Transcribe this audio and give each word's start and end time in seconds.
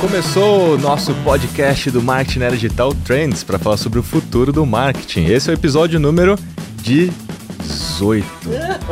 Começou 0.00 0.74
o 0.74 0.78
nosso 0.78 1.14
podcast 1.16 1.90
do 1.90 2.00
Marketing 2.00 2.40
Era 2.40 2.56
Digital 2.56 2.94
Trends 3.04 3.44
para 3.44 3.58
falar 3.58 3.76
sobre 3.76 3.98
o 3.98 4.02
futuro 4.02 4.50
do 4.50 4.64
marketing. 4.64 5.26
Esse 5.26 5.50
é 5.50 5.52
o 5.52 5.54
episódio 5.54 6.00
número 6.00 6.38
18. 6.82 8.26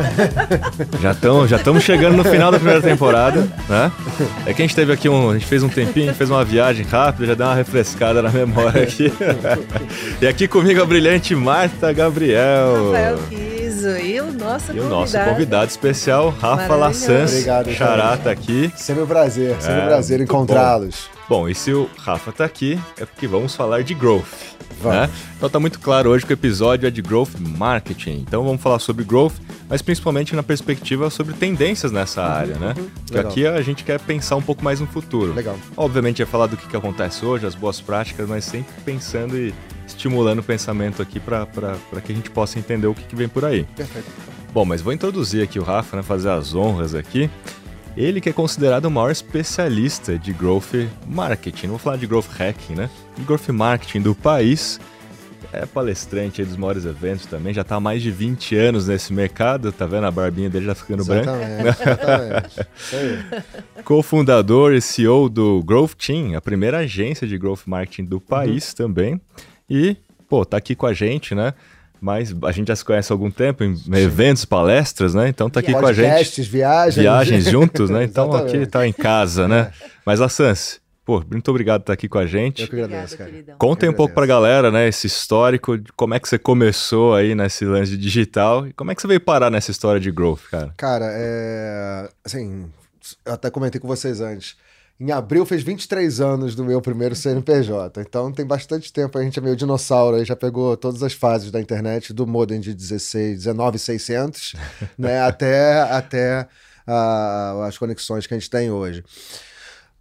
já 1.01 1.13
estamos 1.13 1.49
já 1.49 1.59
chegando 1.81 2.19
no 2.19 2.25
final 2.25 2.53
da 2.53 2.59
primeira 2.59 2.83
temporada, 2.83 3.49
né? 3.67 3.91
É 4.45 4.53
que 4.53 4.61
a 4.61 4.67
gente 4.67 4.77
teve 4.77 4.93
aqui 4.93 5.09
um, 5.09 5.31
a 5.31 5.33
gente 5.33 5.47
fez 5.47 5.63
um 5.63 5.69
tempinho, 5.71 6.05
a 6.05 6.09
gente 6.09 6.19
fez 6.19 6.29
uma 6.29 6.45
viagem 6.45 6.85
rápida, 6.85 7.29
já 7.29 7.35
deu 7.35 7.47
uma 7.47 7.55
refrescada 7.55 8.21
na 8.21 8.29
memória 8.29 8.83
aqui. 8.83 9.11
e 10.21 10.27
aqui 10.27 10.47
comigo 10.47 10.83
a 10.83 10.85
brilhante 10.85 11.35
Marta 11.35 11.91
Gabriel. 11.91 12.93
Rafael 12.93 13.58
e 13.97 14.21
o 14.21 14.33
nosso 14.33 14.67
E 14.73 14.75
convidado. 14.75 14.87
o 14.87 14.89
nosso 15.01 15.19
convidado 15.19 15.71
especial, 15.71 16.31
Rafa. 16.31 16.75
Lassans. 16.75 17.31
Obrigado, 17.33 17.71
Xará 17.73 18.17
tá 18.17 18.31
aqui. 18.31 18.73
Sempre 18.77 19.03
um 19.03 19.07
prazer, 19.07 19.57
sempre 19.61 19.81
É, 19.81 19.85
um 19.85 19.87
prazer 19.89 20.21
encontrá-los. 20.21 21.09
Bom, 21.29 21.47
e 21.47 21.55
se 21.55 21.73
o 21.73 21.91
Rafa 21.99 22.33
tá 22.33 22.45
aqui, 22.45 22.81
é 22.97 23.05
porque 23.05 23.27
vamos 23.27 23.55
falar 23.55 23.83
de 23.83 23.93
growth. 23.93 24.25
Né? 24.83 25.11
Então 25.37 25.51
tá 25.51 25.61
muito 25.61 25.79
claro 25.81 26.09
hoje 26.11 26.25
que 26.25 26.33
o 26.33 26.35
episódio 26.35 26.87
é 26.87 26.91
de 26.91 27.03
growth 27.03 27.33
marketing. 27.39 28.25
Então 28.27 28.45
vamos 28.45 28.63
falar 28.63 28.79
sobre 28.79 29.05
growth, 29.05 29.35
mas 29.69 29.83
principalmente 29.83 30.35
na 30.35 30.43
perspectiva 30.43 31.11
sobre 31.11 31.35
tendências 31.35 31.93
nessa 31.93 32.23
área, 32.23 32.55
né? 32.57 32.75
Porque 32.75 33.15
Legal. 33.15 33.31
aqui 33.31 33.47
a 33.47 33.61
gente 33.61 33.85
quer 33.85 34.01
pensar 34.01 34.37
um 34.37 34.43
pouco 34.43 34.65
mais 34.65 34.81
no 34.81 34.87
futuro. 34.87 35.35
Legal. 35.35 35.59
Obviamente 35.77 36.23
é 36.23 36.27
falar 36.27 36.47
do 36.47 36.57
que, 36.57 36.67
que 36.67 36.77
acontece 36.77 37.27
hoje, 37.27 37.45
as 37.45 37.55
boas 37.55 37.81
práticas, 37.81 38.27
mas 38.29 38.45
sempre 38.45 38.73
pensando 38.85 39.37
e 39.37 39.53
estimulando 39.87 40.39
o 40.39 40.43
pensamento 40.43 41.03
aqui 41.03 41.19
para 41.19 41.47
que 42.05 42.13
a 42.13 42.15
gente 42.15 42.31
possa 42.31 42.59
entender 42.59 42.87
o 42.87 42.95
que, 42.95 43.03
que 43.03 43.17
vem 43.17 43.29
por 43.29 43.45
aí. 43.45 43.65
Perfeito. 43.77 44.09
Bom, 44.53 44.65
mas 44.65 44.81
vou 44.81 44.93
introduzir 44.93 45.43
aqui 45.43 45.59
o 45.59 45.63
Rafa, 45.63 45.97
né, 45.97 46.03
fazer 46.03 46.31
as 46.31 46.55
honras 46.55 46.95
aqui. 46.95 47.29
Ele 47.99 48.21
que 48.21 48.29
é 48.29 48.33
considerado 48.33 48.85
o 48.85 48.91
maior 48.93 49.11
especialista 49.11 50.17
de 50.17 50.33
growth 50.33 50.89
marketing, 51.05 51.67
não 51.67 51.71
vou 51.73 51.81
falar 51.81 51.97
de 51.97 52.07
growth 52.07 52.29
hacking, 52.29 52.77
né? 52.77 52.89
De 53.17 53.25
growth 53.25 53.49
marketing 53.49 54.03
do 54.03 54.15
país. 54.15 54.79
É 55.53 55.67
palestrante 55.67 56.41
aí 56.41 56.47
dos 56.47 56.57
maiores 56.57 56.85
eventos 56.85 57.27
também, 57.27 57.53
já 57.53 57.63
está 57.63 57.75
há 57.75 57.81
mais 57.81 58.01
de 58.01 58.13
20 58.13 58.55
anos 58.55 58.87
nesse 58.87 59.13
mercado, 59.13 59.73
tá 59.73 59.85
vendo? 59.85 60.05
A 60.05 60.13
barbinha 60.13 60.49
dele 60.49 60.67
já 60.67 60.77
ficando 60.77 61.05
branca. 61.05 61.33
Exatamente. 61.33 61.83
exatamente. 61.83 62.67
Isso 62.79 62.97
aí. 62.97 63.83
Co-fundador 63.83 64.75
e 64.75 64.81
CEO 64.81 65.29
do 65.29 65.61
Growth 65.65 65.95
Team, 65.95 66.37
a 66.37 66.41
primeira 66.41 66.79
agência 66.79 67.27
de 67.27 67.37
growth 67.37 67.63
marketing 67.67 68.05
do 68.05 68.21
país 68.21 68.73
também. 68.75 69.21
E, 69.69 69.97
pô, 70.29 70.45
tá 70.45 70.57
aqui 70.57 70.77
com 70.77 70.87
a 70.87 70.93
gente, 70.93 71.35
né? 71.35 71.53
Mas 72.01 72.35
a 72.43 72.53
gente 72.53 72.69
já 72.69 72.77
se 72.77 72.85
conhece 72.85 73.13
há 73.13 73.15
algum 73.15 73.31
tempo 73.31 73.65
em 73.65 73.77
eventos, 73.95 74.45
palestras, 74.45 75.15
né? 75.15 75.29
Então 75.29 75.51
tá 75.51 75.61
aqui 75.61 75.73
com 75.73 75.87
a 75.87 75.93
gente. 75.93 76.07
Podcasts, 76.07 76.47
viagens. 76.47 76.97
viagens 76.97 77.45
juntos, 77.45 77.91
né? 77.91 78.05
Então 78.09 78.33
aqui 78.33 78.67
tá 78.67 78.87
em 78.87 78.93
casa, 78.93 79.47
né? 79.49 79.71
Mas 80.07 80.21
Lassans, 80.21 80.81
pô, 81.05 81.23
muito 81.31 81.51
obrigado 81.51 81.81
por 81.81 81.85
estar 81.85 81.93
aqui 81.95 82.09
com 82.09 82.19
a 82.19 82.27
gente. 82.27 82.63
Eu 82.63 82.69
que 82.69 82.75
agradeço, 82.81 83.15
Obrigada, 83.15 83.17
cara. 83.17 83.31
queridão. 83.31 83.57
Contem 83.59 83.89
um 83.89 83.93
pouco 83.93 84.15
pra 84.15 84.25
agradeço. 84.25 84.43
galera, 84.43 84.71
né, 84.71 84.89
esse 84.89 85.07
histórico, 85.07 85.77
de 85.79 85.93
como 85.93 86.15
é 86.15 86.21
que 86.21 86.29
você 86.29 86.39
começou 86.39 87.15
aí 87.15 87.35
nesse 87.35 87.65
lance 87.65 87.91
de 87.93 87.97
digital 87.97 88.67
e 88.67 88.73
como 88.73 88.91
é 88.91 88.95
que 88.95 89.03
você 89.03 89.09
veio 89.09 89.21
parar 89.21 89.51
nessa 89.51 89.71
história 89.71 90.01
de 90.01 90.11
growth, 90.11 90.43
cara? 90.51 90.73
Cara, 90.77 91.07
é. 91.11 92.09
Assim, 92.25 92.71
eu 93.25 93.33
até 93.33 93.51
comentei 93.51 93.81
com 93.81 93.89
vocês 93.89 94.21
antes. 94.21 94.57
Em 95.01 95.13
abril 95.13 95.47
fez 95.47 95.63
23 95.63 96.21
anos 96.21 96.57
do 96.57 96.65
meu 96.65 96.81
primeiro 96.83 97.15
CNPJ. 97.15 98.01
Então 98.01 98.33
tem 98.33 98.45
bastante 98.45 98.93
tempo, 98.93 99.17
a 99.17 99.23
gente 99.23 99.39
é 99.39 99.43
meio 99.43 99.55
dinossauro, 99.55 100.17
aí 100.17 100.25
já 100.25 100.35
pegou 100.35 100.77
todas 100.77 101.03
as 101.05 101.13
fases 101.13 101.53
da 101.53 101.61
internet, 101.61 102.13
do 102.13 102.27
modem 102.27 102.59
de 102.61 102.75
16, 102.75 103.45
19600, 103.45 104.55
né, 104.99 105.21
até, 105.21 105.83
até 105.83 106.49
ah, 106.85 107.65
as 107.69 107.79
conexões 107.79 108.27
que 108.27 108.35
a 108.35 108.39
gente 108.39 108.51
tem 108.51 108.73
hoje. 108.73 109.05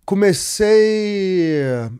Comecei. 0.03 1.51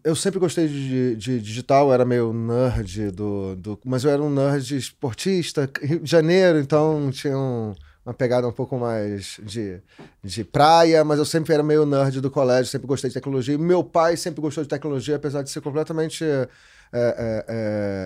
Eu 0.04 0.16
sempre 0.16 0.40
gostei 0.40 0.68
de, 0.68 1.16
de 1.18 1.40
digital, 1.42 1.94
era 1.94 2.06
meio 2.06 2.32
nerd 2.32 3.12
do, 3.12 3.56
do. 3.56 3.80
Mas 3.84 4.06
eu 4.06 4.10
era 4.10 4.24
um 4.24 4.30
nerd 4.34 4.78
esportista, 4.78 5.70
Rio 5.84 6.00
de 6.00 6.10
Janeiro, 6.10 6.58
então 6.58 7.12
tinha 7.12 7.38
um- 7.38 7.76
uma 8.08 8.14
pegada 8.14 8.48
um 8.48 8.54
pouco 8.54 8.78
mais 8.78 9.38
de, 9.44 9.82
de 10.24 10.42
praia, 10.46 11.04
mas 11.04 11.20
eu 11.20 11.26
sempre 11.26 11.54
era 11.54 11.62
meio 11.62 11.86
nerd 11.86 12.22
do 12.22 12.32
colégio, 12.32 12.72
sempre 12.72 12.88
gostei 12.88 13.10
de 13.10 13.14
tecnologia. 13.14 13.58
Meu 13.58 13.84
pai 13.84 14.16
sempre 14.16 14.40
gostou 14.40 14.64
de 14.64 14.70
tecnologia, 14.70 15.18
apesar 15.18 15.42
de 15.42 15.50
ser 15.50 15.60
completamente. 15.60 16.24
é, 16.24 16.48
é, 16.94 17.46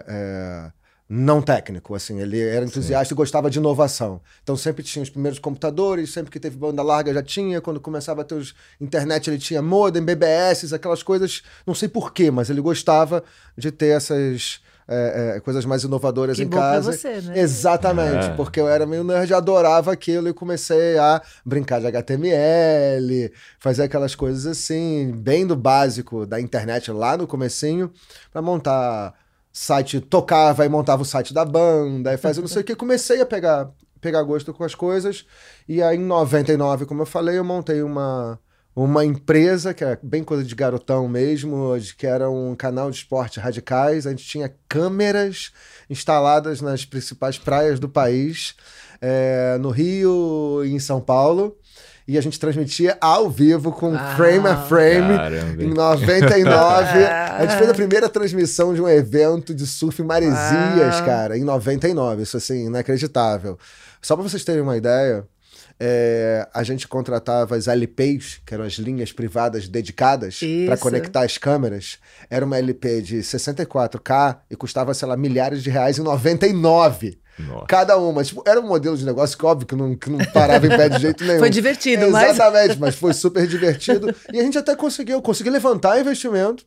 é, 0.07 0.71
não 1.13 1.41
técnico, 1.41 1.93
assim, 1.93 2.21
ele 2.21 2.39
era 2.39 2.63
entusiasta 2.63 3.13
e 3.13 3.17
gostava 3.17 3.49
de 3.49 3.59
inovação. 3.59 4.21
Então 4.41 4.55
sempre 4.55 4.81
tinha 4.81 5.03
os 5.03 5.09
primeiros 5.09 5.39
computadores, 5.39 6.13
sempre 6.13 6.31
que 6.31 6.39
teve 6.39 6.55
banda 6.55 6.81
larga 6.81 7.13
já 7.13 7.21
tinha, 7.21 7.59
quando 7.59 7.81
começava 7.81 8.21
a 8.21 8.23
ter 8.23 8.35
os 8.35 8.55
internet 8.79 9.29
ele 9.29 9.37
tinha 9.37 9.61
modem, 9.61 10.01
BBS, 10.01 10.71
aquelas 10.73 11.03
coisas, 11.03 11.43
não 11.67 11.75
sei 11.75 11.89
porquê, 11.89 12.31
mas 12.31 12.49
ele 12.49 12.61
gostava 12.61 13.25
de 13.57 13.71
ter 13.71 13.89
essas 13.89 14.61
é, 14.87 15.33
é, 15.35 15.39
coisas 15.39 15.63
mais 15.65 15.83
inovadoras 15.83 16.37
Que 16.37 16.43
em 16.43 16.47
bom 16.47 16.57
pra 16.57 16.71
casa. 16.71 16.91
você, 16.91 17.21
né? 17.21 17.39
Exatamente, 17.39 18.27
É. 18.27 18.33
porque 18.35 18.59
eu 18.59 18.67
era 18.67 18.85
meio 18.85 19.03
nerd, 19.03 19.33
adorava 19.33 19.91
aquilo 19.91 20.27
e 20.29 20.33
comecei 20.33 20.97
a 20.97 21.21
brincar 21.45 21.79
de 21.79 21.87
HTML, 21.87 23.31
fazer 23.59 23.83
aquelas 23.83 24.15
coisas 24.15 24.45
assim, 24.45 25.11
bem 25.15 25.45
do 25.45 25.55
básico 25.55 26.25
da 26.25 26.39
internet 26.39 26.91
lá 26.91 27.17
no 27.17 27.27
comecinho, 27.27 27.91
para 28.31 28.41
montar 28.41 29.13
site, 29.53 29.99
tocava 29.99 30.65
e 30.65 30.69
montava 30.69 31.01
o 31.01 31.05
site 31.05 31.33
da 31.33 31.43
banda, 31.45 32.13
e 32.13 32.17
fazia 32.17 32.41
não 32.41 32.47
sei 32.47 32.61
o 32.61 32.65
que, 32.65 32.75
comecei 32.75 33.21
a 33.21 33.25
pegar 33.25 33.69
pegar 33.99 34.23
gosto 34.23 34.51
com 34.51 34.63
as 34.63 34.73
coisas, 34.73 35.27
e 35.69 35.79
aí 35.79 35.95
em 35.95 35.99
99, 35.99 36.87
como 36.87 37.03
eu 37.03 37.05
falei, 37.05 37.37
eu 37.37 37.43
montei 37.43 37.83
uma 37.83 38.39
uma 38.75 39.03
empresa 39.03 39.73
que 39.73 39.83
é 39.83 39.97
bem 40.01 40.23
coisa 40.23 40.43
de 40.43 40.55
garotão 40.55 41.07
mesmo, 41.07 41.77
de- 41.79 41.93
que 41.95 42.07
era 42.07 42.29
um 42.29 42.55
canal 42.55 42.89
de 42.89 42.97
esporte 42.97 43.39
radicais. 43.39 44.07
A 44.07 44.11
gente 44.11 44.23
tinha 44.25 44.53
câmeras 44.69 45.51
instaladas 45.89 46.61
nas 46.61 46.85
principais 46.85 47.37
praias 47.37 47.79
do 47.79 47.89
país, 47.89 48.55
eh, 49.01 49.57
no 49.59 49.69
Rio 49.69 50.61
e 50.65 50.71
em 50.73 50.79
São 50.79 51.01
Paulo. 51.01 51.57
E 52.07 52.17
a 52.17 52.21
gente 52.21 52.39
transmitia 52.39 52.97
ao 52.99 53.29
vivo 53.29 53.71
com 53.71 53.93
Uau. 53.93 54.15
frame 54.17 54.47
a 54.47 54.57
frame 54.63 55.15
Caramba. 55.15 55.63
em 55.63 55.73
99. 55.73 56.05
a 57.05 57.41
gente 57.45 57.57
fez 57.57 57.69
a 57.69 57.73
primeira 57.73 58.09
transmissão 58.09 58.73
de 58.73 58.81
um 58.81 58.87
evento 58.89 59.53
de 59.53 59.65
surf 59.67 60.01
em 60.01 60.05
Maresias, 60.05 60.95
Uau. 60.95 61.05
cara, 61.05 61.37
em 61.37 61.43
99. 61.43 62.23
Isso 62.23 62.37
assim, 62.37 62.65
inacreditável. 62.65 63.57
Só 64.01 64.15
para 64.15 64.27
vocês 64.27 64.43
terem 64.43 64.61
uma 64.61 64.75
ideia, 64.75 65.25
é, 65.83 66.47
a 66.53 66.61
gente 66.61 66.87
contratava 66.87 67.55
as 67.55 67.67
LPs, 67.67 68.39
que 68.45 68.53
eram 68.53 68.63
as 68.63 68.73
linhas 68.73 69.11
privadas 69.11 69.67
dedicadas, 69.67 70.39
para 70.67 70.77
conectar 70.77 71.23
as 71.23 71.39
câmeras. 71.39 71.97
Era 72.29 72.45
uma 72.45 72.59
LP 72.59 73.01
de 73.01 73.17
64K 73.17 74.41
e 74.51 74.55
custava, 74.55 74.93
sei 74.93 75.07
lá, 75.07 75.17
milhares 75.17 75.63
de 75.63 75.71
reais 75.71 75.97
em 75.97 76.03
99. 76.03 77.19
Nossa. 77.39 77.65
Cada 77.65 77.97
uma. 77.97 78.23
Tipo, 78.23 78.43
era 78.45 78.59
um 78.59 78.67
modelo 78.67 78.95
de 78.95 79.03
negócio 79.03 79.35
que, 79.35 79.43
óbvio, 79.43 79.65
que 79.65 79.75
não, 79.75 79.95
que 79.95 80.09
não 80.09 80.19
parava 80.31 80.67
em 80.67 80.69
pé 80.69 80.87
de 80.87 80.99
jeito 80.99 81.23
nenhum. 81.25 81.39
Foi 81.39 81.49
divertido, 81.49 82.11
mas. 82.11 82.29
Exatamente, 82.29 82.79
mas 82.79 82.95
foi 82.95 83.13
super 83.13 83.47
divertido. 83.47 84.13
E 84.31 84.39
a 84.39 84.43
gente 84.43 84.57
até 84.57 84.75
conseguiu, 84.75 85.21
consegui 85.21 85.49
levantar 85.49 85.99
investimento, 85.99 86.65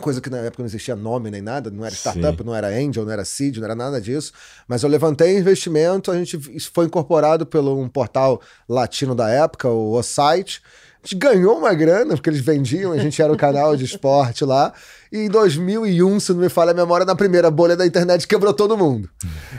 coisa 0.00 0.20
que 0.20 0.28
na 0.28 0.38
época 0.38 0.62
não 0.62 0.66
existia 0.66 0.96
nome 0.96 1.30
nem 1.30 1.40
nada, 1.40 1.70
não 1.70 1.84
era 1.84 1.94
startup, 1.94 2.38
Sim. 2.38 2.44
não 2.44 2.54
era 2.54 2.68
angel, 2.68 3.04
não 3.04 3.12
era 3.12 3.24
seed, 3.24 3.58
não 3.58 3.64
era 3.64 3.74
nada 3.74 4.00
disso. 4.00 4.32
Mas 4.66 4.82
eu 4.82 4.88
levantei 4.88 5.38
investimento, 5.38 6.10
a 6.10 6.16
gente 6.16 6.38
foi 6.60 6.86
incorporado 6.86 7.46
pelo 7.46 7.78
um 7.78 7.88
portal 7.88 8.40
latino 8.68 9.14
da 9.14 9.28
época, 9.28 9.68
o 9.68 9.92
O-Site. 9.92 10.62
A 11.02 11.06
gente 11.06 11.16
ganhou 11.16 11.56
uma 11.58 11.72
grana, 11.72 12.14
porque 12.14 12.28
eles 12.28 12.40
vendiam, 12.42 12.92
a 12.92 12.98
gente 12.98 13.20
era 13.22 13.32
o 13.32 13.36
canal 13.36 13.74
de 13.74 13.84
esporte 13.86 14.44
lá. 14.44 14.70
E 15.10 15.18
em 15.20 15.28
2001, 15.30 16.20
se 16.20 16.32
não 16.32 16.40
me 16.40 16.48
falha 16.50 16.72
a 16.72 16.74
memória, 16.74 17.06
na 17.06 17.16
primeira 17.16 17.50
bolha 17.50 17.74
da 17.74 17.86
internet 17.86 18.28
quebrou 18.28 18.52
todo 18.52 18.76
mundo. 18.76 19.08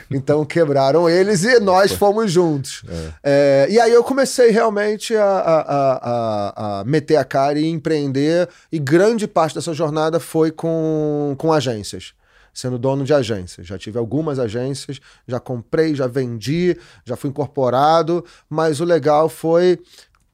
Então 0.10 0.46
quebraram 0.46 1.10
eles 1.10 1.44
e 1.44 1.60
nós 1.60 1.92
fomos 1.94 2.32
juntos. 2.32 2.84
É, 3.24 3.66
e 3.72 3.80
aí 3.80 3.92
eu 3.92 4.04
comecei 4.04 4.52
realmente 4.52 5.16
a, 5.16 5.24
a- 5.26 5.62
a- 5.62 6.00
a- 6.04 6.80
a 6.82 6.84
meter 6.86 7.16
a 7.16 7.24
cara 7.26 7.58
e 7.60 7.68
empreender, 7.68 8.48
e 8.72 8.78
grande 8.78 9.28
parte 9.28 9.56
dessa 9.56 9.74
jornada 9.74 10.20
foi 10.20 10.52
com, 10.52 11.34
com 11.40 11.52
agências. 11.52 12.14
Sendo 12.54 12.78
dono 12.78 13.04
de 13.06 13.14
agências. 13.14 13.66
Já 13.66 13.78
tive 13.78 13.98
algumas 13.98 14.38
agências, 14.38 15.00
já 15.26 15.40
comprei, 15.40 15.96
já 15.96 16.06
vendi, 16.06 16.78
já 17.06 17.16
fui 17.16 17.30
incorporado, 17.30 18.24
mas 18.50 18.80
o 18.82 18.84
legal 18.86 19.28
foi 19.30 19.80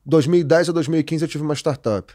2010 0.08 0.70
a 0.70 0.72
2015 0.72 1.24
eu 1.24 1.28
tive 1.28 1.44
uma 1.44 1.54
startup. 1.54 2.14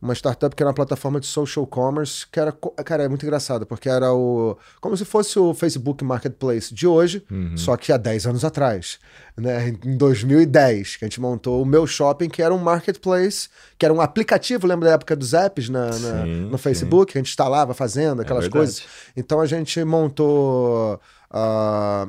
Uma 0.00 0.12
startup 0.16 0.54
que 0.56 0.60
era 0.60 0.68
uma 0.68 0.74
plataforma 0.74 1.20
de 1.20 1.26
social 1.26 1.64
commerce, 1.64 2.26
que 2.26 2.40
era, 2.40 2.50
cara, 2.84 3.04
é 3.04 3.08
muito 3.08 3.24
engraçado, 3.24 3.64
porque 3.64 3.88
era 3.88 4.12
o 4.12 4.58
como 4.80 4.96
se 4.96 5.04
fosse 5.04 5.38
o 5.38 5.54
Facebook 5.54 6.02
Marketplace 6.04 6.74
de 6.74 6.88
hoje, 6.88 7.24
só 7.54 7.76
que 7.76 7.92
há 7.92 7.96
10 7.96 8.26
anos 8.26 8.44
atrás, 8.44 8.98
né, 9.36 9.68
em 9.84 9.96
2010, 9.96 10.96
que 10.96 11.04
a 11.04 11.08
gente 11.08 11.20
montou 11.20 11.62
o 11.62 11.64
meu 11.64 11.86
shopping, 11.86 12.28
que 12.28 12.42
era 12.42 12.52
um 12.52 12.58
marketplace, 12.58 13.48
que 13.78 13.84
era 13.86 13.94
um 13.94 14.00
aplicativo, 14.00 14.66
lembra 14.66 14.88
da 14.88 14.94
época 14.96 15.14
dos 15.14 15.32
apps 15.34 15.68
na, 15.68 15.86
na- 15.86 15.92
Sim, 16.24 16.48
no. 16.50 16.58
Facebook, 16.58 17.12
que 17.12 17.18
a 17.18 17.20
gente 17.20 17.30
instalava 17.30 17.72
fazendo 17.72 18.22
aquelas 18.22 18.46
verdade. 18.46 18.58
coisas. 18.58 18.82
Então 19.16 19.40
a 19.40 19.46
gente 19.46 19.84
montou 19.84 21.00
ah, 21.30 22.08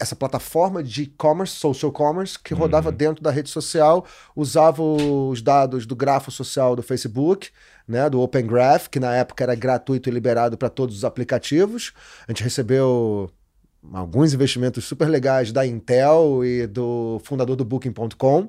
essa 0.00 0.16
plataforma 0.16 0.82
de 0.82 1.02
e-commerce, 1.02 1.54
social 1.54 1.92
commerce, 1.92 2.38
que 2.38 2.54
rodava 2.54 2.90
dentro 2.90 3.22
da 3.22 3.30
rede 3.30 3.50
social, 3.50 4.06
usava 4.34 4.82
os 4.82 5.42
dados 5.42 5.84
do 5.84 5.94
grafo 5.94 6.30
social 6.30 6.74
do 6.74 6.82
Facebook, 6.82 7.50
né, 7.86 8.08
do 8.08 8.20
Open 8.20 8.46
Graph, 8.46 8.88
que 8.88 8.98
na 8.98 9.14
época 9.14 9.44
era 9.44 9.54
gratuito 9.54 10.08
e 10.08 10.12
liberado 10.12 10.56
para 10.56 10.70
todos 10.70 10.96
os 10.96 11.04
aplicativos. 11.04 11.92
A 12.26 12.32
gente 12.32 12.42
recebeu 12.42 13.30
alguns 13.92 14.32
investimentos 14.32 14.84
super 14.84 15.08
legais 15.08 15.52
da 15.52 15.66
Intel 15.66 16.44
e 16.44 16.66
do 16.66 17.20
fundador 17.24 17.56
do 17.56 17.64
Booking.com. 17.64 18.48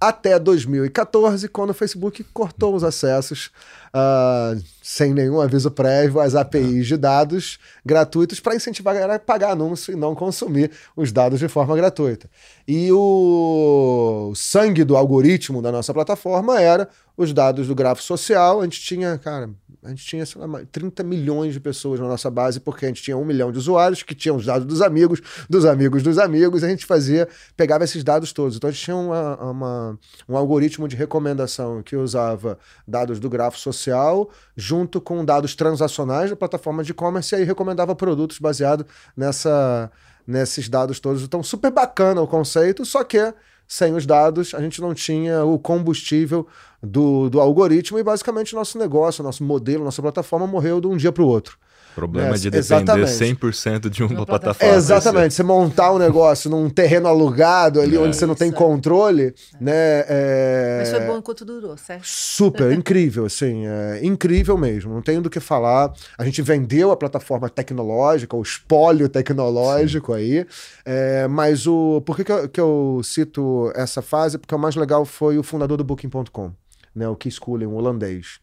Até 0.00 0.38
2014, 0.38 1.48
quando 1.48 1.70
o 1.70 1.74
Facebook 1.74 2.24
cortou 2.32 2.74
os 2.74 2.84
acessos 2.84 3.50
uh, 3.94 4.62
sem 4.82 5.14
nenhum 5.14 5.40
aviso 5.40 5.70
prévio 5.70 6.20
às 6.20 6.34
APIs 6.34 6.86
de 6.86 6.96
dados 6.96 7.58
gratuitos 7.84 8.40
para 8.40 8.54
incentivar 8.54 8.94
a 8.94 9.00
galera 9.00 9.14
a 9.16 9.18
pagar 9.18 9.52
anúncio 9.52 9.92
e 9.92 9.96
não 9.96 10.14
consumir 10.14 10.70
os 10.96 11.12
dados 11.12 11.38
de 11.38 11.48
forma 11.48 11.76
gratuita. 11.76 12.28
E 12.66 12.90
o 12.92 14.32
sangue 14.34 14.84
do 14.84 14.96
algoritmo 14.96 15.62
da 15.62 15.70
nossa 15.70 15.94
plataforma 15.94 16.60
era 16.60 16.88
os 17.16 17.32
dados 17.32 17.68
do 17.68 17.74
grafo 17.74 18.02
social. 18.02 18.60
A 18.60 18.64
gente 18.64 18.80
tinha, 18.80 19.18
cara, 19.18 19.50
a 19.84 19.90
gente 19.90 20.04
tinha 20.04 20.24
sei 20.24 20.40
lá, 20.40 20.62
30 20.72 21.02
milhões 21.02 21.52
de 21.52 21.60
pessoas 21.60 22.00
na 22.00 22.08
nossa 22.08 22.30
base, 22.30 22.58
porque 22.58 22.86
a 22.86 22.88
gente 22.88 23.02
tinha 23.02 23.16
um 23.16 23.24
milhão 23.24 23.52
de 23.52 23.58
usuários 23.58 24.02
que 24.02 24.14
tinham 24.14 24.36
os 24.36 24.46
dados 24.46 24.66
dos 24.66 24.80
amigos, 24.80 25.20
dos 25.48 25.64
amigos 25.64 26.02
dos 26.02 26.18
amigos, 26.18 26.64
a 26.64 26.68
gente 26.68 26.86
fazia, 26.86 27.28
pegava 27.56 27.84
esses 27.84 28.02
dados 28.02 28.32
todos. 28.32 28.56
Então 28.56 28.68
a 28.68 28.72
gente 28.72 28.82
tinha 28.82 28.96
uma, 28.96 29.36
uma, 29.36 29.98
um 30.28 30.36
algoritmo 30.36 30.88
de 30.88 30.96
recomendação 30.96 31.82
que 31.82 31.94
usava 31.94 32.58
dados 32.88 33.20
do 33.20 33.28
grafo 33.28 33.58
social 33.58 34.30
junto 34.56 35.00
com 35.00 35.24
dados 35.24 35.54
transacionais 35.54 36.30
da 36.30 36.36
plataforma 36.36 36.82
de 36.82 36.92
e-commerce 36.92 37.34
e 37.34 37.38
aí 37.38 37.44
recomendava 37.44 37.94
produtos 37.94 38.38
baseado 38.38 38.86
nessa, 39.16 39.90
nesses 40.26 40.68
dados 40.68 40.98
todos. 40.98 41.22
Então, 41.22 41.42
super 41.42 41.70
bacana 41.70 42.22
o 42.22 42.26
conceito, 42.26 42.84
só 42.84 43.04
que 43.04 43.34
sem 43.66 43.94
os 43.94 44.04
dados, 44.04 44.54
a 44.54 44.60
gente 44.60 44.80
não 44.80 44.94
tinha 44.94 45.44
o 45.44 45.58
combustível 45.58 46.46
do, 46.84 47.28
do 47.30 47.40
algoritmo 47.40 47.98
e 47.98 48.02
basicamente 48.02 48.54
nosso 48.54 48.78
negócio, 48.78 49.22
nosso 49.24 49.42
modelo, 49.44 49.84
nossa 49.84 50.02
plataforma 50.02 50.46
morreu 50.46 50.80
de 50.80 50.86
um 50.86 50.96
dia 50.96 51.12
para 51.12 51.22
o 51.22 51.26
outro. 51.26 51.56
Problema 51.94 52.30
né? 52.30 52.34
de 52.34 52.50
depender 52.50 52.58
Exatamente. 52.58 53.36
100% 53.36 53.88
de 53.88 54.02
uma 54.02 54.26
plataforma. 54.26 54.74
Exatamente, 54.74 55.32
você 55.32 55.44
montar 55.44 55.92
um 55.92 55.98
negócio 55.98 56.50
num 56.50 56.68
terreno 56.68 57.06
alugado 57.06 57.80
ali 57.80 57.94
É. 57.94 58.00
onde 58.00 58.16
você 58.16 58.26
não 58.26 58.34
tem 58.34 58.48
Isso. 58.48 58.56
controle, 58.56 59.32
né? 59.60 60.04
é- 60.08 60.76
Mas 60.80 60.90
foi 60.90 61.00
bom 61.06 61.18
enquanto 61.18 61.44
durou, 61.44 61.76
certo? 61.76 62.02
Super, 62.04 62.72
incrível, 62.72 63.26
assim, 63.26 63.64
é 63.64 64.00
incrível 64.04 64.58
mesmo, 64.58 64.92
não 64.92 65.02
tenho 65.02 65.22
do 65.22 65.30
que 65.30 65.38
falar. 65.38 65.92
A 66.18 66.24
gente 66.24 66.42
vendeu 66.42 66.90
a 66.90 66.96
plataforma 66.96 67.48
tecnológica, 67.48 68.36
o 68.36 68.42
espólio 68.42 69.08
tecnológico 69.08 70.12
aí, 70.14 70.44
é, 70.84 71.28
mas 71.28 71.64
o. 71.64 72.02
Por 72.04 72.16
que, 72.16 72.24
que, 72.24 72.32
eu, 72.32 72.48
que 72.48 72.60
eu 72.60 73.00
cito 73.04 73.70
essa 73.76 74.02
fase? 74.02 74.36
Porque 74.36 74.52
o 74.54 74.58
mais 74.58 74.74
legal 74.74 75.04
foi 75.04 75.38
o 75.38 75.44
fundador 75.44 75.76
do 75.76 75.84
Booking.com, 75.84 76.50
né, 76.94 77.08
o 77.08 77.16
Cullen, 77.40 77.66
um 77.68 77.74
holandês. 77.76 78.38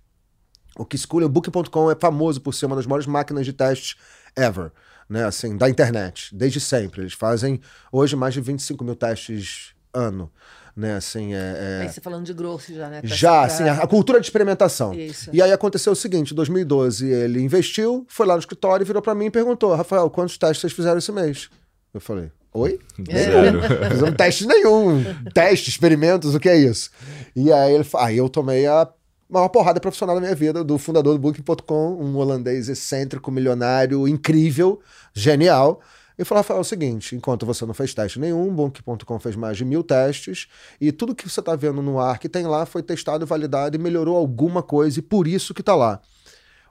O 0.77 0.85
Cullen, 0.85 1.25
o 1.25 1.29
Booking.com 1.29 1.91
é 1.91 1.95
famoso 1.95 2.41
por 2.41 2.53
ser 2.53 2.65
uma 2.65 2.75
das 2.75 2.85
maiores 2.85 3.05
máquinas 3.07 3.45
de 3.45 3.53
testes 3.53 3.95
ever, 4.35 4.71
né, 5.09 5.25
assim, 5.25 5.57
da 5.57 5.69
internet, 5.69 6.33
desde 6.35 6.59
sempre. 6.59 7.01
Eles 7.01 7.13
fazem 7.13 7.59
hoje 7.91 8.15
mais 8.15 8.33
de 8.33 8.41
25 8.41 8.83
mil 8.83 8.95
testes 8.95 9.73
ano, 9.93 10.31
né, 10.73 10.95
assim, 10.95 11.33
é- 11.33 11.37
é... 11.37 11.81
Aí 11.81 11.89
você 11.89 11.99
falando 11.99 12.25
de 12.25 12.33
growth 12.33 12.69
já, 12.69 12.89
né? 12.89 13.01
Tá 13.01 13.07
Já, 13.07 13.29
pra- 13.31 13.41
assim, 13.43 13.63
a, 13.63 13.73
a 13.83 13.87
cultura 13.87 14.19
de 14.21 14.25
experimentação. 14.27 14.93
Isso. 14.93 15.29
E 15.33 15.41
aí 15.41 15.51
aconteceu 15.51 15.91
o 15.91 15.95
seguinte: 15.95 16.31
em 16.31 16.35
2012 16.35 17.07
ele 17.09 17.41
investiu, 17.41 18.05
foi 18.07 18.25
lá 18.25 18.35
no 18.35 18.39
escritório, 18.39 18.85
virou 18.85 19.01
pra 19.01 19.13
mim 19.13 19.25
e 19.25 19.31
perguntou: 19.31 19.75
Rafael, 19.75 20.09
quantos 20.09 20.37
testes 20.37 20.61
vocês 20.61 20.71
fizeram 20.73 20.97
esse 20.97 21.11
mês? 21.11 21.49
Eu 21.93 21.99
falei: 21.99 22.31
Oi? 22.53 22.79
Zero. 23.11 23.59
Não 24.01 24.11
teste 24.13 24.45
nenhum. 24.45 25.03
Teste, 25.33 25.69
experimentos, 25.69 26.35
o 26.35 26.39
que 26.39 26.49
é 26.49 26.57
isso? 26.57 26.89
E 27.35 27.51
aí 27.51 27.73
ele 27.73 27.85
aí 27.95 28.17
eu 28.17 28.27
tomei 28.29 28.67
a 28.67 28.87
maior 29.29 29.47
porrada 29.47 29.79
profissional 29.79 30.15
da 30.15 30.21
minha 30.21 30.35
vida, 30.35 30.63
do 30.63 30.77
fundador 30.77 31.13
do 31.13 31.19
Booking.com, 31.19 31.97
um 32.01 32.17
holandês 32.17 32.67
excêntrico, 32.67 33.31
milionário, 33.31 34.05
incrível, 34.07 34.81
genial. 35.13 35.79
E 36.19 36.25
falou, 36.25 36.41
Rafael, 36.41 36.57
é 36.57 36.61
o 36.61 36.65
seguinte, 36.65 37.15
enquanto 37.15 37.45
você 37.45 37.65
não 37.65 37.73
fez 37.73 37.93
teste 37.93 38.19
nenhum, 38.19 38.53
Booking.com 38.53 39.19
fez 39.19 39.35
mais 39.35 39.57
de 39.57 39.63
mil 39.63 39.83
testes, 39.83 40.47
e 40.79 40.91
tudo 40.91 41.15
que 41.15 41.27
você 41.27 41.39
está 41.39 41.55
vendo 41.55 41.81
no 41.81 41.99
ar 41.99 42.19
que 42.19 42.27
tem 42.27 42.45
lá 42.45 42.65
foi 42.65 42.83
testado, 42.83 43.25
validado 43.25 43.75
e 43.75 43.79
melhorou 43.79 44.17
alguma 44.17 44.61
coisa, 44.61 44.99
e 44.99 45.01
por 45.01 45.27
isso 45.27 45.53
que 45.53 45.61
está 45.61 45.73
lá. 45.73 46.01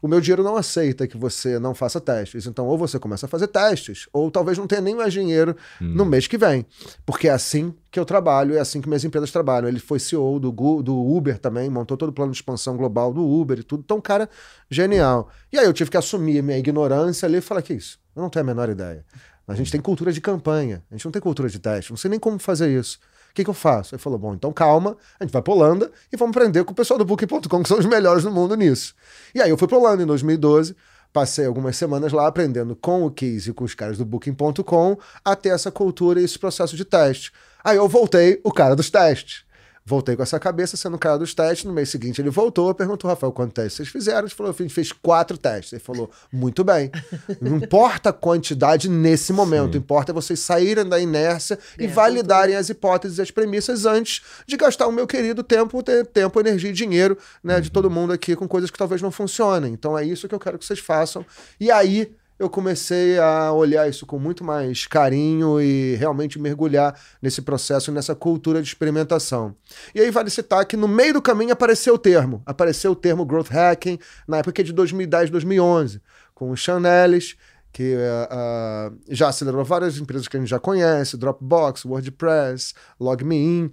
O 0.02 0.08
meu 0.08 0.20
dinheiro 0.20 0.42
não 0.42 0.56
aceita 0.56 1.06
que 1.06 1.16
você 1.16 1.58
não 1.58 1.74
faça 1.74 2.00
testes. 2.00 2.46
Então, 2.46 2.66
ou 2.66 2.78
você 2.78 2.98
começa 2.98 3.26
a 3.26 3.28
fazer 3.28 3.48
testes, 3.48 4.08
ou 4.12 4.30
talvez 4.30 4.56
não 4.56 4.66
tenha 4.66 4.80
nem 4.80 4.94
mais 4.94 5.12
dinheiro 5.12 5.56
no 5.80 6.04
mês 6.04 6.26
que 6.26 6.38
vem. 6.38 6.64
Porque 7.04 7.28
é 7.28 7.32
assim 7.32 7.74
que 7.90 7.98
eu 7.98 8.04
trabalho, 8.04 8.56
é 8.56 8.60
assim 8.60 8.80
que 8.80 8.88
minhas 8.88 9.04
empresas 9.04 9.30
trabalham. 9.30 9.68
Ele 9.68 9.80
foi 9.80 9.98
CEO 9.98 10.38
do, 10.38 10.50
do 10.82 10.96
Uber 10.96 11.38
também, 11.38 11.68
montou 11.68 11.96
todo 11.96 12.10
o 12.10 12.12
plano 12.12 12.32
de 12.32 12.38
expansão 12.38 12.76
global 12.76 13.12
do 13.12 13.26
Uber 13.26 13.58
e 13.58 13.62
tudo. 13.62 13.82
Então, 13.84 14.00
cara, 14.00 14.28
genial. 14.70 15.30
E 15.52 15.58
aí 15.58 15.66
eu 15.66 15.72
tive 15.72 15.90
que 15.90 15.96
assumir 15.96 16.38
a 16.38 16.42
minha 16.42 16.58
ignorância 16.58 17.26
ali 17.26 17.38
e 17.38 17.40
falar: 17.40 17.62
que 17.62 17.74
isso? 17.74 17.98
Eu 18.14 18.22
não 18.22 18.30
tenho 18.30 18.44
a 18.44 18.46
menor 18.46 18.68
ideia. 18.68 19.04
A 19.46 19.54
gente 19.54 19.72
tem 19.72 19.80
cultura 19.80 20.12
de 20.12 20.20
campanha, 20.20 20.82
a 20.90 20.94
gente 20.94 21.04
não 21.04 21.10
tem 21.10 21.20
cultura 21.20 21.48
de 21.48 21.58
teste, 21.58 21.90
não 21.90 21.96
sei 21.96 22.08
nem 22.08 22.20
como 22.20 22.38
fazer 22.38 22.70
isso. 22.70 23.00
O 23.30 23.34
que, 23.34 23.44
que 23.44 23.50
eu 23.50 23.54
faço? 23.54 23.94
Ele 23.94 24.02
falou: 24.02 24.18
bom, 24.18 24.34
então 24.34 24.52
calma, 24.52 24.96
a 25.18 25.24
gente 25.24 25.32
vai 25.32 25.42
pra 25.42 25.52
Holanda 25.52 25.90
e 26.12 26.16
vamos 26.16 26.36
aprender 26.36 26.64
com 26.64 26.72
o 26.72 26.74
pessoal 26.74 26.98
do 26.98 27.04
Booking.com, 27.04 27.62
que 27.62 27.68
são 27.68 27.78
os 27.78 27.86
melhores 27.86 28.24
do 28.24 28.30
mundo 28.30 28.54
nisso. 28.56 28.94
E 29.34 29.40
aí 29.40 29.50
eu 29.50 29.56
fui 29.56 29.68
pra 29.68 29.78
Holanda 29.78 30.02
em 30.02 30.06
2012, 30.06 30.76
passei 31.12 31.46
algumas 31.46 31.76
semanas 31.76 32.12
lá 32.12 32.26
aprendendo 32.26 32.74
com 32.76 33.04
o 33.04 33.10
Keys 33.10 33.46
e 33.46 33.52
com 33.52 33.64
os 33.64 33.74
caras 33.74 33.98
do 33.98 34.04
Booking.com 34.04 34.98
a 35.24 35.36
ter 35.36 35.50
essa 35.50 35.70
cultura 35.70 36.20
e 36.20 36.24
esse 36.24 36.38
processo 36.38 36.76
de 36.76 36.84
teste. 36.84 37.32
Aí 37.62 37.76
eu 37.76 37.88
voltei, 37.88 38.40
o 38.42 38.52
cara 38.52 38.74
dos 38.74 38.90
testes. 38.90 39.44
Voltei 39.90 40.14
com 40.14 40.22
essa 40.22 40.38
cabeça 40.38 40.76
sendo 40.76 40.94
o 40.94 40.98
cara 41.00 41.18
dos 41.18 41.34
testes. 41.34 41.64
No 41.64 41.72
mês 41.72 41.88
seguinte 41.88 42.20
ele 42.20 42.30
voltou, 42.30 42.72
perguntou, 42.72 43.10
Rafael, 43.10 43.32
quantos 43.32 43.54
testes 43.54 43.74
vocês 43.74 43.88
fizeram? 43.88 44.20
Ele 44.20 44.30
falou, 44.30 44.54
a 44.56 44.62
gente 44.62 44.72
fez 44.72 44.92
quatro 44.92 45.36
testes. 45.36 45.72
Ele 45.72 45.82
falou, 45.82 46.08
muito 46.32 46.62
bem. 46.62 46.92
Não 47.42 47.56
importa 47.56 48.10
a 48.10 48.12
quantidade 48.12 48.88
nesse 48.88 49.32
momento, 49.32 49.76
importa 49.76 50.12
é 50.12 50.14
vocês 50.14 50.38
saírem 50.38 50.88
da 50.88 51.00
inércia 51.00 51.58
e 51.76 51.86
É, 51.86 51.88
validarem 51.88 52.54
as 52.54 52.68
hipóteses 52.68 53.18
e 53.18 53.22
as 53.22 53.32
premissas 53.32 53.84
antes 53.84 54.22
de 54.46 54.56
gastar 54.56 54.86
o 54.86 54.92
meu 54.92 55.08
querido 55.08 55.42
tempo, 55.42 55.82
tempo, 55.82 56.38
energia 56.38 56.70
e 56.70 56.72
dinheiro 56.72 57.18
né, 57.42 57.60
de 57.60 57.68
todo 57.68 57.90
mundo 57.90 58.12
aqui 58.12 58.36
com 58.36 58.46
coisas 58.46 58.70
que 58.70 58.78
talvez 58.78 59.02
não 59.02 59.10
funcionem. 59.10 59.72
Então 59.72 59.98
é 59.98 60.04
isso 60.04 60.28
que 60.28 60.34
eu 60.36 60.38
quero 60.38 60.56
que 60.56 60.64
vocês 60.64 60.78
façam. 60.78 61.26
E 61.58 61.68
aí 61.68 62.14
eu 62.40 62.48
comecei 62.48 63.18
a 63.18 63.52
olhar 63.52 63.86
isso 63.86 64.06
com 64.06 64.18
muito 64.18 64.42
mais 64.42 64.86
carinho 64.86 65.60
e 65.60 65.94
realmente 65.96 66.38
mergulhar 66.38 66.98
nesse 67.20 67.42
processo, 67.42 67.92
nessa 67.92 68.14
cultura 68.14 68.62
de 68.62 68.68
experimentação. 68.68 69.54
E 69.94 70.00
aí 70.00 70.10
vale 70.10 70.30
citar 70.30 70.64
que 70.64 70.74
no 70.74 70.88
meio 70.88 71.12
do 71.12 71.20
caminho 71.20 71.52
apareceu 71.52 71.92
o 71.92 71.98
termo, 71.98 72.42
apareceu 72.46 72.92
o 72.92 72.96
termo 72.96 73.26
growth 73.26 73.50
hacking 73.50 73.98
na 74.26 74.38
época 74.38 74.64
de 74.64 74.72
2010, 74.72 75.28
2011, 75.28 76.00
com 76.34 76.50
o 76.50 76.56
Sean 76.56 76.80
Ellis, 77.04 77.36
que 77.70 77.94
ah, 78.30 78.90
já 79.10 79.28
acelerou 79.28 79.62
várias 79.62 79.98
empresas 79.98 80.26
que 80.26 80.38
a 80.38 80.40
gente 80.40 80.48
já 80.48 80.58
conhece, 80.58 81.18
Dropbox, 81.18 81.84
WordPress, 81.84 82.72
LogMeIn. 82.98 83.70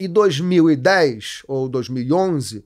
E 0.00 0.08
2010 0.08 1.42
ou 1.46 1.68
2011, 1.68 2.64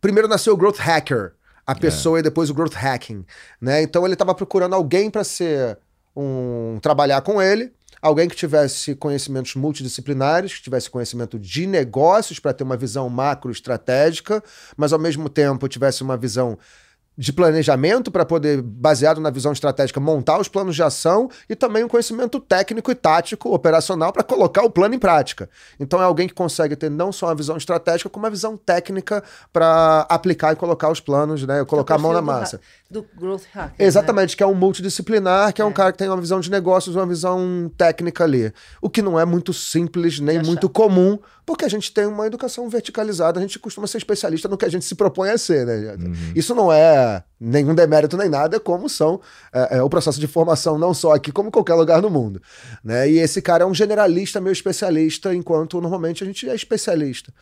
primeiro 0.00 0.26
nasceu 0.26 0.52
o 0.52 0.56
Growth 0.56 0.78
Hacker, 0.78 1.35
a 1.66 1.74
pessoa 1.74 2.20
e 2.20 2.22
depois 2.22 2.48
o 2.48 2.54
Growth 2.54 2.74
Hacking, 2.74 3.24
né? 3.60 3.82
Então 3.82 4.04
ele 4.04 4.14
estava 4.14 4.34
procurando 4.34 4.74
alguém 4.74 5.10
para 5.10 5.24
ser 5.24 5.78
um 6.14 6.78
trabalhar 6.80 7.20
com 7.22 7.42
ele, 7.42 7.72
alguém 8.00 8.28
que 8.28 8.36
tivesse 8.36 8.94
conhecimentos 8.94 9.54
multidisciplinares, 9.56 10.54
que 10.54 10.62
tivesse 10.62 10.88
conhecimento 10.88 11.38
de 11.38 11.66
negócios 11.66 12.38
para 12.38 12.52
ter 12.52 12.62
uma 12.64 12.76
visão 12.76 13.08
macro 13.08 13.50
estratégica, 13.50 14.42
mas 14.76 14.92
ao 14.92 14.98
mesmo 14.98 15.28
tempo 15.28 15.68
tivesse 15.68 16.02
uma 16.02 16.16
visão 16.16 16.56
de 17.16 17.32
planejamento 17.32 18.10
para 18.10 18.26
poder, 18.26 18.60
baseado 18.60 19.20
na 19.20 19.30
visão 19.30 19.52
estratégica, 19.52 19.98
montar 19.98 20.38
os 20.38 20.48
planos 20.48 20.76
de 20.76 20.82
ação 20.82 21.30
e 21.48 21.56
também 21.56 21.82
um 21.82 21.88
conhecimento 21.88 22.38
técnico 22.38 22.90
e 22.90 22.94
tático, 22.94 23.54
operacional, 23.54 24.12
para 24.12 24.22
colocar 24.22 24.62
o 24.62 24.70
plano 24.70 24.94
em 24.94 24.98
prática. 24.98 25.48
Então 25.80 26.00
é 26.00 26.04
alguém 26.04 26.28
que 26.28 26.34
consegue 26.34 26.76
ter 26.76 26.90
não 26.90 27.10
só 27.10 27.26
uma 27.26 27.34
visão 27.34 27.56
estratégica, 27.56 28.10
como 28.10 28.24
uma 28.24 28.30
visão 28.30 28.56
técnica 28.56 29.22
para 29.52 30.06
aplicar 30.08 30.52
e 30.52 30.56
colocar 30.56 30.90
os 30.90 31.00
planos, 31.00 31.42
né? 31.46 31.64
Colocar 31.64 31.94
a 31.94 31.98
mão 31.98 32.12
na 32.12 32.20
massa. 32.20 32.60
Do 32.88 33.04
growth 33.18 33.42
hacker. 33.52 33.84
Exatamente, 33.84 34.36
que 34.36 34.42
é 34.42 34.46
um 34.46 34.54
multidisciplinar, 34.54 35.52
que 35.52 35.60
é 35.60 35.64
um 35.64 35.70
É. 35.70 35.72
cara 35.72 35.90
que 35.90 35.98
tem 35.98 36.08
uma 36.08 36.20
visão 36.20 36.38
de 36.38 36.48
negócios, 36.50 36.94
uma 36.94 37.06
visão 37.06 37.70
técnica 37.76 38.22
ali. 38.22 38.52
O 38.80 38.88
que 38.88 39.02
não 39.02 39.18
é 39.18 39.24
muito 39.24 39.52
simples, 39.52 40.20
nem 40.20 40.40
muito 40.40 40.68
comum, 40.68 41.18
porque 41.44 41.64
a 41.64 41.68
gente 41.68 41.92
tem 41.92 42.06
uma 42.06 42.26
educação 42.28 42.68
verticalizada, 42.68 43.40
a 43.40 43.42
gente 43.42 43.58
costuma 43.58 43.88
ser 43.88 43.98
especialista 43.98 44.48
no 44.48 44.56
que 44.56 44.64
a 44.64 44.68
gente 44.68 44.84
se 44.84 44.94
propõe 44.94 45.30
a 45.30 45.38
ser, 45.38 45.66
né? 45.66 45.82
Jota? 45.82 46.10
Isso 46.34 46.54
não 46.54 46.72
é 46.72 47.24
nenhum 47.40 47.74
demérito 47.74 48.16
nem 48.16 48.28
nada, 48.28 48.56
é 48.56 48.60
como 48.60 48.88
são 48.88 49.20
é, 49.52 49.78
é 49.78 49.82
o 49.82 49.90
processo 49.90 50.20
de 50.20 50.26
formação, 50.28 50.78
não 50.78 50.94
só 50.94 51.12
aqui, 51.12 51.32
como 51.32 51.48
em 51.48 51.52
qualquer 51.52 51.74
lugar 51.74 52.00
do 52.00 52.08
mundo. 52.08 52.40
Né? 52.84 53.10
E 53.10 53.18
esse 53.18 53.42
cara 53.42 53.64
é 53.64 53.66
um 53.66 53.74
generalista, 53.74 54.40
meio 54.40 54.52
especialista, 54.52 55.34
enquanto 55.34 55.80
normalmente 55.80 56.22
a 56.22 56.26
gente 56.26 56.48
é 56.48 56.54
especialista. 56.54 57.32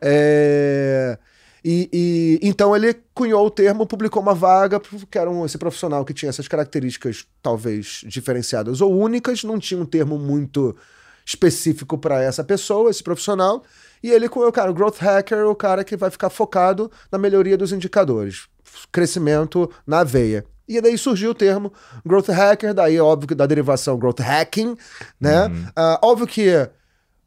É... 0.00 1.18
E, 1.64 1.88
e 1.90 2.38
então 2.42 2.76
ele 2.76 2.94
cunhou 3.14 3.46
o 3.46 3.50
termo, 3.50 3.86
publicou 3.86 4.20
uma 4.20 4.34
vaga, 4.34 4.78
que 5.10 5.18
era 5.18 5.30
um, 5.30 5.46
esse 5.46 5.56
profissional 5.56 6.04
que 6.04 6.12
tinha 6.12 6.28
essas 6.28 6.46
características 6.46 7.24
talvez 7.42 8.02
diferenciadas 8.06 8.82
ou 8.82 8.94
únicas, 8.94 9.42
não 9.44 9.58
tinha 9.58 9.80
um 9.80 9.86
termo 9.86 10.18
muito 10.18 10.76
específico 11.24 11.96
para 11.96 12.22
essa 12.22 12.44
pessoa, 12.44 12.90
esse 12.90 13.02
profissional. 13.02 13.62
E 14.02 14.10
ele 14.10 14.28
cunhou, 14.28 14.52
cara, 14.52 14.70
o 14.70 14.74
growth 14.74 14.98
hacker, 14.98 15.46
o 15.46 15.54
cara 15.54 15.82
que 15.82 15.96
vai 15.96 16.10
ficar 16.10 16.28
focado 16.28 16.90
na 17.10 17.16
melhoria 17.16 17.56
dos 17.56 17.72
indicadores, 17.72 18.46
crescimento 18.92 19.70
na 19.86 20.04
veia. 20.04 20.44
E 20.68 20.78
daí 20.82 20.98
surgiu 20.98 21.30
o 21.30 21.34
termo 21.34 21.72
growth 22.04 22.28
hacker, 22.28 22.74
daí 22.74 23.00
óbvio 23.00 23.28
que 23.28 23.34
da 23.34 23.46
derivação 23.46 23.98
growth 23.98 24.20
hacking, 24.20 24.76
né? 25.18 25.46
Uhum. 25.46 25.66
Ah, 25.74 25.98
óbvio 26.02 26.26
que 26.26 26.68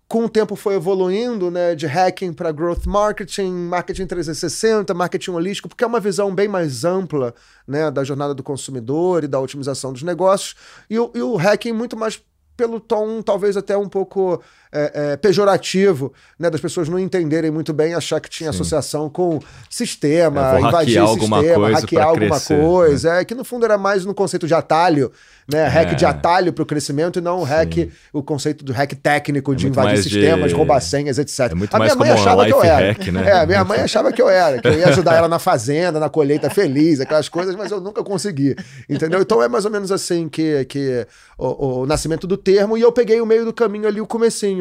com 0.08 0.24
o 0.24 0.30
tempo 0.30 0.56
foi 0.56 0.76
evoluindo, 0.76 1.52
né, 1.52 1.76
de 1.76 1.86
hacking 1.86 2.32
para 2.32 2.52
growth 2.52 2.86
marketing, 2.86 3.52
marketing 3.52 4.08
360, 4.08 4.94
marketing 4.94 5.32
holístico, 5.32 5.68
porque 5.68 5.84
é 5.84 5.88
uma 5.88 6.00
visão 6.00 6.34
bem 6.34 6.48
mais 6.48 6.86
ampla, 6.86 7.36
né, 7.68 7.92
da 7.92 8.04
jornada 8.04 8.34
do 8.34 8.42
consumidor 8.42 9.24
e 9.24 9.28
da 9.28 9.40
otimização 9.40 9.92
dos 9.92 10.04
negócios, 10.04 10.56
e 10.90 10.98
o, 10.98 11.12
e 11.14 11.22
o 11.22 11.36
hacking 11.36 11.74
muito 11.74 11.98
mais 11.98 12.22
pelo 12.56 12.80
tom 12.80 13.22
talvez 13.22 13.56
até 13.56 13.78
um 13.78 13.88
pouco 13.88 14.42
é, 14.72 15.14
é, 15.14 15.18
pejorativo, 15.18 16.12
né, 16.38 16.50
das 16.50 16.60
pessoas 16.62 16.90
não 16.90 17.00
entenderem 17.00 17.50
muito 17.52 17.72
bem, 17.74 17.94
achar 17.94 18.20
que 18.20 18.30
tinha 18.30 18.52
Sim. 18.52 18.58
associação 18.58 19.10
com 19.10 19.40
sistema, 19.70 20.58
É, 20.58 20.62
invadir 20.62 20.98
alguma 20.98 21.40
sistema, 21.40 21.60
coisa 21.66 21.80
hackear 21.82 22.06
alguma 22.08 22.30
crescer, 22.32 22.58
né? 22.58 22.64
coisa, 22.64 23.14
é 23.16 23.26
que 23.26 23.36
no 23.36 23.44
fundo 23.44 23.66
era 23.66 23.78
mais 23.78 24.04
no 24.06 24.14
conceito 24.14 24.48
de 24.48 24.54
atalho, 24.54 25.12
né, 25.52 25.66
hack 25.68 25.92
É. 25.92 25.96
de 25.96 26.06
atalho 26.06 26.52
para 26.52 26.64
o 26.64 26.66
crescimento 26.66 27.20
e 27.20 27.22
não 27.22 27.40
o 27.40 27.44
hack, 27.44 27.90
o 28.12 28.22
conceito 28.22 28.66
do 28.66 28.74
hack 28.74 28.94
técnico 28.96 29.56
de 29.56 29.66
muito 29.66 29.74
invadir 29.76 29.90
mais 29.94 30.04
de- 30.04 30.10
sistemas, 30.10 30.52
roubar 30.52 30.82
senhas, 30.82 31.18
etc. 31.18 31.52
É 31.52 31.56
muito 31.56 31.74
a 31.74 31.80
minha 31.80 31.96
mãe 31.96 32.10
achava 32.10 32.46
que 32.46 32.54
eu 32.54 32.64
era. 32.64 32.88
hack, 32.88 33.08
né? 33.08 33.30
É, 33.30 33.46
minha 33.46 33.64
mãe 33.64 33.80
achava 33.80 34.12
que 34.12 34.22
eu 34.22 34.30
era, 34.30 34.62
que 34.62 34.68
eu 34.68 34.74
ia 34.80 34.88
ajudar 34.90 35.16
ela 35.16 35.28
na 35.28 35.40
fazenda, 35.40 36.00
na 36.00 36.10
colheita 36.10 36.50
feliz, 36.50 37.00
aquelas 37.00 37.30
coisas, 37.30 37.56
mas 37.56 37.72
eu 37.72 37.80
nunca 37.80 38.04
consegui. 38.04 38.56
Entendeu? 38.90 39.22
Então 39.22 39.42
é 39.42 39.48
mais 39.48 39.66
ou 39.66 39.72
menos 39.72 39.92
assim 39.92 40.28
que, 40.28 40.66
que 40.66 41.06
o, 41.38 41.82
o 41.82 41.86
nascimento 41.86 42.26
do 42.28 42.36
termo, 42.38 42.78
e 42.78 42.82
eu 42.82 42.92
peguei 42.92 43.22
o 43.22 43.26
meio 43.26 43.46
do 43.46 43.54
caminho 43.54 43.88
ali, 43.88 44.02
o 44.02 44.08
comecinho. 44.08 44.57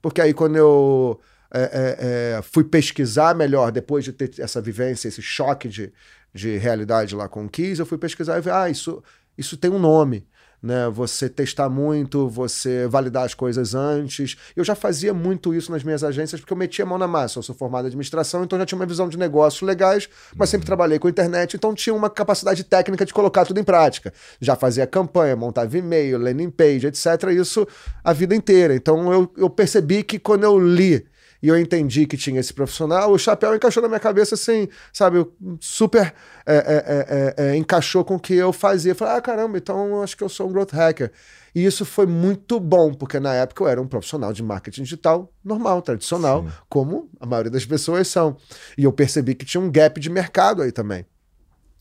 Porque 0.00 0.20
aí 0.20 0.34
quando 0.34 0.56
eu 0.56 1.20
é, 1.54 1.60
é, 1.60 2.36
é, 2.38 2.42
fui 2.42 2.64
pesquisar 2.64 3.34
melhor, 3.34 3.70
depois 3.70 4.04
de 4.04 4.12
ter 4.12 4.32
essa 4.38 4.60
vivência, 4.60 5.08
esse 5.08 5.20
choque 5.20 5.68
de, 5.68 5.92
de 6.32 6.56
realidade 6.56 7.14
lá 7.14 7.28
com 7.28 7.44
o 7.44 7.48
Kiss, 7.48 7.78
eu 7.78 7.86
fui 7.86 7.98
pesquisar 7.98 8.38
e 8.38 8.40
ver, 8.40 8.52
ah, 8.52 8.70
isso, 8.70 9.02
isso 9.36 9.56
tem 9.56 9.70
um 9.70 9.78
nome. 9.78 10.26
Né, 10.62 10.88
você 10.90 11.28
testar 11.28 11.68
muito, 11.68 12.28
você 12.28 12.86
validar 12.86 13.24
as 13.24 13.34
coisas 13.34 13.74
antes. 13.74 14.36
Eu 14.54 14.62
já 14.62 14.76
fazia 14.76 15.12
muito 15.12 15.52
isso 15.52 15.72
nas 15.72 15.82
minhas 15.82 16.04
agências 16.04 16.40
porque 16.40 16.52
eu 16.52 16.56
metia 16.56 16.84
a 16.84 16.88
mão 16.88 16.98
na 16.98 17.08
massa. 17.08 17.40
Eu 17.40 17.42
sou 17.42 17.52
formado 17.52 17.84
em 17.84 17.88
administração, 17.88 18.44
então 18.44 18.56
já 18.56 18.64
tinha 18.64 18.78
uma 18.78 18.86
visão 18.86 19.08
de 19.08 19.18
negócios 19.18 19.62
legais, 19.62 20.08
mas 20.36 20.50
sempre 20.50 20.64
trabalhei 20.64 21.00
com 21.00 21.08
internet, 21.08 21.56
então 21.56 21.74
tinha 21.74 21.92
uma 21.92 22.08
capacidade 22.08 22.62
técnica 22.62 23.04
de 23.04 23.12
colocar 23.12 23.44
tudo 23.44 23.58
em 23.58 23.64
prática. 23.64 24.12
Já 24.40 24.54
fazia 24.54 24.86
campanha, 24.86 25.34
montava 25.34 25.76
e-mail, 25.76 26.16
landing 26.16 26.50
page, 26.50 26.86
etc. 26.86 27.30
Isso 27.32 27.66
a 28.04 28.12
vida 28.12 28.34
inteira. 28.34 28.74
Então 28.74 29.12
eu, 29.12 29.32
eu 29.36 29.50
percebi 29.50 30.04
que 30.04 30.18
quando 30.18 30.44
eu 30.44 30.56
li 30.58 31.04
e 31.42 31.48
eu 31.48 31.58
entendi 31.58 32.06
que 32.06 32.16
tinha 32.16 32.38
esse 32.38 32.54
profissional, 32.54 33.10
o 33.10 33.18
chapéu 33.18 33.54
encaixou 33.54 33.82
na 33.82 33.88
minha 33.88 33.98
cabeça 33.98 34.36
assim, 34.36 34.68
sabe, 34.92 35.26
super 35.60 36.14
é, 36.46 36.54
é, 36.56 37.36
é, 37.44 37.50
é, 37.50 37.56
encaixou 37.56 38.04
com 38.04 38.14
o 38.14 38.20
que 38.20 38.34
eu 38.34 38.52
fazia. 38.52 38.92
Eu 38.92 38.96
Falei, 38.96 39.16
ah, 39.16 39.20
caramba, 39.20 39.58
então 39.58 40.02
acho 40.02 40.16
que 40.16 40.22
eu 40.22 40.28
sou 40.28 40.48
um 40.48 40.52
growth 40.52 40.70
hacker. 40.70 41.10
E 41.52 41.64
isso 41.64 41.84
foi 41.84 42.06
muito 42.06 42.60
bom, 42.60 42.94
porque 42.94 43.18
na 43.18 43.34
época 43.34 43.64
eu 43.64 43.68
era 43.68 43.82
um 43.82 43.88
profissional 43.88 44.32
de 44.32 44.42
marketing 44.42 44.84
digital 44.84 45.30
normal, 45.44 45.82
tradicional, 45.82 46.44
Sim. 46.44 46.52
como 46.68 47.10
a 47.18 47.26
maioria 47.26 47.50
das 47.50 47.66
pessoas 47.66 48.06
são. 48.06 48.36
E 48.78 48.84
eu 48.84 48.92
percebi 48.92 49.34
que 49.34 49.44
tinha 49.44 49.60
um 49.60 49.70
gap 49.70 50.00
de 50.00 50.08
mercado 50.08 50.62
aí 50.62 50.70
também. 50.70 51.04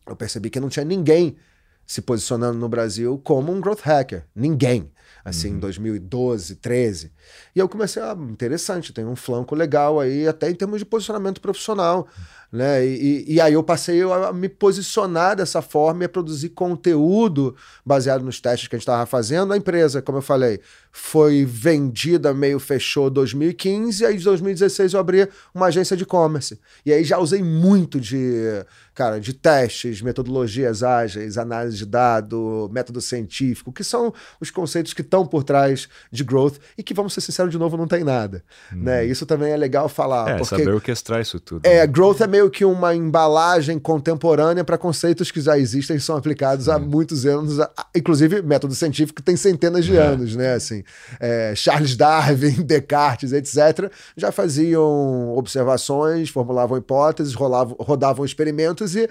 Eu 0.08 0.16
percebi 0.16 0.50
que 0.50 0.60
não 0.60 0.70
tinha 0.70 0.84
ninguém 0.84 1.38
se 1.86 2.02
posicionando 2.02 2.58
no 2.58 2.68
Brasil 2.68 3.22
como 3.24 3.52
um 3.52 3.62
growth 3.62 3.82
hacker. 3.82 4.26
Ninguém. 4.36 4.92
Assim, 5.24 5.50
em 5.50 5.60
2012, 5.60 6.56
13. 6.56 7.12
E 7.56 7.60
eu 7.60 7.70
comecei, 7.70 8.02
ah, 8.02 8.18
interessante, 8.20 8.92
tem 8.92 9.06
um 9.06 9.16
flanco 9.16 9.54
legal 9.54 10.00
aí, 10.00 10.28
até 10.28 10.50
em 10.50 10.56
termos 10.56 10.80
de 10.80 10.86
posicionamento 10.86 11.40
profissional. 11.40 12.08
Né? 12.52 12.86
E, 12.86 13.24
e- 13.30 13.34
e 13.36 13.42
aí 13.42 13.54
eu 13.54 13.64
passei 13.64 14.02
a 14.02 14.34
me 14.34 14.50
posicionar 14.50 15.36
dessa 15.38 15.62
forma 15.62 16.04
e 16.04 16.06
a 16.06 16.10
produzir 16.10 16.50
conteúdo 16.50 17.56
baseado 17.86 18.24
nos 18.24 18.42
testes 18.42 18.68
que 18.68 18.76
a 18.76 18.78
gente 18.78 18.84
estava 18.84 19.06
fazendo. 19.06 19.54
A 19.54 19.58
empresa, 19.58 20.02
como 20.02 20.18
eu 20.18 20.22
falei, 20.22 20.60
foi 20.92 21.46
vendida, 21.46 22.34
meio 22.34 22.60
fechou 22.60 23.10
2015, 23.10 24.04
e 24.04 24.06
aí 24.06 24.16
em 24.16 24.20
2016 24.20 24.94
eu 24.94 25.00
abri 25.00 25.28
uma 25.54 25.68
agência 25.68 25.96
de 25.96 26.04
e-commerce. 26.04 26.60
E 26.86 26.92
aí 26.92 27.04
já 27.04 27.18
usei 27.18 27.42
muito 27.42 28.00
de, 28.00 28.64
cara, 28.94 29.20
de 29.20 29.34
testes, 29.34 30.02
metodologias 30.02 30.84
ágeis, 30.84 31.38
análise 31.38 31.78
de 31.78 31.86
dado, 31.86 32.70
método 32.74 33.00
científico, 33.00 33.72
que 33.72 33.84
são 33.84 34.14
os 34.40 34.52
conceitos 34.52 34.94
que 34.94 35.02
estão 35.02 35.26
por 35.26 35.44
trás 35.44 35.88
de 36.12 36.24
growth 36.24 36.58
e 36.78 36.84
que, 36.84 36.94
vamos 36.94 37.14
ser 37.14 37.22
sinceros, 37.22 37.52
de 37.52 37.58
novo, 37.58 37.78
não 37.78 37.88
tem 37.88 38.04
nada. 38.04 38.44
Né? 38.72 39.06
Isso 39.06 39.26
também 39.26 39.52
é 39.52 39.58
legal 39.58 39.88
falar. 39.88 40.30
É, 40.30 40.38
porque 40.38 40.46
saber 40.50 40.74
orquestrar 40.74 41.22
isso 41.22 41.40
tudo. 41.40 41.66
é, 41.66 41.80
né? 41.80 41.88
growth 41.88 42.22
é 42.22 42.28
meio 42.28 42.50
que 42.50 42.66
uma 42.66 42.94
embalagem 42.94 43.80
contemporânea 43.80 44.64
para 44.64 44.78
conceitos 44.78 45.32
que 45.32 45.40
já 45.40 45.58
existem 45.58 45.96
e 45.96 46.00
são 46.00 46.18
aplicados 46.18 46.68
há 46.68 46.78
muitos 46.78 47.26
anos, 47.26 47.58
inclusive 47.96 48.42
método 48.42 48.76
científico 48.76 49.18
que 49.18 49.24
tem 49.24 49.36
centenas 49.36 49.86
de 49.86 49.96
anos, 49.96 50.36
né? 50.36 50.54
Assim, 50.54 50.81
é, 51.20 51.54
Charles 51.56 51.96
Darwin, 51.96 52.62
Descartes, 52.66 53.32
etc., 53.34 53.92
já 54.16 54.32
faziam 54.32 55.34
observações, 55.36 56.30
formulavam 56.30 56.78
hipóteses, 56.78 57.34
rolavam- 57.34 57.76
rodavam 57.80 58.26
experimentos 58.26 58.96
e 58.96 59.08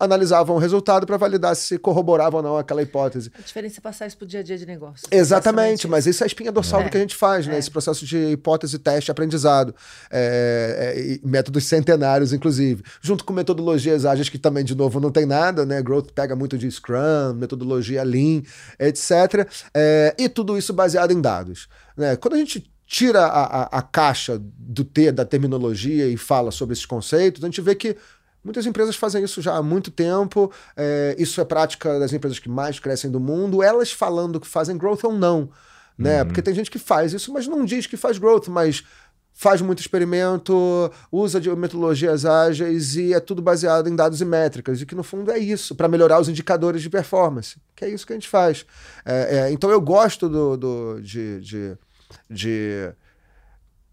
analisavam 0.00 0.56
o 0.56 0.58
resultado 0.58 1.06
para 1.06 1.16
validar 1.16 1.54
se 1.56 1.78
corroborava 1.78 2.38
ou 2.38 2.42
não 2.42 2.56
aquela 2.56 2.82
hipótese. 2.82 3.30
A 3.38 3.42
diferença 3.42 3.80
é 3.80 3.82
passar 3.82 4.06
isso 4.06 4.16
pro 4.16 4.26
dia 4.26 4.40
a 4.40 4.42
dia 4.42 4.56
de 4.58 4.66
negócio. 4.66 5.06
Exatamente, 5.10 5.86
mas 5.88 6.06
isso 6.06 6.22
é 6.22 6.24
a 6.24 6.26
espinha 6.26 6.50
dorsal 6.52 6.80
É. 6.80 6.84
do 6.84 6.90
que 6.90 6.96
a 6.96 7.00
gente 7.00 7.14
faz, 7.16 7.46
né? 7.46 7.56
É. 7.56 7.58
Esse 7.58 7.70
processo 7.70 8.04
de 8.06 8.16
hipótese, 8.32 8.78
teste, 8.78 9.10
aprendizado. 9.10 9.74
É, 10.10 10.94
é, 10.96 11.00
e 11.00 11.20
métodos 11.24 11.64
centenários, 11.66 12.32
inclusive. 12.32 12.82
Junto 13.00 13.24
com 13.24 13.32
metodologias 13.32 14.04
ágeis 14.04 14.28
que 14.28 14.38
também, 14.38 14.64
de 14.64 14.74
novo, 14.74 15.00
não 15.00 15.10
tem 15.10 15.26
nada, 15.26 15.64
né? 15.66 15.82
Growth 15.82 16.10
pega 16.14 16.34
muito 16.34 16.56
de 16.56 16.70
Scrum, 16.70 17.34
metodologia 17.36 18.02
Lean, 18.02 18.42
etc. 18.78 19.48
E 20.18 20.28
tudo 20.28 20.56
isso 20.58 20.72
baseado 20.72 21.12
em 21.14 21.20
dados. 21.20 21.68
Né? 21.96 22.16
Quando 22.16 22.34
a 22.34 22.38
gente 22.38 22.70
tira 22.86 23.24
a, 23.24 23.62
a, 23.62 23.78
a 23.78 23.82
caixa 23.82 24.40
do 24.40 24.84
T, 24.84 25.10
da 25.10 25.24
terminologia 25.24 26.06
e 26.06 26.16
fala 26.16 26.50
sobre 26.50 26.74
esses 26.74 26.86
conceitos, 26.86 27.42
a 27.42 27.46
gente 27.46 27.60
vê 27.60 27.74
que 27.74 27.96
Muitas 28.44 28.66
empresas 28.66 28.94
fazem 28.94 29.24
isso 29.24 29.40
já 29.40 29.56
há 29.56 29.62
muito 29.62 29.90
tempo. 29.90 30.52
é, 30.76 31.16
isso 31.18 31.40
é 31.40 31.44
prática 31.46 31.98
das 31.98 32.12
empresas 32.12 32.38
que 32.38 32.48
mais 32.48 32.78
crescem 32.78 33.10
do 33.10 33.18
mundo. 33.18 33.62
Elas 33.62 33.90
falando 33.90 34.38
que 34.38 34.46
fazem 34.46 34.76
growth 34.76 35.02
ou 35.04 35.14
não. 35.14 35.48
Né? 35.96 36.24
Porque 36.24 36.42
tem 36.42 36.52
gente 36.52 36.70
que 36.70 36.78
faz 36.78 37.12
isso, 37.12 37.32
mas 37.32 37.46
não 37.46 37.64
diz 37.64 37.86
que 37.86 37.96
faz 37.96 38.18
growth, 38.18 38.48
mas 38.48 38.82
faz 39.36 39.60
muito 39.60 39.80
experimento, 39.80 40.54
usa 41.10 41.40
de 41.40 41.50
metodologias 41.56 42.24
ágeis 42.24 42.94
e 42.94 43.12
é 43.12 43.18
tudo 43.18 43.42
baseado 43.42 43.88
em 43.88 43.96
dados 43.96 44.20
e 44.20 44.24
métricas. 44.24 44.80
E 44.80 44.86
que 44.86 44.94
no 44.94 45.02
fundo 45.02 45.30
é 45.32 45.38
isso, 45.38 45.74
para 45.74 45.88
melhorar 45.88 46.20
os 46.20 46.28
indicadores 46.28 46.80
de 46.80 46.88
performance. 46.88 47.56
Que 47.74 47.84
é 47.84 47.88
isso 47.90 48.06
que 48.06 48.12
a 48.12 48.16
gente 48.16 48.28
faz. 48.28 48.64
É, 49.04 49.38
é, 49.48 49.52
então 49.52 49.70
eu 49.70 49.80
gosto 49.80 50.28
do, 50.28 50.56
do- 50.56 51.00
de- 51.02 51.40
de- 51.40 51.78
de 52.30 52.92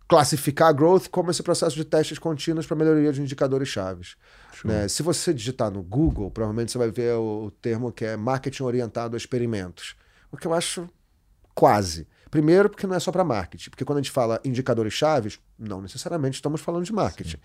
classificar 0.07 0.73
growth 0.73 1.07
como 1.09 1.31
esse 1.31 1.41
processo 1.41 1.75
de 1.75 1.85
testes 1.85 2.19
contínuos 2.19 2.65
para 2.67 2.75
melhoria 2.75 3.13
de 3.13 3.21
indicadores 3.21 3.69
chaves. 3.69 4.15
né? 4.65 4.87
Se 4.89 5.01
você 5.01 5.33
digitar 5.33 5.71
no 5.71 5.81
Google, 5.81 6.29
provavelmente 6.29 6.71
você 6.71 6.77
vai 6.77 6.91
ver 6.91 7.13
o, 7.15 7.45
o 7.45 7.51
termo 7.51 7.91
que 7.91 8.03
é 8.05 8.17
marketing 8.17 8.63
orientado 8.63 9.15
a 9.15 9.17
experimentos. 9.17 9.95
O 10.31 10.37
que 10.37 10.45
eu 10.45 10.53
acho 10.53 10.87
quase. 11.55 12.07
Primeiro, 12.31 12.69
porque 12.69 12.87
não 12.87 12.95
é 12.95 12.99
só 12.99 13.11
para 13.11 13.25
marketing. 13.25 13.69
Porque 13.69 13.83
quando 13.83 13.99
a 13.99 14.01
gente 14.01 14.09
fala 14.11 14.39
indicadores 14.45 14.93
chaves, 14.93 15.37
não 15.59 15.81
necessariamente 15.81 16.35
estamos 16.35 16.61
falando 16.61 16.85
de 16.85 16.93
marketing. 16.93 17.37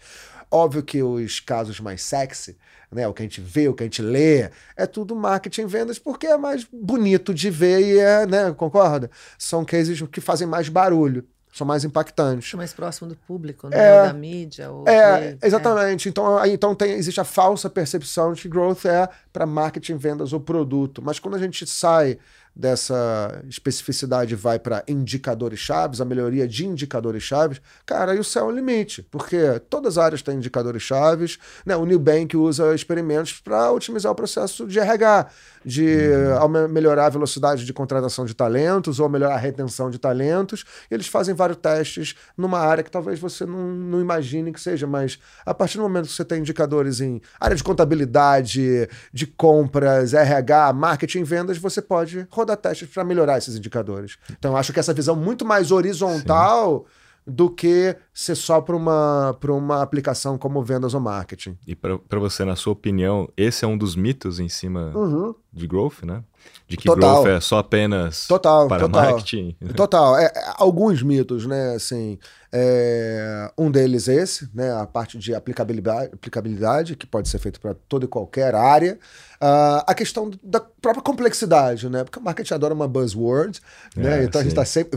Óbvio 0.49 0.83
que 0.83 1.03
os 1.03 1.41
casos 1.41 1.81
mais 1.81 2.01
sexy, 2.03 2.57
né, 2.91 3.07
o 3.09 3.13
que 3.13 3.21
a 3.21 3.25
gente 3.25 3.41
vê, 3.41 3.69
o 3.69 3.75
que 3.75 3.83
a 3.83 3.87
gente 3.87 4.01
lê, 4.01 4.49
é 4.77 4.87
tudo 4.87 5.17
marketing 5.17 5.63
e 5.63 5.67
vendas, 5.67 5.99
porque 5.99 6.29
é 6.29 6.39
mais 6.39 6.65
bonito 6.73 7.35
de 7.35 7.51
ver 7.51 7.81
e 7.81 7.99
é, 7.99 8.25
né, 8.27 8.53
concorda? 8.53 9.11
São 9.37 9.65
cases 9.65 10.01
que 10.03 10.21
fazem 10.21 10.47
mais 10.47 10.69
barulho, 10.69 11.27
são 11.53 11.67
mais 11.67 11.83
impactantes. 11.85 12.47
Acho 12.51 12.57
mais 12.57 12.73
próximo 12.73 13.09
do 13.09 13.17
público, 13.17 13.69
né? 13.69 13.77
É. 13.77 14.03
Da 14.07 14.13
mídia. 14.13 14.71
Ou 14.71 14.87
É, 14.87 15.33
de- 15.33 15.47
exatamente. 15.47 16.09
Então, 16.09 16.39
aí, 16.39 16.53
então 16.53 16.77
tem, 16.77 16.93
existe 16.93 17.21
a 17.21 17.25
falsa 17.25 17.69
percepção 17.69 18.33
de 18.35 18.43
que 18.43 18.49
growth 18.49 18.85
é 18.85 19.09
para 19.33 19.47
marketing, 19.47 19.97
vendas 19.97 20.33
ou 20.33 20.39
produto. 20.39 21.03
Mas 21.03 21.19
quando 21.19 21.35
a 21.35 21.39
gente 21.39 21.67
sai 21.67 22.19
dessa 22.57 23.43
especificidade 23.51 24.35
vai 24.35 24.59
para 24.59 24.83
indicadores 24.89 25.59
chaves, 25.59 26.01
a 26.01 26.07
melhoria 26.07 26.49
de 26.49 26.67
indicadores 26.67 27.23
chaves, 27.23 27.61
cara, 27.85 28.13
aí 28.13 28.19
o 28.19 28.25
céu 28.25 28.49
é 28.49 28.53
o 28.53 28.57
limite, 28.57 29.03
porque 29.03 29.61
todas 29.69 29.99
as 29.99 30.05
áreas 30.05 30.23
têm 30.23 30.37
indicadores 30.37 30.83
chaves, 30.83 31.39
né? 31.67 31.77
O 31.77 31.85
Nubank 31.85 32.35
usa 32.35 32.75
experimentos 32.75 33.35
para 33.35 33.71
otimizar 33.71 34.11
o 34.11 34.15
processo 34.15 34.67
de 34.67 34.79
RH, 34.79 35.27
de 35.67 35.85
uhum. 35.85 36.69
melhorar 36.69 37.07
a 37.07 37.11
velocidade 37.11 37.67
de 37.67 37.73
contratação 37.73 38.25
de 38.25 38.35
talentos 38.35 39.01
ou 39.01 39.09
melhorar 39.09 39.35
a 39.35 39.39
retenção 39.39 39.91
de 39.91 39.99
talentos. 39.99 40.65
eles 40.91 41.09
fazem 41.09 41.35
vários 41.35 41.59
testes 41.59 42.15
numa 42.39 42.61
área 42.61 42.85
que 42.85 42.91
talvez 42.91 43.19
você 43.19 43.45
não, 43.45 43.69
não 43.75 44.01
imagine 44.01 44.53
que 44.53 44.61
seja, 44.61 44.87
mas 44.87 45.19
a 45.45 45.53
partir 45.53 45.77
do 45.77 45.83
momento 45.83 46.07
que 46.07 46.13
você 46.13 46.25
tem 46.25 46.41
indicadores 46.41 47.01
em 47.01 47.21
área 47.41 47.57
de 47.57 47.65
contabilidade, 47.65 48.89
de 49.13 49.27
compras, 49.27 50.15
RH, 50.15 50.73
marketing, 50.73 51.25
vendas, 51.25 51.59
você 51.59 51.83
pode 51.83 52.27
rodar 52.31 52.46
rodar 52.47 52.57
testes 52.57 52.89
para 52.89 53.05
melhorar 53.05 53.39
esses 53.39 53.57
indicadores. 53.57 54.17
Então, 54.31 54.57
acho 54.57 54.73
que 54.73 54.79
essa 54.79 54.95
visão 54.95 55.17
muito 55.17 55.45
mais 55.45 55.73
horizontal. 55.73 56.87
Do 57.27 57.51
que 57.51 57.97
ser 58.15 58.37
só 58.37 58.61
para 58.61 58.77
uma, 58.77 59.37
uma 59.49 59.83
aplicação 59.83 60.39
como 60.39 60.63
vendas 60.63 60.95
ou 60.95 61.01
marketing. 61.01 61.59
E 61.67 61.75
para 61.75 62.21
você, 62.21 62.45
na 62.45 62.55
sua 62.55 62.73
opinião, 62.73 63.29
esse 63.37 63.65
é 63.65 63.69
um 63.69 63.77
dos 63.77 63.97
mitos 63.97 64.39
em 64.39 64.49
cima 64.49 64.93
uhum. 64.95 65.35
de 65.53 65.67
growth, 65.67 66.05
né? 66.05 66.23
De 66.69 66.77
que 66.77 66.85
total. 66.85 67.23
growth 67.23 67.37
é 67.37 67.41
só 67.41 67.59
apenas 67.59 68.29
total, 68.29 68.69
para 68.69 68.81
total. 68.81 69.03
marketing. 69.03 69.57
Total. 69.75 70.17
É, 70.17 70.27
é, 70.27 70.33
alguns 70.57 71.03
mitos, 71.03 71.47
né? 71.47 71.75
Assim, 71.75 72.17
é, 72.53 73.51
um 73.59 73.71
deles 73.71 74.09
é 74.09 74.15
esse, 74.15 74.49
né? 74.55 74.73
A 74.73 74.87
parte 74.87 75.19
de 75.19 75.35
aplicabilidade, 75.35 76.11
aplicabilidade 76.15 76.95
que 76.95 77.07
pode 77.07 77.29
ser 77.29 77.39
feito 77.39 77.61
para 77.61 77.75
toda 77.75 78.05
e 78.05 78.09
qualquer 78.09 78.55
área. 78.55 78.99
Uh, 79.37 79.83
a 79.85 79.95
questão 79.95 80.31
da 80.43 80.61
própria 80.61 81.03
complexidade, 81.03 81.89
né? 81.89 82.05
Porque 82.05 82.21
o 82.21 82.23
marketing 82.23 82.55
adora 82.55 82.73
uma 82.73 82.87
buzzword, 82.87 83.61
né? 83.97 84.21
É, 84.21 84.25
então 84.25 84.35
sim. 84.35 84.39
a 84.39 84.43
gente 84.43 84.53
está 84.53 84.65
sempre 84.65 84.91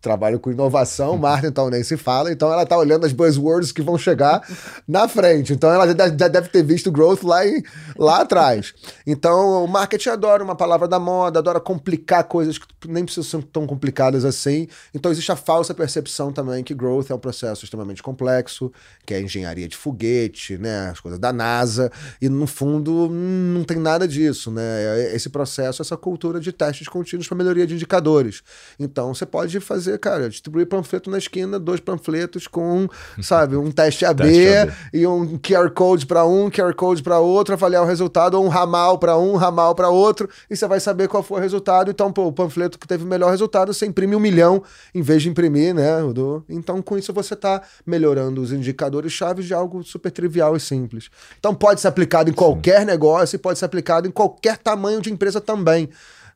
trabalho 0.00 0.38
com 0.38 0.50
inovação, 0.50 1.16
Marta 1.16 1.46
então 1.46 1.68
nem 1.70 1.82
se 1.82 1.96
fala, 1.96 2.30
então 2.30 2.52
ela 2.52 2.64
tá 2.64 2.76
olhando 2.76 3.04
as 3.04 3.12
buzzwords 3.12 3.72
que 3.72 3.82
vão 3.82 3.98
chegar 3.98 4.42
na 4.86 5.08
frente. 5.08 5.52
Então 5.52 5.72
ela 5.72 5.86
já 5.86 6.28
deve 6.28 6.48
ter 6.48 6.62
visto 6.62 6.90
growth 6.90 7.22
lá, 7.22 7.46
em, 7.46 7.62
lá 7.96 8.20
atrás. 8.20 8.72
Então 9.06 9.64
o 9.64 9.66
marketing 9.66 10.10
adora 10.10 10.42
uma 10.42 10.54
palavra 10.54 10.86
da 10.86 10.98
moda, 10.98 11.38
adora 11.40 11.60
complicar 11.60 12.24
coisas 12.24 12.58
que 12.58 12.66
nem 12.86 13.04
precisam 13.04 13.40
ser 13.40 13.46
tão 13.48 13.66
complicadas 13.66 14.24
assim. 14.24 14.68
Então 14.94 15.10
existe 15.10 15.32
a 15.32 15.36
falsa 15.36 15.74
percepção 15.74 16.32
também 16.32 16.62
que 16.62 16.74
growth 16.74 17.10
é 17.10 17.14
um 17.14 17.18
processo 17.18 17.64
extremamente 17.64 18.02
complexo, 18.02 18.72
que 19.04 19.14
é 19.14 19.20
engenharia 19.20 19.66
de 19.66 19.76
foguete, 19.76 20.58
né, 20.58 20.90
as 20.90 21.00
coisas 21.00 21.18
da 21.18 21.32
NASA, 21.32 21.90
e 22.20 22.28
no 22.28 22.46
fundo 22.46 23.08
não 23.10 23.64
tem 23.64 23.78
nada 23.78 24.06
disso, 24.06 24.50
né? 24.50 25.12
Esse 25.14 25.28
processo, 25.28 25.82
essa 25.82 25.96
cultura 25.96 26.40
de 26.40 26.52
testes 26.52 26.88
contínuos 26.88 27.26
para 27.26 27.36
melhoria 27.36 27.66
de 27.66 27.74
indicadores. 27.74 28.42
Então 28.78 29.12
você 29.14 29.26
pode 29.26 29.58
fazer 29.60 29.87
fazer, 29.88 29.98
cara, 29.98 30.28
distribuir 30.28 30.66
panfleto 30.66 31.10
na 31.10 31.18
esquina, 31.18 31.58
dois 31.58 31.80
panfletos 31.80 32.46
com, 32.46 32.88
sabe, 33.22 33.56
um 33.56 33.70
teste 33.70 34.04
AB, 34.04 34.24
teste 34.24 34.56
AB. 34.56 34.72
e 34.92 35.06
um 35.06 35.38
QR 35.38 35.70
Code 35.70 36.06
para 36.06 36.24
um, 36.26 36.50
QR 36.50 36.74
Code 36.74 37.02
para 37.02 37.18
outro, 37.18 37.54
avaliar 37.54 37.82
o 37.82 37.86
resultado, 37.86 38.34
ou 38.34 38.44
um 38.44 38.48
ramal 38.48 38.98
para 38.98 39.16
um, 39.16 39.36
ramal 39.36 39.74
para 39.74 39.88
outro, 39.88 40.28
e 40.50 40.56
você 40.56 40.66
vai 40.66 40.80
saber 40.80 41.08
qual 41.08 41.22
foi 41.22 41.38
o 41.38 41.42
resultado. 41.42 41.90
Então, 41.90 42.12
pô, 42.12 42.26
o 42.26 42.32
panfleto 42.32 42.78
que 42.78 42.86
teve 42.86 43.04
o 43.04 43.06
melhor 43.06 43.30
resultado, 43.30 43.72
você 43.72 43.86
imprime 43.86 44.14
um 44.14 44.20
milhão 44.20 44.62
em 44.94 45.02
vez 45.02 45.22
de 45.22 45.28
imprimir, 45.28 45.74
né? 45.74 46.02
Do... 46.12 46.44
Então, 46.48 46.82
com 46.82 46.98
isso, 46.98 47.12
você 47.12 47.34
está 47.34 47.62
melhorando 47.86 48.42
os 48.42 48.52
indicadores 48.52 49.12
chaves 49.12 49.46
de 49.46 49.54
algo 49.54 49.82
super 49.82 50.10
trivial 50.10 50.56
e 50.56 50.60
simples. 50.60 51.10
Então, 51.38 51.54
pode 51.54 51.80
ser 51.80 51.88
aplicado 51.88 52.30
em 52.30 52.32
qualquer 52.32 52.80
Sim. 52.80 52.86
negócio 52.86 53.36
e 53.36 53.38
pode 53.38 53.58
ser 53.58 53.64
aplicado 53.64 54.06
em 54.06 54.10
qualquer 54.10 54.58
tamanho 54.58 55.00
de 55.00 55.12
empresa 55.12 55.40
também 55.40 55.88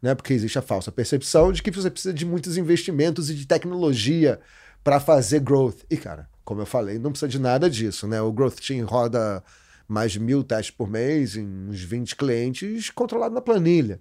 né? 0.03 0.15
Porque 0.15 0.35
existe 0.35 0.59
a 0.59 0.63
falsa 0.63 0.91
percepção 0.91 1.53
de 1.53 1.63
que 1.63 1.71
você 1.71 1.91
precisa 1.91 2.13
de 2.13 2.27
muitos 2.27 2.59
investimentos 2.59 3.31
e 3.31 3.35
de 3.35 3.47
tecnologia 3.47 4.41
para 4.83 4.99
fazer 4.99 5.41
growth. 5.41 5.85
E, 5.89 5.97
cara, 5.97 6.29
como 6.45 6.61
eu 6.61 6.67
falei, 6.67 6.99
não 6.99 7.11
precisa 7.11 7.29
de 7.29 7.39
nada 7.39 7.71
disso, 7.71 8.09
né? 8.09 8.21
O 8.21 8.33
Growth 8.33 8.57
Team 8.57 8.85
roda 8.85 9.43
mais 9.87 10.13
de 10.13 10.21
mil 10.21 10.43
testes 10.43 10.75
por 10.75 10.89
mês 10.89 11.37
em 11.37 11.47
uns 11.47 11.81
20 11.81 12.17
clientes 12.17 12.91
controlado 12.91 13.35
na 13.35 13.41
planilha. 13.41 14.01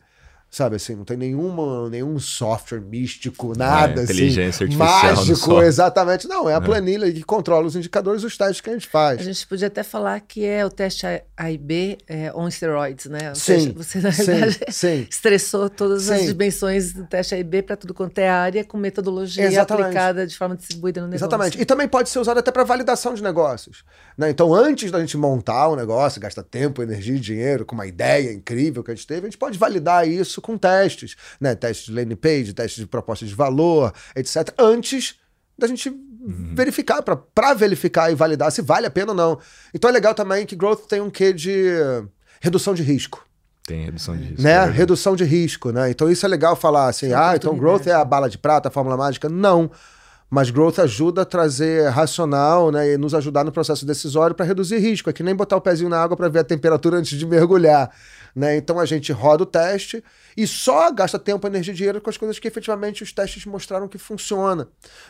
Sabe 0.51 0.75
assim, 0.75 0.95
não 0.95 1.05
tem 1.05 1.15
nenhuma, 1.15 1.89
nenhum 1.89 2.19
software 2.19 2.81
místico, 2.81 3.57
nada 3.57 4.01
é, 4.01 4.03
inteligência 4.03 4.67
assim, 4.67 4.75
mágico, 4.75 5.61
exatamente. 5.61 6.27
Não, 6.27 6.49
é 6.49 6.53
a 6.53 6.57
é. 6.57 6.59
planilha 6.59 7.09
que 7.09 7.23
controla 7.23 7.65
os 7.65 7.77
indicadores, 7.77 8.21
os 8.25 8.35
testes 8.35 8.59
que 8.59 8.69
a 8.69 8.73
gente 8.73 8.85
faz. 8.85 9.21
A 9.21 9.23
gente 9.23 9.47
podia 9.47 9.67
até 9.67 9.81
falar 9.81 10.19
que 10.19 10.43
é 10.43 10.65
o 10.65 10.69
teste 10.69 11.05
A 11.37 11.49
e 11.49 11.57
B 11.57 11.97
é, 12.05 12.33
on 12.35 12.51
steroids, 12.51 13.05
né? 13.05 13.33
sim, 13.33 13.71
você, 13.71 14.01
na 14.01 14.09
verdade, 14.09 14.59
sim, 14.69 15.07
estressou 15.09 15.69
todas 15.69 16.03
sim. 16.03 16.15
as 16.15 16.25
dimensões 16.25 16.91
do 16.91 17.05
teste 17.05 17.33
A 17.33 17.39
e 17.39 17.45
B 17.45 17.61
para 17.61 17.77
tudo 17.77 17.93
quanto 17.93 18.19
é 18.19 18.27
área, 18.27 18.65
com 18.65 18.77
metodologia 18.77 19.45
exatamente. 19.45 19.85
aplicada 19.85 20.27
de 20.27 20.37
forma 20.37 20.57
distribuída 20.57 20.99
no 20.99 21.07
negócio. 21.07 21.27
Exatamente. 21.27 21.61
E 21.61 21.63
também 21.63 21.87
pode 21.87 22.09
ser 22.09 22.19
usado 22.19 22.41
até 22.41 22.51
para 22.51 22.65
validação 22.65 23.13
de 23.13 23.23
negócios. 23.23 23.85
Né? 24.17 24.29
Então, 24.29 24.53
antes 24.53 24.91
da 24.91 24.99
gente 24.99 25.15
montar 25.15 25.69
o 25.69 25.73
um 25.73 25.75
negócio, 25.77 26.19
gastar 26.19 26.43
tempo, 26.43 26.83
energia 26.83 27.15
e 27.15 27.19
dinheiro 27.21 27.65
com 27.65 27.73
uma 27.73 27.87
ideia 27.87 28.33
incrível 28.33 28.83
que 28.83 28.91
a 28.91 28.93
gente 28.93 29.07
teve, 29.07 29.21
a 29.21 29.29
gente 29.29 29.37
pode 29.37 29.57
validar 29.57 30.05
isso 30.05 30.40
com 30.41 30.57
testes, 30.57 31.15
né? 31.39 31.55
Testes 31.55 31.87
de 31.87 31.93
landing 31.93 32.15
page, 32.15 32.53
testes 32.53 32.79
de 32.79 32.87
proposta 32.87 33.25
de 33.25 33.33
valor, 33.33 33.93
etc. 34.15 34.53
Antes 34.57 35.15
da 35.57 35.67
gente 35.67 35.89
uhum. 35.89 36.53
verificar, 36.55 37.01
para 37.01 37.53
verificar 37.53 38.11
e 38.11 38.15
validar 38.15 38.51
se 38.51 38.61
vale 38.61 38.87
a 38.87 38.91
pena 38.91 39.11
ou 39.11 39.17
não. 39.17 39.39
Então 39.73 39.89
é 39.89 39.93
legal 39.93 40.13
também 40.13 40.45
que 40.45 40.55
Growth 40.55 40.87
tem 40.87 41.01
um 41.01 41.09
quê 41.09 41.31
de 41.31 41.69
redução 42.39 42.73
de 42.73 42.83
risco. 42.83 43.25
Tem 43.65 43.85
redução 43.85 44.17
de 44.17 44.23
risco. 44.23 44.41
Né? 44.41 44.51
É 44.51 44.65
redução 44.65 45.15
de 45.15 45.23
risco, 45.23 45.71
né? 45.71 45.91
Então 45.91 46.09
isso 46.09 46.25
é 46.25 46.29
legal 46.29 46.55
falar 46.55 46.87
assim, 46.87 47.13
ah, 47.13 47.33
então 47.35 47.55
Growth 47.55 47.87
é 47.87 47.93
a 47.93 48.03
bala 48.03 48.29
de 48.29 48.37
prata, 48.37 48.69
a 48.69 48.71
fórmula 48.71 48.97
mágica. 48.97 49.29
Não. 49.29 49.71
Mas 50.33 50.49
growth 50.49 50.79
ajuda 50.79 51.23
a 51.23 51.25
trazer 51.25 51.89
racional, 51.89 52.71
né, 52.71 52.93
e 52.93 52.97
nos 52.97 53.13
ajudar 53.13 53.43
no 53.43 53.51
processo 53.51 53.85
decisório 53.85 54.33
para 54.33 54.45
reduzir 54.45 54.77
risco. 54.77 55.09
É 55.09 55.13
que 55.13 55.21
nem 55.21 55.35
botar 55.35 55.57
o 55.57 55.61
pezinho 55.61 55.89
na 55.89 56.01
água 56.01 56.15
para 56.15 56.29
ver 56.29 56.39
a 56.39 56.43
temperatura 56.45 56.97
antes 56.97 57.19
de 57.19 57.25
mergulhar, 57.27 57.91
né? 58.35 58.55
Então 58.57 58.79
a 58.79 58.85
gente 58.85 59.11
roda 59.11 59.43
o 59.43 59.45
teste 59.45 60.03
e 60.35 60.47
só 60.47 60.91
gasta 60.91 61.19
tempo, 61.19 61.47
energia 61.47 61.73
e 61.73 61.77
dinheiro 61.77 62.01
com 62.01 62.09
as 62.09 62.17
coisas 62.17 62.39
que 62.39 62.47
efetivamente 62.47 63.03
os 63.03 63.11
testes 63.11 63.45
mostraram 63.45 63.87
que 63.87 63.97
funciona, 63.97 64.67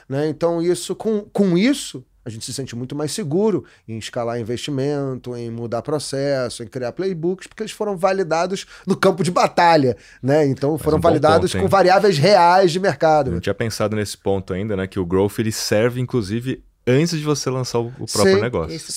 né? 0.08 0.28
Então 0.28 0.62
isso 0.62 0.96
com, 0.96 1.22
com 1.32 1.58
isso 1.58 2.06
a 2.24 2.30
gente 2.30 2.46
se 2.46 2.54
sente 2.54 2.76
muito 2.76 2.96
mais 2.96 3.12
seguro 3.12 3.66
em 3.88 3.98
escalar 3.98 4.40
investimento, 4.40 5.36
em 5.36 5.50
mudar 5.50 5.82
processo, 5.82 6.62
em 6.62 6.68
criar 6.68 6.92
playbooks, 6.92 7.48
porque 7.48 7.64
eles 7.64 7.72
foram 7.72 7.98
validados 7.98 8.66
no 8.86 8.96
campo 8.96 9.24
de 9.24 9.32
batalha, 9.32 9.98
né? 10.22 10.46
Então 10.46 10.78
foram 10.78 11.00
um 11.00 11.02
validados 11.02 11.52
ponto, 11.52 11.64
com 11.64 11.68
variáveis 11.68 12.18
reais 12.20 12.72
de 12.72 12.80
mercado. 12.80 13.30
Eu 13.30 13.34
não 13.34 13.40
tinha 13.40 13.56
pensado 13.56 13.96
nesse 13.96 14.18
ponto 14.18 14.54
ainda, 14.54 14.76
né? 14.76 14.86
Que 14.86 15.00
o 15.00 15.06
growth 15.06 15.40
ele 15.40 15.52
serve, 15.52 16.00
inclusive, 16.00 16.64
antes 16.86 17.18
de 17.18 17.24
você 17.24 17.50
lançar 17.50 17.80
o, 17.80 17.92
próprio 17.92 18.36
sim, 18.36 18.42
negócio. 18.42 18.76
Isso, 18.76 18.92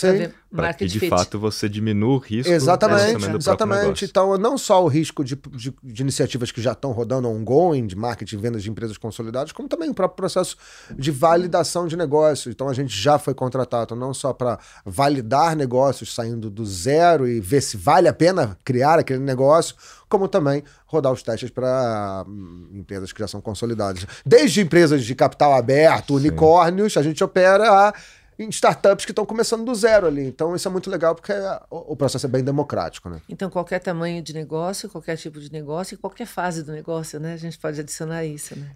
para 0.55 0.75
que 0.75 0.87
de 0.87 1.01
fit. 1.01 1.11
fato 1.11 1.39
você 1.39 1.69
diminua 1.69 2.15
o 2.15 2.19
risco 2.19 2.53
exatamente, 2.53 3.29
do 3.29 3.37
exatamente. 3.37 4.05
Então, 4.05 4.37
não 4.39 4.57
só 4.57 4.83
o 4.85 4.89
risco 4.89 5.25
de, 5.25 5.37
de, 5.51 5.75
de 5.83 6.03
iniciativas 6.03 6.53
que 6.53 6.61
já 6.61 6.73
estão 6.73 6.93
rodando 6.93 7.29
ongoing, 7.29 7.87
de 7.87 7.97
marketing, 7.97 8.39
vendas 8.39 8.63
de 8.63 8.71
empresas 8.71 8.97
consolidadas, 8.97 9.53
como 9.53 9.69
também 9.69 9.91
o 9.91 9.95
próprio 9.95 10.17
processo 10.17 10.57
de 10.97 11.11
validação 11.11 11.87
de 11.87 11.97
negócios. 11.97 12.55
Então, 12.55 12.69
a 12.69 12.75
gente 12.75 12.97
já 12.97 13.19
foi 13.19 13.35
contratado 13.35 13.97
não 13.97 14.15
só 14.15 14.33
para 14.33 14.59
validar 14.85 15.57
negócios 15.57 16.15
saindo 16.15 16.49
do 16.49 16.65
zero 16.65 17.27
e 17.27 17.41
ver 17.41 17.61
se 17.61 17.77
vale 17.77 18.09
a 18.09 18.13
pena 18.13 18.57
criar 18.65 18.99
aquele 18.99 19.21
negócio, 19.21 19.75
como 20.09 20.29
também 20.29 20.63
rodar 20.87 21.13
os 21.13 21.23
testes 21.23 21.51
para 21.51 22.25
hum, 22.29 22.69
empresas 22.73 23.13
que 23.13 23.19
já 23.19 23.27
são 23.27 23.41
consolidadas. 23.41 24.07
Desde 24.25 24.61
empresas 24.61 25.05
de 25.05 25.15
capital 25.15 25.53
aberto, 25.55 26.09
Sim. 26.09 26.27
unicórnios, 26.27 26.97
a 26.97 27.03
gente 27.03 27.23
opera 27.25 27.89
a 27.89 27.95
em 28.39 28.49
startups 28.49 29.05
que 29.05 29.13
estão 29.13 29.25
começando 29.25 29.65
do 29.65 29.75
zero 29.75 30.07
ali. 30.07 30.27
Então 30.27 30.55
isso 30.55 30.67
é 30.67 30.71
muito 30.71 30.91
legal 30.91 31.15
porque 31.15 31.33
o 31.71 31.97
processo 31.97 32.27
é 32.27 32.29
bem 32.29 32.43
democrático, 32.43 33.09
né? 33.09 33.21
Então 33.29 33.49
qualquer 33.51 33.79
tamanho 33.81 34.23
de 34.23 34.33
negócio, 34.33 34.89
qualquer 34.89 35.17
tipo 35.17 35.41
de 35.41 35.53
negócio 35.53 35.95
e 35.95 35.99
qualquer 35.99 36.27
fase 36.27 36.63
do 36.63 36.73
negócio, 36.73 37.21
né? 37.21 37.35
A 37.35 37.39
gente 37.39 37.59
pode 37.59 37.81
adicionar 37.81 38.25
isso, 38.25 38.59
né? 38.59 38.73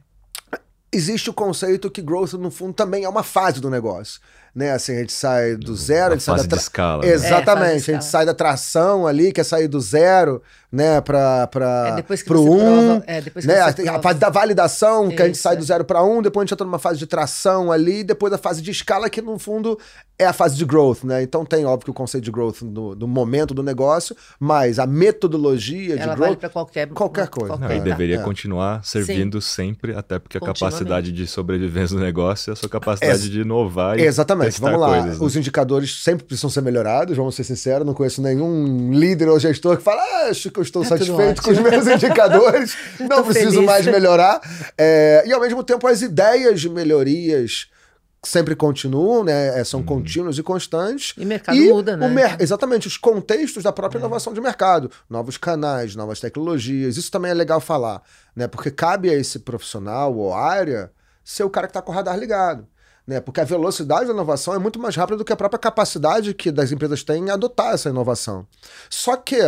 Existe 0.90 1.28
o 1.28 1.34
conceito 1.34 1.90
que 1.90 2.00
growth 2.00 2.32
no 2.32 2.50
fundo 2.50 2.72
também 2.72 3.04
é 3.04 3.08
uma 3.08 3.22
fase 3.22 3.60
do 3.60 3.68
negócio 3.68 4.20
né? 4.58 4.72
Assim, 4.72 4.96
a 4.96 4.98
gente 4.98 5.12
sai 5.12 5.54
do 5.54 5.76
zero, 5.76 6.14
a 6.14 6.16
gente 6.16 6.24
sai 6.24 6.38
da 6.38 6.44
tra... 6.44 6.58
escala. 6.58 7.04
Né? 7.04 7.12
Exatamente, 7.12 7.90
é, 7.90 7.94
a 7.94 8.00
gente 8.00 8.04
sai 8.04 8.26
da 8.26 8.34
tração 8.34 9.06
ali, 9.06 9.30
que 9.30 9.40
é 9.40 9.44
sair 9.44 9.68
do 9.68 9.80
zero, 9.80 10.42
né, 10.70 11.00
para 11.00 11.46
para 11.46 11.96
é, 11.98 12.16
pro 12.24 12.42
um, 12.42 12.58
prova, 12.58 13.04
é, 13.06 13.20
depois 13.22 13.46
que 13.46 13.52
né? 13.52 13.60
A 13.60 14.02
fase 14.02 14.18
da 14.18 14.28
validação, 14.28 15.06
Isso, 15.06 15.16
que 15.16 15.22
a 15.22 15.26
gente 15.26 15.38
sai 15.38 15.56
do 15.56 15.62
zero 15.62 15.84
para 15.84 16.02
um, 16.02 16.20
depois 16.20 16.42
a 16.42 16.44
gente 16.44 16.54
entra 16.54 16.66
numa 16.66 16.78
fase 16.78 16.98
de 16.98 17.06
tração 17.06 17.70
ali, 17.70 18.02
depois 18.02 18.32
a 18.32 18.38
fase 18.38 18.60
de 18.60 18.70
escala 18.70 19.08
que 19.08 19.22
no 19.22 19.38
fundo 19.38 19.78
é 20.18 20.26
a 20.26 20.32
fase 20.32 20.56
de 20.56 20.64
growth, 20.64 21.04
né? 21.04 21.22
Então 21.22 21.44
tem 21.44 21.64
óbvio 21.64 21.92
o 21.92 21.94
conceito 21.94 22.24
de 22.24 22.30
growth 22.30 22.62
no, 22.62 22.94
no 22.94 23.06
momento 23.06 23.54
do 23.54 23.62
negócio, 23.62 24.16
mas 24.38 24.78
a 24.78 24.86
metodologia 24.86 25.94
Ela 25.94 26.00
de 26.00 26.06
growth 26.06 26.18
vale 26.18 26.36
para 26.36 26.48
qualquer 26.50 26.88
qualquer 26.88 27.28
coisa. 27.28 27.56
Não, 27.56 27.72
e 27.72 27.80
deveria 27.80 28.16
é. 28.16 28.22
continuar 28.22 28.84
servindo 28.84 29.40
Sim. 29.40 29.68
sempre, 29.68 29.94
até 29.94 30.18
porque 30.18 30.36
a 30.36 30.40
capacidade 30.40 31.12
de 31.12 31.26
sobrevivência 31.26 31.96
do 31.96 32.02
negócio 32.02 32.50
é 32.50 32.52
a 32.52 32.56
sua 32.56 32.68
capacidade 32.68 33.30
de 33.30 33.40
inovar 33.40 33.98
e 33.98 34.02
Exatamente. 34.02 34.47
Exatamente, 34.48 34.78
vamos 34.78 34.80
lá. 34.80 35.02
Coisas, 35.02 35.18
né? 35.18 35.26
Os 35.26 35.36
indicadores 35.36 36.02
sempre 36.02 36.24
precisam 36.24 36.50
ser 36.50 36.60
melhorados, 36.60 37.16
vamos 37.16 37.34
ser 37.34 37.44
sinceros. 37.44 37.86
Não 37.86 37.94
conheço 37.94 38.20
nenhum 38.20 38.92
líder 38.92 39.28
ou 39.28 39.38
gestor 39.38 39.76
que 39.76 39.82
fala, 39.82 40.02
ah, 40.02 40.28
acho 40.30 40.50
que 40.50 40.58
eu 40.58 40.62
estou 40.62 40.82
tá 40.82 40.88
satisfeito 40.90 41.42
com 41.42 41.50
os 41.50 41.58
meus 41.58 41.86
indicadores, 41.88 42.76
não 43.00 43.22
preciso 43.24 43.52
feliz. 43.52 43.66
mais 43.66 43.86
melhorar. 43.86 44.40
É, 44.76 45.24
e 45.26 45.32
ao 45.32 45.40
mesmo 45.40 45.62
tempo, 45.62 45.86
as 45.86 46.02
ideias 46.02 46.60
de 46.60 46.68
melhorias 46.68 47.68
sempre 48.24 48.56
continuam, 48.56 49.24
né? 49.24 49.58
É, 49.58 49.64
são 49.64 49.80
uhum. 49.80 49.86
contínuos 49.86 50.38
e 50.38 50.42
constantes. 50.42 51.14
E 51.16 51.24
o 51.24 51.26
mercado 51.26 51.56
e 51.56 51.68
muda, 51.68 51.96
né? 51.96 52.08
Mer 52.08 52.36
exatamente, 52.40 52.86
os 52.86 52.96
contextos 52.96 53.62
da 53.62 53.72
própria 53.72 53.98
é. 53.98 54.00
inovação 54.00 54.32
de 54.32 54.40
mercado. 54.40 54.90
Novos 55.08 55.36
canais, 55.36 55.94
novas 55.94 56.20
tecnologias. 56.20 56.96
Isso 56.96 57.10
também 57.10 57.30
é 57.30 57.34
legal 57.34 57.60
falar, 57.60 58.02
né? 58.34 58.46
Porque 58.46 58.70
cabe 58.70 59.10
a 59.10 59.14
esse 59.14 59.38
profissional 59.40 60.14
ou 60.16 60.34
área 60.34 60.90
ser 61.24 61.44
o 61.44 61.50
cara 61.50 61.66
que 61.66 61.70
está 61.70 61.82
com 61.82 61.92
o 61.92 61.94
radar 61.94 62.18
ligado. 62.18 62.66
Né? 63.08 63.22
Porque 63.22 63.40
a 63.40 63.44
velocidade 63.44 64.06
da 64.06 64.12
inovação 64.12 64.52
é 64.52 64.58
muito 64.58 64.78
mais 64.78 64.94
rápida 64.94 65.16
do 65.16 65.24
que 65.24 65.32
a 65.32 65.36
própria 65.36 65.58
capacidade 65.58 66.34
que 66.34 66.52
das 66.52 66.70
empresas 66.70 67.02
têm 67.02 67.24
em 67.24 67.30
adotar 67.30 67.72
essa 67.72 67.88
inovação. 67.88 68.46
Só 68.90 69.16
que 69.16 69.40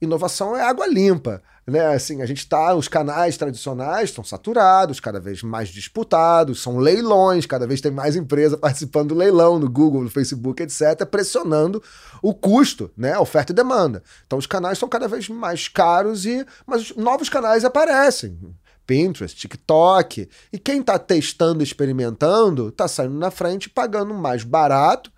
inovação 0.00 0.56
é 0.56 0.62
água 0.62 0.86
limpa. 0.86 1.42
Né? 1.66 1.84
Assim, 1.94 2.22
a 2.22 2.26
gente 2.26 2.48
tá, 2.48 2.76
os 2.76 2.86
canais 2.86 3.36
tradicionais 3.36 4.10
estão 4.10 4.22
saturados, 4.22 5.00
cada 5.00 5.18
vez 5.18 5.42
mais 5.42 5.68
disputados, 5.68 6.62
são 6.62 6.78
leilões, 6.78 7.44
cada 7.44 7.66
vez 7.66 7.80
tem 7.80 7.90
mais 7.90 8.14
empresa 8.14 8.56
participando 8.56 9.08
do 9.08 9.14
leilão 9.16 9.58
no 9.58 9.68
Google, 9.68 10.04
no 10.04 10.10
Facebook, 10.10 10.62
etc, 10.62 11.04
pressionando 11.04 11.82
o 12.22 12.32
custo, 12.32 12.88
né, 12.96 13.18
oferta 13.18 13.50
e 13.50 13.54
demanda. 13.54 14.00
Então 14.24 14.38
os 14.38 14.46
canais 14.46 14.78
são 14.78 14.88
cada 14.88 15.08
vez 15.08 15.28
mais 15.28 15.66
caros 15.66 16.24
e 16.24 16.46
mas 16.64 16.94
novos 16.94 17.28
canais 17.28 17.64
aparecem. 17.64 18.38
Pinterest, 18.86 19.36
TikTok. 19.36 20.28
E 20.52 20.58
quem 20.58 20.80
está 20.80 20.98
testando, 20.98 21.62
experimentando, 21.62 22.68
está 22.68 22.86
saindo 22.88 23.14
na 23.14 23.30
frente 23.30 23.70
pagando 23.70 24.14
mais 24.14 24.44
barato, 24.44 25.10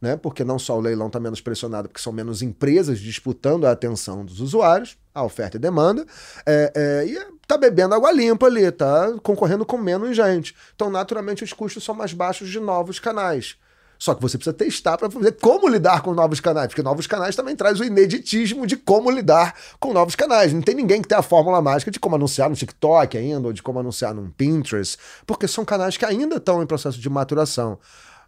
né? 0.00 0.16
Porque 0.16 0.44
não 0.44 0.58
só 0.58 0.76
o 0.76 0.80
leilão 0.80 1.08
está 1.08 1.20
menos 1.20 1.40
pressionado, 1.40 1.88
porque 1.88 2.00
são 2.00 2.12
menos 2.12 2.42
empresas 2.42 2.98
disputando 2.98 3.66
a 3.66 3.72
atenção 3.72 4.24
dos 4.24 4.40
usuários, 4.40 4.96
a 5.14 5.22
oferta 5.22 5.56
e 5.56 5.60
demanda, 5.60 6.06
é, 6.46 6.72
é, 6.74 7.06
e 7.06 7.16
está 7.42 7.58
bebendo 7.58 7.94
água 7.94 8.12
limpa 8.12 8.46
ali, 8.46 8.62
está 8.62 9.12
concorrendo 9.22 9.66
com 9.66 9.76
menos 9.76 10.16
gente. 10.16 10.54
Então, 10.74 10.88
naturalmente, 10.88 11.44
os 11.44 11.52
custos 11.52 11.84
são 11.84 11.94
mais 11.94 12.12
baixos 12.12 12.48
de 12.48 12.60
novos 12.60 12.98
canais. 12.98 13.56
Só 14.00 14.14
que 14.14 14.22
você 14.22 14.38
precisa 14.38 14.54
testar 14.54 14.96
para 14.96 15.08
ver 15.08 15.32
como 15.32 15.68
lidar 15.68 16.00
com 16.00 16.14
novos 16.14 16.40
canais, 16.40 16.68
porque 16.68 16.82
novos 16.82 17.06
canais 17.06 17.36
também 17.36 17.54
traz 17.54 17.78
o 17.80 17.84
ineditismo 17.84 18.66
de 18.66 18.74
como 18.74 19.10
lidar 19.10 19.54
com 19.78 19.92
novos 19.92 20.16
canais. 20.16 20.54
Não 20.54 20.62
tem 20.62 20.74
ninguém 20.74 21.02
que 21.02 21.08
tenha 21.08 21.18
a 21.18 21.22
fórmula 21.22 21.60
mágica 21.60 21.90
de 21.90 22.00
como 22.00 22.16
anunciar 22.16 22.48
no 22.48 22.56
TikTok 22.56 23.18
ainda, 23.18 23.48
ou 23.48 23.52
de 23.52 23.62
como 23.62 23.78
anunciar 23.78 24.14
no 24.14 24.30
Pinterest, 24.30 24.96
porque 25.26 25.46
são 25.46 25.66
canais 25.66 25.98
que 25.98 26.06
ainda 26.06 26.36
estão 26.36 26.62
em 26.62 26.66
processo 26.66 26.98
de 26.98 27.10
maturação 27.10 27.78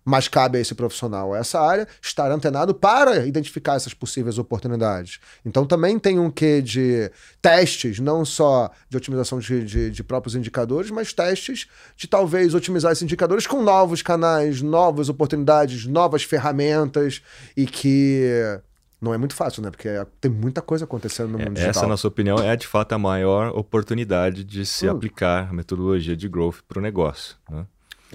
mas 0.04 0.28
cabe 0.28 0.58
a 0.58 0.60
esse 0.60 0.74
profissional, 0.74 1.32
a 1.32 1.38
essa 1.38 1.60
área, 1.60 1.86
estar 2.00 2.30
antenado 2.30 2.74
para 2.74 3.26
identificar 3.26 3.74
essas 3.74 3.94
possíveis 3.94 4.38
oportunidades. 4.38 5.20
Então 5.44 5.64
também 5.64 5.98
tem 5.98 6.18
um 6.18 6.30
quê 6.30 6.60
de 6.60 7.10
testes, 7.40 7.98
não 7.98 8.24
só 8.24 8.70
de 8.88 8.96
otimização 8.96 9.38
de, 9.38 9.64
de, 9.64 9.90
de, 9.90 10.04
próprios 10.04 10.34
indicadores, 10.34 10.90
mas 10.90 11.12
testes 11.12 11.66
de 11.96 12.06
talvez 12.06 12.54
otimizar 12.54 12.92
esses 12.92 13.02
indicadores 13.02 13.46
com 13.46 13.62
novos 13.62 14.02
canais, 14.02 14.60
novas 14.60 15.08
oportunidades, 15.08 15.86
novas 15.86 16.22
ferramentas 16.24 17.22
e 17.56 17.66
que 17.66 18.60
não 19.00 19.12
é 19.12 19.18
muito 19.18 19.34
fácil, 19.34 19.62
né? 19.62 19.70
Porque 19.70 19.88
tem 20.20 20.30
muita 20.30 20.62
coisa 20.62 20.84
acontecendo 20.84 21.30
no 21.30 21.38
mundo 21.38 21.48
é, 21.48 21.54
digital. 21.54 21.70
Essa, 21.70 21.86
na 21.88 21.96
sua 21.96 22.08
opinião, 22.08 22.38
é 22.38 22.54
de 22.54 22.68
fato 22.68 22.92
a 22.92 22.98
maior 22.98 23.48
oportunidade 23.48 24.44
de 24.44 24.64
se 24.64 24.88
hum. 24.88 24.92
aplicar 24.92 25.48
a 25.50 25.52
metodologia 25.52 26.16
de 26.16 26.28
growth 26.28 26.58
para 26.68 26.78
o 26.78 26.82
negócio. 26.82 27.36
Né? 27.50 27.66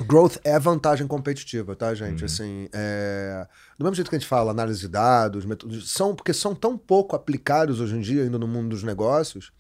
Growth 0.06 0.38
é 0.44 0.58
vantagem 0.60 1.08
competitiva, 1.08 1.76
tá, 1.76 1.94
gente? 1.94 2.20
Uhum. 2.20 2.26
Assim, 2.26 2.70
é... 2.72 3.48
do 3.78 3.84
mesmo 3.84 3.96
jeito 3.96 4.10
que 4.10 4.16
a 4.16 4.20
gente 4.20 4.28
fala, 4.28 4.52
análise 4.52 4.80
de 4.80 4.88
dados, 4.88 5.46
métodos, 5.46 5.92
são 5.92 6.16
porque 6.16 6.34
são 6.34 6.54
tão 6.54 6.78
pouco 6.78 7.16
aplicados 7.16 7.80
hoje 7.80 7.96
em 7.96 8.02
dia 8.02 8.24
ainda 8.24 8.38
no 8.38 8.48
mundo 8.48 8.70
dos 8.70 8.84
negócios. 8.84 9.52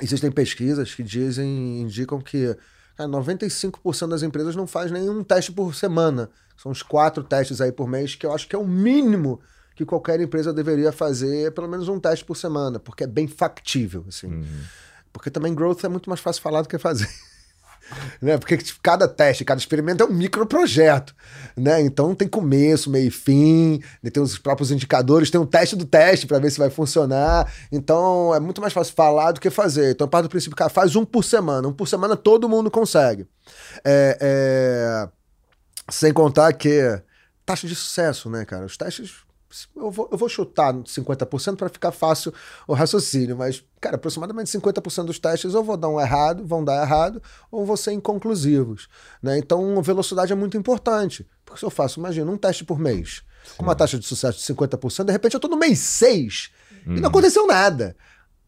Existem 0.00 0.30
pesquisas 0.30 0.94
que 0.94 1.02
dizem, 1.02 1.80
indicam 1.80 2.20
que 2.20 2.56
cara, 2.96 3.08
95% 3.08 4.08
das 4.08 4.22
empresas 4.22 4.56
não 4.56 4.66
faz 4.66 4.90
nenhum 4.90 5.22
teste 5.22 5.52
por 5.52 5.74
semana. 5.74 6.30
São 6.56 6.72
uns 6.72 6.82
quatro 6.82 7.22
testes 7.22 7.60
aí 7.60 7.70
por 7.70 7.88
mês, 7.88 8.14
que 8.14 8.24
eu 8.24 8.32
acho 8.32 8.48
que 8.48 8.56
é 8.56 8.58
o 8.58 8.66
mínimo 8.66 9.40
que 9.74 9.84
qualquer 9.84 10.20
empresa 10.20 10.52
deveria 10.52 10.90
fazer, 10.90 11.52
pelo 11.52 11.68
menos 11.68 11.88
um 11.88 12.00
teste 12.00 12.24
por 12.24 12.36
semana, 12.36 12.80
porque 12.80 13.04
é 13.04 13.06
bem 13.06 13.28
factível, 13.28 14.04
assim. 14.08 14.26
Uhum. 14.26 14.60
Porque 15.12 15.30
também 15.30 15.54
growth 15.54 15.84
é 15.84 15.88
muito 15.88 16.10
mais 16.10 16.20
fácil 16.20 16.42
falar 16.42 16.62
do 16.62 16.68
que 16.68 16.78
fazer 16.78 17.08
né? 18.20 18.36
Porque 18.38 18.58
cada 18.82 19.06
teste, 19.06 19.44
cada 19.44 19.58
experimento 19.58 20.02
é 20.02 20.06
um 20.06 20.12
microprojeto, 20.12 21.14
né? 21.56 21.80
Então 21.80 22.14
tem 22.14 22.28
começo, 22.28 22.90
meio 22.90 23.08
e 23.08 23.10
fim, 23.10 23.80
né? 24.02 24.10
tem 24.10 24.22
os 24.22 24.38
próprios 24.38 24.70
indicadores, 24.70 25.30
tem 25.30 25.40
um 25.40 25.46
teste 25.46 25.76
do 25.76 25.84
teste 25.84 26.26
para 26.26 26.38
ver 26.38 26.50
se 26.50 26.58
vai 26.58 26.70
funcionar. 26.70 27.52
Então 27.70 28.34
é 28.34 28.40
muito 28.40 28.60
mais 28.60 28.72
fácil 28.72 28.94
falar 28.94 29.32
do 29.32 29.40
que 29.40 29.50
fazer. 29.50 29.92
Então 29.92 30.08
parte 30.08 30.24
do 30.24 30.30
princípio, 30.30 30.56
cara, 30.56 30.70
faz 30.70 30.96
um 30.96 31.04
por 31.04 31.24
semana. 31.24 31.68
Um 31.68 31.72
por 31.72 31.88
semana 31.88 32.16
todo 32.16 32.48
mundo 32.48 32.70
consegue. 32.70 33.26
É, 33.84 34.18
é... 34.20 35.08
Sem 35.90 36.12
contar 36.12 36.52
que 36.52 37.00
taxa 37.46 37.66
de 37.66 37.74
sucesso, 37.74 38.28
né, 38.28 38.44
cara? 38.44 38.66
Os 38.66 38.76
testes 38.76 39.27
eu 39.74 39.90
vou, 39.90 40.08
eu 40.12 40.18
vou 40.18 40.28
chutar 40.28 40.74
50% 40.74 41.56
para 41.56 41.68
ficar 41.68 41.90
fácil 41.90 42.32
o 42.66 42.74
raciocínio, 42.74 43.36
mas, 43.36 43.64
cara, 43.80 43.96
aproximadamente 43.96 44.50
50% 44.50 45.04
dos 45.04 45.18
testes 45.18 45.54
ou 45.54 45.64
vou 45.64 45.76
dar 45.76 45.88
um 45.88 46.00
errado, 46.00 46.46
vão 46.46 46.62
dar 46.62 46.82
errado, 46.82 47.22
ou 47.50 47.64
vão 47.64 47.76
ser 47.76 47.92
inconclusivos. 47.92 48.88
Né? 49.22 49.38
Então, 49.38 49.80
velocidade 49.82 50.32
é 50.32 50.36
muito 50.36 50.56
importante. 50.56 51.26
Porque 51.44 51.60
se 51.60 51.64
eu 51.64 51.70
faço, 51.70 51.98
imagina, 51.98 52.30
um 52.30 52.36
teste 52.36 52.64
por 52.64 52.78
mês, 52.78 53.22
Sim. 53.44 53.56
com 53.56 53.62
uma 53.62 53.74
taxa 53.74 53.98
de 53.98 54.04
sucesso 54.04 54.38
de 54.38 54.54
50%, 54.54 55.04
de 55.04 55.12
repente 55.12 55.34
eu 55.34 55.38
estou 55.38 55.50
no 55.50 55.56
mês 55.56 55.78
6 55.78 56.50
e 56.84 56.88
não 56.90 56.96
uhum. 57.02 57.06
aconteceu 57.06 57.46
nada. 57.46 57.96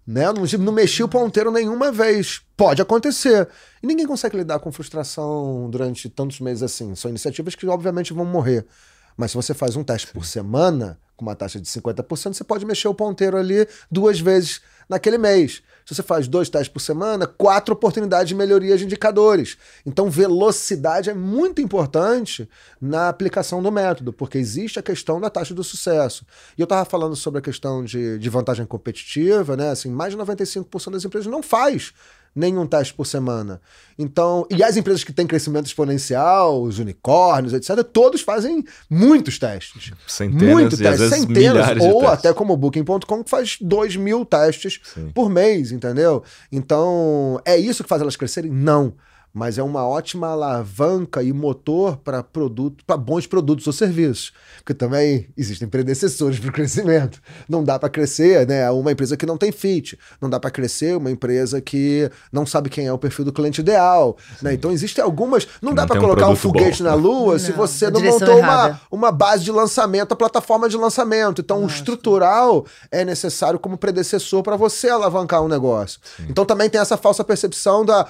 Né? 0.06 0.26
Eu 0.26 0.34
não, 0.34 0.44
não 0.44 0.72
mexi 0.72 1.02
o 1.02 1.08
ponteiro 1.08 1.50
nenhuma 1.50 1.92
vez. 1.92 2.42
Pode 2.56 2.82
acontecer. 2.82 3.48
E 3.82 3.86
ninguém 3.86 4.06
consegue 4.06 4.36
lidar 4.36 4.58
com 4.58 4.72
frustração 4.72 5.68
durante 5.70 6.08
tantos 6.08 6.40
meses 6.40 6.62
assim. 6.62 6.94
São 6.94 7.08
iniciativas 7.08 7.54
que, 7.54 7.66
obviamente, 7.66 8.12
vão 8.12 8.24
morrer. 8.24 8.66
Mas 9.16 9.30
se 9.30 9.36
você 9.36 9.54
faz 9.54 9.76
um 9.76 9.84
teste 9.84 10.08
por 10.08 10.24
semana, 10.24 10.98
com 11.16 11.26
uma 11.26 11.36
taxa 11.36 11.60
de 11.60 11.68
50%, 11.68 12.34
você 12.34 12.42
pode 12.42 12.64
mexer 12.64 12.88
o 12.88 12.94
ponteiro 12.94 13.36
ali 13.36 13.68
duas 13.90 14.18
vezes 14.18 14.62
naquele 14.88 15.18
mês. 15.18 15.62
Se 15.84 15.94
você 15.94 16.02
faz 16.02 16.26
dois 16.26 16.48
testes 16.48 16.68
por 16.68 16.80
semana, 16.80 17.26
quatro 17.26 17.74
oportunidades 17.74 18.28
de 18.28 18.34
melhoria 18.34 18.76
de 18.76 18.84
indicadores. 18.84 19.58
Então, 19.84 20.08
velocidade 20.08 21.10
é 21.10 21.14
muito 21.14 21.60
importante 21.60 22.48
na 22.80 23.08
aplicação 23.08 23.62
do 23.62 23.70
método, 23.70 24.12
porque 24.12 24.38
existe 24.38 24.78
a 24.78 24.82
questão 24.82 25.20
da 25.20 25.28
taxa 25.28 25.52
do 25.52 25.62
sucesso. 25.62 26.24
E 26.56 26.60
eu 26.60 26.64
estava 26.64 26.84
falando 26.84 27.14
sobre 27.14 27.38
a 27.38 27.42
questão 27.42 27.84
de, 27.84 28.18
de 28.18 28.30
vantagem 28.30 28.64
competitiva, 28.64 29.56
né? 29.56 29.70
Assim, 29.70 29.90
mais 29.90 30.12
de 30.12 30.18
95% 30.18 30.90
das 30.90 31.04
empresas 31.04 31.30
não 31.30 31.42
faz 31.42 31.92
nenhum 32.34 32.66
teste 32.66 32.94
por 32.94 33.06
semana. 33.06 33.60
Então, 33.98 34.46
e 34.50 34.62
as 34.62 34.76
empresas 34.76 35.04
que 35.04 35.12
têm 35.12 35.26
crescimento 35.26 35.66
exponencial, 35.66 36.62
os 36.62 36.78
unicórnios, 36.78 37.52
etc., 37.52 37.84
todos 37.84 38.22
fazem 38.22 38.64
muitos 38.88 39.38
testes. 39.38 39.92
Centenas 40.06 40.54
Muito 40.54 40.76
testes, 40.76 41.10
centenas. 41.10 41.82
Ou 41.82 42.06
até 42.06 42.32
como 42.32 42.54
o 42.54 42.56
Booking.com 42.56 43.24
que 43.24 43.30
faz 43.30 43.58
2 43.60 43.96
mil 43.96 44.24
testes 44.24 44.80
Sim. 44.82 45.10
por 45.14 45.28
mês, 45.28 45.72
entendeu? 45.72 46.22
Então, 46.50 47.40
é 47.44 47.56
isso 47.56 47.82
que 47.82 47.88
faz 47.88 48.00
elas 48.00 48.16
crescerem? 48.16 48.50
Não 48.50 48.94
mas 49.32 49.58
é 49.58 49.62
uma 49.62 49.86
ótima 49.86 50.28
alavanca 50.28 51.22
e 51.22 51.32
motor 51.32 51.96
para 51.98 52.22
produto, 52.22 52.84
para 52.84 52.96
bons 52.96 53.26
produtos 53.26 53.66
ou 53.66 53.72
serviços, 53.72 54.32
porque 54.56 54.74
também 54.74 55.28
existem 55.36 55.68
predecessores 55.68 56.38
para 56.38 56.50
o 56.50 56.52
crescimento. 56.52 57.20
Não 57.48 57.62
dá 57.62 57.78
para 57.78 57.88
crescer, 57.88 58.46
né, 58.46 58.68
uma 58.70 58.90
empresa 58.90 59.16
que 59.16 59.26
não 59.26 59.36
tem 59.36 59.52
fit, 59.52 59.98
não 60.20 60.28
dá 60.28 60.40
para 60.40 60.50
crescer 60.50 60.96
uma 60.96 61.10
empresa 61.10 61.60
que 61.60 62.10
não 62.32 62.44
sabe 62.44 62.68
quem 62.68 62.86
é 62.86 62.92
o 62.92 62.98
perfil 62.98 63.24
do 63.24 63.32
cliente 63.32 63.60
ideal, 63.60 64.16
né? 64.42 64.52
Então 64.52 64.70
existem 64.72 65.02
algumas, 65.02 65.46
não, 65.62 65.70
não 65.70 65.74
dá 65.74 65.86
para 65.86 66.00
colocar 66.00 66.28
um, 66.28 66.32
um 66.32 66.36
foguete 66.36 66.82
bom. 66.82 66.88
na 66.88 66.94
lua 66.94 67.32
não, 67.32 67.38
se 67.38 67.52
você 67.52 67.90
não 67.90 68.00
montou 68.00 68.38
uma, 68.38 68.80
uma 68.90 69.12
base 69.12 69.44
de 69.44 69.52
lançamento, 69.52 70.12
a 70.12 70.16
plataforma 70.16 70.68
de 70.68 70.76
lançamento. 70.76 71.40
Então 71.40 71.62
o 71.62 71.66
estrutural 71.66 72.66
é 72.90 73.04
necessário 73.04 73.58
como 73.58 73.78
predecessor 73.78 74.42
para 74.42 74.56
você 74.56 74.88
alavancar 74.88 75.42
um 75.42 75.48
negócio. 75.48 76.00
Sim. 76.16 76.26
Então 76.28 76.44
também 76.44 76.68
tem 76.68 76.80
essa 76.80 76.96
falsa 76.96 77.22
percepção 77.22 77.84
da 77.84 78.06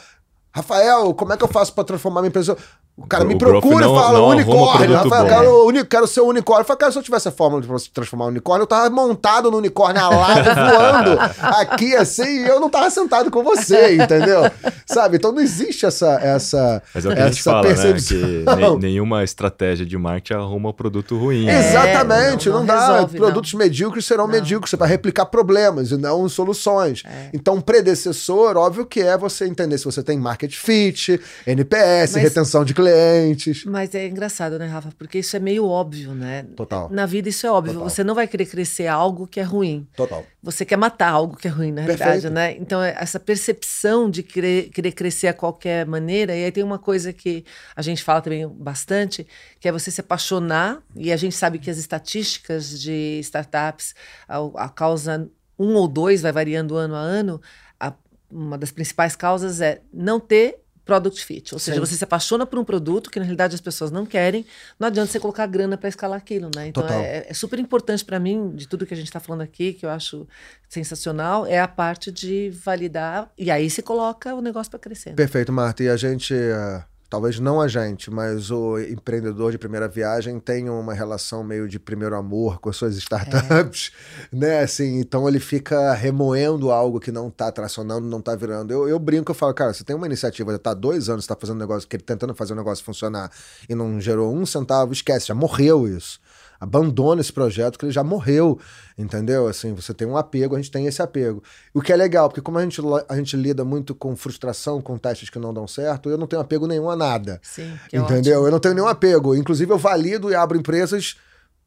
Rafael, 0.52 1.14
como 1.14 1.32
é 1.32 1.36
que 1.36 1.44
eu 1.44 1.48
faço 1.48 1.72
para 1.72 1.84
transformar 1.84 2.20
minha 2.20 2.28
empresa? 2.28 2.56
O 3.00 3.06
cara 3.06 3.24
o 3.24 3.26
me 3.26 3.38
procura 3.38 3.86
e 3.86 3.88
fala, 3.88 4.12
não, 4.12 4.28
unicórnio. 4.28 4.94
Rafael, 4.94 5.26
quero, 5.26 5.66
uni, 5.66 5.84
quero 5.86 6.06
ser 6.06 6.20
unicórnio. 6.20 6.60
Eu 6.60 6.66
falo, 6.66 6.78
cara, 6.78 6.92
se 6.92 6.98
eu 6.98 7.02
tivesse 7.02 7.28
a 7.28 7.32
fórmula 7.32 7.62
de 7.62 7.90
transformar 7.90 8.26
um 8.26 8.28
unicórnio, 8.28 8.64
eu 8.64 8.66
tava 8.66 8.90
montado 8.90 9.50
no 9.50 9.56
unicórnio 9.56 10.02
alado, 10.02 10.44
voando 10.54 11.18
aqui 11.40 11.96
assim, 11.96 12.44
e 12.44 12.46
eu 12.46 12.60
não 12.60 12.68
tava 12.68 12.90
sentado 12.90 13.30
com 13.30 13.42
você, 13.42 13.96
entendeu? 13.96 14.42
Sabe? 14.84 15.16
Então 15.16 15.32
não 15.32 15.40
existe 15.40 15.86
essa, 15.86 16.20
essa, 16.20 16.82
Mas 16.94 17.06
é 17.06 17.08
o 17.08 17.12
que 17.12 17.18
essa 17.18 17.26
a 17.26 17.32
gente 17.32 17.42
fala, 17.42 17.62
percepção. 17.62 18.18
Né? 18.18 18.70
Que 18.70 18.78
nenhuma 18.80 19.24
estratégia 19.24 19.86
de 19.86 19.96
marketing 19.96 20.34
arruma 20.34 20.68
um 20.68 20.72
produto 20.74 21.16
ruim. 21.16 21.48
É, 21.48 21.70
Exatamente, 21.70 22.50
não, 22.50 22.56
não, 22.56 22.60
não 22.60 22.66
dá. 22.66 22.92
Resolve, 22.92 23.16
Produtos 23.16 23.54
medíocres 23.54 24.04
serão 24.04 24.28
medíocres, 24.28 24.68
você 24.68 24.76
vai 24.76 24.88
replicar 24.88 25.24
problemas 25.24 25.90
e 25.90 25.96
não 25.96 26.28
soluções. 26.28 27.02
É. 27.06 27.30
Então, 27.32 27.54
um 27.54 27.60
predecessor, 27.62 28.58
óbvio 28.58 28.84
que 28.84 29.00
é 29.00 29.16
você 29.16 29.46
entender 29.46 29.78
se 29.78 29.86
você 29.86 30.02
tem 30.02 30.18
market 30.18 30.54
fit, 30.54 31.18
NPS, 31.46 32.12
Mas... 32.12 32.22
retenção 32.22 32.62
de 32.62 32.74
clientes 32.74 32.89
clientes. 32.90 33.64
Mas 33.64 33.94
é 33.94 34.06
engraçado, 34.06 34.58
né, 34.58 34.66
Rafa? 34.66 34.90
Porque 34.96 35.18
isso 35.18 35.36
é 35.36 35.40
meio 35.40 35.66
óbvio, 35.66 36.14
né? 36.14 36.44
Total. 36.56 36.88
Na 36.90 37.06
vida 37.06 37.28
isso 37.28 37.46
é 37.46 37.50
óbvio. 37.50 37.74
Total. 37.74 37.88
Você 37.88 38.04
não 38.04 38.14
vai 38.14 38.26
querer 38.26 38.46
crescer 38.46 38.86
algo 38.86 39.26
que 39.26 39.40
é 39.40 39.42
ruim. 39.42 39.86
Total. 39.96 40.24
Você 40.42 40.64
quer 40.64 40.76
matar 40.76 41.10
algo 41.10 41.36
que 41.36 41.48
é 41.48 41.50
ruim, 41.50 41.72
na 41.72 41.82
Perfeito. 41.82 42.02
realidade, 42.02 42.34
né? 42.34 42.56
Então, 42.58 42.82
é 42.82 42.94
essa 42.98 43.20
percepção 43.20 44.10
de 44.10 44.22
querer, 44.22 44.70
querer 44.70 44.92
crescer 44.92 45.28
a 45.28 45.34
qualquer 45.34 45.86
maneira. 45.86 46.34
E 46.34 46.44
aí 46.44 46.52
tem 46.52 46.64
uma 46.64 46.78
coisa 46.78 47.12
que 47.12 47.44
a 47.74 47.82
gente 47.82 48.02
fala 48.02 48.20
também 48.20 48.46
bastante, 48.48 49.26
que 49.58 49.68
é 49.68 49.72
você 49.72 49.90
se 49.90 50.00
apaixonar. 50.00 50.82
E 50.96 51.12
a 51.12 51.16
gente 51.16 51.34
sabe 51.34 51.58
que 51.58 51.70
as 51.70 51.78
estatísticas 51.78 52.80
de 52.80 53.18
startups, 53.20 53.94
a, 54.28 54.38
a 54.64 54.68
causa 54.68 55.28
um 55.58 55.74
ou 55.74 55.86
dois, 55.86 56.22
vai 56.22 56.32
variando 56.32 56.76
ano 56.76 56.94
a 56.94 57.00
ano, 57.00 57.40
a, 57.78 57.92
uma 58.30 58.56
das 58.56 58.70
principais 58.70 59.14
causas 59.14 59.60
é 59.60 59.82
não 59.92 60.18
ter 60.18 60.59
product 60.90 61.24
fit. 61.24 61.54
Ou 61.54 61.60
seja, 61.60 61.76
Sim. 61.76 61.86
você 61.86 61.94
se 61.94 62.02
apaixona 62.02 62.44
por 62.44 62.58
um 62.58 62.64
produto 62.64 63.10
que 63.10 63.20
na 63.20 63.24
realidade 63.24 63.54
as 63.54 63.60
pessoas 63.60 63.92
não 63.92 64.04
querem, 64.04 64.44
não 64.76 64.88
adianta 64.88 65.12
você 65.12 65.20
colocar 65.20 65.46
grana 65.46 65.78
para 65.78 65.88
escalar 65.88 66.18
aquilo, 66.18 66.50
né? 66.52 66.66
Então 66.66 66.84
é, 66.88 67.26
é, 67.28 67.32
super 67.34 67.60
importante 67.60 68.04
para 68.04 68.18
mim, 68.18 68.50
de 68.56 68.66
tudo 68.66 68.84
que 68.84 68.92
a 68.92 68.96
gente 68.96 69.06
está 69.06 69.20
falando 69.20 69.42
aqui, 69.42 69.72
que 69.72 69.86
eu 69.86 69.90
acho 69.90 70.26
sensacional, 70.68 71.46
é 71.46 71.60
a 71.60 71.68
parte 71.68 72.10
de 72.10 72.50
validar 72.50 73.30
e 73.38 73.52
aí 73.52 73.70
se 73.70 73.82
coloca 73.82 74.34
o 74.34 74.40
negócio 74.40 74.68
para 74.68 74.80
crescer. 74.80 75.10
Né? 75.10 75.16
Perfeito, 75.16 75.52
Marta. 75.52 75.84
E 75.84 75.88
a 75.88 75.96
gente. 75.96 76.34
Uh 76.34 76.89
talvez 77.10 77.40
não 77.40 77.60
a 77.60 77.66
gente, 77.66 78.08
mas 78.08 78.52
o 78.52 78.78
empreendedor 78.78 79.50
de 79.50 79.58
primeira 79.58 79.88
viagem 79.88 80.38
tem 80.38 80.70
uma 80.70 80.94
relação 80.94 81.42
meio 81.42 81.68
de 81.68 81.78
primeiro 81.78 82.14
amor 82.16 82.60
com 82.60 82.70
as 82.70 82.76
suas 82.76 82.96
startups, 82.96 83.90
é. 84.32 84.36
né? 84.36 84.60
Assim, 84.60 85.00
então 85.00 85.28
ele 85.28 85.40
fica 85.40 85.92
remoendo 85.92 86.70
algo 86.70 87.00
que 87.00 87.10
não 87.10 87.26
está 87.26 87.50
tracionando, 87.50 88.06
não 88.06 88.20
está 88.20 88.36
virando. 88.36 88.72
Eu, 88.72 88.88
eu 88.88 88.98
brinco, 88.98 89.32
eu 89.32 89.34
falo, 89.34 89.52
cara, 89.52 89.74
você 89.74 89.82
tem 89.82 89.96
uma 89.96 90.06
iniciativa, 90.06 90.52
já 90.52 90.56
está 90.56 90.72
dois 90.72 91.08
anos, 91.08 91.24
está 91.24 91.34
fazendo 91.34 91.56
um 91.56 91.60
negócio, 91.60 91.88
que 91.88 91.96
ele 91.96 92.04
tentando 92.04 92.34
fazer 92.34 92.52
o 92.52 92.54
um 92.54 92.58
negócio 92.58 92.84
funcionar 92.84 93.30
e 93.68 93.74
não 93.74 94.00
gerou 94.00 94.32
um 94.32 94.46
centavo, 94.46 94.92
esquece, 94.92 95.26
já 95.26 95.34
morreu 95.34 95.88
isso 95.88 96.20
abandona 96.60 97.22
esse 97.22 97.32
projeto 97.32 97.78
que 97.78 97.86
ele 97.86 97.92
já 97.92 98.04
morreu, 98.04 98.58
entendeu? 98.98 99.48
Assim, 99.48 99.72
você 99.72 99.94
tem 99.94 100.06
um 100.06 100.16
apego, 100.16 100.54
a 100.54 100.58
gente 100.58 100.70
tem 100.70 100.86
esse 100.86 101.00
apego. 101.00 101.42
O 101.72 101.80
que 101.80 101.92
é 101.92 101.96
legal, 101.96 102.28
porque 102.28 102.42
como 102.42 102.58
a 102.58 102.62
gente, 102.62 102.80
a 103.08 103.16
gente 103.16 103.36
lida 103.36 103.64
muito 103.64 103.94
com 103.94 104.14
frustração, 104.14 104.80
com 104.82 104.98
testes 104.98 105.30
que 105.30 105.38
não 105.38 105.54
dão 105.54 105.66
certo, 105.66 106.10
eu 106.10 106.18
não 106.18 106.26
tenho 106.26 106.42
apego 106.42 106.66
nenhum 106.66 106.90
a 106.90 106.96
nada. 106.96 107.40
Sim, 107.42 107.72
entendeu? 107.86 108.34
Ótimo. 108.34 108.46
Eu 108.48 108.50
não 108.50 108.60
tenho 108.60 108.74
nenhum 108.74 108.88
apego. 108.88 109.34
Inclusive, 109.34 109.72
eu 109.72 109.78
valido 109.78 110.30
e 110.30 110.34
abro 110.34 110.58
empresas 110.58 111.16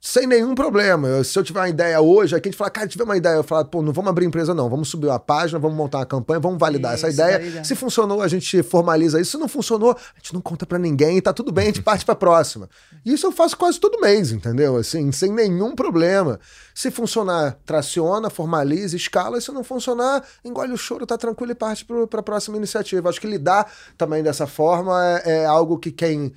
sem 0.05 0.27
nenhum 0.27 0.53
problema. 0.53 1.07
Eu, 1.07 1.23
se 1.23 1.39
eu 1.39 1.41
tiver 1.45 1.61
uma 1.61 1.69
ideia 1.69 2.01
hoje, 2.01 2.35
aqui 2.35 2.49
a 2.49 2.51
gente 2.51 2.57
fala, 2.57 2.69
cara, 2.69 2.85
tiver 2.89 3.05
uma 3.05 3.15
ideia, 3.15 3.35
eu 3.35 3.43
falo, 3.43 3.63
pô, 3.63 3.81
não 3.81 3.93
vamos 3.93 4.09
abrir 4.09 4.25
empresa, 4.25 4.53
não. 4.53 4.69
Vamos 4.69 4.89
subir 4.89 5.07
uma 5.07 5.17
página, 5.17 5.57
vamos 5.57 5.77
montar 5.77 5.99
uma 5.99 6.05
campanha, 6.05 6.41
vamos 6.41 6.59
validar 6.59 6.93
isso, 6.93 7.05
essa 7.05 7.13
ideia. 7.13 7.39
Validar. 7.39 7.63
Se 7.63 7.73
funcionou, 7.73 8.21
a 8.21 8.27
gente 8.27 8.61
formaliza 8.63 9.21
isso. 9.21 9.31
Se 9.31 9.37
não 9.37 9.47
funcionou, 9.47 9.91
a 9.91 10.17
gente 10.17 10.33
não 10.33 10.41
conta 10.41 10.65
para 10.65 10.77
ninguém, 10.77 11.21
tá 11.21 11.31
tudo 11.31 11.53
bem, 11.53 11.63
a 11.63 11.67
gente 11.67 11.81
parte 11.81 12.03
pra 12.03 12.15
próxima. 12.15 12.69
E 13.05 13.13
isso 13.13 13.25
eu 13.25 13.31
faço 13.31 13.55
quase 13.55 13.79
todo 13.79 14.01
mês, 14.01 14.33
entendeu? 14.33 14.75
Assim, 14.75 15.09
sem 15.13 15.31
nenhum 15.31 15.73
problema. 15.73 16.37
Se 16.75 16.91
funcionar, 16.91 17.57
traciona, 17.65 18.29
formaliza, 18.29 18.97
escala. 18.97 19.37
E 19.37 19.41
se 19.41 19.53
não 19.53 19.63
funcionar, 19.63 20.21
engole 20.43 20.73
o 20.73 20.77
choro, 20.77 21.05
tá 21.05 21.17
tranquilo 21.17 21.53
e 21.53 21.55
parte 21.55 21.85
para 21.85 22.19
a 22.19 22.23
próxima 22.23 22.57
iniciativa. 22.57 23.07
Acho 23.07 23.21
que 23.21 23.27
lidar 23.27 23.71
também 23.97 24.21
dessa 24.21 24.47
forma 24.47 25.01
é, 25.23 25.43
é 25.43 25.45
algo 25.45 25.79
que 25.79 25.93
quem 25.93 26.33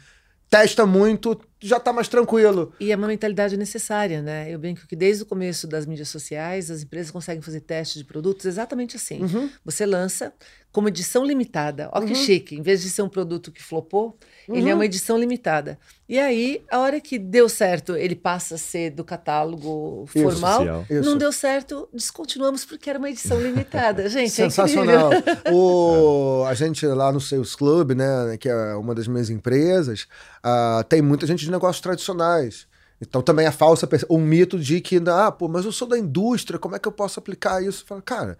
testa 0.48 0.86
muito, 0.86 1.38
já 1.66 1.78
está 1.78 1.92
mais 1.92 2.08
tranquilo. 2.08 2.72
E 2.78 2.92
é 2.92 2.96
uma 2.96 3.08
mentalidade 3.08 3.56
necessária, 3.56 4.22
né? 4.22 4.52
Eu 4.52 4.58
brinco 4.58 4.86
que 4.86 4.94
desde 4.94 5.22
o 5.22 5.26
começo 5.26 5.66
das 5.66 5.86
mídias 5.86 6.08
sociais, 6.08 6.70
as 6.70 6.82
empresas 6.82 7.10
conseguem 7.10 7.42
fazer 7.42 7.60
testes 7.60 7.98
de 7.98 8.04
produtos 8.04 8.46
exatamente 8.46 8.96
assim. 8.96 9.22
Uhum. 9.22 9.50
Você 9.64 9.84
lança 9.84 10.32
como 10.76 10.88
edição 10.88 11.24
limitada. 11.24 11.88
Olha 11.90 12.02
uhum. 12.02 12.12
que 12.12 12.14
chique. 12.14 12.54
Em 12.54 12.60
vez 12.60 12.82
de 12.82 12.90
ser 12.90 13.00
um 13.00 13.08
produto 13.08 13.50
que 13.50 13.62
flopou, 13.62 14.14
uhum. 14.46 14.56
ele 14.56 14.68
é 14.68 14.72
uhum. 14.74 14.80
uma 14.80 14.84
edição 14.84 15.16
limitada. 15.16 15.78
E 16.06 16.18
aí, 16.18 16.62
a 16.70 16.80
hora 16.80 17.00
que 17.00 17.18
deu 17.18 17.48
certo, 17.48 17.96
ele 17.96 18.14
passa 18.14 18.56
a 18.56 18.58
ser 18.58 18.90
do 18.90 19.02
catálogo 19.02 20.04
Isso, 20.14 20.22
formal. 20.22 20.84
Isso. 20.90 21.08
Não 21.08 21.16
deu 21.16 21.32
certo, 21.32 21.88
descontinuamos 21.94 22.66
porque 22.66 22.90
era 22.90 22.98
uma 22.98 23.08
edição 23.08 23.40
limitada. 23.40 24.06
Gente, 24.10 24.26
é 24.26 24.50
Sensacional. 24.50 25.14
É 25.14 25.24
o, 25.50 26.44
a 26.46 26.52
gente 26.52 26.84
lá 26.84 27.10
no 27.10 27.22
Sales 27.22 27.54
Club, 27.54 27.92
né, 27.92 28.36
que 28.38 28.46
é 28.46 28.74
uma 28.74 28.94
das 28.94 29.08
minhas 29.08 29.30
empresas, 29.30 30.06
uh, 30.44 30.84
tem 30.84 31.00
muita 31.00 31.26
gente 31.26 31.42
de 31.42 31.50
negócios 31.50 31.80
tradicionais. 31.80 32.66
Então 33.00 33.22
também 33.22 33.46
é 33.46 33.50
falsa 33.50 33.88
um 34.10 34.18
mito 34.18 34.58
de 34.58 34.82
que, 34.82 35.02
ah, 35.08 35.32
pô, 35.32 35.48
mas 35.48 35.64
eu 35.64 35.72
sou 35.72 35.88
da 35.88 35.98
indústria, 35.98 36.58
como 36.58 36.76
é 36.76 36.78
que 36.78 36.86
eu 36.86 36.92
posso 36.92 37.18
aplicar 37.18 37.62
isso? 37.62 37.82
Fala, 37.86 38.02
cara, 38.02 38.38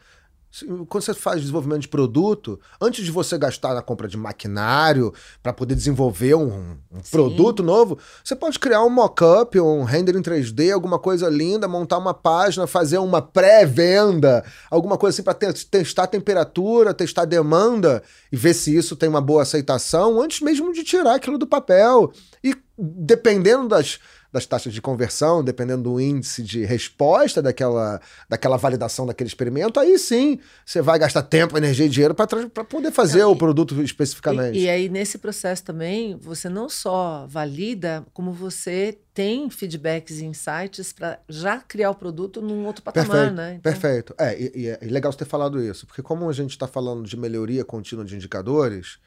quando 0.89 1.05
você 1.05 1.15
faz 1.15 1.41
desenvolvimento 1.41 1.83
de 1.83 1.89
produto, 1.89 2.59
antes 2.81 3.05
de 3.05 3.11
você 3.11 3.37
gastar 3.37 3.75
na 3.75 3.83
compra 3.83 4.09
de 4.09 4.17
maquinário 4.17 5.13
para 5.43 5.53
poder 5.53 5.75
desenvolver 5.75 6.35
um, 6.35 6.77
um 6.93 7.01
produto 7.11 7.63
novo, 7.63 7.99
você 8.25 8.35
pode 8.35 8.59
criar 8.59 8.83
um 8.83 8.91
mock-up, 8.91 9.59
um 9.61 9.85
render 9.85 10.17
em 10.17 10.23
3D, 10.23 10.73
alguma 10.73 10.99
coisa 10.99 11.29
linda, 11.29 11.69
montar 11.69 11.99
uma 11.99 12.15
página, 12.15 12.67
fazer 12.67 12.99
uma 12.99 13.21
pré-venda, 13.21 14.45
alguma 14.71 14.97
coisa 14.97 15.17
assim 15.17 15.23
para 15.23 15.53
te 15.53 15.67
testar 15.67 16.05
a 16.05 16.09
temperatura, 16.09 16.95
testar 16.95 17.23
a 17.23 17.27
demanda 17.27 18.03
e 18.31 18.37
ver 18.37 18.55
se 18.55 18.75
isso 18.75 18.97
tem 18.97 19.09
uma 19.09 19.21
boa 19.21 19.43
aceitação 19.43 20.21
antes 20.21 20.41
mesmo 20.41 20.73
de 20.73 20.85
tirar 20.85 21.17
aquilo 21.17 21.39
do 21.39 21.47
papel. 21.47 22.13
E 22.43 22.55
dependendo 22.79 23.69
das 23.69 23.99
das 24.33 24.47
taxas 24.47 24.73
de 24.73 24.81
conversão, 24.81 25.43
dependendo 25.43 25.85
do 25.85 26.01
índice 26.01 26.43
de 26.43 26.65
resposta 26.65 27.41
daquela, 27.41 28.01
daquela 28.29 28.57
validação 28.57 29.07
daquele 29.07 29.29
experimento, 29.29 29.79
aí 29.81 29.99
sim 29.99 30.39
você 30.65 30.83
vai 30.83 30.99
gastar 30.99 31.23
tempo, 31.23 31.57
energia 31.57 31.87
e 31.87 31.89
dinheiro 31.89 32.15
para 32.15 32.27
poder 32.65 32.91
fazer 32.91 33.21
não, 33.21 33.33
o 33.33 33.37
produto 33.37 33.81
especificamente. 33.83 34.59
E, 34.59 34.65
e, 34.65 34.69
aí, 34.69 34.89
nesse 34.89 35.19
processo 35.19 35.65
também, 35.65 36.17
você 36.17 36.49
não 36.49 36.69
só 36.69 37.27
valida, 37.29 38.05
como 38.13 38.33
você 38.33 38.99
tem 39.15 39.49
feedbacks 39.49 40.19
e 40.19 40.27
insights 40.27 40.93
para 40.93 41.19
já 41.29 41.59
criar 41.59 41.91
o 41.91 41.95
produto 41.95 42.43
num 42.43 42.67
outro 42.67 42.83
patamar, 42.83 43.09
perfeito, 43.09 43.35
né? 43.35 43.55
Então... 43.55 43.73
Perfeito. 43.73 44.15
É, 44.19 44.39
e, 44.39 44.53
e 44.55 44.67
é 44.69 44.79
legal 44.83 45.11
você 45.11 45.19
ter 45.19 45.25
falado 45.25 45.63
isso, 45.63 45.87
porque 45.87 46.03
como 46.03 46.29
a 46.29 46.33
gente 46.33 46.51
está 46.51 46.67
falando 46.67 47.07
de 47.07 47.17
melhoria 47.17 47.65
contínua 47.65 48.05
de 48.05 48.15
indicadores, 48.15 48.99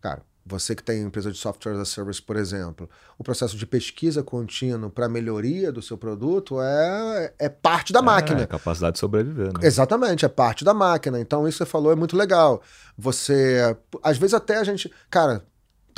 cara, 0.00 0.22
você 0.48 0.74
que 0.74 0.82
tem 0.82 1.02
empresa 1.02 1.30
de 1.30 1.36
software 1.36 1.74
as 1.74 1.80
a 1.80 1.84
service, 1.84 2.20
por 2.22 2.36
exemplo, 2.36 2.88
o 3.18 3.22
processo 3.22 3.56
de 3.56 3.66
pesquisa 3.66 4.22
contínuo 4.22 4.88
para 4.88 5.08
melhoria 5.08 5.70
do 5.70 5.82
seu 5.82 5.98
produto 5.98 6.60
é, 6.60 7.32
é 7.38 7.48
parte 7.48 7.92
da 7.92 8.00
é, 8.00 8.02
máquina. 8.02 8.42
É 8.42 8.46
capacidade 8.46 8.94
de 8.94 8.98
sobreviver, 8.98 9.48
né? 9.48 9.60
Exatamente, 9.62 10.24
é 10.24 10.28
parte 10.28 10.64
da 10.64 10.72
máquina. 10.72 11.20
Então, 11.20 11.46
isso 11.46 11.58
que 11.58 11.64
você 11.64 11.70
falou 11.70 11.92
é 11.92 11.96
muito 11.96 12.16
legal. 12.16 12.62
Você, 12.96 13.76
às 14.02 14.16
vezes 14.16 14.34
até 14.34 14.56
a 14.56 14.64
gente, 14.64 14.90
cara, 15.10 15.44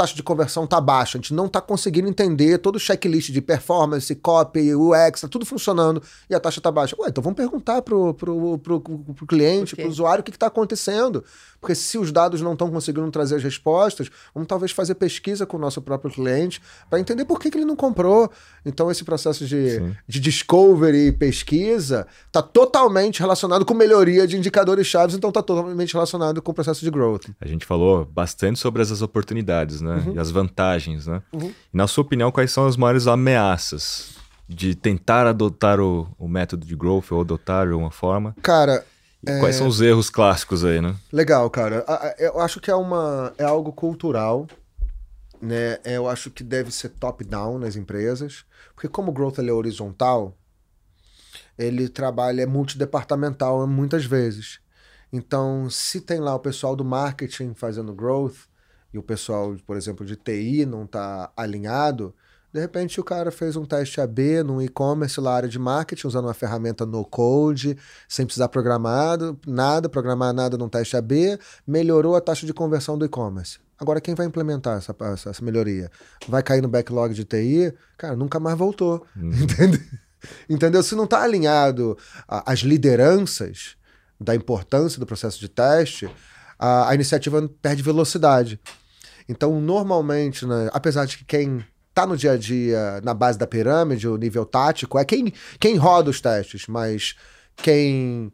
taxa 0.01 0.15
de 0.15 0.23
conversão 0.23 0.67
tá 0.67 0.81
baixa, 0.81 1.19
a 1.19 1.21
gente 1.21 1.35
não 1.35 1.47
tá 1.47 1.61
conseguindo 1.61 2.09
entender 2.09 2.57
todo 2.59 2.77
o 2.77 2.81
checklist 2.81 3.31
de 3.31 3.43
performance, 3.43 4.15
copy, 4.15 4.75
UX, 4.75 5.21
tá 5.21 5.29
tudo 5.29 5.45
funcionando 5.45 6.03
e 6.29 6.35
a 6.35 6.41
taxa 6.41 6.59
tá 6.59 6.73
baixa. 6.73 6.97
Ué, 6.99 7.09
então 7.11 7.23
vamos 7.23 7.37
perguntar 7.37 7.83
pro, 7.83 8.15
pro, 8.15 8.59
pro, 8.59 8.81
pro, 8.81 8.99
pro 9.15 9.27
cliente, 9.27 9.77
pro 9.77 9.89
usuário 9.89 10.23
o 10.23 10.25
que, 10.25 10.33
que 10.33 10.39
tá 10.39 10.47
acontecendo. 10.47 11.23
Porque 11.61 11.75
se 11.75 11.99
os 11.99 12.11
dados 12.11 12.41
não 12.41 12.55
estão 12.55 12.71
conseguindo 12.71 13.11
trazer 13.11 13.37
as 13.37 13.43
respostas, 13.43 14.11
vamos 14.35 14.49
talvez 14.49 14.73
fazer 14.73 14.95
pesquisa 14.95 15.45
com 15.45 15.57
o 15.57 15.61
nosso 15.61 15.83
próprio 15.83 16.11
cliente 16.11 16.61
para 16.89 16.99
entender 16.99 17.25
por 17.25 17.39
que, 17.39 17.51
que 17.51 17.59
ele 17.59 17.65
não 17.65 17.77
comprou. 17.77 18.31
Então, 18.65 18.91
esse 18.91 19.05
processo 19.05 19.45
de, 19.47 19.81
de 20.09 20.21
discovery 20.21 21.09
e 21.09 21.13
pesquisa 21.13 22.07
está 22.27 22.41
totalmente 22.41 23.21
relacionado 23.21 23.65
com 23.65 23.75
melhoria 23.75 24.27
de 24.27 24.37
indicadores 24.37 24.87
chaves, 24.87 25.15
então 25.15 25.29
está 25.29 25.43
totalmente 25.43 25.93
relacionado 25.93 26.41
com 26.41 26.51
o 26.51 26.55
processo 26.55 26.81
de 26.81 26.91
growth. 26.91 27.27
A 27.41 27.47
gente 27.47 27.67
falou 27.67 28.05
bastante 28.05 28.59
sobre 28.59 28.81
essas 28.81 29.03
oportunidades 29.03 29.81
né? 29.81 30.03
Uhum. 30.07 30.15
e 30.15 30.19
as 30.19 30.31
vantagens. 30.31 31.07
Né? 31.07 31.23
Uhum. 31.33 31.53
na 31.73 31.87
sua 31.87 32.03
opinião, 32.03 32.33
quais 32.33 32.51
são 32.51 32.67
as 32.67 32.77
maiores 32.77 33.07
ameaças 33.07 34.19
de 34.49 34.75
tentar 34.75 35.27
adotar 35.27 35.81
o, 35.81 36.09
o 36.19 36.27
método 36.27 36.67
de 36.67 36.75
growth 36.75 37.13
ou 37.13 37.21
adotar 37.21 37.69
de 37.69 37.75
uma 37.75 37.91
forma? 37.91 38.35
Cara, 38.43 38.85
e 39.23 39.39
quais 39.39 39.57
são 39.57 39.67
os 39.67 39.81
erros 39.81 40.09
clássicos 40.09 40.65
aí, 40.65 40.81
né? 40.81 40.97
Legal, 41.13 41.49
cara. 41.51 41.85
Eu 42.19 42.41
acho 42.41 42.61
que 42.61 42.71
é, 42.71 42.75
uma, 42.75 43.33
é 43.37 43.45
algo 43.45 43.73
cultural, 43.73 44.47
né? 45.41 45.79
Eu 45.85 46.09
acho 46.09 46.31
que 46.31 46.43
deve 46.43 46.71
ser 46.71 46.91
top-down 46.91 47.59
nas 47.59 47.77
empresas, 47.77 48.45
porque 48.75 48.89
como 48.89 49.11
o 49.11 49.15
growth 49.15 49.39
é 49.39 49.53
horizontal, 49.53 50.37
ele 51.59 51.89
trabalha 51.89 52.43
é 52.43 52.47
multidepartamental 52.47 53.67
muitas 53.67 54.07
vezes. 54.07 54.61
Então, 55.13 55.69
se 55.69 56.01
tem 56.01 56.19
lá 56.19 56.35
o 56.35 56.41
pessoal 56.41 56.75
do 56.75 56.85
marketing 56.85 57.53
fazendo 57.55 57.93
growth 57.93 58.49
e 58.93 58.99
o 58.99 59.03
pessoal, 59.03 59.55
por 59.67 59.77
exemplo, 59.77 60.07
de 60.07 60.17
TI 60.17 60.65
não 60.65 60.85
está 60.85 61.31
alinhado, 61.37 62.15
de 62.53 62.61
repente 62.61 63.01
o 63.01 63.05
cara 63.05 63.31
fez 63.31 63.57
um 63.57 63.65
teste 63.65 64.01
AB 64.01 64.43
no 64.43 64.61
e-commerce 64.61 65.21
lá, 65.21 65.37
área 65.37 65.49
de 65.49 65.59
marketing, 65.59 66.07
usando 66.07 66.25
uma 66.25 66.35
ferramenta 66.35 66.85
no 66.85 67.05
code, 67.05 67.77
sem 68.09 68.27
precisar 68.27 68.49
programar 68.49 69.19
nada, 69.47 69.89
programar 69.89 70.33
nada 70.33 70.59
num 70.59 70.69
teste 70.69 70.97
AB, 70.97 71.39
melhorou 71.67 72.17
a 72.17 72.21
taxa 72.21 72.45
de 72.47 72.53
conversão 72.53 72.99
do 72.99 73.05
e-commerce. 73.05 73.59
Agora, 73.79 74.01
quem 74.01 74.15
vai 74.15 74.27
implementar 74.27 74.79
essa, 74.79 74.95
essa, 75.13 75.31
essa, 75.31 75.45
melhoria? 75.45 75.91
Vai 76.29 76.43
cair 76.43 76.61
no 76.61 76.69
backlog 76.69 77.15
de 77.15 77.25
TI? 77.25 77.73
Cara, 77.97 78.15
nunca 78.15 78.39
mais 78.39 78.59
voltou. 78.59 79.07
Uhum. 79.17 79.31
Entendeu? 79.43 79.81
Entendeu? 80.49 80.83
Se 80.83 80.95
não 80.95 81.05
está 81.05 81.23
alinhado 81.23 81.97
às 82.29 82.59
lideranças 82.59 83.77
da 84.21 84.35
importância 84.35 85.01
do 85.01 85.07
processo 85.07 85.41
de 85.41 85.49
teste, 85.49 86.11
a, 86.59 86.91
a 86.91 86.95
iniciativa 86.95 87.49
perde 87.63 87.83
velocidade. 87.83 88.61
Então, 89.27 89.61
normalmente, 89.61 90.45
né, 90.45 90.69
apesar 90.73 91.07
de 91.07 91.17
que 91.17 91.25
quem 91.25 91.65
tá 92.01 92.07
no 92.07 92.17
dia 92.17 92.33
a 92.33 92.37
dia, 92.37 93.01
na 93.03 93.15
base 93.15 93.39
da 93.39 93.47
pirâmide, 93.47 94.09
o 94.09 94.17
nível 94.17 94.45
tático, 94.45 94.99
é 94.99 95.05
quem, 95.05 95.33
quem 95.59 95.77
roda 95.77 96.11
os 96.11 96.21
testes, 96.21 96.67
mas 96.67 97.15
quem 97.57 98.33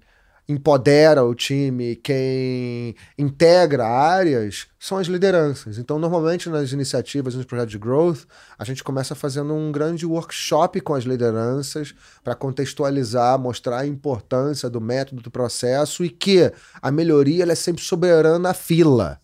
empodera 0.49 1.25
o 1.25 1.35
time, 1.35 1.97
quem 1.97 2.95
integra 3.19 3.85
áreas, 3.85 4.69
são 4.79 4.97
as 4.97 5.09
lideranças. 5.09 5.77
Então, 5.77 5.99
normalmente 5.99 6.49
nas 6.49 6.71
iniciativas, 6.71 7.35
nos 7.35 7.45
projetos 7.45 7.73
de 7.73 7.79
growth, 7.79 8.21
a 8.57 8.65
gente 8.65 8.85
começa 8.85 9.15
fazendo 9.15 9.53
um 9.53 9.73
grande 9.73 10.07
workshop 10.07 10.81
com 10.81 10.95
as 10.95 11.05
lideranças 11.05 11.95
para 12.23 12.37
contextualizar, 12.37 13.39
mostrar 13.39 13.79
a 13.81 13.87
importância 13.87 14.71
do 14.71 14.81
método, 14.81 15.21
do 15.21 15.31
processo 15.31 16.05
e 16.05 16.09
que 16.09 16.53
a 16.81 16.91
melhoria 16.93 17.45
é 17.45 17.55
sempre 17.57 17.83
soberana 17.83 18.51
à 18.51 18.55
fila. 18.55 19.21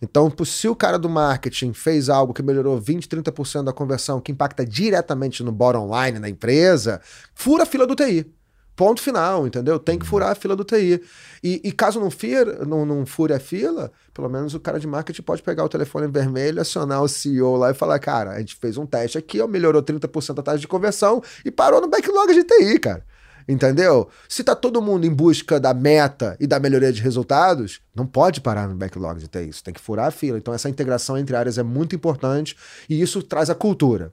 Então, 0.00 0.32
se 0.44 0.68
o 0.68 0.76
cara 0.76 0.98
do 0.98 1.08
marketing 1.08 1.72
fez 1.72 2.08
algo 2.08 2.32
que 2.32 2.42
melhorou 2.42 2.78
20, 2.78 3.08
30% 3.08 3.64
da 3.64 3.72
conversão, 3.72 4.20
que 4.20 4.30
impacta 4.30 4.64
diretamente 4.64 5.42
no 5.42 5.50
bottom 5.50 5.90
line 5.92 6.20
da 6.20 6.28
empresa, 6.28 7.00
fura 7.34 7.64
a 7.64 7.66
fila 7.66 7.86
do 7.86 7.96
TI. 7.96 8.32
Ponto 8.76 9.02
final, 9.02 9.44
entendeu? 9.44 9.76
Tem 9.76 9.98
que 9.98 10.06
furar 10.06 10.30
a 10.30 10.34
fila 10.36 10.54
do 10.54 10.62
TI. 10.62 11.02
E, 11.42 11.60
e 11.64 11.72
caso 11.72 11.98
não, 11.98 12.12
fir, 12.12 12.46
não, 12.64 12.86
não 12.86 13.04
fure 13.04 13.32
a 13.34 13.40
fila, 13.40 13.90
pelo 14.14 14.28
menos 14.28 14.54
o 14.54 14.60
cara 14.60 14.78
de 14.78 14.86
marketing 14.86 15.22
pode 15.22 15.42
pegar 15.42 15.64
o 15.64 15.68
telefone 15.68 16.06
vermelho, 16.06 16.60
acionar 16.60 17.02
o 17.02 17.08
CEO 17.08 17.56
lá 17.56 17.72
e 17.72 17.74
falar: 17.74 17.98
cara, 17.98 18.30
a 18.30 18.38
gente 18.38 18.54
fez 18.54 18.78
um 18.78 18.86
teste 18.86 19.18
aqui, 19.18 19.40
ó, 19.40 19.48
melhorou 19.48 19.82
30% 19.82 20.38
a 20.38 20.42
taxa 20.44 20.58
de 20.58 20.68
conversão 20.68 21.20
e 21.44 21.50
parou 21.50 21.80
no 21.80 21.88
backlog 21.88 22.32
de 22.32 22.44
TI, 22.44 22.78
cara. 22.78 23.04
Entendeu? 23.48 24.10
Se 24.28 24.44
tá 24.44 24.54
todo 24.54 24.82
mundo 24.82 25.06
em 25.06 25.10
busca 25.10 25.58
da 25.58 25.72
meta 25.72 26.36
e 26.38 26.46
da 26.46 26.60
melhoria 26.60 26.92
de 26.92 27.00
resultados, 27.00 27.80
não 27.94 28.06
pode 28.06 28.42
parar 28.42 28.68
no 28.68 28.74
backlog 28.74 29.18
de 29.18 29.26
TI. 29.26 29.48
Isso 29.48 29.64
tem 29.64 29.72
que 29.72 29.80
furar 29.80 30.08
a 30.08 30.10
fila. 30.10 30.36
Então, 30.36 30.52
essa 30.52 30.68
integração 30.68 31.16
entre 31.16 31.34
áreas 31.34 31.56
é 31.56 31.62
muito 31.62 31.96
importante 31.96 32.54
e 32.90 33.00
isso 33.00 33.22
traz 33.22 33.48
a 33.48 33.54
cultura. 33.54 34.12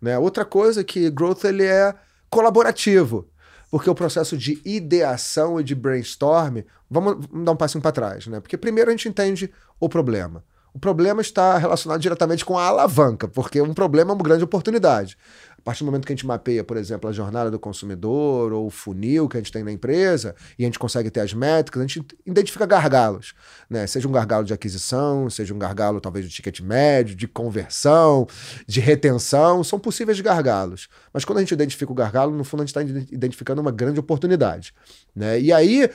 Né? 0.00 0.16
Outra 0.16 0.44
coisa 0.44 0.82
é 0.82 0.84
que 0.84 1.10
growth 1.10 1.42
ele 1.44 1.64
é 1.64 1.92
colaborativo. 2.30 3.28
Porque 3.68 3.90
o 3.90 3.94
processo 3.94 4.38
de 4.38 4.60
ideação 4.64 5.60
e 5.60 5.64
de 5.64 5.74
brainstorm, 5.74 6.58
vamos 6.88 7.26
dar 7.44 7.52
um 7.52 7.56
passinho 7.56 7.82
para 7.82 7.90
trás, 7.90 8.26
né? 8.28 8.38
Porque 8.38 8.56
primeiro 8.56 8.88
a 8.88 8.92
gente 8.92 9.08
entende 9.08 9.52
o 9.80 9.88
problema. 9.88 10.44
O 10.72 10.78
problema 10.78 11.20
está 11.20 11.58
relacionado 11.58 12.00
diretamente 12.00 12.44
com 12.44 12.56
a 12.56 12.64
alavanca, 12.64 13.26
porque 13.26 13.60
um 13.60 13.74
problema 13.74 14.12
é 14.12 14.14
uma 14.14 14.22
grande 14.22 14.44
oportunidade 14.44 15.18
partir 15.66 15.82
do 15.82 15.86
momento 15.86 16.06
que 16.06 16.12
a 16.12 16.14
gente 16.14 16.24
mapeia, 16.24 16.62
por 16.62 16.76
exemplo, 16.76 17.10
a 17.10 17.12
jornada 17.12 17.50
do 17.50 17.58
consumidor 17.58 18.52
ou 18.52 18.68
o 18.68 18.70
funil 18.70 19.28
que 19.28 19.36
a 19.36 19.40
gente 19.40 19.50
tem 19.50 19.64
na 19.64 19.72
empresa 19.72 20.36
e 20.56 20.62
a 20.62 20.66
gente 20.66 20.78
consegue 20.78 21.10
ter 21.10 21.18
as 21.18 21.34
métricas, 21.34 21.82
a 21.82 21.84
gente 21.84 22.06
identifica 22.24 22.64
gargalos, 22.64 23.34
né? 23.68 23.84
Seja 23.84 24.06
um 24.06 24.12
gargalo 24.12 24.44
de 24.44 24.54
aquisição, 24.54 25.28
seja 25.28 25.52
um 25.52 25.58
gargalo 25.58 26.00
talvez 26.00 26.24
de 26.24 26.30
ticket 26.30 26.60
médio, 26.60 27.16
de 27.16 27.26
conversão, 27.26 28.28
de 28.64 28.78
retenção, 28.78 29.64
são 29.64 29.76
possíveis 29.76 30.20
gargalos. 30.20 30.88
Mas 31.12 31.24
quando 31.24 31.38
a 31.38 31.40
gente 31.40 31.52
identifica 31.52 31.90
o 31.90 31.96
gargalo, 31.96 32.30
no 32.32 32.44
fundo 32.44 32.62
a 32.62 32.66
gente 32.66 32.78
está 32.78 33.02
identificando 33.12 33.60
uma 33.60 33.72
grande 33.72 33.98
oportunidade, 33.98 34.72
né? 35.16 35.40
E 35.40 35.52
aí 35.52 35.90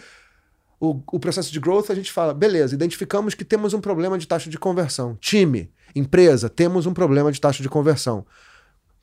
o, 0.81 1.01
o, 1.13 1.17
processo 1.17 1.49
de 1.49 1.61
growth, 1.61 1.89
a 1.89 1.95
gente 1.95 2.11
fala, 2.11 2.33
beleza, 2.33 2.75
identificamos 2.75 3.33
que 3.35 3.45
temos 3.45 3.73
um 3.73 3.79
problema 3.79 4.17
de 4.17 4.27
taxa 4.27 4.49
de 4.49 4.59
conversão. 4.59 5.15
Time, 5.21 5.71
empresa, 5.95 6.49
temos 6.49 6.85
um 6.85 6.93
problema 6.93 7.31
de 7.31 7.39
taxa 7.39 7.63
de 7.63 7.69
conversão 7.69 8.25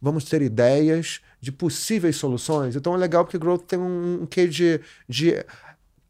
vamos 0.00 0.24
ter 0.24 0.42
ideias 0.42 1.20
de 1.40 1.52
possíveis 1.52 2.16
soluções. 2.16 2.76
Então 2.76 2.94
é 2.94 2.98
legal 2.98 3.24
porque 3.24 3.38
Growth 3.38 3.64
tem 3.66 3.78
um, 3.78 4.22
um 4.22 4.26
quê 4.26 4.46
de, 4.46 4.80
de 5.08 5.44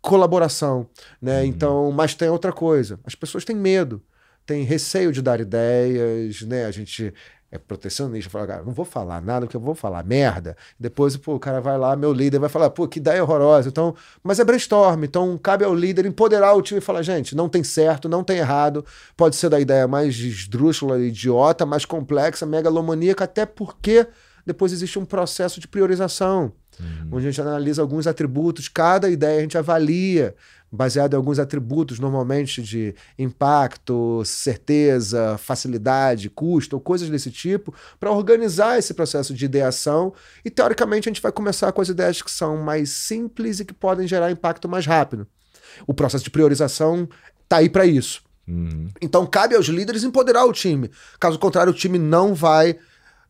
colaboração, 0.01 0.89
né? 1.21 1.41
Uhum. 1.41 1.47
Então, 1.47 1.93
mas 1.93 2.15
tem 2.15 2.29
outra 2.29 2.53
coisa. 2.53 2.99
As 3.05 3.15
pessoas 3.15 3.45
têm 3.45 3.57
medo, 3.57 4.03
têm 4.47 4.65
receio 4.65 5.13
de 5.13 5.21
dar 5.21 5.41
ideias, 5.41 6.43
né? 6.43 6.67
A 6.67 6.71
gente 6.71 7.13
é 7.51 7.57
protecionista, 7.57 8.31
fala, 8.31 8.47
cara, 8.47 8.63
não 8.63 8.73
vou 8.73 8.85
falar 8.85 9.23
nada, 9.23 9.47
porque 9.47 9.57
eu 9.57 9.61
vou 9.61 9.75
falar 9.75 10.05
merda. 10.05 10.55
Depois, 10.79 11.17
pô, 11.17 11.35
o 11.35 11.41
cara 11.41 11.61
vai 11.61 11.79
lá, 11.79 11.97
meu 11.97 12.13
líder 12.13 12.39
vai 12.39 12.49
falar, 12.49 12.69
pô, 12.69 12.87
que 12.87 12.99
ideia 12.99 13.23
horrorosa. 13.23 13.69
Então, 13.69 13.95
mas 14.23 14.39
é 14.39 14.45
brainstorm, 14.45 15.03
então 15.05 15.39
cabe 15.39 15.65
ao 15.65 15.75
líder 15.75 16.05
empoderar 16.05 16.53
o 16.53 16.61
time 16.61 16.79
e 16.79 16.83
falar, 16.83 17.03
gente, 17.03 17.35
não 17.35 17.49
tem 17.49 17.65
certo, 17.65 18.09
não 18.09 18.23
tem 18.23 18.39
errado, 18.39 18.85
pode 19.17 19.35
ser 19.37 19.49
da 19.49 19.59
ideia 19.59 19.89
mais 19.89 20.15
esdrúxula, 20.15 20.99
idiota, 21.01 21.65
mais 21.65 21.87
complexa, 21.87 22.45
megalomaníaca, 22.45 23.25
até 23.25 23.47
porque 23.47 24.07
depois 24.45 24.73
existe 24.73 24.99
um 24.99 25.05
processo 25.05 25.59
de 25.61 25.69
priorização, 25.69 26.53
uhum. 26.79 27.09
onde 27.13 27.27
a 27.27 27.31
gente 27.31 27.41
analisa 27.41 27.81
alguns 27.81 28.07
atributos, 28.07 28.69
cada 28.69 29.09
ideia 29.09 29.39
a 29.39 29.43
gente 29.43 29.57
avalia, 29.57 30.35
baseado 30.71 31.15
em 31.15 31.17
alguns 31.17 31.39
atributos, 31.39 31.99
normalmente 31.99 32.63
de 32.63 32.95
impacto, 33.19 34.23
certeza, 34.25 35.39
facilidade, 35.39 36.29
custo, 36.29 36.77
ou 36.77 36.81
coisas 36.81 37.09
desse 37.09 37.31
tipo, 37.31 37.75
para 37.99 38.13
organizar 38.13 38.79
esse 38.79 38.93
processo 38.93 39.35
de 39.35 39.45
ideação. 39.45 40.13
E, 40.45 40.51
teoricamente, 40.51 41.09
a 41.09 41.11
gente 41.13 41.23
vai 41.23 41.33
começar 41.33 41.73
com 41.73 41.81
as 41.81 41.89
ideias 41.89 42.21
que 42.21 42.31
são 42.31 42.59
mais 42.59 42.91
simples 42.91 43.61
e 43.61 43.65
que 43.65 43.75
podem 43.75 44.07
gerar 44.07 44.31
impacto 44.31 44.69
mais 44.69 44.87
rápido. 44.87 45.27
O 45.87 45.95
processo 45.95 46.25
de 46.25 46.31
priorização 46.31 47.09
está 47.45 47.59
aí 47.59 47.69
para 47.69 47.87
isso. 47.87 48.23
Uhum. 48.47 48.89
Então, 49.01 49.27
cabe 49.27 49.55
aos 49.55 49.67
líderes 49.67 50.05
empoderar 50.05 50.45
o 50.45 50.53
time. 50.53 50.91
Caso 51.21 51.39
contrário, 51.39 51.73
o 51.73 51.77
time 51.77 51.99
não 51.99 52.35
vai 52.35 52.79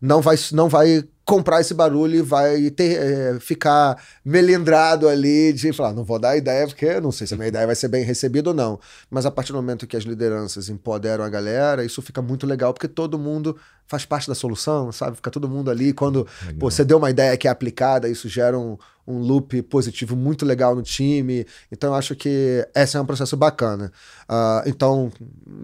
não 0.00 0.20
vai, 0.20 0.36
não 0.52 0.68
vai 0.68 1.04
comprar 1.24 1.60
esse 1.60 1.74
barulho 1.74 2.16
e 2.16 2.22
vai 2.22 2.70
ter, 2.70 2.98
é, 2.98 3.38
ficar 3.38 4.02
melindrado 4.24 5.06
ali 5.06 5.52
de 5.52 5.72
falar, 5.74 5.92
não 5.92 6.02
vou 6.02 6.18
dar 6.18 6.38
ideia 6.38 6.66
porque 6.66 6.98
não 7.00 7.12
sei 7.12 7.26
se 7.26 7.34
a 7.34 7.36
minha 7.36 7.48
ideia 7.48 7.66
vai 7.66 7.74
ser 7.76 7.88
bem 7.88 8.02
recebida 8.02 8.48
ou 8.48 8.56
não. 8.56 8.80
Mas 9.10 9.26
a 9.26 9.30
partir 9.30 9.52
do 9.52 9.56
momento 9.56 9.86
que 9.86 9.96
as 9.96 10.04
lideranças 10.04 10.70
empoderam 10.70 11.22
a 11.22 11.28
galera, 11.28 11.84
isso 11.84 12.00
fica 12.00 12.22
muito 12.22 12.46
legal 12.46 12.72
porque 12.72 12.88
todo 12.88 13.18
mundo 13.18 13.58
faz 13.86 14.06
parte 14.06 14.26
da 14.26 14.34
solução, 14.34 14.90
sabe? 14.90 15.16
Fica 15.16 15.30
todo 15.30 15.48
mundo 15.48 15.70
ali. 15.70 15.92
Quando 15.92 16.26
pô, 16.58 16.70
você 16.70 16.82
deu 16.82 16.96
uma 16.96 17.10
ideia 17.10 17.36
que 17.36 17.46
é 17.46 17.50
aplicada, 17.50 18.08
isso 18.08 18.26
gera 18.26 18.58
um, 18.58 18.78
um 19.06 19.18
loop 19.18 19.60
positivo 19.62 20.14
muito 20.14 20.46
legal 20.46 20.74
no 20.74 20.82
time. 20.82 21.46
Então, 21.72 21.90
eu 21.90 21.94
acho 21.94 22.14
que 22.14 22.66
esse 22.74 22.96
é 22.96 23.00
um 23.00 23.06
processo 23.06 23.36
bacana. 23.36 23.92
Uh, 24.28 24.66
então, 24.66 25.10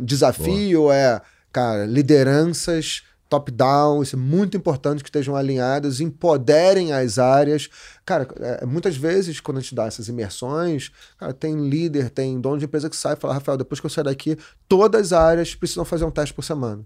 desafio 0.01 0.83
Boa. 0.83 0.95
é, 0.95 1.21
cara, 1.53 1.87
lideranças 1.87 3.03
top-down, 3.29 4.03
isso 4.03 4.17
é 4.17 4.19
muito 4.19 4.57
importante 4.57 5.03
que 5.03 5.09
estejam 5.09 5.35
alinhadas, 5.35 6.01
empoderem 6.01 6.93
as 6.93 7.19
áreas. 7.19 7.69
Cara, 8.05 8.29
é, 8.41 8.67
muitas 8.67 8.97
vezes, 8.97 9.41
quando 9.41 9.59
a 9.59 9.61
gente 9.61 9.75
dá 9.75 9.87
essas 9.87 10.09
imersões, 10.09 10.91
cara, 11.19 11.33
tem 11.33 11.69
líder, 11.69 12.11
tem 12.11 12.41
dono 12.41 12.59
de 12.59 12.65
empresa 12.65 12.91
que 12.91 12.97
sai 12.97 13.15
e 13.15 13.17
fala, 13.17 13.35
Rafael, 13.35 13.59
depois 13.59 13.81
que 13.81 13.87
eu 13.87 13.91
sair 13.91 14.05
daqui, 14.05 14.37
todas 14.69 15.13
as 15.13 15.13
áreas 15.13 15.55
precisam 15.55 15.85
fazer 15.85 16.05
um 16.05 16.11
teste 16.11 16.35
por 16.35 16.43
semana. 16.43 16.85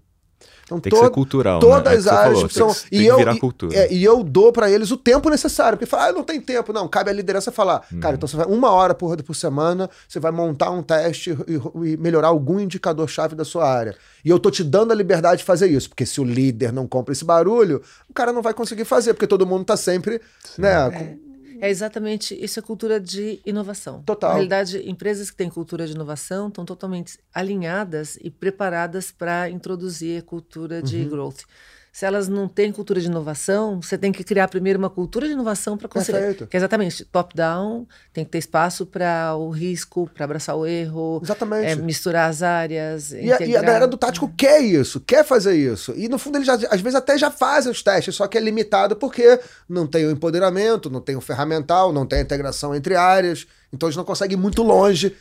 Então, 0.65 0.79
tem 0.79 0.91
que 0.91 0.99
ser 0.99 1.09
cultural. 1.09 1.59
Todas 1.59 1.83
né? 1.83 1.93
é 1.93 1.97
as 1.97 2.07
áreas 2.07 2.35
falou, 2.35 2.49
são. 2.49 2.67
Tem, 2.67 2.89
tem 2.89 3.01
e, 3.01 3.05
eu, 3.07 3.19
e, 3.19 3.75
é, 3.75 3.93
e, 3.93 4.03
eu 4.03 4.23
dou 4.23 4.51
para 4.51 4.69
eles 4.69 4.91
o 4.91 4.97
tempo 4.97 5.29
necessário. 5.29 5.77
Porque 5.77 5.89
fala, 5.89 6.07
ah, 6.07 6.11
não 6.13 6.23
tem 6.23 6.39
tempo. 6.39 6.71
Não, 6.71 6.87
cabe 6.87 7.09
à 7.09 7.13
liderança 7.13 7.51
falar. 7.51 7.85
Hum. 7.91 7.99
Cara, 7.99 8.15
então 8.15 8.27
você 8.27 8.37
vai 8.37 8.45
uma 8.45 8.69
hora 8.71 8.93
por, 8.93 9.21
por 9.23 9.35
semana, 9.35 9.89
você 10.07 10.19
vai 10.19 10.31
montar 10.31 10.69
um 10.69 10.83
teste 10.83 11.35
e, 11.47 11.89
e 11.89 11.97
melhorar 11.97 12.27
algum 12.27 12.59
indicador-chave 12.59 13.35
da 13.35 13.43
sua 13.43 13.67
área. 13.67 13.95
E 14.23 14.29
eu 14.29 14.39
tô 14.39 14.51
te 14.51 14.63
dando 14.63 14.91
a 14.91 14.95
liberdade 14.95 15.39
de 15.39 15.45
fazer 15.45 15.67
isso. 15.67 15.89
Porque 15.89 16.05
se 16.05 16.21
o 16.21 16.23
líder 16.23 16.71
não 16.71 16.87
compra 16.87 17.13
esse 17.13 17.25
barulho, 17.25 17.81
o 18.07 18.13
cara 18.13 18.31
não 18.31 18.41
vai 18.41 18.53
conseguir 18.53 18.85
fazer, 18.85 19.13
porque 19.13 19.27
todo 19.27 19.47
mundo 19.47 19.65
tá 19.65 19.75
sempre. 19.75 20.21
Sim. 20.43 20.61
né? 20.61 20.87
É. 20.87 21.28
É 21.61 21.69
exatamente 21.69 22.33
isso 22.33 22.59
é 22.59 22.61
cultura 22.61 22.99
de 22.99 23.39
inovação. 23.45 24.01
Total. 24.03 24.29
Na 24.29 24.35
realidade, 24.35 24.89
empresas 24.89 25.29
que 25.29 25.37
têm 25.37 25.49
cultura 25.49 25.85
de 25.85 25.93
inovação 25.93 26.47
estão 26.47 26.65
totalmente 26.65 27.19
alinhadas 27.33 28.17
e 28.21 28.29
preparadas 28.29 29.11
para 29.11 29.49
introduzir 29.49 30.19
a 30.19 30.21
cultura 30.23 30.81
de 30.81 30.97
uhum. 30.97 31.09
growth 31.09 31.41
se 31.91 32.05
elas 32.05 32.27
não 32.27 32.47
têm 32.47 32.71
cultura 32.71 33.01
de 33.01 33.07
inovação, 33.07 33.81
você 33.81 33.97
tem 33.97 34.11
que 34.11 34.23
criar 34.23 34.47
primeiro 34.47 34.77
uma 34.77 34.89
cultura 34.89 35.27
de 35.27 35.33
inovação 35.33 35.77
para 35.77 35.87
conseguir. 35.87 36.17
Perfeito. 36.17 36.47
Que 36.47 36.55
é 36.55 36.59
exatamente 36.59 37.03
top-down, 37.05 37.87
tem 38.13 38.23
que 38.23 38.31
ter 38.31 38.37
espaço 38.37 38.85
para 38.85 39.35
o 39.35 39.49
risco, 39.49 40.09
para 40.13 40.25
abraçar 40.25 40.55
o 40.55 40.65
erro, 40.65 41.19
exatamente. 41.23 41.65
É, 41.65 41.75
misturar 41.75 42.29
as 42.29 42.43
áreas. 42.43 43.11
E 43.11 43.31
a, 43.31 43.41
e 43.41 43.55
a, 43.55 43.61
galera 43.61 43.87
do 43.87 43.97
tático 43.97 44.31
quer 44.37 44.61
isso, 44.61 44.99
quer 44.99 45.25
fazer 45.25 45.55
isso. 45.55 45.93
E 45.95 46.07
no 46.07 46.19
fundo 46.19 46.37
eles 46.37 46.47
já, 46.47 46.53
às 46.53 46.81
vezes 46.81 46.95
até 46.95 47.17
já 47.17 47.31
fazem 47.31 47.71
os 47.71 47.81
testes, 47.81 48.15
só 48.15 48.27
que 48.27 48.37
é 48.37 48.41
limitado 48.41 48.95
porque 48.95 49.39
não 49.67 49.87
tem 49.87 50.05
o 50.05 50.11
empoderamento, 50.11 50.89
não 50.89 51.01
tem 51.01 51.15
o 51.15 51.21
ferramental, 51.21 51.91
não 51.91 52.05
tem 52.05 52.19
a 52.19 52.21
integração 52.21 52.75
entre 52.75 52.95
áreas. 52.95 53.47
Então 53.73 53.87
eles 53.87 53.95
não 53.95 54.03
conseguem 54.03 54.37
ir 54.37 54.41
muito 54.41 54.63
longe 54.63 55.15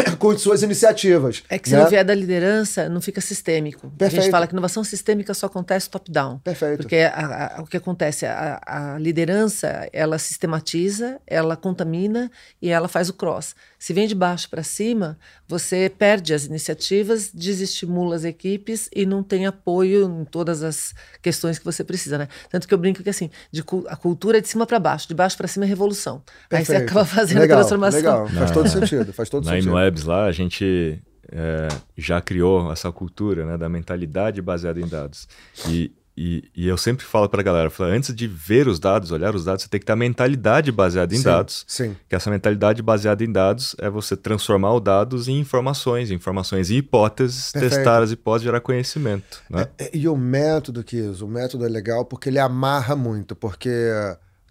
com 0.18 0.36
suas 0.38 0.62
iniciativas. 0.62 1.42
É 1.48 1.58
que 1.58 1.68
se 1.68 1.74
né? 1.74 1.82
não 1.82 1.88
vier 1.88 2.04
da 2.04 2.14
liderança, 2.14 2.88
não 2.88 3.00
fica 3.00 3.20
sistêmico. 3.20 3.90
Perfeito. 3.90 4.20
A 4.20 4.22
gente 4.22 4.30
fala 4.30 4.46
que 4.46 4.52
inovação 4.52 4.84
sistêmica 4.84 5.34
só 5.34 5.46
acontece 5.46 5.88
top-down. 5.88 6.38
Perfeito. 6.38 6.78
Porque 6.78 6.96
a, 6.96 7.56
a, 7.58 7.62
o 7.62 7.66
que 7.66 7.76
acontece, 7.76 8.26
a, 8.26 8.60
a, 8.66 8.98
liderança, 8.98 9.88
ela 9.92 10.18
sistematiza, 10.18 11.20
ela 11.26 11.56
contamina 11.56 12.30
e 12.60 12.70
ela 12.70 12.88
faz 12.88 13.08
o 13.08 13.14
cross. 13.14 13.54
Se 13.84 13.92
vem 13.92 14.06
de 14.06 14.14
baixo 14.14 14.48
para 14.48 14.62
cima, 14.62 15.18
você 15.46 15.90
perde 15.90 16.32
as 16.32 16.46
iniciativas, 16.46 17.30
desestimula 17.30 18.16
as 18.16 18.24
equipes 18.24 18.88
e 18.96 19.04
não 19.04 19.22
tem 19.22 19.44
apoio 19.44 20.22
em 20.22 20.24
todas 20.24 20.62
as 20.62 20.94
questões 21.20 21.58
que 21.58 21.64
você 21.66 21.84
precisa, 21.84 22.16
né? 22.16 22.26
Tanto 22.48 22.66
que 22.66 22.72
eu 22.72 22.78
brinco 22.78 23.02
que 23.02 23.10
assim, 23.10 23.28
de, 23.52 23.62
a 23.88 23.94
cultura 23.94 24.38
é 24.38 24.40
de 24.40 24.48
cima 24.48 24.64
para 24.64 24.80
baixo, 24.80 25.06
de 25.06 25.14
baixo 25.14 25.36
para 25.36 25.46
cima 25.46 25.66
é 25.66 25.68
revolução. 25.68 26.22
Perfeito. 26.48 26.72
Aí 26.72 26.78
você 26.78 26.82
acaba 26.82 27.04
fazendo 27.04 27.40
legal, 27.40 27.58
a 27.58 27.60
transformação. 27.60 27.98
Legal, 27.98 28.28
faz 28.28 28.50
todo 28.52 28.68
sentido, 28.70 29.12
faz 29.12 29.28
todo 29.28 29.44
Na 29.44 29.52
sentido. 29.52 29.74
Labs 29.74 30.04
lá, 30.04 30.24
a 30.24 30.32
gente 30.32 30.98
é, 31.30 31.68
já 31.94 32.22
criou 32.22 32.72
essa 32.72 32.90
cultura 32.90 33.44
né, 33.44 33.58
da 33.58 33.68
mentalidade 33.68 34.40
baseada 34.40 34.80
em 34.80 34.88
dados. 34.88 35.28
E, 35.68 35.92
e, 36.16 36.48
e 36.54 36.68
eu 36.68 36.76
sempre 36.76 37.04
falo 37.04 37.28
para 37.28 37.40
a 37.40 37.44
galera, 37.44 37.68
falo, 37.70 37.90
antes 37.90 38.14
de 38.14 38.28
ver 38.28 38.68
os 38.68 38.78
dados, 38.78 39.10
olhar 39.10 39.34
os 39.34 39.44
dados, 39.44 39.64
você 39.64 39.68
tem 39.68 39.80
que 39.80 39.86
ter 39.86 39.92
a 39.92 39.96
mentalidade 39.96 40.70
baseada 40.70 41.12
em 41.12 41.18
Sim, 41.18 41.24
dados. 41.24 41.64
sim. 41.66 41.96
Que 42.08 42.14
essa 42.14 42.30
mentalidade 42.30 42.80
baseada 42.82 43.24
em 43.24 43.32
dados 43.32 43.74
é 43.78 43.90
você 43.90 44.16
transformar 44.16 44.74
os 44.74 44.80
dados 44.80 45.26
em 45.26 45.40
informações, 45.40 46.12
informações 46.12 46.70
em 46.70 46.76
hipóteses, 46.76 47.50
Perfeito. 47.50 47.74
testar 47.74 48.00
as 48.00 48.12
hipóteses, 48.12 48.44
gerar 48.44 48.60
conhecimento. 48.60 49.42
Né? 49.50 49.66
É, 49.76 49.90
E 49.92 50.06
o 50.06 50.16
método, 50.16 50.84
Kiz, 50.84 51.20
o 51.20 51.26
método 51.26 51.66
é 51.66 51.68
legal 51.68 52.04
porque 52.04 52.28
ele 52.28 52.38
amarra 52.38 52.94
muito, 52.94 53.34
porque 53.34 53.70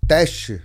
teste, 0.06 0.62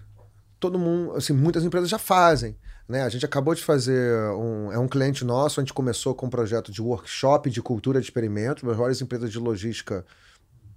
todo 0.59 0.79
mundo, 0.81 1.15
assim, 1.15 1.33
muitas 1.33 1.63
empresas 1.65 1.89
já 1.89 1.99
fazem. 1.99 2.57
Né? 2.89 3.03
A 3.03 3.09
gente 3.09 3.25
acabou 3.25 3.55
de 3.55 3.63
fazer 3.63 4.19
um. 4.33 4.73
É 4.73 4.79
um 4.79 4.89
cliente 4.89 5.25
nosso, 5.25 5.61
a 5.61 5.63
gente 5.63 5.75
começou 5.75 6.15
com 6.15 6.27
um 6.27 6.31
projeto 6.31 6.73
de 6.73 6.81
workshop 6.81 7.51
de 7.51 7.61
cultura 7.61 8.01
de 8.01 8.07
experimento, 8.07 8.67
das 8.67 8.77
maiores 8.77 9.01
empresas 9.01 9.31
de 9.31 9.39
logística 9.39 10.05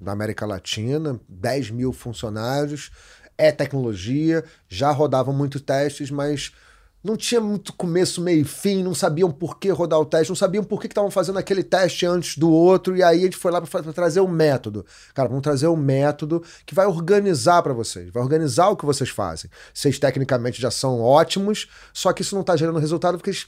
da 0.02 0.12
América 0.12 0.46
Latina, 0.46 1.20
10 1.30 1.72
mil 1.72 1.94
funcionários, 1.94 2.92
é 3.38 3.52
tecnologia, 3.52 4.44
já 4.68 4.92
rodavam 4.92 5.34
muitos 5.34 5.62
testes, 5.62 6.10
mas 6.10 6.52
não 7.04 7.18
tinha 7.18 7.42
muito 7.42 7.74
começo, 7.74 8.22
meio 8.22 8.42
e 8.42 8.44
fim, 8.44 8.84
não 8.84 8.94
sabiam 8.94 9.32
por 9.32 9.58
que 9.58 9.70
rodar 9.70 10.00
o 10.00 10.06
teste, 10.06 10.30
não 10.30 10.36
sabiam 10.36 10.64
por 10.64 10.80
que 10.80 10.88
estavam 10.88 11.10
fazendo 11.10 11.40
aquele 11.40 11.64
teste 11.64 12.06
antes 12.06 12.38
do 12.38 12.52
outro, 12.52 12.96
e 12.96 13.02
aí 13.02 13.20
a 13.20 13.24
gente 13.24 13.38
foi 13.38 13.52
lá 13.52 13.60
para 13.60 13.94
trazer 13.94 14.20
o 14.20 14.28
método. 14.28 14.86
Cara, 15.14 15.28
vamos 15.28 15.42
trazer 15.42 15.68
um 15.68 15.76
método 15.76 16.44
que 16.66 16.76
vai 16.76 16.86
organizar 16.86 17.64
para 17.64 17.74
vocês, 17.74 18.12
vai 18.12 18.22
organizar 18.22 18.70
o 18.70 18.76
que 18.76 18.86
vocês 18.86 19.10
fazem. 19.10 19.50
Vocês 19.74 19.98
tecnicamente 19.98 20.62
já 20.62 20.70
são 20.70 21.02
ótimos, 21.02 21.68
só 21.92 22.14
que 22.14 22.22
isso 22.22 22.36
não 22.36 22.42
está 22.42 22.56
gerando 22.56 22.78
resultado 22.78 23.18
porque 23.18 23.32
eles 23.32 23.48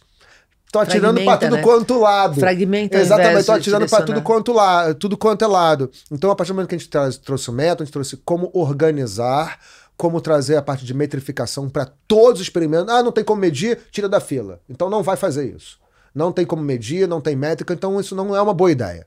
estão 0.73 0.81
atirando 0.81 1.23
para 1.23 1.37
tudo 1.37 1.55
né? 1.55 1.61
quanto 1.61 1.99
lado. 1.99 2.39
Fragmenta 2.39 2.97
Exatamente, 2.97 3.43
de 3.45 3.51
atirando 3.51 3.87
para 3.89 4.03
tudo 4.05 4.21
quanto, 4.21 4.51
la, 4.53 4.93
tudo 4.93 5.17
quanto 5.17 5.45
é 5.45 5.47
lado. 5.47 5.91
Então, 6.11 6.31
a 6.31 6.35
partir 6.35 6.51
do 6.51 6.55
momento 6.55 6.69
que 6.69 6.75
a 6.75 6.77
gente 6.77 6.89
traz- 6.89 7.17
trouxe 7.17 7.49
o 7.49 7.53
método, 7.53 7.83
a 7.83 7.85
gente 7.85 7.93
trouxe 7.93 8.17
como 8.17 8.49
organizar, 8.53 9.59
como 9.95 10.19
trazer 10.19 10.55
a 10.57 10.61
parte 10.61 10.83
de 10.85 10.93
metrificação 10.93 11.69
para 11.69 11.85
todos 12.07 12.41
os 12.41 12.47
experimentos. 12.47 12.93
Ah, 12.93 13.03
não 13.03 13.11
tem 13.11 13.23
como 13.23 13.39
medir, 13.39 13.79
tira 13.91 14.09
da 14.09 14.19
fila. 14.19 14.59
Então 14.67 14.89
não 14.89 15.03
vai 15.03 15.15
fazer 15.15 15.55
isso. 15.55 15.77
Não 16.13 16.31
tem 16.31 16.45
como 16.45 16.61
medir, 16.61 17.07
não 17.07 17.21
tem 17.21 17.35
métrica, 17.35 17.73
então 17.73 17.99
isso 17.99 18.15
não 18.15 18.35
é 18.35 18.41
uma 18.41 18.53
boa 18.53 18.71
ideia. 18.71 19.05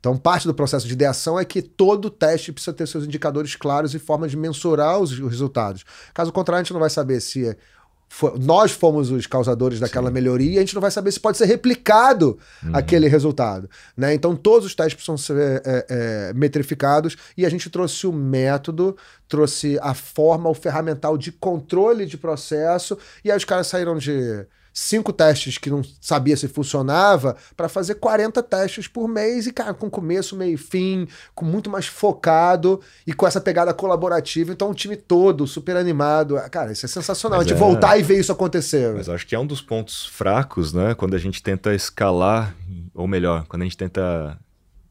Então, 0.00 0.16
parte 0.16 0.48
do 0.48 0.54
processo 0.54 0.86
de 0.86 0.94
ideação 0.94 1.38
é 1.38 1.44
que 1.44 1.62
todo 1.62 2.10
teste 2.10 2.52
precisa 2.52 2.72
ter 2.74 2.88
seus 2.88 3.04
indicadores 3.04 3.54
claros 3.54 3.94
e 3.94 4.00
formas 4.00 4.32
de 4.32 4.36
mensurar 4.36 4.98
os, 4.98 5.12
os 5.12 5.30
resultados. 5.30 5.84
Caso 6.12 6.32
contrário, 6.32 6.60
a 6.60 6.64
gente 6.64 6.72
não 6.72 6.80
vai 6.80 6.90
saber 6.90 7.20
se 7.20 7.46
é- 7.46 7.56
foi- 8.14 8.38
nós 8.38 8.72
fomos 8.72 9.10
os 9.10 9.26
causadores 9.26 9.80
daquela 9.80 10.10
melhoria, 10.10 10.58
a 10.58 10.60
gente 10.60 10.74
não 10.74 10.82
vai 10.82 10.90
saber 10.90 11.10
se 11.10 11.18
pode 11.18 11.38
ser 11.38 11.46
replicado 11.46 12.38
aquele 12.70 13.08
resultado. 13.08 13.70
Né? 13.96 14.12
Então, 14.12 14.36
todos 14.36 14.66
os 14.66 14.74
testes 14.74 14.92
precisam 14.92 15.16
ser 15.16 15.62
é, 15.64 15.86
é, 15.88 16.32
metrificados 16.34 17.16
e 17.38 17.46
a 17.46 17.48
gente 17.48 17.70
trouxe 17.70 18.06
o 18.06 18.12
método, 18.12 18.94
trouxe 19.26 19.78
a 19.80 19.94
forma, 19.94 20.50
o 20.50 20.54
ferramental 20.54 21.16
de 21.16 21.32
controle 21.32 22.04
de 22.04 22.18
processo, 22.18 22.98
e 23.24 23.30
aí 23.30 23.36
os 23.36 23.46
caras 23.46 23.66
saíram 23.66 23.96
de 23.96 24.46
cinco 24.72 25.12
testes 25.12 25.58
que 25.58 25.70
não 25.70 25.82
sabia 26.00 26.36
se 26.36 26.48
funcionava 26.48 27.36
para 27.56 27.68
fazer 27.68 27.96
40 27.96 28.42
testes 28.42 28.88
por 28.88 29.06
mês 29.08 29.46
e, 29.46 29.52
cara, 29.52 29.74
com 29.74 29.90
começo, 29.90 30.36
meio 30.36 30.54
e 30.54 30.56
fim, 30.56 31.06
com 31.34 31.44
muito 31.44 31.68
mais 31.68 31.86
focado 31.86 32.80
e 33.06 33.12
com 33.12 33.26
essa 33.26 33.40
pegada 33.40 33.72
colaborativa. 33.74 34.52
Então, 34.52 34.70
o 34.70 34.74
time 34.74 34.96
todo 34.96 35.46
super 35.46 35.76
animado. 35.76 36.36
Cara, 36.50 36.72
isso 36.72 36.86
é 36.86 36.88
sensacional. 36.88 37.38
Mas 37.38 37.46
a 37.46 37.48
gente 37.50 37.56
é- 37.56 37.60
voltar 37.60 37.98
e 37.98 38.02
ver 38.02 38.18
isso 38.18 38.32
acontecer. 38.32 38.94
Mas 38.94 39.08
acho 39.08 39.26
que 39.26 39.34
é 39.34 39.38
um 39.38 39.46
dos 39.46 39.60
pontos 39.60 40.06
fracos, 40.06 40.72
né? 40.72 40.94
Quando 40.94 41.14
a 41.14 41.18
gente 41.18 41.42
tenta 41.42 41.74
escalar, 41.74 42.54
ou 42.94 43.06
melhor, 43.06 43.44
quando 43.48 43.62
a 43.62 43.64
gente 43.64 43.76
tenta 43.76 44.38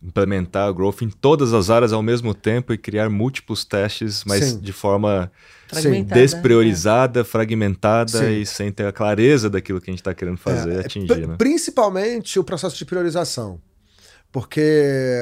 implementar 0.03 0.67
a 0.67 0.71
growth 0.71 1.01
em 1.01 1.09
todas 1.09 1.53
as 1.53 1.69
áreas 1.69 1.93
ao 1.93 2.01
mesmo 2.01 2.33
tempo 2.33 2.73
e 2.73 2.77
criar 2.77 3.09
múltiplos 3.09 3.63
testes, 3.63 4.23
mas 4.25 4.43
Sim. 4.45 4.59
de 4.59 4.73
forma 4.73 5.31
Fragmentada, 5.67 6.19
é. 6.19 6.23
despriorizada, 6.23 7.23
fragmentada 7.23 8.19
Sim. 8.19 8.41
e 8.41 8.45
sem 8.45 8.71
ter 8.71 8.87
a 8.87 8.91
clareza 8.91 9.49
daquilo 9.49 9.79
que 9.79 9.89
a 9.89 9.93
gente 9.93 10.01
está 10.01 10.13
querendo 10.13 10.37
fazer 10.37 10.73
e 10.73 10.79
atingir, 10.79 11.27
né? 11.27 11.35
Principalmente 11.37 12.39
o 12.39 12.43
processo 12.43 12.75
de 12.75 12.83
priorização. 12.85 13.61
Porque, 14.31 15.21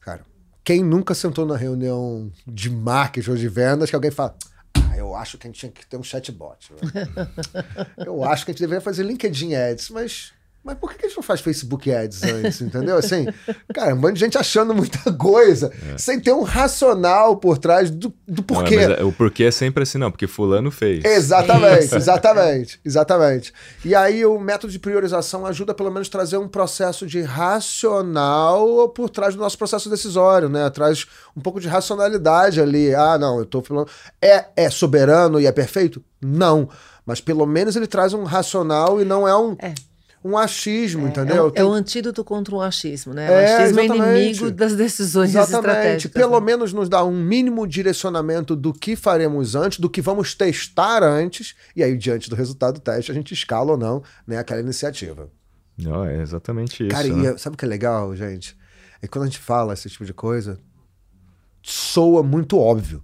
cara, 0.00 0.22
quem 0.62 0.84
nunca 0.84 1.14
sentou 1.14 1.46
na 1.46 1.56
reunião 1.56 2.30
de 2.46 2.68
marketing 2.68 3.30
ou 3.30 3.36
de 3.36 3.48
vendas 3.48 3.88
que 3.88 3.96
alguém 3.96 4.10
fala. 4.10 4.34
"Ah, 4.74 4.96
eu 4.96 5.14
acho 5.14 5.38
que 5.38 5.46
a 5.46 5.50
gente 5.50 5.60
tinha 5.60 5.72
que 5.72 5.86
ter 5.86 5.96
um 5.96 6.02
chatbot. 6.02 6.72
né? 6.72 7.08
eu 8.06 8.24
acho 8.24 8.44
que 8.44 8.50
a 8.50 8.52
gente 8.52 8.60
deveria 8.60 8.80
fazer 8.80 9.02
LinkedIn 9.04 9.54
Ads, 9.54 9.90
mas. 9.90 10.32
Mas 10.62 10.76
por 10.76 10.92
que 10.92 11.06
a 11.06 11.08
gente 11.08 11.16
não 11.16 11.22
faz 11.22 11.40
Facebook 11.40 11.90
Ads 11.90 12.22
antes, 12.22 12.60
entendeu? 12.60 12.96
Assim, 12.98 13.26
cara, 13.72 13.94
um 13.94 13.98
monte 13.98 14.14
de 14.14 14.20
gente 14.20 14.36
achando 14.36 14.74
muita 14.74 15.10
coisa, 15.12 15.72
sem 15.96 16.20
ter 16.20 16.32
um 16.34 16.42
racional 16.42 17.38
por 17.38 17.56
trás 17.56 17.90
do, 17.90 18.12
do 18.28 18.44
Não, 18.50 18.60
é, 18.60 18.62
porquê. 18.62 18.76
mas 18.76 18.98
é- 18.98 19.02
o 19.04 19.10
porquê 19.10 19.44
é 19.44 19.50
sempre 19.50 19.82
assim, 19.84 19.96
não, 19.96 20.10
porque 20.10 20.26
fulano 20.26 20.70
fez. 20.70 21.02
Exatamente, 21.02 21.94
exatamente, 21.96 22.80
exatamente. 22.84 23.52
E 23.84 23.94
aí 23.94 24.24
o 24.26 24.38
método 24.38 24.70
de 24.70 24.78
priorização 24.78 25.46
ajuda 25.46 25.72
pelo 25.72 25.90
menos 25.90 26.08
a 26.08 26.10
trazer 26.10 26.36
um 26.36 26.46
processo 26.48 27.06
de 27.06 27.22
racional 27.22 28.88
por 28.90 29.08
trás 29.08 29.34
do 29.34 29.40
nosso 29.40 29.56
processo 29.56 29.88
decisório, 29.88 30.48
né? 30.48 30.68
Traz 30.70 31.06
um 31.36 31.40
pouco 31.40 31.60
de 31.60 31.68
racionalidade 31.68 32.60
ali. 32.60 32.94
Ah, 32.94 33.16
não, 33.18 33.38
eu 33.38 33.46
tô 33.46 33.62
falando. 33.62 33.88
É, 34.20 34.44
é 34.56 34.70
soberano 34.70 35.40
e 35.40 35.46
é 35.46 35.52
perfeito? 35.52 36.02
Não. 36.20 36.68
Mas 37.06 37.20
pelo 37.20 37.46
menos 37.46 37.76
ele 37.76 37.86
traz 37.86 38.12
um 38.12 38.24
racional 38.24 39.00
e 39.00 39.04
não 39.04 39.26
é 39.26 39.36
um, 39.36 39.56
É. 39.58 39.72
um 40.22 40.36
achismo, 40.36 41.06
É, 41.06 41.08
entendeu? 41.10 41.44
um- 41.46 41.48
é 41.48 41.52
Tem- 41.52 41.64
o 41.64 41.72
antídoto 41.72 42.22
contra 42.22 42.54
o 42.54 42.60
achismo, 42.60 43.14
né? 43.14 43.26
É, 43.26 43.30
o 43.30 43.34
achismo 43.62 43.80
é 43.80 43.84
exatamente. 43.84 44.18
inimigo 44.18 44.50
das 44.50 44.74
decisões 44.76 45.30
Exatamente. 45.30 45.56
estratégicas. 45.68 46.12
Pelo 46.12 46.38
né? 46.38 46.46
menos 46.46 46.72
nos 46.74 46.88
dá 46.88 47.02
um 47.04 47.22
mínimo 47.22 47.66
direcionamento 47.66 48.54
do 48.54 48.72
que 48.72 48.96
faremos 48.96 49.54
antes, 49.54 49.78
do 49.78 49.88
que 49.88 50.02
vamos 50.02 50.34
testar 50.34 51.02
antes, 51.02 51.54
e 51.74 51.82
aí, 51.82 51.96
diante 51.96 52.28
do 52.28 52.36
resultado 52.36 52.74
do 52.74 52.80
teste, 52.80 53.10
a 53.10 53.14
gente 53.14 53.32
escala 53.32 53.72
ou 53.72 53.78
não 53.78 54.02
né, 54.26 54.36
aquela 54.36 54.60
iniciativa. 54.60 55.30
Não, 55.78 56.04
é 56.04 56.20
exatamente 56.20 56.82
isso. 56.86 56.94
Cara, 56.94 57.06
e 57.06 57.12
né? 57.12 57.32
é- 57.32 57.38
sabe 57.38 57.54
o 57.54 57.56
que 57.58 57.64
é 57.64 57.68
legal, 57.68 58.14
gente? 58.14 58.54
É 59.00 59.06
que 59.06 59.08
quando 59.08 59.22
a 59.22 59.26
gente 59.28 59.38
fala 59.38 59.72
esse 59.72 59.88
tipo 59.88 60.04
de 60.04 60.12
coisa, 60.12 60.58
soa 61.62 62.22
muito 62.22 62.58
óbvio. 62.58 63.02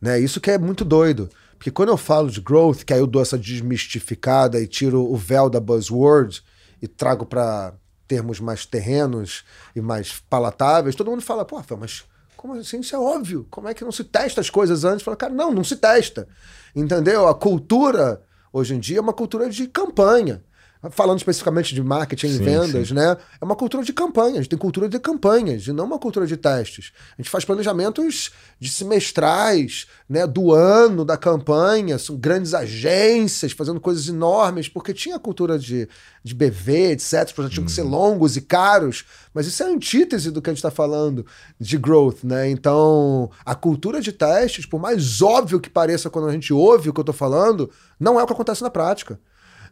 Né? 0.00 0.18
Isso 0.18 0.40
que 0.40 0.50
é 0.50 0.56
muito 0.58 0.84
doido. 0.84 1.28
Porque 1.62 1.70
quando 1.70 1.90
eu 1.90 1.96
falo 1.96 2.28
de 2.28 2.40
growth, 2.40 2.82
que 2.82 2.92
aí 2.92 2.98
eu 2.98 3.06
dou 3.06 3.22
essa 3.22 3.38
desmistificada 3.38 4.60
e 4.60 4.66
tiro 4.66 5.00
o 5.00 5.16
véu 5.16 5.48
da 5.48 5.60
buzzword 5.60 6.42
e 6.82 6.88
trago 6.88 7.24
para 7.24 7.72
termos 8.08 8.40
mais 8.40 8.66
terrenos 8.66 9.44
e 9.76 9.80
mais 9.80 10.20
palatáveis, 10.28 10.96
todo 10.96 11.08
mundo 11.08 11.22
fala, 11.22 11.44
pô, 11.44 11.62
mas 11.78 12.02
como 12.36 12.54
assim? 12.54 12.80
Isso 12.80 12.96
é 12.96 12.98
óbvio. 12.98 13.46
Como 13.48 13.68
é 13.68 13.74
que 13.74 13.84
não 13.84 13.92
se 13.92 14.02
testa 14.02 14.40
as 14.40 14.50
coisas 14.50 14.84
antes? 14.84 15.04
Fala, 15.04 15.16
cara, 15.16 15.32
não, 15.32 15.52
não 15.52 15.62
se 15.62 15.76
testa. 15.76 16.26
Entendeu? 16.74 17.28
A 17.28 17.34
cultura, 17.34 18.20
hoje 18.52 18.74
em 18.74 18.80
dia, 18.80 18.98
é 18.98 19.00
uma 19.00 19.12
cultura 19.12 19.48
de 19.48 19.68
campanha. 19.68 20.42
Falando 20.90 21.18
especificamente 21.18 21.76
de 21.76 21.82
marketing 21.82 22.26
e 22.26 22.32
Sim, 22.38 22.44
vendas, 22.44 22.88
sim. 22.88 22.94
né? 22.94 23.16
É 23.40 23.44
uma 23.44 23.54
cultura 23.54 23.84
de 23.84 23.92
campanhas, 23.92 24.38
a 24.38 24.42
gente 24.42 24.48
tem 24.48 24.58
cultura 24.58 24.88
de 24.88 24.98
campanhas, 24.98 25.64
e 25.68 25.72
não 25.72 25.84
uma 25.84 25.98
cultura 25.98 26.26
de 26.26 26.36
testes. 26.36 26.92
A 27.16 27.22
gente 27.22 27.30
faz 27.30 27.44
planejamentos 27.44 28.32
de 28.58 28.68
semestrais, 28.68 29.86
né? 30.08 30.26
Do 30.26 30.52
ano 30.52 31.04
da 31.04 31.16
campanha, 31.16 31.98
são 31.98 32.16
grandes 32.16 32.52
agências 32.52 33.52
fazendo 33.52 33.80
coisas 33.80 34.08
enormes, 34.08 34.68
porque 34.68 34.92
tinha 34.92 35.14
a 35.14 35.20
cultura 35.20 35.56
de, 35.56 35.88
de 36.24 36.34
BV, 36.34 36.92
etc. 36.92 37.26
Os 37.26 37.32
projetos 37.32 37.54
tinham 37.54 37.66
que 37.66 37.72
ser 37.72 37.82
longos 37.82 38.36
e 38.36 38.40
caros, 38.40 39.04
mas 39.32 39.46
isso 39.46 39.62
é 39.62 39.66
a 39.66 39.68
antítese 39.68 40.32
do 40.32 40.42
que 40.42 40.50
a 40.50 40.52
gente 40.52 40.58
está 40.58 40.70
falando 40.70 41.24
de 41.60 41.78
growth, 41.78 42.24
né? 42.24 42.50
Então, 42.50 43.30
a 43.44 43.54
cultura 43.54 44.00
de 44.00 44.10
testes, 44.10 44.66
por 44.66 44.80
mais 44.80 45.22
óbvio 45.22 45.60
que 45.60 45.70
pareça 45.70 46.10
quando 46.10 46.28
a 46.28 46.32
gente 46.32 46.52
ouve 46.52 46.88
o 46.88 46.92
que 46.92 46.98
eu 46.98 47.02
estou 47.02 47.14
falando, 47.14 47.70
não 48.00 48.18
é 48.18 48.22
o 48.24 48.26
que 48.26 48.32
acontece 48.32 48.62
na 48.62 48.70
prática. 48.70 49.20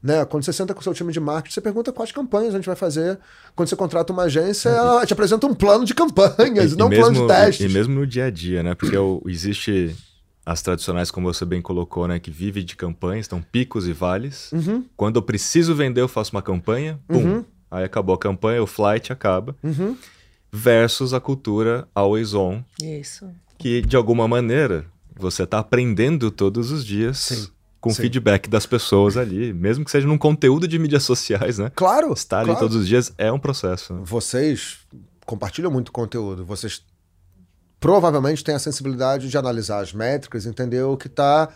Né? 0.02 0.24
Quando 0.24 0.42
você 0.44 0.52
senta 0.52 0.72
com 0.72 0.80
o 0.80 0.82
seu 0.82 0.94
time 0.94 1.12
de 1.12 1.20
marketing, 1.20 1.52
você 1.54 1.60
pergunta 1.60 1.92
quais 1.92 2.10
campanhas 2.10 2.54
a 2.54 2.56
gente 2.58 2.66
vai 2.66 2.76
fazer. 2.76 3.18
Quando 3.54 3.68
você 3.68 3.76
contrata 3.76 4.12
uma 4.12 4.22
agência, 4.22 4.68
ela 4.70 5.04
te 5.04 5.12
apresenta 5.12 5.46
um 5.46 5.54
plano 5.54 5.84
de 5.84 5.94
campanhas, 5.94 6.74
não 6.76 6.86
um 6.86 6.90
plano 6.90 7.20
de 7.20 7.26
testes. 7.26 7.70
E 7.70 7.72
mesmo 7.74 7.94
no 7.94 8.06
dia 8.06 8.24
a 8.26 8.30
dia, 8.30 8.62
né? 8.62 8.74
Porque 8.74 8.96
o- 8.96 9.22
existe 9.26 9.94
as 10.46 10.62
tradicionais, 10.62 11.10
como 11.10 11.32
você 11.32 11.44
bem 11.44 11.60
colocou, 11.60 12.08
né? 12.08 12.18
Que 12.18 12.30
vive 12.30 12.62
de 12.64 12.74
campanhas, 12.76 13.26
então 13.26 13.42
picos 13.52 13.86
e 13.86 13.92
vales. 13.92 14.50
Uhum, 14.52 14.84
Quando 14.96 15.16
eu 15.16 15.22
preciso 15.22 15.74
vender, 15.74 16.00
eu 16.00 16.08
faço 16.08 16.34
uma 16.34 16.42
campanha, 16.42 16.98
pum. 17.06 17.16
Uhum. 17.18 17.44
Aí 17.70 17.84
acabou 17.84 18.14
a 18.14 18.18
campanha, 18.18 18.62
o 18.62 18.66
flight 18.66 19.12
acaba. 19.12 19.54
uhum. 19.62 19.96
Versus 20.52 21.14
a 21.14 21.20
cultura 21.20 21.86
always 21.94 22.34
on, 22.34 22.62
Isso. 22.82 23.28
que 23.56 23.80
de 23.82 23.94
alguma 23.94 24.26
maneira 24.26 24.84
você 25.16 25.44
está 25.44 25.60
aprendendo 25.60 26.28
todos 26.30 26.72
os 26.72 26.84
dias 26.84 27.18
Sim, 27.18 27.48
com 27.80 27.90
sim. 27.90 28.02
feedback 28.02 28.48
das 28.48 28.66
pessoas 28.66 29.16
ali, 29.16 29.52
mesmo 29.52 29.84
que 29.84 29.90
seja 29.90 30.06
num 30.06 30.18
conteúdo 30.18 30.68
de 30.68 30.78
mídias 30.78 31.02
sociais, 31.02 31.58
né? 31.58 31.72
Claro. 31.74 32.12
Estar 32.12 32.38
ali 32.38 32.46
claro. 32.46 32.60
todos 32.60 32.76
os 32.76 32.86
dias 32.86 33.12
é 33.16 33.32
um 33.32 33.38
processo. 33.38 33.94
né? 33.94 34.00
Vocês 34.04 34.78
compartilham 35.24 35.70
muito 35.70 35.90
conteúdo. 35.90 36.44
Vocês 36.44 36.84
provavelmente 37.78 38.44
têm 38.44 38.54
a 38.54 38.58
sensibilidade 38.58 39.28
de 39.28 39.38
analisar 39.38 39.80
as 39.80 39.92
métricas, 39.94 40.44
entender 40.44 40.82
o 40.82 40.96
que 40.96 41.06
está 41.06 41.48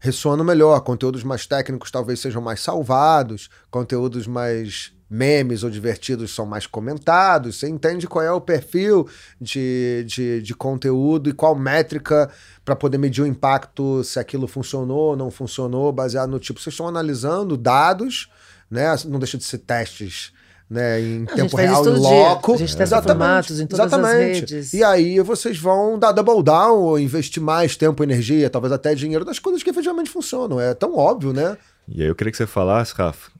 ressoando 0.00 0.42
melhor. 0.42 0.80
Conteúdos 0.80 1.22
mais 1.22 1.46
técnicos 1.46 1.90
talvez 1.90 2.18
sejam 2.18 2.42
mais 2.42 2.60
salvados, 2.60 3.48
conteúdos 3.70 4.26
mais 4.26 4.92
memes 5.10 5.64
ou 5.64 5.70
divertidos 5.70 6.32
são 6.32 6.46
mais 6.46 6.66
comentados, 6.66 7.58
você 7.58 7.68
entende 7.68 8.06
qual 8.06 8.24
é 8.24 8.30
o 8.30 8.40
perfil 8.40 9.08
de, 9.40 10.04
de, 10.06 10.40
de 10.40 10.54
conteúdo 10.54 11.28
e 11.28 11.32
qual 11.32 11.56
métrica 11.56 12.30
para 12.64 12.76
poder 12.76 12.96
medir 12.96 13.22
o 13.22 13.26
impacto, 13.26 14.04
se 14.04 14.20
aquilo 14.20 14.46
funcionou 14.46 15.10
ou 15.10 15.16
não 15.16 15.30
funcionou, 15.30 15.90
baseado 15.90 16.30
no 16.30 16.38
tipo. 16.38 16.60
Vocês 16.60 16.72
estão 16.72 16.86
analisando 16.86 17.56
dados, 17.56 18.30
né? 18.70 18.86
Não 19.06 19.18
deixa 19.18 19.36
de 19.36 19.42
ser 19.42 19.58
testes 19.58 20.32
né, 20.70 21.00
em 21.00 21.04
A 21.04 21.08
gente 21.18 21.34
tempo 21.34 21.56
real, 21.56 21.84
em 21.84 21.98
loco. 21.98 22.46
dia. 22.46 22.54
A 22.54 22.58
gente 22.58 22.76
testa 22.76 22.82
Exatamente, 22.96 23.18
formatos 23.18 23.60
em 23.60 23.66
todas 23.66 23.92
as 23.92 23.98
exatamente. 23.98 24.40
redes. 24.40 24.72
E 24.72 24.84
aí 24.84 25.18
vocês 25.20 25.58
vão 25.58 25.98
dar 25.98 26.12
double 26.12 26.44
down 26.44 26.78
ou 26.78 26.98
investir 26.98 27.42
mais 27.42 27.76
tempo, 27.76 28.04
energia, 28.04 28.48
talvez 28.48 28.72
até 28.72 28.94
dinheiro 28.94 29.24
das 29.24 29.40
coisas 29.40 29.64
que 29.64 29.70
efetivamente 29.70 30.08
funcionam. 30.08 30.60
É 30.60 30.72
tão 30.72 30.96
óbvio, 30.96 31.32
né? 31.32 31.58
E 31.88 32.02
aí 32.02 32.08
eu 32.08 32.14
queria 32.14 32.30
que 32.30 32.36
você 32.36 32.46
falasse, 32.46 32.94
Rafa, 32.94 33.32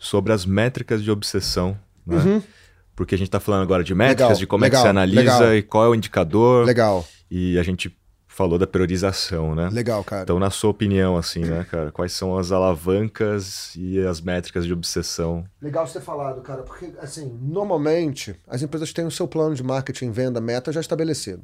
sobre 0.00 0.32
as 0.32 0.44
métricas 0.46 1.02
de 1.04 1.10
obsessão, 1.10 1.78
né? 2.04 2.16
Uhum. 2.16 2.42
Porque 2.96 3.14
a 3.14 3.18
gente 3.18 3.28
está 3.28 3.38
falando 3.38 3.62
agora 3.62 3.84
de 3.84 3.94
métricas, 3.94 4.28
Legal, 4.28 4.38
de 4.38 4.46
como 4.46 4.64
é 4.64 4.66
legal, 4.66 4.80
que 4.80 4.86
você 4.86 4.90
analisa 4.90 5.38
legal. 5.38 5.54
e 5.54 5.62
qual 5.62 5.84
é 5.84 5.88
o 5.88 5.94
indicador. 5.94 6.66
Legal, 6.66 7.06
E 7.30 7.58
a 7.58 7.62
gente 7.62 7.96
falou 8.26 8.58
da 8.58 8.66
priorização, 8.66 9.54
né? 9.54 9.68
legal, 9.70 10.02
cara. 10.02 10.22
Então, 10.22 10.38
na 10.38 10.50
sua 10.50 10.70
opinião, 10.70 11.16
assim, 11.16 11.40
né, 11.40 11.66
cara, 11.70 11.92
quais 11.92 12.12
são 12.12 12.38
as 12.38 12.50
alavancas 12.50 13.74
e 13.76 13.98
as 14.00 14.20
métricas 14.20 14.64
de 14.64 14.72
obsessão? 14.72 15.44
Legal 15.60 15.86
você 15.86 15.98
ter 15.98 16.04
falado, 16.04 16.40
cara, 16.40 16.62
porque, 16.62 16.92
assim, 17.00 17.38
normalmente 17.42 18.34
as 18.48 18.62
empresas 18.62 18.92
têm 18.92 19.04
o 19.04 19.10
seu 19.10 19.28
plano 19.28 19.54
de 19.54 19.62
marketing, 19.62 20.10
venda, 20.10 20.40
meta 20.40 20.72
já 20.72 20.80
estabelecido. 20.80 21.42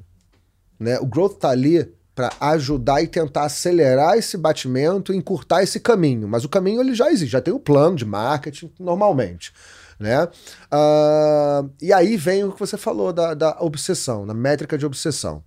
Né? 0.78 0.98
O 0.98 1.06
growth 1.06 1.38
tá 1.38 1.50
ali 1.50 1.92
para 2.16 2.32
ajudar 2.40 3.02
e 3.02 3.06
tentar 3.06 3.44
acelerar 3.44 4.16
esse 4.16 4.38
batimento 4.38 5.12
encurtar 5.12 5.62
esse 5.62 5.78
caminho. 5.78 6.26
Mas 6.26 6.46
o 6.46 6.48
caminho 6.48 6.80
ele 6.80 6.94
já 6.94 7.10
existe, 7.10 7.30
já 7.30 7.42
tem 7.42 7.52
o 7.52 7.60
plano 7.60 7.94
de 7.94 8.06
marketing 8.06 8.72
normalmente. 8.80 9.52
Né? 10.00 10.26
Ah, 10.70 11.62
e 11.80 11.92
aí 11.92 12.16
vem 12.16 12.42
o 12.42 12.52
que 12.52 12.58
você 12.58 12.78
falou 12.78 13.12
da, 13.12 13.34
da 13.34 13.56
obsessão, 13.60 14.24
na 14.24 14.32
métrica 14.32 14.78
de 14.78 14.86
obsessão. 14.86 15.44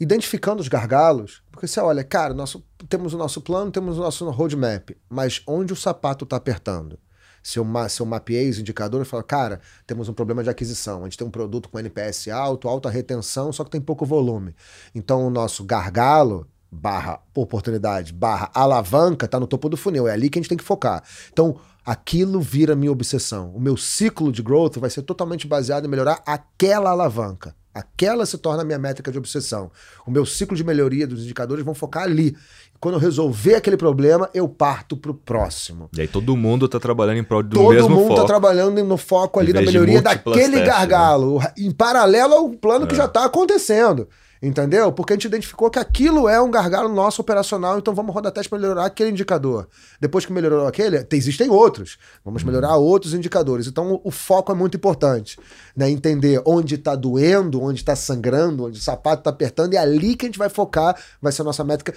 Identificando 0.00 0.62
os 0.62 0.68
gargalos, 0.68 1.42
porque 1.52 1.68
você 1.68 1.78
olha, 1.80 2.02
cara, 2.02 2.32
nosso, 2.32 2.64
temos 2.88 3.12
o 3.12 3.18
nosso 3.18 3.42
plano, 3.42 3.70
temos 3.70 3.98
o 3.98 4.00
nosso 4.00 4.28
roadmap, 4.30 4.90
mas 5.08 5.42
onde 5.46 5.74
o 5.74 5.76
sapato 5.76 6.24
está 6.24 6.36
apertando? 6.36 6.98
Se 7.44 7.58
eu, 7.58 7.64
ma- 7.64 7.88
se 7.90 8.00
eu 8.00 8.06
mapeei 8.06 8.48
os 8.48 8.58
indicadores, 8.58 9.06
eu 9.06 9.10
falo, 9.10 9.22
cara, 9.22 9.60
temos 9.86 10.08
um 10.08 10.14
problema 10.14 10.42
de 10.42 10.48
aquisição. 10.48 11.02
A 11.02 11.04
gente 11.04 11.18
tem 11.18 11.26
um 11.26 11.30
produto 11.30 11.68
com 11.68 11.78
NPS 11.78 12.28
alto, 12.28 12.66
alta 12.66 12.88
retenção, 12.88 13.52
só 13.52 13.62
que 13.62 13.70
tem 13.70 13.80
pouco 13.82 14.06
volume. 14.06 14.54
Então 14.94 15.26
o 15.26 15.30
nosso 15.30 15.62
gargalo, 15.62 16.48
barra 16.72 17.20
oportunidade, 17.34 18.14
barra 18.14 18.50
alavanca, 18.54 19.26
está 19.26 19.38
no 19.38 19.46
topo 19.46 19.68
do 19.68 19.76
funil. 19.76 20.08
É 20.08 20.12
ali 20.12 20.30
que 20.30 20.38
a 20.38 20.42
gente 20.42 20.48
tem 20.48 20.56
que 20.58 20.64
focar. 20.64 21.04
Então 21.30 21.56
aquilo 21.84 22.40
vira 22.40 22.74
minha 22.74 22.90
obsessão. 22.90 23.50
O 23.54 23.60
meu 23.60 23.76
ciclo 23.76 24.32
de 24.32 24.42
growth 24.42 24.78
vai 24.78 24.88
ser 24.88 25.02
totalmente 25.02 25.46
baseado 25.46 25.84
em 25.84 25.88
melhorar 25.88 26.22
aquela 26.26 26.90
alavanca. 26.90 27.54
Aquela 27.74 28.24
se 28.24 28.38
torna 28.38 28.62
a 28.62 28.64
minha 28.64 28.78
métrica 28.78 29.10
de 29.10 29.18
obsessão. 29.18 29.70
O 30.06 30.10
meu 30.10 30.24
ciclo 30.24 30.56
de 30.56 30.62
melhoria 30.62 31.06
dos 31.06 31.24
indicadores 31.24 31.64
vão 31.64 31.74
focar 31.74 32.04
ali. 32.04 32.36
Quando 32.78 32.94
eu 32.96 33.00
resolver 33.00 33.54
aquele 33.56 33.76
problema, 33.76 34.28
eu 34.34 34.48
parto 34.48 34.96
para 34.96 35.10
o 35.10 35.14
próximo. 35.14 35.88
E 35.96 36.02
aí 36.02 36.06
todo 36.08 36.36
mundo 36.36 36.66
está 36.66 36.78
trabalhando 36.78 37.16
em 37.18 37.24
prol 37.24 37.42
do 37.42 37.56
Todo 37.56 37.72
mesmo 37.74 37.88
mundo 37.90 38.02
está 38.02 38.14
foco. 38.16 38.26
trabalhando 38.26 38.84
no 38.84 38.96
foco 38.96 39.40
ali 39.40 39.52
da 39.52 39.62
melhoria 39.62 40.00
daquele 40.02 40.34
testes, 40.34 40.54
né? 40.60 40.66
gargalo, 40.66 41.40
em 41.56 41.70
paralelo 41.70 42.34
ao 42.34 42.50
plano 42.50 42.86
que 42.86 42.94
É. 42.94 42.96
já 42.98 43.06
está 43.06 43.24
acontecendo. 43.24 44.06
Entendeu? 44.46 44.92
Porque 44.92 45.14
a 45.14 45.16
gente 45.16 45.26
identificou 45.26 45.70
que 45.70 45.78
aquilo 45.78 46.28
é 46.28 46.38
um 46.38 46.50
gargalo 46.50 46.92
nosso 46.94 47.22
operacional, 47.22 47.78
então 47.78 47.94
vamos 47.94 48.14
rodar 48.14 48.30
teste 48.30 48.50
para 48.50 48.58
melhorar 48.58 48.84
aquele 48.84 49.08
indicador. 49.10 49.66
Depois 49.98 50.26
que 50.26 50.32
melhorou 50.34 50.66
aquele, 50.66 51.02
te- 51.02 51.16
existem 51.16 51.48
outros. 51.48 51.96
Vamos 52.22 52.42
Uhum. 52.42 52.48
melhorar 52.48 52.76
outros 52.76 53.14
indicadores. 53.14 53.66
Então 53.66 53.98
o 54.04 54.10
foco 54.10 54.52
é 54.52 54.54
muito 54.54 54.76
importante. 54.76 55.38
Né? 55.74 55.88
Entender 55.88 56.42
onde 56.44 56.74
está 56.74 56.94
doendo, 56.94 57.62
onde 57.62 57.80
está 57.80 57.96
sangrando, 57.96 58.64
onde 58.66 58.78
o 58.78 58.82
sapato 58.82 59.20
está 59.20 59.30
apertando, 59.30 59.72
e 59.72 59.76
é 59.76 59.80
ali 59.80 60.14
que 60.14 60.26
a 60.26 60.28
gente 60.28 60.38
vai 60.38 60.50
focar, 60.50 60.94
vai 61.22 61.32
ser 61.32 61.40
a 61.40 61.44
nossa 61.46 61.64
métrica 61.64 61.94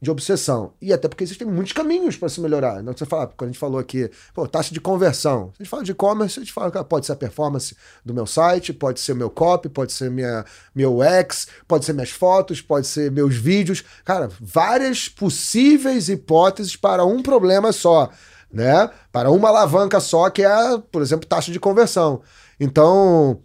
de 0.00 0.10
obsessão. 0.10 0.72
E 0.80 0.92
até 0.92 1.08
porque 1.08 1.24
existem 1.24 1.46
muitos 1.46 1.72
caminhos 1.72 2.16
para 2.16 2.28
se 2.28 2.40
melhorar. 2.40 2.82
Não 2.82 2.92
você 2.92 3.06
fala, 3.06 3.26
quando 3.26 3.48
a 3.48 3.52
gente 3.52 3.58
falou 3.58 3.78
aqui, 3.78 4.10
pô, 4.34 4.46
taxa 4.46 4.72
de 4.72 4.80
conversão. 4.80 5.50
Se 5.52 5.62
a 5.62 5.64
gente 5.64 5.70
fala 5.70 5.82
de 5.82 5.92
e-commerce, 5.92 6.38
a 6.38 6.42
gente 6.42 6.52
fala, 6.52 6.70
cara, 6.70 6.84
pode 6.84 7.06
ser 7.06 7.12
a 7.12 7.16
performance 7.16 7.76
do 8.04 8.12
meu 8.12 8.26
site, 8.26 8.72
pode 8.72 9.00
ser 9.00 9.14
meu 9.14 9.30
copy, 9.30 9.68
pode 9.68 9.92
ser 9.92 10.10
minha, 10.10 10.44
meu 10.74 10.98
UX, 10.98 11.48
pode 11.66 11.84
ser 11.84 11.92
minhas 11.92 12.10
fotos, 12.10 12.60
pode 12.60 12.86
ser 12.86 13.10
meus 13.10 13.34
vídeos. 13.34 13.82
Cara, 14.04 14.28
várias 14.40 15.08
possíveis 15.08 16.08
hipóteses 16.08 16.76
para 16.76 17.04
um 17.04 17.22
problema 17.22 17.72
só, 17.72 18.10
né? 18.52 18.90
Para 19.10 19.30
uma 19.30 19.48
alavanca 19.48 20.00
só, 20.00 20.28
que 20.28 20.42
é, 20.42 20.78
por 20.92 21.00
exemplo, 21.02 21.26
taxa 21.26 21.50
de 21.50 21.58
conversão. 21.58 22.20
Então, 22.60 23.42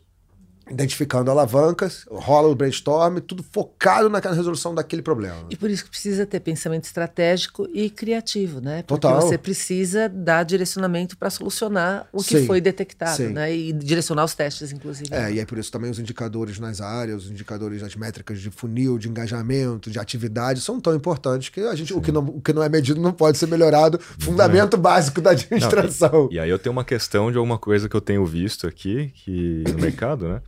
identificando 0.70 1.32
alavancas, 1.32 2.06
rola 2.10 2.48
o 2.48 2.56
brainstorm, 2.56 3.20
tudo 3.20 3.44
focado 3.44 4.10
na 4.10 4.20
resolução 4.20 4.74
daquele 4.74 5.02
problema. 5.02 5.46
E 5.50 5.56
por 5.56 5.70
isso 5.70 5.84
que 5.84 5.90
precisa 5.90 6.26
ter 6.26 6.40
pensamento 6.40 6.86
estratégico 6.86 7.68
e 7.74 7.90
criativo, 7.90 8.62
né? 8.62 8.84
Porque 8.84 9.02
Total. 9.02 9.22
você 9.22 9.38
precisa 9.38 10.10
dar 10.10 10.44
direcionamento 10.44 11.18
para 11.18 11.30
solucionar 11.30 12.08
o 12.12 12.24
que 12.24 12.40
Sim, 12.40 12.46
foi 12.46 12.62
detectado, 12.62 13.18
sim. 13.18 13.30
né? 13.30 13.56
E 13.56 13.74
direcionar 13.74 14.24
os 14.24 14.34
testes, 14.34 14.72
inclusive. 14.72 15.14
É, 15.14 15.32
e 15.32 15.40
é 15.40 15.46
por 15.46 15.58
isso 15.58 15.72
também 15.72 15.90
os 15.90 16.00
indicadores 16.00 16.60
nas 16.60 16.82
áreas, 16.82 17.26
os 17.26 17.32
indicadores 17.32 17.82
das 17.82 17.96
métricas 17.96 18.40
de 18.40 18.50
funil, 18.52 18.98
de 18.98 19.10
engajamento, 19.10 19.90
de 19.90 20.00
atividade, 20.00 20.62
são 20.62 20.80
tão 20.80 20.96
importantes 20.96 21.50
que 21.50 21.62
a 21.62 21.76
gente, 21.76 21.94
o 21.94 22.02
que, 22.02 22.12
não, 22.12 22.24
o 22.24 22.42
que 22.42 22.54
não 22.54 22.64
é 22.64 22.70
medido 22.70 23.00
não 23.00 23.12
pode 23.12 23.38
ser 23.38 23.48
melhorado. 23.48 24.00
Fundamento 24.20 24.78
básico 24.78 25.22
da 25.22 25.32
administração. 25.32 26.30
E 26.32 26.40
aí 26.40 26.50
eu 26.50 26.60
tenho 26.60 26.74
uma 26.74 26.84
questão 26.84 27.32
de 27.32 27.38
alguma 27.38 27.58
coisa 27.58 27.90
que 27.90 27.96
eu 27.96 28.02
tenho 28.02 28.26
visto 28.26 28.68
aqui 28.68 29.12
que, 29.16 29.64
no 29.68 29.80
mercado, 29.80 30.28
né? 30.28 30.42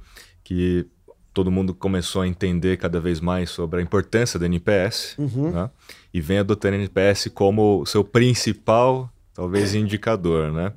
Que 0.43 0.85
todo 1.33 1.49
mundo 1.51 1.73
começou 1.73 2.23
a 2.23 2.27
entender 2.27 2.77
cada 2.77 2.99
vez 2.99 3.19
mais 3.21 3.49
sobre 3.49 3.79
a 3.79 3.83
importância 3.83 4.37
do 4.37 4.45
NPS, 4.45 5.15
Uhum. 5.17 5.51
né? 5.51 5.69
E 6.13 6.19
vem 6.19 6.39
adotando 6.39 6.75
o 6.75 6.79
NPS 6.79 7.29
como 7.33 7.85
seu 7.85 8.03
principal, 8.03 9.09
talvez, 9.33 9.73
indicador, 9.75 10.51
né? 10.51 10.73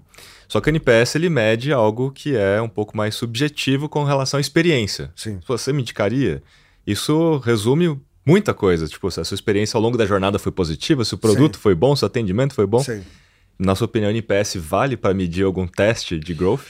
Só 0.47 0.61
que 0.61 0.69
o 0.69 0.71
NPS 0.71 1.17
ele 1.17 1.29
mede 1.29 1.73
algo 1.73 2.13
que 2.13 2.37
é 2.37 2.61
um 2.63 2.69
pouco 2.69 2.97
mais 2.97 3.15
subjetivo 3.17 3.89
com 3.89 4.05
relação 4.05 4.39
à 4.39 4.41
experiência. 4.41 5.11
Sim. 5.17 5.41
Você 5.49 5.73
me 5.73 5.83
indicaria? 5.83 6.43
Isso 6.87 7.39
resume 7.39 7.99
muita 8.25 8.55
coisa. 8.55 8.87
Tipo, 8.87 9.11
se 9.11 9.19
a 9.21 9.25
sua 9.25 9.35
experiência 9.35 9.77
ao 9.77 9.83
longo 9.83 9.97
da 9.99 10.07
jornada 10.07 10.39
foi 10.39 10.53
positiva, 10.53 11.05
se 11.05 11.15
o 11.15 11.19
produto 11.19 11.57
Sim. 11.57 11.63
foi 11.63 11.75
bom, 11.75 11.97
se 11.97 12.05
o 12.05 12.07
atendimento 12.07 12.55
foi 12.55 12.67
bom. 12.67 12.79
Sim. 12.81 13.03
Na 13.59 13.75
sua 13.75 13.87
opinião, 13.87 14.09
o 14.09 14.13
NPS 14.13 14.57
vale 14.57 14.97
para 14.97 15.15
medir 15.15 15.45
algum 15.45 15.67
teste 15.67 16.19
de 16.19 16.35
growth? 16.35 16.67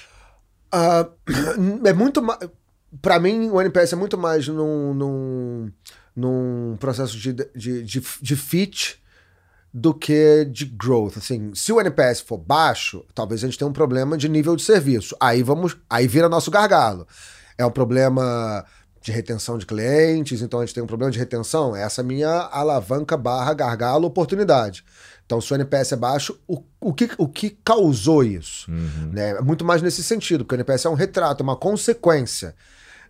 Ah, 0.73 1.07
é 1.85 1.93
muito 1.93 2.23
mais. 2.23 2.39
Para 3.01 3.19
mim, 3.19 3.51
o 3.51 3.61
NPS 3.61 3.93
é 3.93 3.97
muito 3.97 4.17
mais 4.17 4.47
num, 4.49 4.95
num, 4.95 5.73
num 6.15 6.77
processo 6.79 7.17
de, 7.17 7.33
de, 7.33 7.83
de, 7.83 8.03
de 8.21 8.37
fit 8.37 9.03
do 9.73 9.93
que 9.93 10.45
de 10.45 10.65
growth. 10.67 11.17
Assim, 11.17 11.53
se 11.55 11.73
o 11.73 11.81
NPS 11.81 12.21
for 12.21 12.39
baixo, 12.39 13.05
talvez 13.13 13.43
a 13.43 13.47
gente 13.47 13.59
tenha 13.59 13.69
um 13.69 13.73
problema 13.73 14.17
de 14.17 14.29
nível 14.29 14.55
de 14.55 14.63
serviço. 14.63 15.17
Aí 15.19 15.43
vamos, 15.43 15.77
aí 15.91 16.07
vira 16.07 16.29
nosso 16.29 16.51
gargalo. 16.51 17.07
É 17.59 17.67
um 17.67 17.71
problema 17.71 18.65
de 19.03 19.13
retenção 19.13 19.59
de 19.59 19.67
clientes, 19.67 20.41
então 20.41 20.61
a 20.61 20.65
gente 20.65 20.75
tem 20.75 20.83
um 20.83 20.87
problema 20.87 21.11
de 21.11 21.19
retenção. 21.19 21.75
Essa 21.75 22.01
é 22.01 22.03
a 22.03 22.07
minha 22.07 22.31
alavanca 22.31 23.17
barra 23.17 23.53
gargalo 23.53 24.07
oportunidade. 24.07 24.85
Então, 25.27 25.41
se 25.41 25.53
o 25.53 25.55
NPS 25.57 25.93
é 25.93 25.97
baixo, 25.97 26.39
o, 26.47 26.63
o, 26.81 26.93
que, 26.93 27.11
o 27.19 27.27
que 27.27 27.51
causou 27.65 28.23
isso? 28.23 28.71
Né? 29.13 29.31
É 29.31 29.41
muito 29.41 29.65
mais 29.65 29.83
nesse 29.83 30.03
sentido, 30.03 30.45
porque 30.45 30.55
o 30.55 30.59
NPS 30.59 30.85
é 30.85 30.89
um 30.89 30.95
retrato, 30.95 31.43
é 31.43 31.45
uma 31.45 31.57
consequência. 31.57 32.55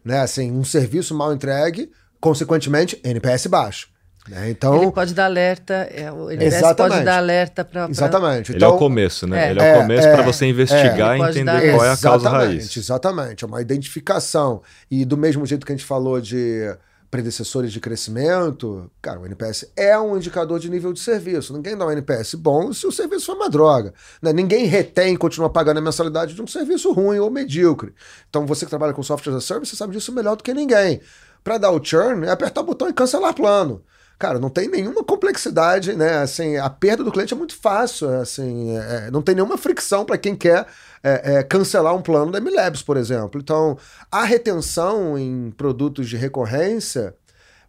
Né? 0.04 0.20
Assim, 0.20 0.50
um 0.52 0.64
serviço 0.64 1.14
mal 1.14 1.32
entregue, 1.32 1.90
consequentemente, 2.20 3.00
NPS 3.04 3.46
baixo. 3.46 3.88
Né? 4.28 4.48
Então, 4.50 4.82
Ele 4.82 4.90
pode 4.90 5.12
dar 5.12 5.26
alerta, 5.26 5.74
é, 5.94 6.10
o 6.10 6.30
NPS 6.30 6.54
Exatamente. 6.56 6.92
pode 6.94 7.04
dar 7.04 7.16
alerta 7.18 7.62
para. 7.64 7.88
exatamente. 7.90 8.52
Ele 8.52 8.56
então, 8.56 8.70
é 8.70 8.72
o 8.74 8.78
começo, 8.78 9.26
né? 9.26 9.46
é. 9.46 9.50
Ele 9.50 9.60
é, 9.60 9.68
É, 9.68 9.76
o 9.76 9.80
começo 9.82 10.08
é, 10.08 10.12
para 10.14 10.22
você 10.22 10.46
investigar 10.46 11.14
é. 11.14 11.18
e 11.18 11.22
entender 11.22 11.44
dar- 11.44 11.60
qual 11.74 11.84
é 11.84 11.90
a 11.92 11.96
causa 11.96 12.28
Exatamente, 12.28 12.48
raiz. 12.56 12.76
Exatamente, 12.76 13.44
é 13.44 13.46
uma 13.46 13.60
identificação. 13.60 14.62
E 14.90 15.04
do 15.04 15.16
mesmo 15.18 15.44
jeito 15.44 15.66
que 15.66 15.72
a 15.72 15.76
gente 15.76 15.84
falou 15.86 16.20
de 16.22 16.74
predecessores 17.14 17.72
de 17.72 17.78
crescimento, 17.78 18.90
cara, 19.00 19.20
o 19.20 19.24
NPS 19.24 19.70
é 19.76 19.96
um 19.96 20.16
indicador 20.16 20.58
de 20.58 20.68
nível 20.68 20.92
de 20.92 20.98
serviço. 20.98 21.52
Ninguém 21.52 21.76
dá 21.76 21.86
um 21.86 21.90
NPS 21.92 22.34
bom 22.34 22.72
se 22.72 22.88
o 22.88 22.90
serviço 22.90 23.26
for 23.26 23.36
uma 23.36 23.48
droga. 23.48 23.94
né? 24.20 24.32
Ninguém 24.32 24.66
retém 24.66 25.14
e 25.14 25.16
continua 25.16 25.48
pagando 25.48 25.78
a 25.78 25.80
mensalidade 25.80 26.34
de 26.34 26.42
um 26.42 26.46
serviço 26.48 26.92
ruim 26.92 27.20
ou 27.20 27.30
medíocre. 27.30 27.94
Então, 28.28 28.44
você 28.44 28.64
que 28.66 28.70
trabalha 28.70 28.92
com 28.92 29.00
software 29.00 29.30
as 29.30 29.44
a 29.44 29.46
service, 29.46 29.76
sabe 29.76 29.92
disso 29.92 30.10
melhor 30.10 30.34
do 30.34 30.42
que 30.42 30.52
ninguém. 30.52 31.00
Para 31.44 31.56
dar 31.56 31.70
o 31.70 31.80
churn, 31.80 32.26
é 32.26 32.30
apertar 32.30 32.62
o 32.62 32.64
botão 32.64 32.88
e 32.88 32.92
cancelar 32.92 33.32
plano. 33.32 33.80
Cara, 34.24 34.38
não 34.38 34.48
tem 34.48 34.68
nenhuma 34.68 35.04
complexidade, 35.04 35.92
né? 35.92 36.22
Assim, 36.22 36.56
a 36.56 36.70
perda 36.70 37.04
do 37.04 37.12
cliente 37.12 37.34
é 37.34 37.36
muito 37.36 37.54
fácil, 37.54 38.08
assim, 38.08 38.74
é, 38.74 39.10
não 39.10 39.20
tem 39.20 39.34
nenhuma 39.34 39.58
fricção 39.58 40.02
para 40.02 40.16
quem 40.16 40.34
quer 40.34 40.66
é, 41.02 41.34
é, 41.34 41.42
cancelar 41.42 41.94
um 41.94 42.00
plano 42.00 42.32
da 42.32 42.40
MLabs, 42.40 42.80
por 42.80 42.96
exemplo. 42.96 43.38
Então, 43.38 43.76
a 44.10 44.24
retenção 44.24 45.18
em 45.18 45.50
produtos 45.50 46.08
de 46.08 46.16
recorrência, 46.16 47.14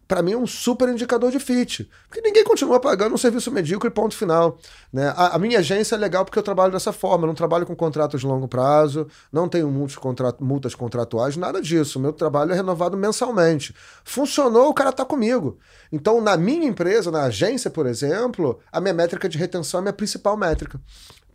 para 0.06 0.22
mim 0.22 0.32
é 0.32 0.36
um 0.36 0.46
super 0.46 0.88
indicador 0.88 1.30
de 1.30 1.38
fit. 1.40 1.88
Porque 2.08 2.20
ninguém 2.20 2.44
continua 2.44 2.78
pagando 2.78 3.14
um 3.14 3.18
serviço 3.18 3.50
medíocre, 3.50 3.90
ponto 3.90 4.16
final. 4.16 4.58
Né? 4.92 5.12
A, 5.16 5.34
a, 5.34 5.38
minha 5.38 5.58
agência 5.58 5.94
é 5.94 5.98
legal 5.98 6.24
porque 6.24 6.38
eu 6.38 6.42
trabalho 6.42 6.72
dessa 6.72 6.92
forma, 6.92 7.24
eu 7.24 7.28
não 7.28 7.34
trabalho 7.34 7.66
com 7.66 7.74
contratos 7.74 8.20
de 8.20 8.26
longo 8.26 8.46
prazo, 8.46 9.08
não 9.32 9.48
tenho 9.48 9.68
multas, 9.68 9.96
contrat, 9.96 10.36
multas 10.40 10.74
contratuais, 10.74 11.36
nada 11.36 11.60
disso. 11.60 11.98
Meu 11.98 12.12
trabalho 12.12 12.52
é 12.52 12.54
renovado 12.54 12.96
mensalmente. 12.96 13.74
Funcionou, 14.04 14.68
o 14.68 14.74
cara 14.74 14.90
está 14.90 15.04
comigo. 15.04 15.58
Então, 15.90 16.20
na 16.20 16.36
minha 16.36 16.66
empresa, 16.66 17.10
na 17.10 17.24
agência, 17.24 17.70
por 17.70 17.86
exemplo, 17.86 18.60
a 18.70 18.80
minha 18.80 18.94
métrica 18.94 19.28
de 19.28 19.38
retenção 19.38 19.78
é 19.78 19.80
a 19.80 19.82
minha 19.82 19.92
principal 19.92 20.36
métrica. 20.36 20.80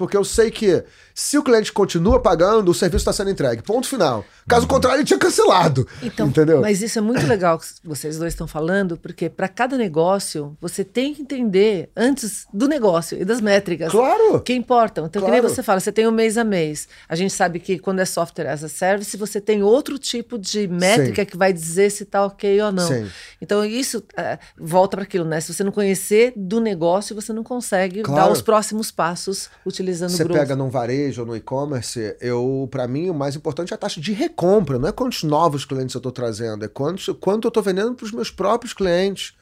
Porque 0.02 0.18
eu 0.18 0.24
sei 0.24 0.50
que 0.50 0.84
se 1.14 1.38
o 1.38 1.44
cliente 1.44 1.72
continua 1.72 2.20
pagando, 2.20 2.72
o 2.72 2.74
serviço 2.74 3.04
está 3.04 3.14
sendo 3.14 3.30
entregue. 3.30 3.62
Ponto 3.62 3.88
final. 3.88 4.26
Caso 4.48 4.64
uhum. 4.64 4.68
contrário, 4.68 4.98
ele 4.98 5.06
tinha 5.06 5.20
cancelado. 5.20 5.88
Então, 6.02 6.28
entendeu? 6.28 6.60
Mas 6.60 6.82
isso 6.82 6.98
é 6.98 7.02
muito 7.04 7.28
legal 7.28 7.60
que 7.60 7.68
vocês 7.84 8.18
dois 8.18 8.34
estão 8.34 8.48
falando, 8.48 8.98
porque 8.98 9.30
para 9.30 9.48
cada 9.48 9.78
negócio, 9.78 10.58
você 10.60 10.84
tem 10.84 11.14
que 11.14 11.22
entender 11.22 11.92
antes 11.96 12.48
do 12.52 12.68
negócio 12.68 13.16
e 13.22 13.24
das 13.24 13.40
métricas. 13.40 13.92
Claro! 13.92 14.42
Que 14.42 14.54
importam. 14.54 15.06
Então, 15.06 15.22
claro. 15.22 15.36
que 15.36 15.40
nem 15.40 15.48
você 15.48 15.62
fala, 15.62 15.80
você 15.80 15.92
tem 15.92 16.08
um 16.08 16.12
mês 16.12 16.36
a 16.36 16.44
mês. 16.44 16.88
A 17.08 17.16
gente 17.16 17.32
sabe 17.32 17.60
que 17.60 17.78
quando 17.78 18.00
é 18.00 18.06
software 18.06 18.48
as 18.48 18.64
a 18.64 18.70
service, 18.70 19.16
você 19.16 19.40
tem 19.40 19.62
outro 19.62 20.00
tipo 20.00 20.40
de 20.40 20.68
métrica 20.68 21.22
Sim. 21.22 21.28
que 21.28 21.38
vai 21.38 21.54
dizer 21.54 21.92
se 21.92 22.02
está 22.02 22.26
ok 22.26 22.60
ou 22.60 22.72
não. 22.72 22.88
Sim. 22.88 23.08
Então, 23.40 23.64
isso 23.64 24.00
uh, 24.00 24.40
volta 24.58 24.98
para 24.98 25.04
aquilo, 25.04 25.26
né? 25.26 25.40
Se 25.40 25.54
você 25.54 25.64
não 25.64 25.72
conhecer 25.72 26.34
do 26.36 26.60
negócio, 26.60 27.16
você 27.16 27.32
não 27.32 27.44
consegue 27.44 28.02
claro. 28.02 28.26
dar 28.26 28.32
os 28.32 28.42
próximos 28.42 28.90
passos 28.90 29.48
utilizando 29.64 29.91
utilizando 29.92 30.10
Você 30.10 30.26
pega 30.26 30.56
num 30.56 30.70
varejo 30.70 31.22
ou 31.22 31.28
no 31.28 31.36
e-commerce, 31.36 32.16
eu 32.20 32.68
para 32.72 32.88
mim 32.88 33.10
o 33.10 33.14
mais 33.14 33.36
importante 33.36 33.74
é 33.74 33.76
a 33.76 33.78
taxa 33.78 34.00
de 34.00 34.14
recompra, 34.14 34.80
não 34.80 34.88
é 34.88 34.92
quantos 34.92 35.24
novos 35.24 35.66
clientes 35.66 35.94
eu 35.94 36.00
estou 36.00 36.12
trazendo, 36.12 36.64
é 36.66 36.68
quanto, 36.68 37.14
quanto 37.16 37.46
eu 37.46 37.50
estou 37.50 37.62
vendendo 37.62 37.94
para 37.96 38.06
os 38.06 38.12
meus 38.12 38.32
próprios 38.32 38.74
clientes. 38.74 39.34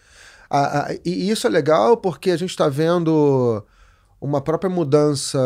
Ah, 0.49 0.87
ah, 0.87 0.93
e 1.05 1.29
isso 1.29 1.45
é 1.45 1.49
legal 1.49 1.97
porque 1.97 2.31
a 2.31 2.37
gente 2.37 2.49
está 2.49 2.67
vendo 2.67 3.63
uma 4.19 4.41
própria 4.41 4.69
mudança 4.69 5.39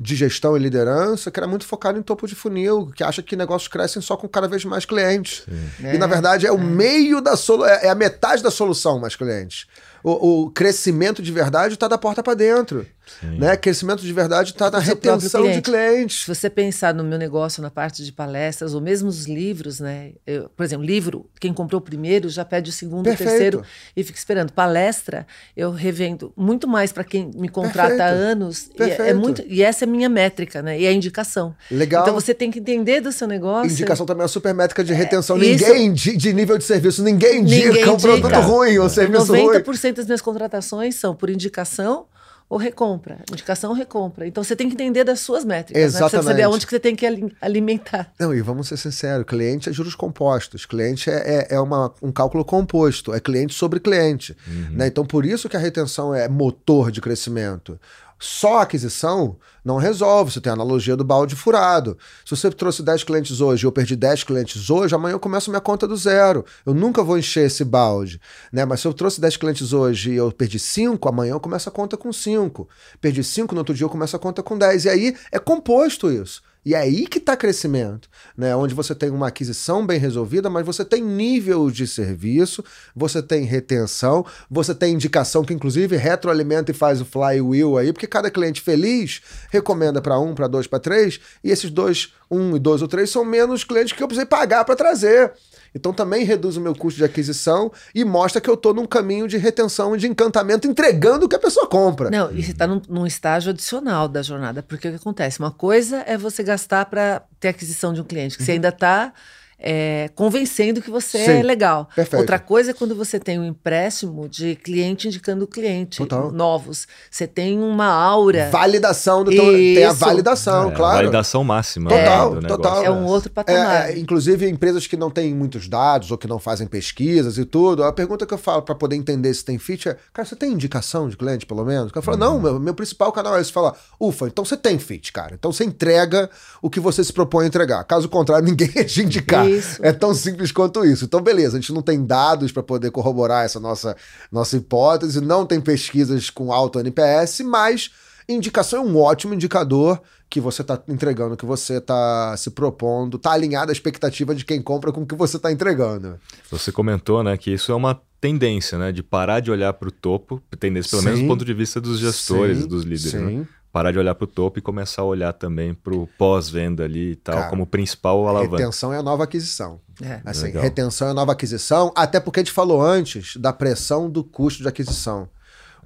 de 0.00 0.14
gestão 0.14 0.56
e 0.56 0.60
liderança 0.60 1.30
que 1.30 1.40
era 1.40 1.48
muito 1.48 1.64
focado 1.66 1.98
em 1.98 2.02
topo 2.02 2.28
de 2.28 2.34
funil, 2.36 2.86
que 2.94 3.02
acha 3.02 3.20
que 3.20 3.34
negócios 3.34 3.66
crescem 3.66 4.00
só 4.00 4.16
com 4.16 4.28
cada 4.28 4.46
vez 4.46 4.64
mais 4.64 4.84
clientes. 4.84 5.44
É, 5.82 5.96
e 5.96 5.98
na 5.98 6.06
verdade 6.06 6.46
é, 6.46 6.50
é 6.50 6.52
o 6.52 6.58
meio 6.58 7.20
da 7.20 7.36
solução, 7.36 7.66
é, 7.66 7.86
é 7.86 7.88
a 7.88 7.94
metade 7.94 8.42
da 8.42 8.50
solução 8.50 9.00
mais 9.00 9.16
clientes 9.16 9.66
o, 10.02 10.44
o 10.44 10.50
crescimento 10.50 11.22
de 11.22 11.32
verdade 11.32 11.74
está 11.74 11.88
da 11.88 11.98
porta 11.98 12.22
para 12.22 12.34
dentro. 12.34 12.86
Sim. 13.20 13.38
Né? 13.38 13.56
Crescimento 13.56 14.02
de 14.02 14.12
verdade 14.12 14.50
está 14.50 14.70
na 14.70 14.78
retenção 14.78 15.42
cliente. 15.42 15.56
de 15.56 15.62
clientes. 15.62 16.20
Se 16.22 16.34
você 16.34 16.50
pensar 16.50 16.94
no 16.94 17.02
meu 17.02 17.18
negócio, 17.18 17.62
na 17.62 17.70
parte 17.70 18.04
de 18.04 18.12
palestras, 18.12 18.74
ou 18.74 18.80
mesmo 18.80 19.08
os 19.08 19.26
livros, 19.26 19.80
né? 19.80 20.12
Eu, 20.26 20.48
por 20.48 20.64
exemplo, 20.64 20.84
livro, 20.84 21.26
quem 21.40 21.52
comprou 21.52 21.80
o 21.80 21.82
primeiro 21.82 22.28
já 22.28 22.44
pede 22.44 22.70
o 22.70 22.72
segundo, 22.72 23.10
o 23.10 23.16
terceiro 23.16 23.62
e 23.96 24.04
fica 24.04 24.18
esperando. 24.18 24.52
Palestra, 24.52 25.26
eu 25.56 25.70
revendo 25.70 26.32
muito 26.36 26.68
mais 26.68 26.92
para 26.92 27.04
quem 27.04 27.30
me 27.34 27.48
contrata 27.48 27.88
Perfeito. 27.88 28.02
há 28.02 28.06
anos. 28.06 28.70
E, 28.78 28.82
é, 28.82 29.08
é 29.10 29.14
muito, 29.14 29.42
e 29.46 29.62
essa 29.62 29.84
é 29.84 29.88
a 29.88 29.90
minha 29.90 30.08
métrica, 30.08 30.62
né? 30.62 30.78
E 30.78 30.84
é 30.84 30.88
a 30.88 30.92
indicação. 30.92 31.54
Legal. 31.70 32.02
Então 32.02 32.14
você 32.14 32.34
tem 32.34 32.50
que 32.50 32.58
entender 32.58 33.00
do 33.00 33.12
seu 33.12 33.26
negócio. 33.26 33.70
Indicação 33.70 34.06
também 34.06 34.22
é 34.22 34.24
uma 34.24 34.28
super 34.28 34.54
métrica 34.54 34.84
de 34.84 34.92
é, 34.92 34.96
retenção. 34.96 35.36
É, 35.36 35.40
ninguém 35.40 35.92
de, 35.92 36.16
de, 36.16 36.32
nível 36.32 36.58
de 36.58 36.64
serviço, 36.64 37.02
ninguém, 37.02 37.42
ninguém 37.42 37.68
indica 37.68 37.92
um 37.92 37.96
produto 37.96 38.40
ruim 38.40 38.78
ou 38.78 38.88
serviço 38.88 39.32
90% 39.32 39.44
ruim. 39.44 39.62
90% 39.62 39.92
das 39.94 40.06
minhas 40.06 40.22
contratações 40.22 40.94
são 40.96 41.14
por 41.14 41.30
indicação 41.30 42.06
ou 42.48 42.56
recompra. 42.56 43.18
Indicação 43.30 43.70
ou 43.70 43.76
recompra. 43.76 44.26
Então 44.26 44.42
você 44.42 44.56
tem 44.56 44.68
que 44.68 44.74
entender 44.74 45.04
das 45.04 45.20
suas 45.20 45.44
métricas. 45.44 45.82
Exatamente. 45.82 46.14
Né? 46.14 46.22
Você 46.22 46.28
saber 46.28 46.42
aonde 46.42 46.66
que 46.66 46.70
você 46.70 46.80
tem 46.80 46.96
que 46.96 47.06
alimentar. 47.40 48.12
Não, 48.18 48.34
e 48.34 48.40
vamos 48.40 48.68
ser 48.68 48.76
sinceros: 48.76 49.26
cliente 49.26 49.68
é 49.68 49.72
juros 49.72 49.94
compostos. 49.94 50.64
Cliente 50.64 51.10
é, 51.10 51.46
é, 51.50 51.54
é 51.56 51.60
uma, 51.60 51.92
um 52.02 52.10
cálculo 52.10 52.44
composto. 52.44 53.12
É 53.12 53.20
cliente 53.20 53.54
sobre 53.54 53.80
cliente. 53.80 54.36
Uhum. 54.46 54.76
Né? 54.76 54.86
Então, 54.86 55.04
por 55.04 55.26
isso 55.26 55.48
que 55.48 55.56
a 55.56 55.60
retenção 55.60 56.14
é 56.14 56.28
motor 56.28 56.90
de 56.90 57.00
crescimento. 57.00 57.78
Só 58.18 58.58
a 58.58 58.62
aquisição 58.62 59.36
não 59.64 59.76
resolve. 59.76 60.32
Você 60.32 60.40
tem 60.40 60.50
a 60.50 60.54
analogia 60.54 60.96
do 60.96 61.04
balde 61.04 61.36
furado. 61.36 61.96
Se 62.24 62.34
você 62.34 62.50
trouxe 62.50 62.82
10 62.82 63.04
clientes 63.04 63.40
hoje 63.40 63.64
e 63.64 63.66
eu 63.66 63.72
perdi 63.72 63.94
10 63.94 64.24
clientes 64.24 64.70
hoje, 64.70 64.94
amanhã 64.94 65.14
eu 65.14 65.20
começo 65.20 65.50
minha 65.50 65.60
conta 65.60 65.86
do 65.86 65.96
zero. 65.96 66.44
Eu 66.66 66.74
nunca 66.74 67.02
vou 67.02 67.18
encher 67.18 67.46
esse 67.46 67.64
balde. 67.64 68.20
Né? 68.52 68.64
Mas 68.64 68.80
se 68.80 68.88
eu 68.88 68.92
trouxe 68.92 69.20
10 69.20 69.36
clientes 69.36 69.72
hoje 69.72 70.12
e 70.12 70.16
eu 70.16 70.32
perdi 70.32 70.58
5, 70.58 71.08
amanhã 71.08 71.32
eu 71.32 71.40
começo 71.40 71.68
a 71.68 71.72
conta 71.72 71.96
com 71.96 72.12
5. 72.12 72.68
Perdi 73.00 73.22
5, 73.22 73.54
no 73.54 73.60
outro 73.60 73.74
dia 73.74 73.84
eu 73.84 73.90
começo 73.90 74.16
a 74.16 74.18
conta 74.18 74.42
com 74.42 74.58
10. 74.58 74.86
E 74.86 74.88
aí 74.88 75.16
é 75.30 75.38
composto 75.38 76.10
isso. 76.10 76.42
E 76.68 76.74
é 76.74 76.80
aí 76.80 77.06
que 77.06 77.16
está 77.16 77.34
crescimento, 77.34 78.10
né? 78.36 78.54
Onde 78.54 78.74
você 78.74 78.94
tem 78.94 79.08
uma 79.08 79.28
aquisição 79.28 79.86
bem 79.86 79.98
resolvida, 79.98 80.50
mas 80.50 80.66
você 80.66 80.84
tem 80.84 81.02
nível 81.02 81.70
de 81.70 81.86
serviço, 81.86 82.62
você 82.94 83.22
tem 83.22 83.44
retenção, 83.44 84.22
você 84.50 84.74
tem 84.74 84.92
indicação 84.92 85.42
que 85.42 85.54
inclusive 85.54 85.96
retroalimenta 85.96 86.70
e 86.70 86.74
faz 86.74 87.00
o 87.00 87.06
flywheel 87.06 87.78
aí, 87.78 87.90
porque 87.90 88.06
cada 88.06 88.30
cliente 88.30 88.60
feliz 88.60 89.22
recomenda 89.50 90.02
para 90.02 90.20
um, 90.20 90.34
para 90.34 90.46
dois, 90.46 90.66
para 90.66 90.78
três, 90.78 91.18
e 91.42 91.50
esses 91.50 91.70
dois, 91.70 92.12
um 92.30 92.54
e 92.54 92.58
dois 92.58 92.82
ou 92.82 92.88
três 92.88 93.08
são 93.08 93.24
menos 93.24 93.64
clientes 93.64 93.94
que 93.94 94.02
eu 94.02 94.06
precisei 94.06 94.26
pagar 94.26 94.62
para 94.66 94.76
trazer. 94.76 95.32
Então 95.74 95.92
também 95.92 96.24
reduz 96.24 96.56
o 96.56 96.60
meu 96.60 96.74
custo 96.74 96.98
de 96.98 97.04
aquisição 97.04 97.70
e 97.94 98.04
mostra 98.04 98.40
que 98.40 98.48
eu 98.48 98.54
estou 98.54 98.74
num 98.74 98.86
caminho 98.86 99.28
de 99.28 99.36
retenção 99.36 99.94
e 99.94 99.98
de 99.98 100.06
encantamento 100.06 100.66
entregando 100.66 101.26
o 101.26 101.28
que 101.28 101.36
a 101.36 101.38
pessoa 101.38 101.66
compra. 101.66 102.10
Não, 102.10 102.30
e 102.32 102.42
você 102.42 102.52
está 102.52 102.66
num, 102.66 102.80
num, 102.88 103.06
estágio 103.06 103.50
adicional 103.50 104.08
da 104.08 104.22
jornada, 104.22 104.62
porque 104.62 104.88
o 104.88 104.90
que 104.90 104.96
acontece? 104.96 105.38
Uma 105.38 105.50
coisa 105.50 106.02
é 106.06 106.16
você 106.16 106.42
gastar 106.42 106.86
para 106.86 107.22
ter 107.40 107.48
aquisição 107.48 107.92
de 107.92 108.00
um 108.00 108.04
cliente, 108.04 108.36
que 108.36 108.42
uhum. 108.42 108.46
você 108.46 108.52
ainda 108.52 108.68
está 108.68 109.12
é, 109.60 110.08
convencendo 110.14 110.80
que 110.80 110.90
você 110.90 111.18
Sim, 111.24 111.30
é 111.32 111.42
legal. 111.42 111.88
Perfeito. 111.94 112.20
Outra 112.20 112.38
coisa 112.38 112.70
é 112.70 112.74
quando 112.74 112.94
você 112.94 113.18
tem 113.18 113.40
um 113.40 113.44
empréstimo 113.44 114.28
de 114.28 114.54
cliente 114.54 115.08
indicando 115.08 115.46
cliente 115.48 115.98
Total. 115.98 116.30
novos. 116.30 116.86
Você 117.10 117.26
tem 117.26 117.58
uma 117.58 117.86
aura. 117.86 118.50
Validação 118.50 119.24
do 119.24 119.32
teu, 119.32 119.44
Tem 119.44 119.84
a 119.84 119.92
validação, 119.92 120.70
é, 120.70 120.74
claro. 120.74 120.96
Validação 120.98 121.42
máxima. 121.42 121.90
Total, 121.90 122.34
né, 122.36 122.48
total. 122.48 122.84
É 122.84 122.90
um 122.90 123.04
outro 123.04 123.30
patamar. 123.30 123.88
É, 123.88 123.94
é, 123.94 123.98
inclusive, 123.98 124.48
empresas 124.48 124.86
que 124.86 124.96
não 124.96 125.10
têm 125.10 125.34
muitos 125.34 125.66
dados 125.68 126.12
ou 126.12 126.18
que 126.18 126.28
não 126.28 126.38
fazem 126.38 126.66
pesquisas 126.66 127.36
e 127.36 127.44
tudo, 127.44 127.82
a 127.82 127.92
pergunta 127.92 128.24
que 128.24 128.34
eu 128.34 128.38
falo 128.38 128.62
para 128.62 128.76
poder 128.76 128.94
entender 128.94 129.34
se 129.34 129.44
tem 129.44 129.58
fit 129.58 129.88
é: 129.88 129.96
cara, 130.12 130.26
você 130.26 130.36
tem 130.36 130.52
indicação 130.52 131.08
de 131.08 131.16
cliente, 131.16 131.44
pelo 131.44 131.64
menos? 131.64 131.90
O 131.90 131.94
cara 131.94 132.04
fala: 132.04 132.16
uhum. 132.16 132.34
não, 132.34 132.40
meu, 132.40 132.60
meu 132.60 132.74
principal 132.74 133.10
canal 133.10 133.36
é 133.36 133.40
esse. 133.40 133.52
Fala, 133.52 133.74
ufa, 134.00 134.26
então 134.28 134.44
você 134.44 134.56
tem 134.56 134.78
fit, 134.78 135.12
cara. 135.12 135.34
Então 135.34 135.52
você 135.52 135.64
entrega 135.64 136.30
o 136.62 136.70
que 136.70 136.78
você 136.78 137.02
se 137.02 137.12
propõe 137.12 137.44
a 137.44 137.48
entregar. 137.48 137.82
Caso 137.84 138.08
contrário, 138.08 138.46
ninguém 138.46 138.70
é 138.76 138.84
de 138.84 139.02
indicar. 139.02 139.47
Isso. 139.50 139.84
É 139.84 139.92
tão 139.92 140.14
simples 140.14 140.52
quanto 140.52 140.84
isso. 140.84 141.04
Então, 141.04 141.20
beleza, 141.20 141.56
a 141.56 141.60
gente 141.60 141.72
não 141.72 141.82
tem 141.82 142.04
dados 142.04 142.52
para 142.52 142.62
poder 142.62 142.90
corroborar 142.90 143.44
essa 143.44 143.58
nossa, 143.58 143.96
nossa 144.30 144.56
hipótese, 144.56 145.20
não 145.20 145.46
tem 145.46 145.60
pesquisas 145.60 146.30
com 146.30 146.52
alto 146.52 146.78
NPS, 146.80 147.40
mas 147.40 147.90
indicação 148.28 148.80
é 148.80 148.86
um 148.86 148.96
ótimo 148.96 149.34
indicador 149.34 150.00
que 150.30 150.40
você 150.40 150.60
está 150.60 150.80
entregando, 150.88 151.36
que 151.36 151.46
você 151.46 151.78
está 151.78 152.36
se 152.36 152.50
propondo, 152.50 153.16
está 153.16 153.32
alinhado 153.32 153.70
à 153.70 153.72
expectativa 153.72 154.34
de 154.34 154.44
quem 154.44 154.60
compra 154.60 154.92
com 154.92 155.02
o 155.02 155.06
que 155.06 155.14
você 155.14 155.38
está 155.38 155.50
entregando. 155.50 156.18
Você 156.50 156.70
comentou, 156.70 157.22
né, 157.22 157.36
que 157.36 157.50
isso 157.50 157.72
é 157.72 157.74
uma 157.74 157.98
tendência, 158.20 158.76
né, 158.76 158.92
de 158.92 159.02
parar 159.02 159.40
de 159.40 159.50
olhar 159.50 159.72
para 159.72 159.88
o 159.88 159.92
topo, 159.92 160.42
tendência 160.58 160.90
pelo 160.90 161.02
sim, 161.02 161.08
menos 161.08 161.22
do 161.22 161.28
ponto 161.28 161.44
de 161.44 161.54
vista 161.54 161.80
dos 161.80 161.98
gestores, 161.98 162.58
sim, 162.58 162.66
dos 162.66 162.82
líderes, 162.84 163.14
né? 163.14 163.28
sim. 163.28 163.38
Né? 163.38 163.46
Parar 163.72 163.92
de 163.92 163.98
olhar 163.98 164.14
para 164.14 164.24
o 164.24 164.28
topo 164.28 164.58
e 164.58 164.62
começar 164.62 165.02
a 165.02 165.04
olhar 165.04 165.32
também 165.32 165.74
para 165.74 165.94
o 165.94 166.06
pós-venda 166.18 166.84
ali 166.84 167.12
e 167.12 167.16
tal, 167.16 167.36
Cara, 167.36 167.50
como 167.50 167.66
principal 167.66 168.26
alavanca. 168.26 168.56
Retenção 168.56 168.92
é 168.92 168.98
a 168.98 169.02
nova 169.02 169.24
aquisição. 169.24 169.80
É. 170.02 170.20
Assim, 170.24 170.46
Legal. 170.46 170.62
retenção 170.62 171.08
é 171.08 171.10
a 171.10 171.14
nova 171.14 171.32
aquisição, 171.32 171.92
até 171.94 172.18
porque 172.18 172.40
a 172.40 172.42
gente 172.42 172.52
falou 172.52 172.80
antes 172.80 173.36
da 173.36 173.52
pressão 173.52 174.10
do 174.10 174.24
custo 174.24 174.62
de 174.62 174.68
aquisição. 174.68 175.28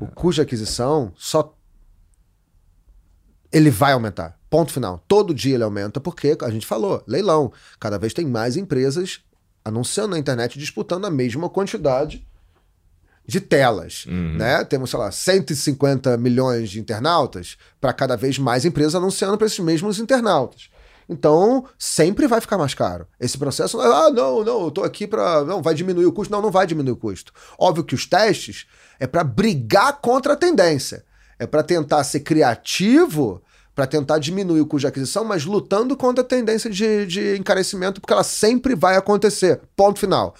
O 0.01 0.05
é. 0.05 0.09
custo 0.09 0.37
de 0.37 0.43
aquisição 0.43 1.13
só. 1.17 1.55
Ele 3.51 3.71
vai 3.71 3.93
aumentar. 3.93 4.39
Ponto 4.49 4.73
final. 4.73 5.03
Todo 5.09 5.35
dia 5.35 5.55
ele 5.55 5.65
aumenta, 5.65 6.01
porque 6.01 6.37
a 6.41 6.51
gente 6.51 6.67
falou, 6.67 7.03
leilão. 7.07 7.53
Cada 7.79 7.99
vez 7.99 8.15
tem 8.15 8.27
mais 8.27 8.57
empresas 8.57 9.21
anunciando 9.65 10.11
na 10.11 10.19
internet 10.19 10.59
disputando 10.59 11.05
a 11.05 11.11
mesma 11.11 11.49
quantidade 11.49 12.27
de 13.27 13.41
telas, 13.41 14.05
uhum. 14.07 14.37
né? 14.37 14.65
Temos, 14.65 14.91
sei 14.91 14.99
lá, 14.99 15.11
150 15.11 16.17
milhões 16.17 16.71
de 16.71 16.81
internautas 16.81 17.57
para 17.81 17.93
cada 17.93 18.17
vez 18.17 18.39
mais 18.39 18.65
empresas 18.65 18.95
anunciando 18.95 19.39
para 19.39 19.47
esses 19.47 19.61
mesmos 19.61 19.99
internautas. 19.99 20.71
Então, 21.09 21.67
sempre 21.79 22.27
vai 22.27 22.41
ficar 22.41 22.59
mais 22.59 22.75
caro. 22.75 23.07
Esse 23.21 23.37
processo, 23.37 23.81
ah, 23.81 24.11
não, 24.11 24.45
não, 24.45 24.65
eu 24.65 24.71
tô 24.71 24.83
aqui 24.83 25.07
para, 25.07 25.45
não, 25.45 25.63
vai 25.63 25.75
diminuir 25.75 26.07
o 26.07 26.13
custo. 26.13 26.33
Não, 26.33 26.41
não 26.41 26.51
vai 26.51 26.67
diminuir 26.67 26.93
o 26.93 26.97
custo. 26.97 27.33
Óbvio 27.59 27.85
que 27.85 27.95
os 27.95 28.07
testes 28.07 28.67
é 28.99 29.07
para 29.07 29.23
brigar 29.23 30.01
contra 30.01 30.33
a 30.33 30.37
tendência. 30.37 31.05
É 31.39 31.47
para 31.47 31.63
tentar 31.63 32.05
ser 32.05 32.21
criativo, 32.21 33.43
para 33.75 33.87
tentar 33.87 34.19
diminuir 34.19 34.61
o 34.61 34.67
custo 34.67 34.83
de 34.83 34.87
aquisição, 34.87 35.25
mas 35.25 35.45
lutando 35.45 35.97
contra 35.97 36.23
a 36.23 36.27
tendência 36.27 36.71
de, 36.71 37.07
de 37.07 37.37
encarecimento, 37.37 38.01
porque 38.01 38.13
ela 38.13 38.25
sempre 38.25 38.75
vai 38.75 38.97
acontecer. 38.97 39.61
Ponto 39.77 39.99
final. 39.99 40.35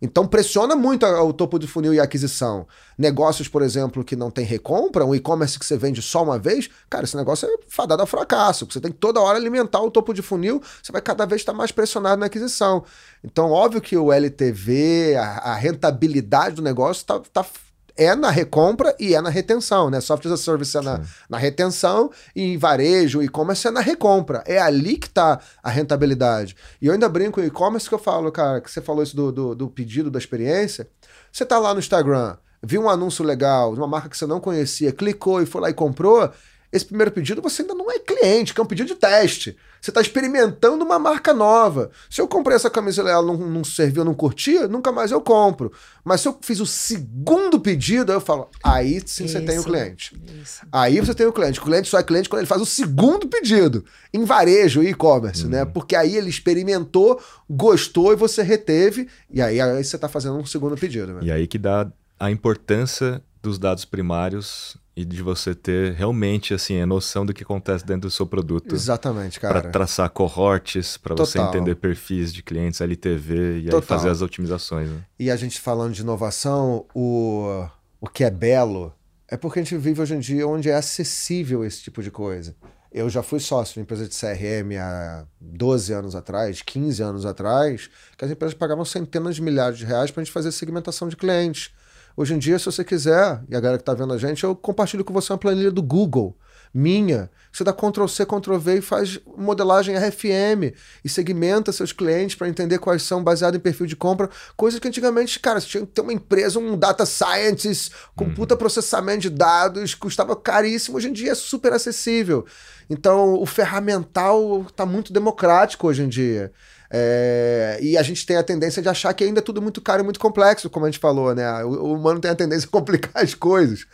Então 0.00 0.26
pressiona 0.26 0.76
muito 0.76 1.04
o 1.04 1.32
topo 1.32 1.58
de 1.58 1.66
funil 1.66 1.92
e 1.92 2.00
a 2.00 2.04
aquisição. 2.04 2.66
Negócios, 2.96 3.48
por 3.48 3.62
exemplo, 3.62 4.04
que 4.04 4.14
não 4.14 4.30
tem 4.30 4.44
recompra, 4.44 5.04
um 5.04 5.14
e-commerce 5.14 5.58
que 5.58 5.66
você 5.66 5.76
vende 5.76 6.00
só 6.00 6.22
uma 6.22 6.38
vez, 6.38 6.68
cara, 6.88 7.04
esse 7.04 7.16
negócio 7.16 7.48
é 7.48 7.56
fadado 7.68 8.02
ao 8.02 8.06
fracasso. 8.06 8.66
Você 8.70 8.80
tem 8.80 8.92
que 8.92 8.98
toda 8.98 9.20
hora 9.20 9.38
alimentar 9.38 9.80
o 9.80 9.90
topo 9.90 10.14
de 10.14 10.22
funil, 10.22 10.62
você 10.82 10.92
vai 10.92 11.02
cada 11.02 11.26
vez 11.26 11.42
estar 11.42 11.52
mais 11.52 11.72
pressionado 11.72 12.20
na 12.20 12.26
aquisição. 12.26 12.84
Então, 13.24 13.50
óbvio 13.50 13.80
que 13.80 13.96
o 13.96 14.12
LTV, 14.12 15.16
a, 15.16 15.52
a 15.52 15.54
rentabilidade 15.54 16.56
do 16.56 16.62
negócio 16.62 17.00
está 17.00 17.18
tá, 17.18 17.42
tá 17.42 17.50
é 17.98 18.14
na 18.14 18.30
recompra 18.30 18.94
e 18.98 19.14
é 19.14 19.20
na 19.20 19.28
retenção, 19.28 19.90
né? 19.90 20.00
Software 20.00 20.32
as 20.32 20.40
a 20.40 20.42
Service 20.42 20.76
é 20.76 20.80
na, 20.80 21.00
na 21.28 21.36
retenção 21.36 22.10
e 22.34 22.56
varejo, 22.56 23.20
e-commerce 23.20 23.66
é 23.66 23.70
na 23.72 23.80
recompra. 23.80 24.44
É 24.46 24.58
ali 24.58 24.96
que 24.96 25.08
está 25.08 25.40
a 25.60 25.68
rentabilidade. 25.68 26.56
E 26.80 26.86
eu 26.86 26.92
ainda 26.92 27.08
brinco 27.08 27.40
com 27.40 27.46
e-commerce 27.46 27.88
que 27.88 27.94
eu 27.94 27.98
falo, 27.98 28.30
cara, 28.30 28.60
que 28.60 28.70
você 28.70 28.80
falou 28.80 29.02
isso 29.02 29.16
do, 29.16 29.32
do, 29.32 29.54
do 29.54 29.68
pedido, 29.68 30.10
da 30.10 30.18
experiência. 30.18 30.88
Você 31.32 31.44
tá 31.44 31.58
lá 31.58 31.74
no 31.74 31.80
Instagram, 31.80 32.36
viu 32.62 32.82
um 32.82 32.88
anúncio 32.88 33.24
legal 33.24 33.74
de 33.74 33.80
uma 33.80 33.88
marca 33.88 34.08
que 34.08 34.16
você 34.16 34.26
não 34.26 34.38
conhecia, 34.38 34.92
clicou 34.92 35.42
e 35.42 35.46
foi 35.46 35.60
lá 35.60 35.70
e 35.70 35.74
comprou, 35.74 36.30
esse 36.70 36.84
primeiro 36.84 37.10
pedido 37.10 37.40
você 37.40 37.62
ainda 37.62 37.74
não 37.74 37.90
é 37.90 37.98
cliente, 37.98 38.52
que 38.52 38.60
é 38.60 38.62
um 38.62 38.66
pedido 38.66 38.88
de 38.88 38.94
teste. 38.94 39.56
Você 39.80 39.90
está 39.90 40.00
experimentando 40.00 40.84
uma 40.84 40.98
marca 40.98 41.32
nova. 41.32 41.90
Se 42.10 42.20
eu 42.20 42.28
comprei 42.28 42.56
essa 42.56 42.68
camisa 42.68 43.02
e 43.02 43.08
ela 43.08 43.22
não, 43.22 43.36
não 43.36 43.64
serviu, 43.64 44.04
não 44.04 44.12
curtia, 44.12 44.66
nunca 44.66 44.90
mais 44.90 45.10
eu 45.10 45.20
compro. 45.20 45.72
Mas 46.04 46.20
se 46.20 46.28
eu 46.28 46.36
fiz 46.42 46.60
o 46.60 46.66
segundo 46.66 47.60
pedido, 47.60 48.12
eu 48.12 48.20
falo, 48.20 48.50
aí 48.62 49.00
sim 49.06 49.24
isso, 49.24 49.38
você 49.38 49.40
tem 49.40 49.58
o 49.58 49.64
cliente. 49.64 50.20
Isso. 50.42 50.66
Aí 50.70 51.00
você 51.00 51.14
tem 51.14 51.26
o 51.26 51.32
cliente. 51.32 51.60
O 51.60 51.62
cliente 51.62 51.88
só 51.88 51.98
é 51.98 52.02
cliente 52.02 52.28
quando 52.28 52.40
ele 52.40 52.48
faz 52.48 52.60
o 52.60 52.66
segundo 52.66 53.28
pedido. 53.28 53.84
Em 54.12 54.24
varejo, 54.24 54.82
e-commerce, 54.82 55.46
né? 55.46 55.62
Uhum. 55.62 55.70
Porque 55.70 55.94
aí 55.94 56.16
ele 56.16 56.28
experimentou, 56.28 57.22
gostou 57.48 58.12
e 58.12 58.16
você 58.16 58.42
reteve. 58.42 59.08
E 59.30 59.40
aí, 59.40 59.60
aí 59.60 59.84
você 59.84 59.96
está 59.96 60.08
fazendo 60.08 60.36
um 60.36 60.44
segundo 60.44 60.76
pedido. 60.76 61.14
Né? 61.14 61.20
E 61.22 61.30
aí 61.30 61.46
que 61.46 61.58
dá 61.58 61.90
a 62.18 62.30
importância 62.30 63.22
dos 63.40 63.58
dados 63.58 63.84
primários 63.84 64.76
e 64.98 65.04
de 65.04 65.22
você 65.22 65.54
ter 65.54 65.92
realmente 65.92 66.52
assim 66.52 66.80
a 66.80 66.86
noção 66.86 67.24
do 67.24 67.32
que 67.32 67.44
acontece 67.44 67.86
dentro 67.86 68.08
do 68.08 68.10
seu 68.10 68.26
produto. 68.26 68.74
Exatamente, 68.74 69.38
cara. 69.38 69.60
Para 69.60 69.70
traçar 69.70 70.10
cohortes, 70.10 70.96
para 70.96 71.14
você 71.14 71.38
entender 71.38 71.76
perfis 71.76 72.34
de 72.34 72.42
clientes, 72.42 72.80
LTV 72.80 73.60
e 73.60 73.82
fazer 73.82 74.08
as 74.10 74.22
otimizações. 74.22 74.90
Né? 74.90 75.04
E 75.16 75.30
a 75.30 75.36
gente 75.36 75.60
falando 75.60 75.92
de 75.92 76.02
inovação, 76.02 76.84
o, 76.92 77.64
o 78.00 78.08
que 78.08 78.24
é 78.24 78.30
belo 78.30 78.92
é 79.28 79.36
porque 79.36 79.60
a 79.60 79.62
gente 79.62 79.76
vive 79.76 80.02
hoje 80.02 80.16
em 80.16 80.18
dia 80.18 80.48
onde 80.48 80.68
é 80.68 80.74
acessível 80.74 81.64
esse 81.64 81.80
tipo 81.80 82.02
de 82.02 82.10
coisa. 82.10 82.56
Eu 82.90 83.08
já 83.08 83.22
fui 83.22 83.38
sócio 83.38 83.74
de 83.74 83.80
empresa 83.80 84.08
de 84.08 84.16
CRM 84.16 84.80
há 84.80 85.24
12 85.40 85.92
anos 85.92 86.16
atrás, 86.16 86.60
15 86.60 87.02
anos 87.04 87.24
atrás, 87.24 87.88
que 88.16 88.24
as 88.24 88.32
empresas 88.32 88.54
pagavam 88.54 88.84
centenas 88.84 89.36
de 89.36 89.42
milhares 89.42 89.78
de 89.78 89.84
reais 89.84 90.10
para 90.10 90.22
a 90.22 90.24
gente 90.24 90.32
fazer 90.32 90.50
segmentação 90.50 91.08
de 91.08 91.14
clientes. 91.14 91.70
Hoje 92.18 92.34
em 92.34 92.38
dia, 92.38 92.58
se 92.58 92.64
você 92.64 92.82
quiser, 92.82 93.40
e 93.48 93.54
a 93.54 93.60
galera 93.60 93.78
que 93.78 93.82
está 93.82 93.94
vendo 93.94 94.12
a 94.12 94.18
gente, 94.18 94.42
eu 94.42 94.56
compartilho 94.56 95.04
com 95.04 95.14
você 95.14 95.32
uma 95.32 95.38
planilha 95.38 95.70
do 95.70 95.80
Google, 95.80 96.36
minha. 96.74 97.30
Você 97.52 97.62
dá 97.62 97.72
Ctrl 97.72 98.08
C, 98.08 98.26
Ctrl 98.26 98.56
V 98.58 98.78
e 98.78 98.80
faz 98.80 99.20
modelagem 99.36 99.96
RFM 99.96 100.74
e 101.04 101.08
segmenta 101.08 101.70
seus 101.70 101.92
clientes 101.92 102.34
para 102.34 102.48
entender 102.48 102.80
quais 102.80 103.04
são, 103.04 103.22
baseado 103.22 103.54
em 103.54 103.60
perfil 103.60 103.86
de 103.86 103.94
compra. 103.94 104.28
Coisa 104.56 104.80
que 104.80 104.88
antigamente, 104.88 105.38
cara, 105.38 105.60
você 105.60 105.68
tinha 105.68 105.86
que 105.86 105.92
ter 105.92 106.00
uma 106.00 106.12
empresa, 106.12 106.58
um 106.58 106.76
data 106.76 107.06
scientist, 107.06 107.92
com 108.16 108.24
uhum. 108.24 108.34
puta 108.34 108.56
processamento 108.56 109.20
de 109.20 109.30
dados, 109.30 109.94
custava 109.94 110.34
caríssimo. 110.34 110.96
Hoje 110.96 111.10
em 111.10 111.12
dia 111.12 111.30
é 111.30 111.36
super 111.36 111.72
acessível. 111.72 112.44
Então, 112.90 113.34
o 113.34 113.46
ferramental 113.46 114.62
está 114.62 114.84
muito 114.84 115.12
democrático 115.12 115.86
hoje 115.86 116.02
em 116.02 116.08
dia. 116.08 116.52
É, 116.90 117.78
e 117.82 117.98
a 117.98 118.02
gente 118.02 118.24
tem 118.24 118.36
a 118.36 118.42
tendência 118.42 118.80
de 118.80 118.88
achar 118.88 119.12
que 119.12 119.22
ainda 119.22 119.40
é 119.40 119.42
tudo 119.42 119.60
muito 119.60 119.80
caro 119.80 120.02
e 120.02 120.04
muito 120.04 120.18
complexo, 120.18 120.70
como 120.70 120.86
a 120.86 120.90
gente 120.90 121.00
falou, 121.00 121.34
né? 121.34 121.64
O, 121.64 121.68
o, 121.68 121.94
humano 121.94 122.20
tem 122.20 122.30
a 122.30 122.34
tendência 122.34 122.66
a 122.66 122.70
complicar 122.72 123.22
as 123.22 123.34
coisas. 123.34 123.86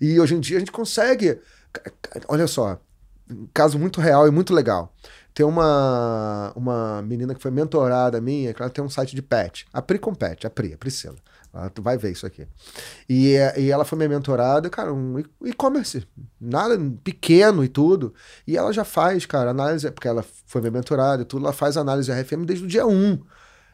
E 0.00 0.20
hoje 0.20 0.34
em 0.34 0.40
dia 0.40 0.56
a 0.58 0.60
gente 0.60 0.72
consegue. 0.72 1.38
Olha 2.28 2.46
só, 2.46 2.78
um 3.30 3.48
caso 3.54 3.78
muito 3.78 4.00
real 4.00 4.28
e 4.28 4.30
muito 4.30 4.52
legal. 4.54 4.92
Tem 5.34 5.46
uma, 5.46 6.52
uma 6.54 7.00
menina 7.02 7.34
que 7.34 7.40
foi 7.40 7.50
mentorada 7.50 8.20
minha, 8.20 8.52
que 8.52 8.60
ela 8.60 8.70
tem 8.70 8.84
um 8.84 8.88
site 8.88 9.16
de 9.16 9.22
pet. 9.22 9.66
A 9.72 9.80
Pri 9.80 9.98
com 9.98 10.14
pet, 10.14 10.46
a 10.46 10.50
Pri, 10.50 10.74
a 10.74 10.76
Priscila. 10.76 11.16
Ah, 11.52 11.68
tu 11.68 11.82
vai 11.82 11.98
ver 11.98 12.12
isso 12.12 12.26
aqui. 12.26 12.46
E, 13.06 13.34
e 13.58 13.70
ela 13.70 13.84
foi 13.84 13.98
minha 13.98 14.08
mentorada, 14.08 14.70
cara, 14.70 14.92
um 14.92 15.22
e-commerce, 15.44 16.06
nada 16.40 16.78
pequeno 17.04 17.62
e 17.62 17.68
tudo. 17.68 18.14
E 18.46 18.56
ela 18.56 18.72
já 18.72 18.84
faz, 18.84 19.26
cara, 19.26 19.50
análise, 19.50 19.90
porque 19.90 20.08
ela 20.08 20.24
foi 20.46 20.62
minha 20.62 20.70
mentorada 20.70 21.22
e 21.22 21.24
tudo, 21.26 21.44
ela 21.44 21.52
faz 21.52 21.76
análise 21.76 22.10
RFM 22.10 22.46
desde 22.46 22.64
o 22.64 22.68
dia 22.68 22.86
1. 22.86 23.20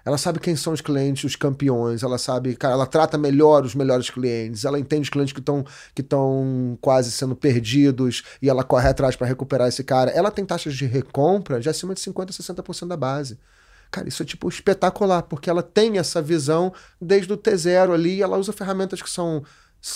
Ela 0.04 0.16
sabe 0.16 0.40
quem 0.40 0.56
são 0.56 0.72
os 0.72 0.80
clientes, 0.80 1.22
os 1.24 1.36
campeões, 1.36 2.02
ela 2.02 2.18
sabe, 2.18 2.56
cara, 2.56 2.74
ela 2.74 2.86
trata 2.86 3.18
melhor 3.18 3.64
os 3.64 3.74
melhores 3.74 4.08
clientes, 4.08 4.64
ela 4.64 4.78
entende 4.78 5.02
os 5.02 5.10
clientes 5.10 5.34
que 5.34 5.40
estão 5.40 5.64
que 5.94 6.02
quase 6.80 7.12
sendo 7.12 7.36
perdidos 7.36 8.22
e 8.40 8.48
ela 8.48 8.64
corre 8.64 8.88
atrás 8.88 9.14
para 9.14 9.26
recuperar 9.26 9.68
esse 9.68 9.84
cara. 9.84 10.10
Ela 10.10 10.30
tem 10.30 10.44
taxas 10.44 10.74
de 10.74 10.86
recompra 10.86 11.60
de 11.60 11.68
acima 11.68 11.94
de 11.94 12.00
50, 12.00 12.32
60% 12.32 12.88
da 12.88 12.96
base. 12.96 13.38
Cara, 13.90 14.08
isso 14.08 14.22
é 14.22 14.26
tipo 14.26 14.48
espetacular, 14.48 15.22
porque 15.22 15.48
ela 15.48 15.62
tem 15.62 15.98
essa 15.98 16.20
visão 16.20 16.72
desde 17.00 17.32
o 17.32 17.38
T0 17.38 17.92
ali, 17.92 18.22
ela 18.22 18.36
usa 18.36 18.52
ferramentas 18.52 19.00
que 19.00 19.08
são 19.08 19.42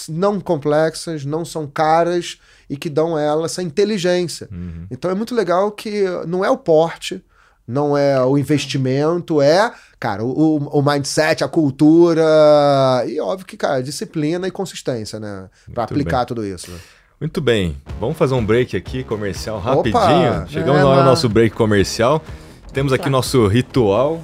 não 0.08 0.40
complexas, 0.40 1.24
não 1.24 1.44
são 1.44 1.66
caras 1.66 2.38
e 2.70 2.76
que 2.76 2.88
dão 2.88 3.16
a 3.16 3.20
ela 3.20 3.46
essa 3.46 3.62
inteligência. 3.62 4.48
Uhum. 4.50 4.86
Então 4.90 5.10
é 5.10 5.14
muito 5.14 5.34
legal 5.34 5.72
que 5.72 6.04
não 6.26 6.44
é 6.44 6.50
o 6.50 6.56
porte, 6.56 7.22
não 7.66 7.96
é 7.96 8.22
o 8.24 8.38
investimento, 8.38 9.40
é, 9.40 9.72
cara, 9.98 10.24
o, 10.24 10.56
o 10.56 10.82
mindset, 10.82 11.44
a 11.44 11.48
cultura 11.48 12.24
e 13.06 13.20
óbvio 13.20 13.46
que, 13.46 13.56
cara, 13.56 13.82
disciplina 13.82 14.46
e 14.46 14.50
consistência, 14.50 15.20
né? 15.20 15.48
Para 15.72 15.84
aplicar 15.84 16.18
bem. 16.18 16.26
tudo 16.26 16.46
isso. 16.46 16.70
Né? 16.70 16.78
Muito 17.20 17.40
bem, 17.40 17.76
vamos 18.00 18.16
fazer 18.16 18.34
um 18.34 18.44
break 18.44 18.76
aqui 18.76 19.04
comercial 19.04 19.60
rapidinho. 19.60 19.96
Opa, 19.96 20.46
Chegamos 20.48 20.80
é, 20.80 20.84
no 20.84 21.04
nosso 21.04 21.28
break 21.28 21.54
comercial. 21.54 22.22
Temos 22.72 22.92
aqui 22.92 23.04
tá. 23.04 23.10
nosso 23.10 23.46
ritual 23.46 24.20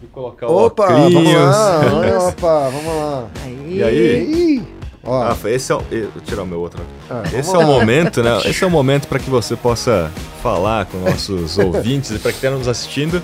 de 0.00 0.08
colocar 0.08 0.46
opa, 0.48 0.92
o 0.92 1.10
Vamos 1.10 1.32
lá, 1.32 2.28
opa, 2.28 2.70
vamos 2.70 2.96
lá. 2.96 3.28
Aí. 3.44 3.76
E 3.76 3.82
aí? 3.82 4.62
Ó. 5.04 5.22
Ah, 5.22 5.36
esse 5.44 5.70
é 5.70 5.74
o, 5.74 5.78
vou 5.78 6.22
tirar 6.24 6.42
o 6.42 6.46
meu 6.46 6.60
outro. 6.60 6.82
Ah, 7.08 7.22
esse 7.32 7.54
é 7.54 7.58
o 7.58 7.66
momento, 7.66 8.22
né? 8.22 8.40
Esse 8.46 8.64
é 8.64 8.66
o 8.66 8.70
momento 8.70 9.06
para 9.06 9.18
que 9.18 9.30
você 9.30 9.54
possa 9.54 10.10
falar 10.42 10.86
com 10.86 10.98
nossos 10.98 11.56
ouvintes 11.58 12.10
e 12.10 12.18
para 12.18 12.32
que 12.32 12.38
estejam 12.38 12.58
nos 12.58 12.68
assistindo 12.68 13.22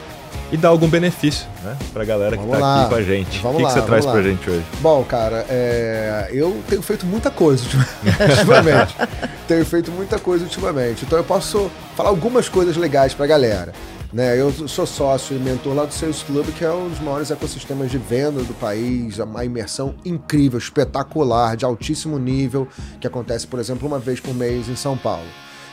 e 0.53 0.57
dar 0.57 0.69
algum 0.69 0.89
benefício, 0.89 1.47
né? 1.65 1.77
Pra 1.93 2.05
galera 2.05 2.37
que 2.37 2.43
vamos 2.43 2.59
tá 2.59 2.59
lá. 2.59 2.81
aqui 2.83 2.91
com 2.91 2.97
a 2.97 3.03
gente. 3.03 3.39
Vamos 3.41 3.55
o 3.55 3.59
que, 3.59 3.63
lá, 3.65 3.69
que 3.73 3.81
você 3.81 3.87
traz 3.87 4.05
lá. 4.05 4.13
pra 4.13 4.23
gente 4.23 4.51
hoje? 4.51 4.65
Bom, 4.81 5.03
cara, 5.05 5.47
é... 5.49 6.29
eu 6.33 6.57
tenho 6.69 6.83
feito 6.83 7.07
muita 7.07 7.31
coisa 7.31 7.65
ultimamente. 8.29 8.95
tenho 9.49 9.65
feito 9.65 9.91
muita 9.91 10.19
coisa 10.19 10.45
ultimamente. 10.45 11.05
Então 11.05 11.19
eu 11.19 11.25
posso 11.25 11.71
falar 11.97 12.11
algumas 12.11 12.49
coisas 12.49 12.77
legais 12.77 13.15
pra 13.15 13.27
galera. 13.27 13.73
Né, 14.13 14.41
eu 14.41 14.51
sou 14.67 14.85
sócio 14.85 15.37
e 15.37 15.39
mentor 15.39 15.73
lá 15.73 15.85
do 15.85 15.95
Sales 15.95 16.25
Club, 16.25 16.49
que 16.49 16.65
é 16.65 16.73
um 16.73 16.89
dos 16.89 16.99
maiores 16.99 17.31
ecossistemas 17.31 17.93
de 17.93 17.99
venda 17.99 18.43
do 18.43 18.53
país, 18.55 19.19
uma 19.21 19.45
imersão 19.45 19.95
incrível, 20.05 20.59
espetacular, 20.59 21.57
de 21.57 21.65
altíssimo 21.65 22.19
nível, 22.19 22.67
que 23.01 23.07
acontece, 23.07 23.47
por 23.47 23.61
exemplo, 23.61 23.87
uma 23.87 24.01
vez 24.01 24.19
por 24.19 24.35
mês 24.35 24.69
em 24.69 24.75
São 24.75 24.99
Paulo. 24.99 25.29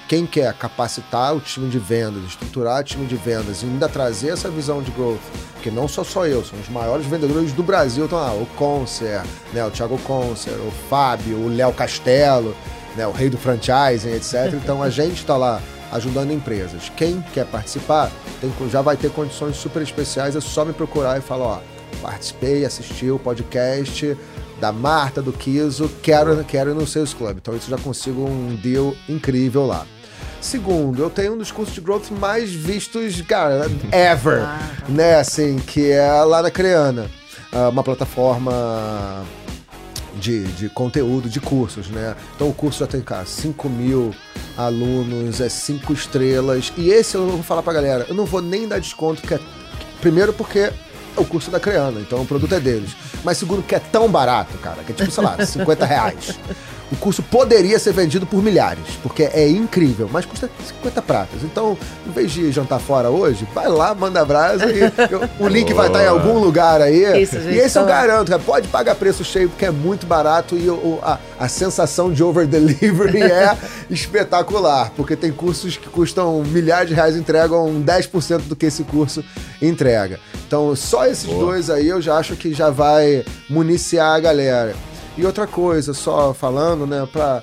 Quem 0.07 0.27
quer 0.27 0.53
capacitar 0.53 1.35
o 1.35 1.39
time 1.39 1.67
de 1.67 1.79
vendas, 1.79 2.23
estruturar 2.25 2.81
o 2.81 2.83
time 2.83 3.07
de 3.07 3.15
vendas 3.15 3.63
e 3.63 3.65
ainda 3.65 3.89
trazer 3.89 4.29
essa 4.29 4.51
visão 4.51 4.83
de 4.83 4.91
growth, 4.91 5.19
porque 5.53 5.71
não 5.71 5.87
sou 5.87 6.03
só 6.03 6.27
eu, 6.27 6.45
são 6.45 6.59
os 6.59 6.69
maiores 6.69 7.07
vendedores 7.07 7.51
do 7.53 7.63
Brasil, 7.63 8.05
estão 8.05 8.19
lá, 8.19 8.33
o 8.33 8.45
Concer, 8.55 9.23
né, 9.51 9.65
o 9.65 9.71
Thiago 9.71 9.97
Concer, 10.03 10.53
o 10.53 10.71
Fábio, 10.87 11.37
o 11.37 11.49
Léo 11.49 11.73
Castelo, 11.73 12.55
né, 12.95 13.07
o 13.07 13.11
rei 13.11 13.31
do 13.31 13.37
franchising, 13.37 14.11
etc. 14.11 14.53
Então 14.53 14.83
a 14.83 14.91
gente 14.91 15.17
está 15.17 15.35
lá 15.35 15.59
ajudando 15.91 16.31
empresas. 16.31 16.91
Quem 16.95 17.21
quer 17.33 17.45
participar 17.45 18.11
tem, 18.41 18.51
já 18.69 18.81
vai 18.81 18.97
ter 18.97 19.11
condições 19.11 19.55
super 19.55 19.81
especiais, 19.81 20.35
é 20.35 20.41
só 20.41 20.65
me 20.65 20.73
procurar 20.73 21.17
e 21.17 21.21
falar, 21.21 21.45
ó, 21.45 21.59
participei, 22.01 22.65
assisti 22.65 23.09
o 23.09 23.19
podcast 23.19 24.17
da 24.59 24.71
Marta, 24.71 25.21
do 25.21 25.31
Kiso, 25.31 25.89
quero, 26.01 26.43
quero 26.43 26.71
ir 26.71 26.73
no 26.73 26.87
Sales 26.87 27.13
Club. 27.13 27.37
Então 27.37 27.55
isso 27.55 27.69
já 27.69 27.77
consigo 27.77 28.25
um 28.25 28.55
deal 28.55 28.95
incrível 29.07 29.65
lá. 29.65 29.85
Segundo, 30.41 31.01
eu 31.01 31.09
tenho 31.09 31.33
um 31.33 31.37
dos 31.37 31.51
cursos 31.51 31.73
de 31.73 31.81
growth 31.81 32.11
mais 32.11 32.51
vistos, 32.51 33.21
cara, 33.21 33.65
ever, 33.91 34.43
né, 34.87 35.15
assim, 35.15 35.57
que 35.57 35.91
é 35.91 36.09
lá 36.23 36.41
na 36.41 36.51
Creana, 36.51 37.09
ah, 37.51 37.69
uma 37.69 37.83
plataforma 37.83 39.25
de, 40.17 40.43
de 40.43 40.69
conteúdo, 40.69 41.29
de 41.29 41.39
cursos, 41.39 41.87
né? 41.89 42.15
Então 42.35 42.49
o 42.49 42.53
curso 42.53 42.79
já 42.79 42.87
tem, 42.87 43.01
cara, 43.01 43.25
5 43.25 43.69
mil 43.69 44.13
alunos, 44.57 45.39
é 45.41 45.49
5 45.49 45.93
estrelas. 45.93 46.73
E 46.77 46.89
esse 46.89 47.15
eu 47.15 47.27
vou 47.27 47.43
falar 47.43 47.63
pra 47.63 47.73
galera, 47.73 48.05
eu 48.09 48.15
não 48.15 48.25
vou 48.25 48.41
nem 48.41 48.67
dar 48.67 48.79
desconto, 48.79 49.21
que 49.21 49.33
é, 49.33 49.39
primeiro 50.01 50.33
porque 50.33 50.59
é 50.59 50.73
o 51.15 51.25
curso 51.25 51.49
da 51.49 51.59
Creana, 51.59 51.99
então 51.99 52.21
o 52.21 52.25
produto 52.25 52.53
é 52.53 52.59
deles. 52.59 52.91
Mas 53.23 53.37
segundo, 53.37 53.63
que 53.63 53.75
é 53.75 53.79
tão 53.79 54.09
barato, 54.09 54.57
cara, 54.59 54.83
que 54.83 54.91
é 54.91 54.95
tipo, 54.95 55.11
sei 55.11 55.23
lá, 55.23 55.37
50 55.45 55.85
reais. 55.85 56.37
O 56.91 56.95
curso 56.95 57.21
poderia 57.21 57.77
ser 57.79 57.91
vendido 57.93 58.25
por 58.25 58.41
milhares, 58.41 58.83
porque 59.03 59.23
é 59.23 59.47
incrível, 59.49 60.09
mas 60.11 60.25
custa 60.25 60.49
50 60.65 61.01
pratas. 61.01 61.43
Então, 61.43 61.77
em 62.05 62.11
vez 62.11 62.31
de 62.31 62.51
jantar 62.51 62.79
fora 62.79 63.09
hoje, 63.09 63.47
vai 63.53 63.67
lá, 63.67 63.93
manda 63.93 64.23
brasa 64.23 64.65
e 64.71 64.79
o 65.43 65.47
link 65.49 65.73
vai 65.73 65.87
estar 65.87 66.03
em 66.03 66.07
algum 66.07 66.39
lugar 66.39 66.81
aí. 66.81 67.21
Isso, 67.21 67.39
gente, 67.41 67.55
e 67.55 67.59
esse 67.59 67.77
eu 67.77 67.83
então- 67.83 67.85
garanto, 67.85 68.29
cara, 68.29 68.41
pode 68.41 68.67
pagar 68.69 68.95
preço 68.95 69.23
cheio 69.23 69.49
porque 69.49 69.65
é 69.65 69.71
muito 69.71 70.05
barato 70.07 70.55
e 70.55 70.69
o, 70.69 70.99
a, 71.03 71.19
a 71.39 71.47
sensação 71.49 72.11
de 72.11 72.23
over 72.23 72.47
delivery 72.47 73.21
é 73.29 73.57
espetacular, 73.89 74.91
porque 74.95 75.15
tem 75.15 75.31
cursos 75.31 75.75
que 75.77 75.89
custam 75.89 76.41
milhares 76.43 76.89
de 76.89 76.95
reais 76.95 77.15
e 77.15 77.19
entregam 77.19 77.81
10% 77.83 78.43
do 78.47 78.55
que 78.55 78.65
esse 78.67 78.83
curso 78.83 79.23
entrega. 79.61 80.19
Então, 80.47 80.73
só 80.75 81.05
esses 81.05 81.25
Boa. 81.25 81.45
dois 81.47 81.69
aí 81.69 81.87
eu 81.89 82.01
já 82.01 82.15
acho 82.17 82.35
que 82.37 82.53
já 82.53 82.69
vai 82.69 83.25
municiar 83.49 84.15
a 84.15 84.19
galera. 84.19 84.73
E 85.17 85.25
outra 85.25 85.47
coisa, 85.47 85.93
só 85.93 86.33
falando, 86.33 86.85
né, 86.85 87.07
pra 87.11 87.41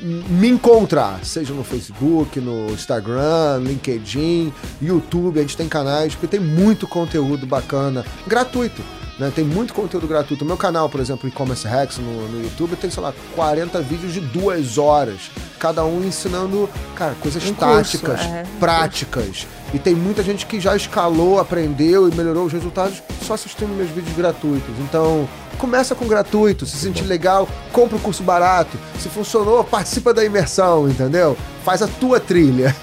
me 0.00 0.48
encontrar, 0.48 1.24
seja 1.24 1.52
no 1.52 1.64
Facebook, 1.64 2.40
no 2.40 2.70
Instagram, 2.70 3.58
LinkedIn, 3.62 4.52
YouTube, 4.80 5.38
a 5.38 5.42
gente 5.42 5.56
tem 5.56 5.68
canais, 5.68 6.14
porque 6.14 6.28
tem 6.28 6.40
muito 6.40 6.86
conteúdo 6.86 7.46
bacana, 7.46 8.04
gratuito. 8.26 8.82
Né? 9.18 9.32
Tem 9.34 9.44
muito 9.44 9.74
conteúdo 9.74 10.06
gratuito. 10.06 10.44
O 10.44 10.46
meu 10.46 10.56
canal, 10.56 10.88
por 10.88 11.00
exemplo, 11.00 11.28
E-Commerce 11.28 11.66
Hacks 11.66 11.98
no, 11.98 12.28
no 12.28 12.40
YouTube, 12.44 12.76
tem, 12.76 12.88
sei 12.88 13.02
lá, 13.02 13.12
40 13.34 13.80
vídeos 13.82 14.12
de 14.12 14.20
duas 14.20 14.78
horas. 14.78 15.32
Cada 15.58 15.84
um 15.84 16.04
ensinando, 16.04 16.70
cara, 16.94 17.16
coisas 17.20 17.44
um 17.44 17.52
táticas, 17.52 18.20
curso, 18.20 18.32
é. 18.32 18.46
práticas. 18.60 19.46
E 19.74 19.78
tem 19.80 19.92
muita 19.92 20.22
gente 20.22 20.46
que 20.46 20.60
já 20.60 20.76
escalou, 20.76 21.40
aprendeu 21.40 22.08
e 22.08 22.14
melhorou 22.14 22.46
os 22.46 22.52
resultados 22.52 23.02
só 23.26 23.34
assistindo 23.34 23.74
meus 23.74 23.90
vídeos 23.90 24.16
gratuitos. 24.16 24.72
Então, 24.78 25.28
começa 25.58 25.94
com 25.94 26.06
gratuito, 26.06 26.64
se 26.64 26.76
sentir 26.76 27.04
legal, 27.04 27.48
compra 27.72 27.96
o 27.96 27.98
um 27.98 28.02
curso 28.02 28.22
barato. 28.22 28.78
Se 28.98 29.08
funcionou, 29.08 29.62
participa 29.64 30.14
da 30.14 30.24
imersão, 30.24 30.88
entendeu? 30.88 31.36
Faz 31.64 31.82
a 31.82 31.88
tua 31.88 32.18
trilha. 32.18 32.74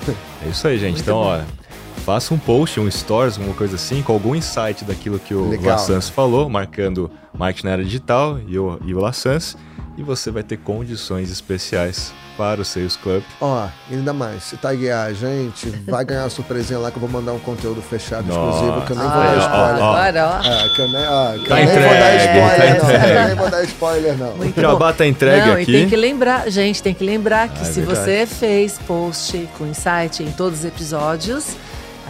É 0.45 0.49
isso 0.49 0.67
aí, 0.67 0.77
gente. 0.77 0.97
Muito 0.97 1.01
então, 1.01 1.17
bom. 1.17 1.41
ó 1.41 1.65
faça 2.05 2.35
um 2.35 2.37
post, 2.37 2.79
um 2.79 2.89
stories, 2.89 3.35
alguma 3.35 3.55
coisa 3.55 3.77
assim, 3.77 4.03
com 4.03 4.13
algum 4.13 4.35
insight 4.35 4.85
daquilo 4.85 5.17
que 5.17 5.33
o 5.33 5.59
Lassans 5.59 6.07
falou, 6.07 6.47
marcando 6.47 7.09
marketing 7.33 7.65
na 7.65 7.71
área 7.73 7.83
digital 7.83 8.39
e 8.47 8.59
o, 8.59 8.79
e 8.85 8.93
o 8.93 8.99
Lassans, 8.99 9.57
e 9.97 10.03
você 10.03 10.31
vai 10.31 10.43
ter 10.43 10.57
condições 10.57 11.31
especiais 11.31 12.13
para 12.37 12.61
o 12.61 12.65
Sales 12.65 12.97
Club. 12.97 13.23
Ó, 13.39 13.67
ainda 13.89 14.11
mais, 14.11 14.43
se 14.43 14.57
taguear 14.57 15.07
a 15.07 15.13
gente, 15.13 15.69
vai 15.87 16.03
ganhar 16.03 16.23
uma 16.23 16.29
surpresinha 16.29 16.77
lá 16.77 16.91
que 16.91 16.97
eu 16.97 17.01
vou 17.01 17.09
mandar 17.09 17.31
um 17.31 17.39
conteúdo 17.39 17.81
fechado, 17.81 18.27
Nossa. 18.27 18.57
exclusivo, 18.57 18.85
que 18.85 18.91
eu 18.91 18.95
nem 18.97 19.05
ah, 19.05 19.09
vou 19.09 19.23
dar 19.23 19.37
spoiler. 19.37 19.83
Agora, 19.83 20.27
ó. 20.27 20.45
É, 20.45 20.69
que 20.69 20.81
eu 20.81 20.91
nem, 20.91 21.07
ó, 21.07 21.33
que 21.33 21.49
tá 21.49 21.61
eu 21.61 21.65
nem 21.65 21.75
vou 21.75 21.89
dar 21.89 22.15
spoiler, 22.17 22.79
tá 22.79 22.87
não. 22.87 23.21
Eu 23.21 23.27
nem 23.27 23.35
vou 23.35 23.49
dar 23.49 23.63
spoiler, 23.63 24.17
não. 24.17 24.37
Muito 24.37 24.61
Jabá 24.61 24.93
tá 24.93 25.05
entregue 25.05 25.47
não, 25.47 25.53
aqui. 25.53 25.71
E 25.71 25.73
tem 25.79 25.89
que 25.89 25.95
lembrar, 25.95 26.51
gente, 26.51 26.83
tem 26.83 26.93
que 26.93 27.03
lembrar 27.03 27.47
que 27.49 27.59
ah, 27.59 27.61
é 27.61 27.65
se 27.65 27.81
verdade. 27.81 27.99
você 27.99 28.25
fez 28.25 28.77
post 28.79 29.49
com 29.57 29.65
insight 29.65 30.21
em 30.21 30.31
todos 30.31 30.59
os 30.59 30.65
episódios, 30.65 31.55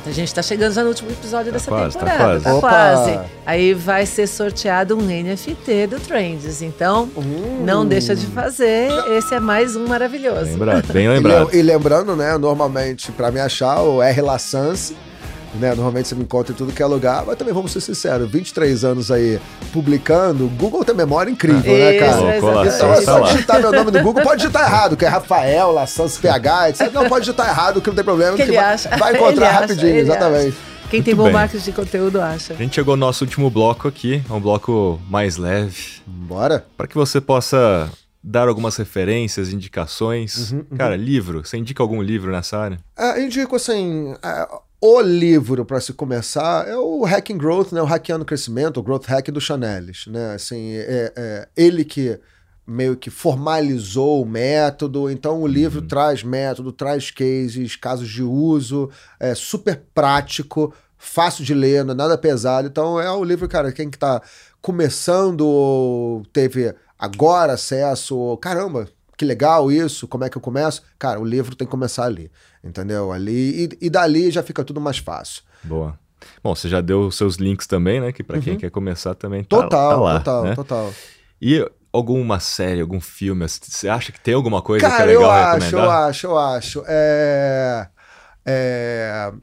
a 0.08 0.12
gente 0.12 0.34
tá 0.34 0.42
chegando 0.42 0.74
já 0.74 0.82
no 0.82 0.90
último 0.90 1.12
episódio 1.12 1.48
tá 1.48 1.58
dessa 1.58 1.72
quase, 1.72 1.98
tá 1.98 2.06
temporada. 2.06 2.42
Tá 2.42 2.60
quase. 2.60 3.12
Tá 3.12 3.18
quase. 3.18 3.32
Aí 3.46 3.74
vai 3.74 4.06
ser 4.06 4.28
sorteado 4.28 4.96
um 4.96 5.02
NFT 5.02 5.88
do 5.88 6.00
Trends. 6.00 6.62
Então, 6.62 7.10
uh. 7.16 7.64
não 7.64 7.86
deixa 7.86 8.16
de 8.16 8.26
fazer. 8.28 8.90
Esse 9.10 9.36
é 9.36 9.40
mais 9.40 9.76
um 9.76 9.88
maravilhoso. 9.88 10.52
Lembrado, 10.52 10.94
bem 10.94 11.08
lembrado. 11.08 11.50
E, 11.54 11.58
e 11.58 11.62
lembrando, 11.62 12.16
né, 12.16 12.38
normalmente, 12.38 13.12
para 13.12 13.32
me 13.32 13.40
achar, 13.40 13.82
o 13.82 14.02
R. 14.02 14.22
Lassance 14.22 14.96
né? 15.60 15.70
Normalmente 15.70 16.08
você 16.08 16.16
me 16.16 16.24
encontra 16.24 16.54
em 16.54 16.56
tudo 16.56 16.72
que 16.72 16.82
é 16.82 16.86
lugar, 16.86 17.26
mas 17.26 17.38
também 17.38 17.54
vamos 17.54 17.72
ser 17.72 17.82
sinceros, 17.82 18.30
23 18.30 18.84
anos 18.84 19.12
aí 19.12 19.40
publicando, 19.72 20.46
o 20.46 20.50
Google 20.50 20.84
tem 20.84 20.96
memória 20.96 21.30
incrível, 21.30 21.74
né, 21.74 21.98
cara? 21.98 22.38
então 22.38 22.94
é 22.94 23.02
só 23.02 23.20
digitar 23.22 23.60
meu 23.60 23.72
nome 23.72 23.92
no 23.92 24.04
Google, 24.04 24.24
pode 24.24 24.42
digitar 24.42 24.64
errado, 24.64 24.98
que 24.98 25.06
é 25.06 25.08
Rafael, 25.08 25.72
Laçãs, 25.72 26.18
PH, 26.18 26.70
etc. 26.70 26.94
Não 26.94 27.08
pode 27.08 27.26
digitar 27.26 27.50
errado, 27.50 27.82
que 27.82 27.88
não 27.88 27.96
tem 27.96 28.04
problema, 28.04 28.38
que, 28.38 28.46
que 28.46 28.52
vai, 28.52 28.78
vai, 28.78 29.14
encontrar 29.16 29.52
rapidinho, 29.62 29.98
exatamente. 29.98 30.50
Acha. 30.50 30.76
Quem 30.90 31.00
Muito 31.00 31.06
tem 31.06 31.16
bom 31.16 31.24
bem. 31.24 31.34
marketing 31.34 31.64
de 31.64 31.72
conteúdo 31.72 32.22
acha. 32.22 32.54
A 32.54 32.58
gente 32.58 32.76
chegou 32.76 32.92
ao 32.94 32.98
nosso 32.98 33.24
último 33.24 33.50
bloco 33.50 33.88
aqui, 33.88 34.22
um 34.30 34.40
bloco 34.40 35.02
mais 35.10 35.36
leve. 35.36 36.02
Bora. 36.06 36.64
Para 36.78 36.88
que 36.88 36.96
você 36.96 37.20
possa 37.20 37.90
dar 38.26 38.48
algumas 38.48 38.76
referências, 38.76 39.54
indicações. 39.54 40.52
Uhum, 40.52 40.66
uhum. 40.72 40.78
Cara, 40.78 40.96
livro. 40.96 41.46
Você 41.46 41.58
indica 41.58 41.84
algum 41.84 42.02
livro 42.02 42.32
nessa 42.32 42.58
área? 42.58 42.80
É, 42.98 43.22
indico 43.22 43.56
assim. 43.56 44.16
É, 44.24 44.48
o 44.82 45.02
livro 45.02 45.66
para 45.66 45.80
se 45.80 45.94
começar 45.94 46.68
é 46.68 46.78
o 46.78 47.04
Hacking 47.04 47.38
Growth, 47.38 47.72
né? 47.72 47.82
O 47.82 47.86
Hackeando 47.86 48.26
Crescimento, 48.26 48.80
o 48.80 48.84
Growth 48.84 49.06
Hack 49.06 49.30
do 49.30 49.42
Chanelis, 49.42 50.06
né? 50.08 50.36
Assim, 50.36 50.74
é, 50.74 51.14
é 51.16 51.48
ele 51.56 51.84
que 51.84 52.20
meio 52.68 52.96
que 52.96 53.10
formalizou 53.10 54.22
o 54.22 54.26
método. 54.26 55.10
Então 55.10 55.42
o 55.42 55.48
livro 55.48 55.82
uhum. 55.82 55.88
traz 55.88 56.24
método, 56.24 56.72
traz 56.72 57.12
cases, 57.12 57.76
casos 57.76 58.10
de 58.10 58.24
uso, 58.24 58.90
é 59.20 59.36
super 59.36 59.84
prático, 59.94 60.74
fácil 60.98 61.44
de 61.44 61.54
ler, 61.54 61.84
não 61.84 61.94
é 61.94 61.98
nada 61.98 62.18
pesado. 62.18 62.68
Então 62.68 63.00
é 63.00 63.12
o 63.12 63.24
livro, 63.24 63.48
cara, 63.48 63.72
quem 63.72 63.90
que 63.90 63.98
tá 63.98 64.22
começando 64.62 66.24
teve 66.34 66.74
agora 66.98 67.54
acesso, 67.54 68.38
caramba, 68.38 68.88
que 69.18 69.24
legal 69.24 69.72
isso, 69.72 70.08
como 70.08 70.24
é 70.24 70.30
que 70.30 70.38
eu 70.38 70.42
começo? 70.42 70.82
Cara, 70.98 71.20
o 71.20 71.26
livro 71.26 71.56
tem 71.56 71.68
que 71.68 71.72
começar 71.72 72.06
ali, 72.06 72.32
entendeu? 72.66 73.12
Ali, 73.12 73.66
e, 73.66 73.86
e 73.86 73.90
dali 73.90 74.32
já 74.32 74.42
fica 74.42 74.64
tudo 74.64 74.82
mais 74.82 74.98
fácil. 74.98 75.44
Boa. 75.64 75.98
Bom, 76.44 76.56
você 76.56 76.68
já 76.68 76.82
deu 76.82 77.08
os 77.08 77.16
seus 77.16 77.36
links 77.36 77.68
também, 77.68 78.02
né? 78.02 78.12
Que 78.12 78.24
para 78.24 78.38
uhum. 78.38 78.42
quem 78.42 78.58
quer 78.58 78.72
começar 78.72 79.14
também 79.14 79.44
tá, 79.44 79.58
total, 79.58 79.90
tá 79.90 79.96
lá, 79.98 80.18
total, 80.20 80.44
né? 80.44 80.56
total. 80.56 80.94
E 81.42 81.72
alguma 81.94 82.40
série, 82.40 82.82
algum 82.82 83.00
filme, 83.00 83.48
você 83.48 83.88
acha 83.88 84.12
que 84.12 84.20
tem 84.20 84.34
alguma 84.34 84.62
coisa 84.62 84.88
Cara, 84.88 84.98
que 84.98 85.02
é 85.04 85.06
legal 85.06 85.24
eu 85.24 85.30
acho, 85.32 85.76
eu 85.76 85.92
acho, 85.92 86.28
eu 86.28 86.38
acho. 86.38 86.84
É... 86.88 87.88
é... 88.46 89.34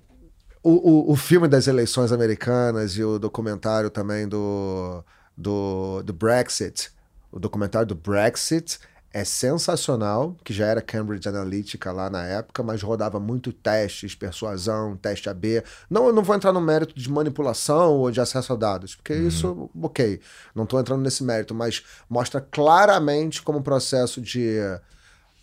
O, 0.64 0.70
o, 0.70 1.12
o, 1.12 1.16
filme 1.16 1.48
das 1.48 1.66
eleições 1.66 2.12
americanas 2.12 2.92
e 2.92 3.02
o 3.02 3.18
documentário 3.18 3.90
também 3.90 4.28
do, 4.28 5.04
do, 5.36 6.04
do 6.04 6.12
Brexit, 6.12 6.92
o 7.32 7.40
documentário 7.40 7.88
do 7.88 7.96
Brexit 7.96 8.78
é 9.12 9.24
sensacional, 9.24 10.34
que 10.42 10.52
já 10.52 10.66
era 10.66 10.80
Cambridge 10.80 11.28
Analytica 11.28 11.92
lá 11.92 12.08
na 12.08 12.24
época, 12.24 12.62
mas 12.62 12.82
rodava 12.82 13.20
muito 13.20 13.52
testes, 13.52 14.14
persuasão, 14.14 14.96
teste 14.96 15.28
AB. 15.28 15.62
Não, 15.90 16.06
eu 16.06 16.12
não 16.12 16.22
vou 16.22 16.34
entrar 16.34 16.52
no 16.52 16.60
mérito 16.60 16.94
de 16.98 17.10
manipulação 17.10 17.92
ou 17.92 18.10
de 18.10 18.20
acesso 18.20 18.52
a 18.52 18.56
dados, 18.56 18.94
porque 18.94 19.12
uhum. 19.12 19.28
isso, 19.28 19.70
ok, 19.82 20.20
não 20.54 20.64
estou 20.64 20.80
entrando 20.80 21.02
nesse 21.02 21.22
mérito, 21.22 21.54
mas 21.54 21.82
mostra 22.08 22.40
claramente 22.40 23.42
como 23.42 23.58
o 23.58 23.62
processo 23.62 24.20
de 24.20 24.58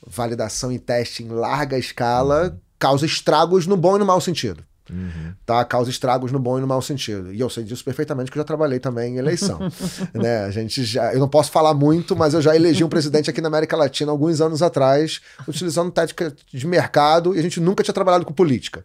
validação 0.06 0.72
e 0.72 0.80
teste 0.80 1.24
em 1.24 1.28
larga 1.28 1.78
escala 1.78 2.50
uhum. 2.50 2.60
causa 2.80 3.06
estragos 3.06 3.68
no 3.68 3.78
bom 3.78 3.98
e 3.98 4.00
no 4.00 4.06
mau 4.06 4.20
sentido. 4.20 4.64
Uhum. 4.90 5.34
Tá? 5.46 5.64
Causa 5.66 5.90
estragos 5.90 6.32
no 6.32 6.40
bom 6.40 6.58
e 6.58 6.62
no 6.62 6.68
mau 6.68 6.82
sentido. 6.82 7.34
E 7.34 7.40
eu 7.40 7.50
sei 7.50 7.64
disso 7.64 7.84
perfeitamente, 7.84 8.32
que 8.32 8.38
eu 8.38 8.42
já 8.42 8.46
trabalhei 8.46 8.80
também 8.80 9.16
em 9.16 9.18
eleição. 9.18 9.60
né? 10.14 10.46
A 10.46 10.52
gente 10.52 10.84
já. 10.84 11.14
Eu 11.14 11.20
não 11.20 11.30
posso 11.30 11.52
falar 11.52 11.74
muito, 11.74 12.16
mas 12.16 12.34
eu 12.34 12.42
já 12.42 12.56
elegi 12.56 12.84
um 12.84 12.90
presidente 12.90 13.30
aqui 13.30 13.42
na 13.42 13.48
América 13.48 13.76
Latina 13.76 14.12
alguns 14.12 14.42
anos 14.42 14.62
atrás, 14.62 15.22
utilizando 15.48 15.92
tática 15.92 16.34
de 16.52 16.68
mercado, 16.68 17.36
e 17.36 17.40
a 17.40 17.42
gente 17.42 17.60
nunca 17.60 17.84
tinha 17.84 17.94
trabalhado 17.94 18.26
com 18.26 18.34
política. 18.34 18.84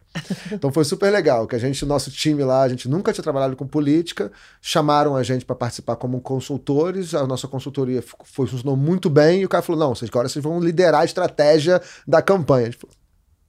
Então 0.51 0.73
foi 0.73 0.85
super 0.85 1.11
legal, 1.11 1.47
que 1.47 1.55
a 1.55 1.59
gente, 1.59 1.85
nosso 1.85 2.11
time 2.11 2.43
lá, 2.43 2.63
a 2.63 2.69
gente 2.69 2.89
nunca 2.89 3.13
tinha 3.13 3.23
trabalhado 3.23 3.57
com 3.57 3.67
política, 3.67 4.31
chamaram 4.61 5.17
a 5.17 5.23
gente 5.23 5.45
para 5.45 5.57
participar 5.57 5.97
como 5.97 6.21
consultores, 6.21 7.15
a 7.15 7.27
nossa 7.27 7.47
consultoria 7.47 8.03
foi, 8.25 8.47
funcionou 8.47 8.77
muito 8.77 9.11
bem, 9.11 9.43
e 9.43 9.45
o 9.45 9.49
cara 9.49 9.63
falou: 9.63 9.81
não, 9.81 9.95
vocês 9.95 10.11
agora 10.11 10.29
vocês 10.29 10.43
vão 10.43 10.61
liderar 10.61 11.03
a 11.03 11.05
estratégia 11.05 11.81
da 12.07 12.23
campanha. 12.23 12.69
A 12.69 12.71
gente 12.71 12.79
falou, 12.81 12.95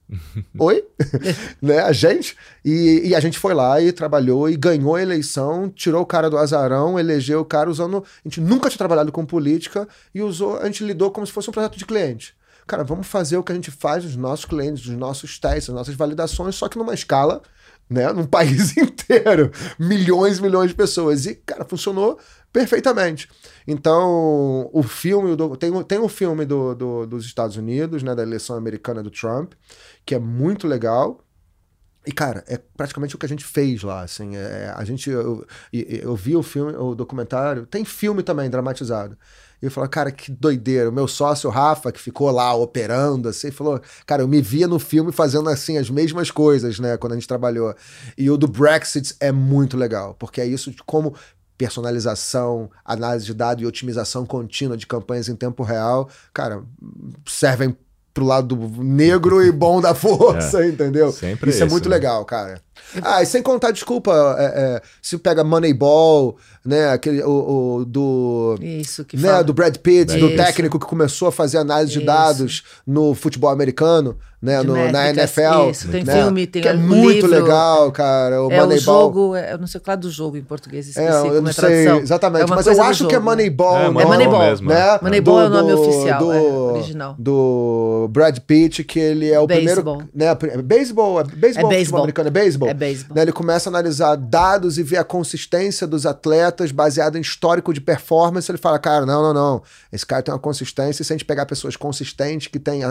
Oi? 0.58 0.84
né? 1.60 1.80
A 1.80 1.92
gente. 1.92 2.36
E, 2.64 3.08
e, 3.08 3.14
a 3.14 3.20
gente 3.20 3.38
foi 3.38 3.54
lá 3.54 3.80
e 3.80 3.92
trabalhou 3.92 4.48
e 4.48 4.56
ganhou 4.56 4.94
a 4.94 5.02
eleição, 5.02 5.68
tirou 5.68 6.02
o 6.02 6.06
cara 6.06 6.30
do 6.30 6.38
azarão, 6.38 6.98
elegeu 6.98 7.40
o 7.40 7.44
cara 7.44 7.68
usando. 7.68 8.04
A 8.24 8.28
gente 8.28 8.40
nunca 8.40 8.68
tinha 8.68 8.78
trabalhado 8.78 9.10
com 9.10 9.24
política 9.24 9.88
e 10.14 10.22
usou, 10.22 10.58
a 10.58 10.66
gente 10.66 10.84
lidou 10.84 11.10
como 11.10 11.26
se 11.26 11.32
fosse 11.32 11.50
um 11.50 11.52
projeto 11.52 11.76
de 11.76 11.84
cliente. 11.84 12.34
Cara, 12.66 12.82
vamos 12.82 13.06
fazer 13.06 13.36
o 13.36 13.44
que 13.44 13.52
a 13.52 13.54
gente 13.54 13.70
faz 13.70 14.04
nos 14.04 14.16
nossos 14.16 14.44
clientes, 14.44 14.86
nos 14.86 14.98
nossos 14.98 15.38
testes, 15.38 15.68
nas 15.68 15.76
nossas 15.76 15.94
validações, 15.94 16.56
só 16.56 16.68
que 16.68 16.76
numa 16.76 16.94
escala, 16.94 17.40
né? 17.88 18.12
Num 18.12 18.26
país 18.26 18.76
inteiro. 18.76 19.52
Milhões 19.78 20.38
e 20.38 20.42
milhões 20.42 20.70
de 20.70 20.74
pessoas. 20.74 21.26
E, 21.26 21.34
cara, 21.36 21.64
funcionou 21.64 22.18
perfeitamente. 22.52 23.28
Então, 23.68 24.70
o 24.72 24.82
filme, 24.82 25.36
do, 25.36 25.56
tem, 25.56 25.70
tem 25.84 25.98
um 25.98 26.08
filme 26.08 26.44
do, 26.44 26.74
do, 26.74 27.06
dos 27.06 27.26
Estados 27.26 27.56
Unidos, 27.56 28.02
né, 28.02 28.14
da 28.14 28.22
eleição 28.22 28.56
americana 28.56 29.02
do 29.02 29.10
Trump, 29.10 29.52
que 30.06 30.14
é 30.14 30.18
muito 30.18 30.66
legal. 30.66 31.20
E, 32.06 32.12
cara, 32.12 32.44
é 32.46 32.56
praticamente 32.56 33.16
o 33.16 33.18
que 33.18 33.26
a 33.26 33.28
gente 33.28 33.44
fez 33.44 33.82
lá, 33.82 34.02
assim, 34.02 34.36
é, 34.36 34.72
a 34.76 34.84
gente, 34.84 35.10
eu, 35.10 35.44
eu, 35.72 35.82
eu, 35.82 36.14
vi 36.14 36.36
o 36.36 36.42
filme, 36.42 36.72
o 36.76 36.94
documentário, 36.94 37.66
tem 37.66 37.84
filme 37.84 38.22
também 38.22 38.48
dramatizado, 38.48 39.18
e 39.60 39.64
eu 39.64 39.72
falo, 39.72 39.88
cara, 39.88 40.12
que 40.12 40.30
doideira, 40.30 40.88
o 40.88 40.92
meu 40.92 41.08
sócio 41.08 41.50
Rafa, 41.50 41.90
que 41.90 42.00
ficou 42.00 42.30
lá 42.30 42.54
operando, 42.54 43.28
assim, 43.28 43.50
falou, 43.50 43.80
cara, 44.06 44.22
eu 44.22 44.28
me 44.28 44.40
via 44.40 44.68
no 44.68 44.78
filme 44.78 45.10
fazendo, 45.10 45.48
assim, 45.48 45.78
as 45.78 45.90
mesmas 45.90 46.30
coisas, 46.30 46.78
né, 46.78 46.96
quando 46.96 47.14
a 47.14 47.16
gente 47.16 47.26
trabalhou, 47.26 47.74
e 48.16 48.30
o 48.30 48.36
do 48.36 48.46
Brexit 48.46 49.16
é 49.18 49.32
muito 49.32 49.76
legal, 49.76 50.14
porque 50.14 50.40
é 50.40 50.46
isso 50.46 50.70
de 50.70 50.84
como 50.84 51.12
personalização, 51.58 52.70
análise 52.84 53.26
de 53.26 53.34
dados 53.34 53.64
e 53.64 53.66
otimização 53.66 54.24
contínua 54.24 54.76
de 54.76 54.86
campanhas 54.86 55.28
em 55.28 55.34
tempo 55.34 55.64
real, 55.64 56.08
cara, 56.32 56.62
servem 57.26 57.76
pro 58.16 58.24
lado 58.24 58.56
negro 58.78 59.44
e 59.44 59.52
bom 59.52 59.78
da 59.78 59.94
força, 59.94 60.64
é, 60.64 60.68
entendeu? 60.72 61.12
Sempre 61.12 61.50
isso, 61.50 61.62
é 61.62 61.66
muito 61.66 61.86
né? 61.86 61.96
legal, 61.96 62.24
cara. 62.24 62.58
Ah, 63.02 63.22
e 63.22 63.26
sem 63.26 63.42
contar, 63.42 63.70
desculpa, 63.70 64.36
é, 64.38 64.44
é, 64.44 64.82
se 65.02 65.16
pega 65.18 65.44
Moneyball, 65.44 66.36
né, 66.64 66.90
aquele, 66.90 67.22
o, 67.22 67.78
o 67.78 67.84
do... 67.84 68.56
Isso, 68.60 69.04
que 69.04 69.16
né, 69.16 69.28
fala. 69.28 69.44
do 69.44 69.54
Brad 69.54 69.76
Pitt, 69.76 70.16
do 70.18 70.34
técnico 70.36 70.78
que 70.78 70.86
começou 70.86 71.28
a 71.28 71.32
fazer 71.32 71.58
análise 71.58 71.92
de 71.92 72.04
dados 72.04 72.64
no 72.86 73.14
futebol 73.14 73.50
americano, 73.50 74.16
né, 74.40 74.62
no, 74.62 74.74
na 74.92 75.10
NFL. 75.10 75.70
Isso, 75.70 75.88
tem 75.88 76.04
né, 76.04 76.22
filme, 76.22 76.46
tem 76.46 76.62
que 76.62 76.68
é 76.68 76.74
muito 76.74 77.26
livro, 77.26 77.30
legal, 77.30 77.90
cara, 77.90 78.42
o 78.42 78.50
é 78.50 78.60
Moneyball. 78.60 79.10
o 79.10 79.14
jogo, 79.14 79.34
é, 79.34 79.52
eu 79.52 79.58
não 79.58 79.66
sei 79.66 79.80
qual 79.80 79.96
do 79.96 80.10
jogo 80.10 80.36
em 80.36 80.42
português, 80.42 80.88
esqueci 80.88 81.06
é, 81.06 81.10
eu 81.10 81.42
não 81.42 81.52
sei 81.52 81.88
exatamente, 81.98 82.50
é 82.50 82.54
mas 82.54 82.66
eu 82.66 82.82
acho 82.82 83.06
que 83.06 83.14
é 83.14 83.18
Moneyball. 83.18 83.76
É, 83.76 83.86
é 83.86 83.90
Moneyball. 83.90 84.40
Mesmo, 84.40 84.68
né? 84.68 84.98
Moneyball 85.02 85.40
é 85.40 85.46
o 85.46 85.48
nome 85.50 85.72
do, 85.72 85.80
oficial, 85.80 86.18
do, 86.20 86.32
é, 86.32 86.40
original. 86.40 87.14
Do 87.18 88.08
Brad 88.10 88.38
Pitt, 88.40 88.84
que 88.84 88.98
ele 88.98 89.30
é 89.30 89.40
o 89.40 89.46
Baseball. 89.46 89.98
primeiro... 89.98 90.10
Né, 90.14 90.62
beisebol, 90.62 91.20
é 91.20 91.24
beisebol, 91.24 91.72
é 91.72 91.78
futebol 91.78 92.00
americano, 92.00 92.28
é 92.28 92.30
beisebol? 92.66 92.70
É 92.70 92.74
beisebol. 92.74 93.16
Né, 93.16 93.22
ele 93.22 93.32
começa 93.32 93.68
a 93.68 93.70
analisar 93.70 94.16
dados 94.16 94.78
e 94.78 94.82
ver 94.82 94.98
a 94.98 95.04
consistência 95.04 95.86
dos 95.86 96.06
atletas 96.06 96.70
baseado 96.72 97.16
em 97.16 97.20
histórico 97.20 97.72
de 97.72 97.80
performance. 97.80 98.50
Ele 98.50 98.58
fala, 98.58 98.78
cara, 98.78 99.04
não, 99.04 99.22
não, 99.22 99.34
não. 99.34 99.62
Esse 99.92 100.04
cara 100.04 100.22
tem 100.22 100.32
uma 100.32 100.40
consistência. 100.40 101.02
E 101.02 101.04
se 101.04 101.12
a 101.12 101.16
gente 101.16 101.24
pegar 101.24 101.46
pessoas 101.46 101.76
consistentes 101.76 102.48
que 102.48 102.58
têm 102.58 102.82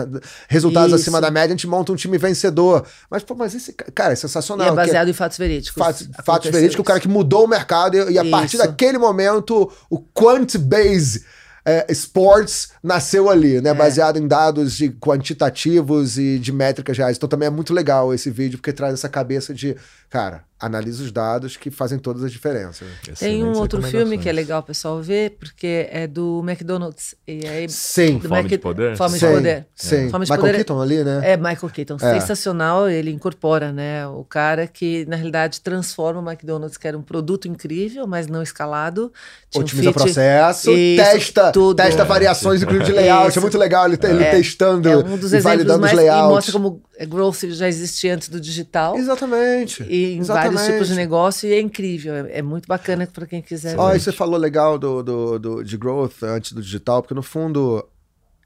resultados 0.48 0.92
Isso. 0.92 1.02
acima 1.02 1.20
da 1.20 1.30
média, 1.30 1.54
a 1.54 1.56
gente 1.56 1.66
monta 1.66 1.92
um 1.92 1.96
time 1.96 2.18
vencedor. 2.18 2.84
Mas, 3.10 3.22
pô, 3.22 3.34
mas 3.34 3.54
esse 3.54 3.72
cara 3.72 4.12
é 4.12 4.16
sensacional. 4.16 4.66
E 4.66 4.70
é 4.70 4.74
baseado 4.74 5.08
em 5.08 5.12
fatos 5.12 5.38
verídicos. 5.38 5.82
Fatos, 5.82 6.08
fatos 6.24 6.50
verídicos, 6.50 6.80
o 6.80 6.84
cara 6.84 7.00
que 7.00 7.08
mudou 7.08 7.44
o 7.44 7.48
mercado. 7.48 7.96
E, 7.96 8.12
e 8.12 8.18
a 8.18 8.22
Isso. 8.22 8.30
partir 8.30 8.58
daquele 8.58 8.98
momento, 8.98 9.70
o 9.90 9.98
quant 9.98 10.56
base 10.58 11.24
é, 11.66 11.84
sports 11.90 12.68
nasceu 12.80 13.28
ali, 13.28 13.60
né? 13.60 13.70
É. 13.70 13.74
Baseado 13.74 14.18
em 14.18 14.28
dados 14.28 14.76
de 14.76 14.88
quantitativos 14.90 16.16
e 16.16 16.38
de 16.38 16.52
métricas 16.52 16.96
reais. 16.96 17.16
Então 17.16 17.28
também 17.28 17.48
é 17.48 17.50
muito 17.50 17.74
legal 17.74 18.14
esse 18.14 18.30
vídeo, 18.30 18.58
porque 18.58 18.72
traz 18.72 18.94
essa 18.94 19.08
cabeça 19.08 19.52
de, 19.52 19.76
cara, 20.08 20.44
analisa 20.58 21.04
os 21.04 21.12
dados 21.12 21.56
que 21.56 21.70
fazem 21.70 21.98
todas 21.98 22.24
as 22.24 22.32
diferenças. 22.32 22.88
Tem 23.18 23.44
um 23.44 23.52
outro 23.52 23.82
filme 23.82 24.16
que 24.16 24.28
é 24.28 24.32
legal 24.32 24.60
o 24.60 24.62
pessoal 24.62 25.00
ver, 25.02 25.36
porque 25.38 25.86
é 25.90 26.06
do 26.06 26.42
McDonald's. 26.46 27.14
E 27.26 27.46
aí, 27.46 27.68
sim. 27.68 28.18
Do 28.18 28.28
Fome 28.28 28.42
Mac... 28.42 28.50
de 28.50 28.58
Poder? 28.58 28.96
Fome 28.96 29.18
sim, 29.18 29.26
de 29.26 29.34
Poder. 29.34 29.66
Sim. 29.74 30.10
Fome 30.10 30.24
de 30.24 30.30
Michael 30.30 30.40
poder 30.40 30.54
Keaton 30.56 30.80
ali, 30.80 31.04
né? 31.04 31.20
É, 31.32 31.36
Michael 31.36 31.70
Keaton. 31.70 31.96
É. 31.96 32.20
Sensacional. 32.20 32.88
Ele 32.88 33.10
incorpora, 33.10 33.70
né? 33.70 34.06
O 34.06 34.24
cara 34.24 34.66
que, 34.66 35.04
na 35.06 35.16
realidade, 35.16 35.60
transforma 35.60 36.20
o 36.20 36.30
McDonald's, 36.30 36.78
que 36.78 36.88
era 36.88 36.96
um 36.96 37.02
produto 37.02 37.46
incrível, 37.46 38.06
mas 38.06 38.26
não 38.26 38.42
escalado. 38.42 39.12
Tinha 39.50 39.62
Otimiza 39.62 39.90
um 39.90 39.92
fit, 39.92 40.02
processo, 40.02 40.70
isso, 40.70 41.02
testa, 41.02 41.52
tudo. 41.52 41.76
testa 41.76 42.04
variações, 42.04 42.62
inclusive 42.62 42.86
de 42.86 42.92
layout. 42.92 43.28
Isso. 43.28 43.38
É 43.38 43.42
muito 43.42 43.58
legal 43.58 43.86
ele, 43.86 43.98
ele 44.02 44.24
é, 44.24 44.30
testando 44.30 44.88
é 44.88 44.96
um 44.96 45.18
dos 45.18 45.32
e 45.32 45.40
validando 45.40 45.80
mais, 45.80 45.92
os 45.92 45.98
layouts. 45.98 46.24
E 46.24 46.34
mostra 46.34 46.52
como 46.52 46.82
growth 47.04 47.44
já 47.50 47.68
existia 47.68 48.14
antes 48.14 48.28
do 48.28 48.40
digital. 48.40 48.96
Exatamente. 48.96 49.82
E 49.82 50.14
em 50.14 50.20
Exatamente. 50.20 50.45
Vários 50.50 50.72
tipos 50.72 50.88
de 50.88 50.94
negócio, 50.94 51.48
e 51.48 51.52
é 51.52 51.60
incrível. 51.60 52.14
É, 52.14 52.38
é 52.38 52.42
muito 52.42 52.66
bacana 52.66 53.06
para 53.06 53.26
quem 53.26 53.42
quiser. 53.42 53.78
Olha, 53.78 53.98
você 53.98 54.12
falou 54.12 54.38
legal 54.38 54.78
do, 54.78 55.02
do, 55.02 55.38
do, 55.38 55.62
de 55.62 55.76
growth 55.76 56.22
antes 56.22 56.52
do 56.52 56.62
digital, 56.62 57.02
porque 57.02 57.14
no 57.14 57.22
fundo, 57.22 57.86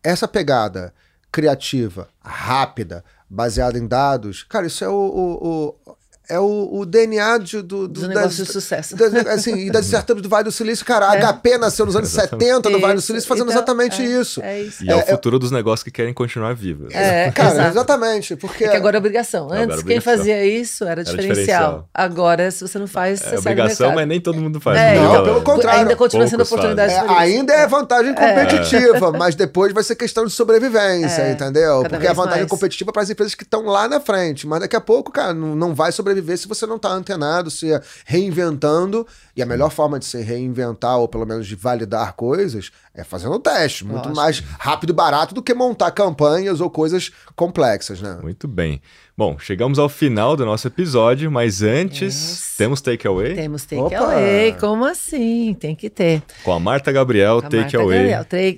essa 0.02 0.26
pegada 0.26 0.92
criativa, 1.30 2.08
rápida, 2.20 3.04
baseada 3.28 3.78
em 3.78 3.86
dados, 3.86 4.42
cara, 4.42 4.66
isso 4.66 4.84
é 4.84 4.88
o, 4.88 4.92
o, 4.92 5.90
o 5.90 5.96
é 6.30 6.38
o, 6.38 6.68
o 6.72 6.86
DNA 6.86 7.38
de, 7.38 7.60
do, 7.60 7.88
do, 7.88 8.08
das, 8.08 8.36
de 8.36 8.46
sucesso. 8.46 8.94
Das, 8.94 9.12
assim, 9.26 9.66
e 9.66 9.70
das 9.70 9.84
startups 9.90 10.22
do 10.22 10.28
Vale 10.28 10.44
do 10.44 10.52
Silício, 10.52 10.86
cara, 10.86 11.10
a 11.10 11.16
é. 11.16 11.20
HP 11.20 11.58
nasceu 11.58 11.84
nos 11.84 11.96
anos 11.96 12.08
exatamente. 12.12 12.46
70 12.46 12.70
do 12.70 12.80
Vale 12.80 12.94
do 12.94 13.00
Silício 13.00 13.28
fazendo 13.28 13.50
então, 13.50 13.56
exatamente 13.56 14.00
é, 14.00 14.04
isso. 14.04 14.40
É 14.40 14.62
isso. 14.62 14.84
E 14.84 14.88
é, 14.88 14.92
é 14.92 14.96
o 14.96 15.06
futuro 15.06 15.40
dos 15.40 15.50
negócios 15.50 15.82
que 15.82 15.90
querem 15.90 16.14
continuar 16.14 16.54
vivos. 16.54 16.94
É, 16.94 17.32
cara, 17.32 17.50
exato. 17.50 17.68
exatamente. 17.70 18.36
Porque... 18.36 18.64
É 18.64 18.68
que 18.68 18.76
agora 18.76 18.96
é 18.96 18.98
obrigação. 18.98 19.48
Antes, 19.50 19.78
agora 19.78 19.82
quem 19.82 20.00
fazia 20.00 20.44
isso 20.44 20.84
era, 20.84 21.00
era 21.00 21.04
diferencial. 21.04 21.34
diferencial. 21.34 21.88
Agora, 21.92 22.50
se 22.52 22.66
você 22.66 22.78
não 22.78 22.86
faz, 22.86 23.20
você 23.20 23.34
é 23.34 23.38
obrigação, 23.38 23.92
mas 23.92 24.06
nem 24.06 24.20
todo 24.20 24.40
mundo 24.40 24.60
faz. 24.60 24.78
É, 24.78 24.94
não, 24.94 25.24
pelo 25.24 25.42
contrário. 25.42 25.80
Ainda 25.80 25.96
continua 25.96 26.28
sendo 26.28 26.44
oportunidade. 26.44 26.92
É, 26.92 27.00
ainda 27.08 27.52
é 27.52 27.66
vantagem 27.66 28.14
competitiva, 28.14 29.10
mas 29.12 29.34
depois 29.34 29.72
vai 29.72 29.82
ser 29.82 29.96
questão 29.96 30.24
de 30.24 30.30
sobrevivência, 30.30 31.32
entendeu? 31.32 31.82
Porque 31.88 32.06
a 32.06 32.12
vantagem 32.12 32.42
mais. 32.42 32.50
competitiva 32.50 32.92
para 32.92 33.02
as 33.02 33.10
empresas 33.10 33.34
que 33.34 33.42
estão 33.42 33.64
lá 33.64 33.88
na 33.88 34.00
frente. 34.00 34.46
Mas 34.46 34.60
daqui 34.60 34.76
a 34.76 34.80
pouco, 34.80 35.10
cara, 35.10 35.34
não, 35.34 35.56
não 35.56 35.74
vai 35.74 35.90
sobreviver 35.90 36.19
se 36.36 36.48
você 36.48 36.66
não 36.66 36.78
tá 36.78 36.90
antenado, 36.90 37.50
se 37.50 37.68
reinventando. 38.04 39.06
E 39.36 39.42
a 39.42 39.46
melhor 39.46 39.70
forma 39.70 39.98
de 39.98 40.04
se 40.04 40.20
reinventar, 40.20 40.98
ou 40.98 41.08
pelo 41.08 41.26
menos 41.26 41.46
de 41.46 41.54
validar 41.54 42.14
coisas, 42.14 42.70
é 42.94 43.04
fazendo 43.04 43.38
teste. 43.38 43.84
Muito 43.84 44.08
Lógico. 44.08 44.16
mais 44.16 44.40
rápido 44.58 44.90
e 44.90 44.92
barato 44.92 45.34
do 45.34 45.42
que 45.42 45.54
montar 45.54 45.90
campanhas 45.92 46.60
ou 46.60 46.68
coisas 46.68 47.10
complexas, 47.34 48.00
né? 48.00 48.18
Muito 48.22 48.46
bem. 48.46 48.80
Bom, 49.16 49.38
chegamos 49.38 49.78
ao 49.78 49.88
final 49.88 50.34
do 50.36 50.46
nosso 50.46 50.66
episódio, 50.66 51.30
mas 51.30 51.62
antes, 51.62 52.14
yes. 52.14 52.54
temos 52.56 52.80
takeaway? 52.80 53.34
Temos 53.34 53.64
takeaway, 53.64 54.56
como 54.58 54.86
assim? 54.86 55.54
Tem 55.54 55.74
que 55.74 55.90
ter. 55.90 56.22
Com 56.42 56.52
a 56.52 56.58
Marta 56.58 56.90
Gabriel, 56.90 57.42
takeaway. 57.42 58.10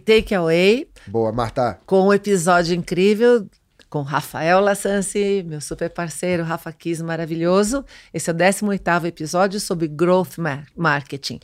Takeaway. 0.04 0.86
Boa, 1.06 1.32
Marta. 1.32 1.80
Com 1.84 2.08
um 2.08 2.12
episódio 2.12 2.76
incrível 2.76 3.44
com 3.92 4.00
Rafael 4.00 4.58
Lassanci, 4.58 5.44
meu 5.46 5.60
super 5.60 5.90
parceiro, 5.90 6.42
Rafa 6.44 6.72
Kiss 6.72 7.04
maravilhoso. 7.04 7.84
Esse 8.12 8.30
é 8.30 8.32
o 8.32 8.36
18º 8.36 9.04
episódio 9.04 9.60
sobre 9.60 9.86
Growth 9.86 10.38
Marketing. 10.74 11.38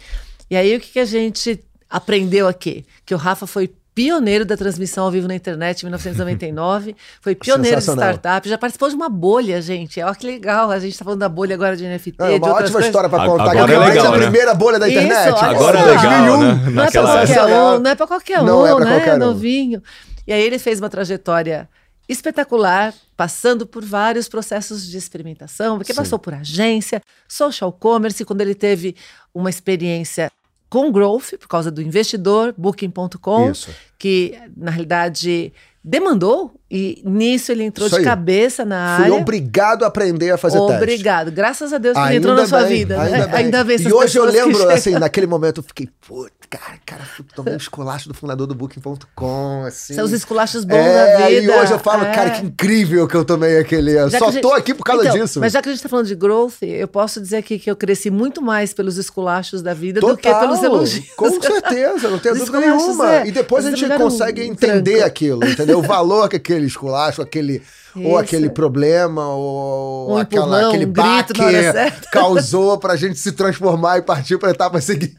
E 0.50 0.56
aí, 0.56 0.74
o 0.74 0.80
que, 0.80 0.92
que 0.92 0.98
a 0.98 1.04
gente 1.04 1.62
aprendeu 1.90 2.48
aqui? 2.48 2.86
Que 3.04 3.14
o 3.14 3.18
Rafa 3.18 3.46
foi 3.46 3.70
pioneiro 3.94 4.46
da 4.46 4.56
transmissão 4.56 5.04
ao 5.04 5.10
vivo 5.10 5.28
na 5.28 5.34
internet 5.34 5.82
em 5.82 5.86
1999, 5.86 6.96
foi 7.20 7.34
pioneiro 7.34 7.76
de 7.76 7.82
startup, 7.82 8.48
já 8.48 8.56
participou 8.56 8.88
de 8.88 8.94
uma 8.94 9.10
bolha, 9.10 9.60
gente. 9.60 10.00
Olha 10.00 10.14
que 10.14 10.26
legal, 10.26 10.70
a 10.70 10.78
gente 10.78 10.92
está 10.92 11.04
falando 11.04 11.20
da 11.20 11.28
bolha 11.28 11.54
agora 11.54 11.76
de 11.76 11.84
NFT. 11.84 12.16
É 12.18 12.36
uma 12.36 12.48
ótima 12.48 12.60
coisas. 12.60 12.86
história 12.86 13.10
para 13.10 13.26
contar. 13.26 13.50
Agora 13.50 13.74
é 13.74 13.78
legal, 13.78 14.06
a 14.06 14.10
né? 14.12 14.22
primeira 14.22 14.54
bolha 14.54 14.78
da 14.78 14.88
internet. 14.88 15.34
Isso, 15.34 15.44
agora 15.44 15.78
é 15.78 15.84
legal, 15.84 16.38
né? 16.38 16.70
Não 16.70 16.82
é 16.82 16.90
para 16.90 17.02
qualquer 17.02 17.42
um, 17.42 17.78
não 17.78 17.90
é 17.90 17.94
para 17.94 18.06
qualquer 18.06 18.40
um, 18.40 18.44
não 18.46 18.66
é 18.66 18.84
né? 18.84 18.90
Qualquer 18.96 19.14
um. 19.16 19.18
Novinho. 19.18 19.82
E 20.26 20.32
aí 20.32 20.42
ele 20.42 20.58
fez 20.58 20.78
uma 20.80 20.88
trajetória 20.88 21.68
espetacular, 22.08 22.94
passando 23.16 23.66
por 23.66 23.84
vários 23.84 24.28
processos 24.28 24.88
de 24.88 24.96
experimentação, 24.96 25.76
porque 25.76 25.92
Sim. 25.92 25.98
passou 25.98 26.18
por 26.18 26.34
agência, 26.34 27.02
social 27.28 27.70
commerce, 27.72 28.24
quando 28.24 28.40
ele 28.40 28.54
teve 28.54 28.96
uma 29.34 29.50
experiência 29.50 30.30
com 30.70 30.90
growth, 30.92 31.34
por 31.38 31.48
causa 31.48 31.70
do 31.70 31.82
investidor, 31.82 32.54
booking.com, 32.56 33.52
que 33.98 34.38
na 34.56 34.70
realidade 34.70 35.52
demandou 35.82 36.52
e 36.70 37.02
nisso 37.04 37.50
ele 37.50 37.64
entrou 37.64 37.88
de 37.88 38.02
cabeça 38.02 38.64
na 38.64 38.96
Fui 38.96 39.04
área. 39.04 39.14
Fui 39.14 39.22
obrigado 39.22 39.84
a 39.84 39.88
aprender 39.88 40.30
a 40.30 40.36
fazer 40.36 40.58
Obrigado. 40.58 40.80
teste. 40.80 40.94
Obrigado. 40.94 41.32
Graças 41.32 41.72
a 41.72 41.78
Deus 41.78 41.94
que 41.94 41.98
ainda 41.98 42.10
ele 42.10 42.18
entrou 42.18 42.36
na 42.36 42.46
sua 42.46 42.62
bem, 42.64 42.78
vida. 42.78 43.00
Ainda, 43.00 43.18
né? 43.18 43.26
bem. 43.28 43.34
ainda 43.36 43.64
bem. 43.64 43.80
E 43.80 43.92
hoje 43.92 44.18
eu 44.18 44.24
lembro, 44.24 44.68
assim, 44.68 44.92
naquele 45.00 45.26
momento 45.26 45.60
eu 45.60 45.64
fiquei, 45.64 45.88
puta, 46.06 46.37
cara, 46.50 46.78
cara, 46.86 47.04
tomei 47.34 47.54
um 47.54 47.56
esculacho 47.56 48.08
do 48.08 48.14
fundador 48.14 48.46
do 48.46 48.54
Booking.com, 48.54 49.64
assim. 49.66 49.94
São 49.94 50.04
os 50.04 50.12
esculachos 50.12 50.64
bons 50.64 50.76
é, 50.76 51.18
da 51.18 51.26
vida. 51.26 51.40
E 51.42 51.50
hoje 51.50 51.72
eu 51.72 51.78
falo, 51.78 52.04
é. 52.04 52.12
cara, 52.12 52.30
que 52.30 52.46
incrível 52.46 53.06
que 53.06 53.14
eu 53.14 53.24
tomei 53.24 53.58
aquele. 53.58 53.92
Só 54.10 54.30
gente... 54.30 54.42
tô 54.42 54.52
aqui 54.52 54.72
por 54.72 54.84
causa 54.84 55.04
então, 55.04 55.18
disso. 55.18 55.40
Mas 55.40 55.52
já 55.52 55.60
que 55.60 55.68
a 55.68 55.72
gente 55.72 55.82
tá 55.82 55.88
falando 55.88 56.06
de 56.06 56.14
growth, 56.14 56.62
eu 56.62 56.88
posso 56.88 57.20
dizer 57.20 57.36
aqui 57.36 57.58
que 57.58 57.70
eu 57.70 57.76
cresci 57.76 58.10
muito 58.10 58.40
mais 58.40 58.72
pelos 58.72 58.96
esculachos 58.96 59.60
da 59.62 59.74
vida 59.74 60.00
Total, 60.00 60.16
do 60.16 60.20
que 60.20 60.34
pelos 60.34 60.62
elogios. 60.62 61.10
Com 61.14 61.40
certeza, 61.40 62.08
não 62.08 62.18
tenho 62.18 62.36
dúvida 62.36 62.60
nenhuma. 62.60 63.14
É. 63.16 63.26
E 63.26 63.32
depois 63.32 63.66
a 63.66 63.70
gente 63.70 63.96
consegue 63.96 64.42
entender 64.42 64.92
tranco. 64.92 65.06
aquilo, 65.06 65.44
entendeu? 65.44 65.78
O 65.78 65.82
valor 65.82 66.28
que 66.28 66.36
aquele 66.36 66.66
esculacho, 66.66 67.20
aquele 67.20 67.62
ou 67.96 68.18
aquele 68.18 68.50
problema, 68.50 69.28
ou 69.28 70.12
um 70.12 70.16
aquela, 70.16 70.46
empurrão, 70.46 70.68
aquele 70.68 70.86
um 70.86 70.92
baque 70.92 71.32
causou 72.12 72.78
para 72.78 72.92
a 72.92 72.96
gente 72.96 73.18
se 73.18 73.32
transformar 73.32 73.98
e 73.98 74.02
partir 74.02 74.38
para 74.38 74.48
a 74.48 74.52
etapa 74.52 74.80
seguinte. 74.80 75.16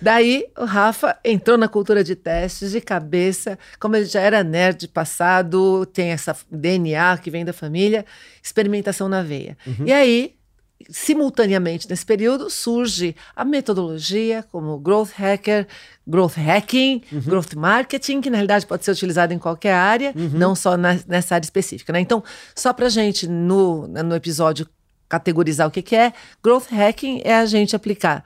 Daí 0.00 0.44
o 0.58 0.64
Rafa 0.64 1.16
entrou 1.24 1.56
na 1.56 1.68
cultura 1.68 2.04
de 2.04 2.14
testes 2.14 2.72
de 2.72 2.80
cabeça, 2.80 3.58
como 3.80 3.96
ele 3.96 4.04
já 4.04 4.20
era 4.20 4.44
nerd 4.44 4.86
passado, 4.88 5.86
tem 5.86 6.10
essa 6.10 6.36
DNA 6.50 7.16
que 7.18 7.30
vem 7.30 7.44
da 7.44 7.52
família, 7.52 8.04
experimentação 8.42 9.08
na 9.08 9.22
veia. 9.22 9.56
Uhum. 9.66 9.86
E 9.86 9.92
aí 9.92 10.35
simultaneamente 10.90 11.88
nesse 11.88 12.04
período 12.04 12.50
surge 12.50 13.16
a 13.34 13.44
metodologia 13.44 14.44
como 14.50 14.78
growth 14.78 15.10
hacker, 15.16 15.66
growth 16.06 16.36
hacking, 16.36 17.02
uhum. 17.10 17.20
growth 17.20 17.54
marketing, 17.54 18.20
que 18.20 18.30
na 18.30 18.36
realidade 18.36 18.66
pode 18.66 18.84
ser 18.84 18.92
utilizado 18.92 19.32
em 19.32 19.38
qualquer 19.38 19.74
área, 19.74 20.12
uhum. 20.14 20.30
não 20.34 20.54
só 20.54 20.76
na, 20.76 20.98
nessa 21.06 21.34
área 21.34 21.44
específica. 21.44 21.92
Né? 21.92 22.00
Então, 22.00 22.22
só 22.54 22.72
para 22.72 22.88
gente 22.88 23.26
no, 23.26 23.86
no 23.86 24.14
episódio 24.14 24.68
categorizar 25.08 25.66
o 25.66 25.70
que, 25.70 25.82
que 25.82 25.96
é, 25.96 26.12
growth 26.42 26.66
hacking 26.70 27.20
é 27.24 27.34
a 27.36 27.46
gente 27.46 27.74
aplicar 27.76 28.24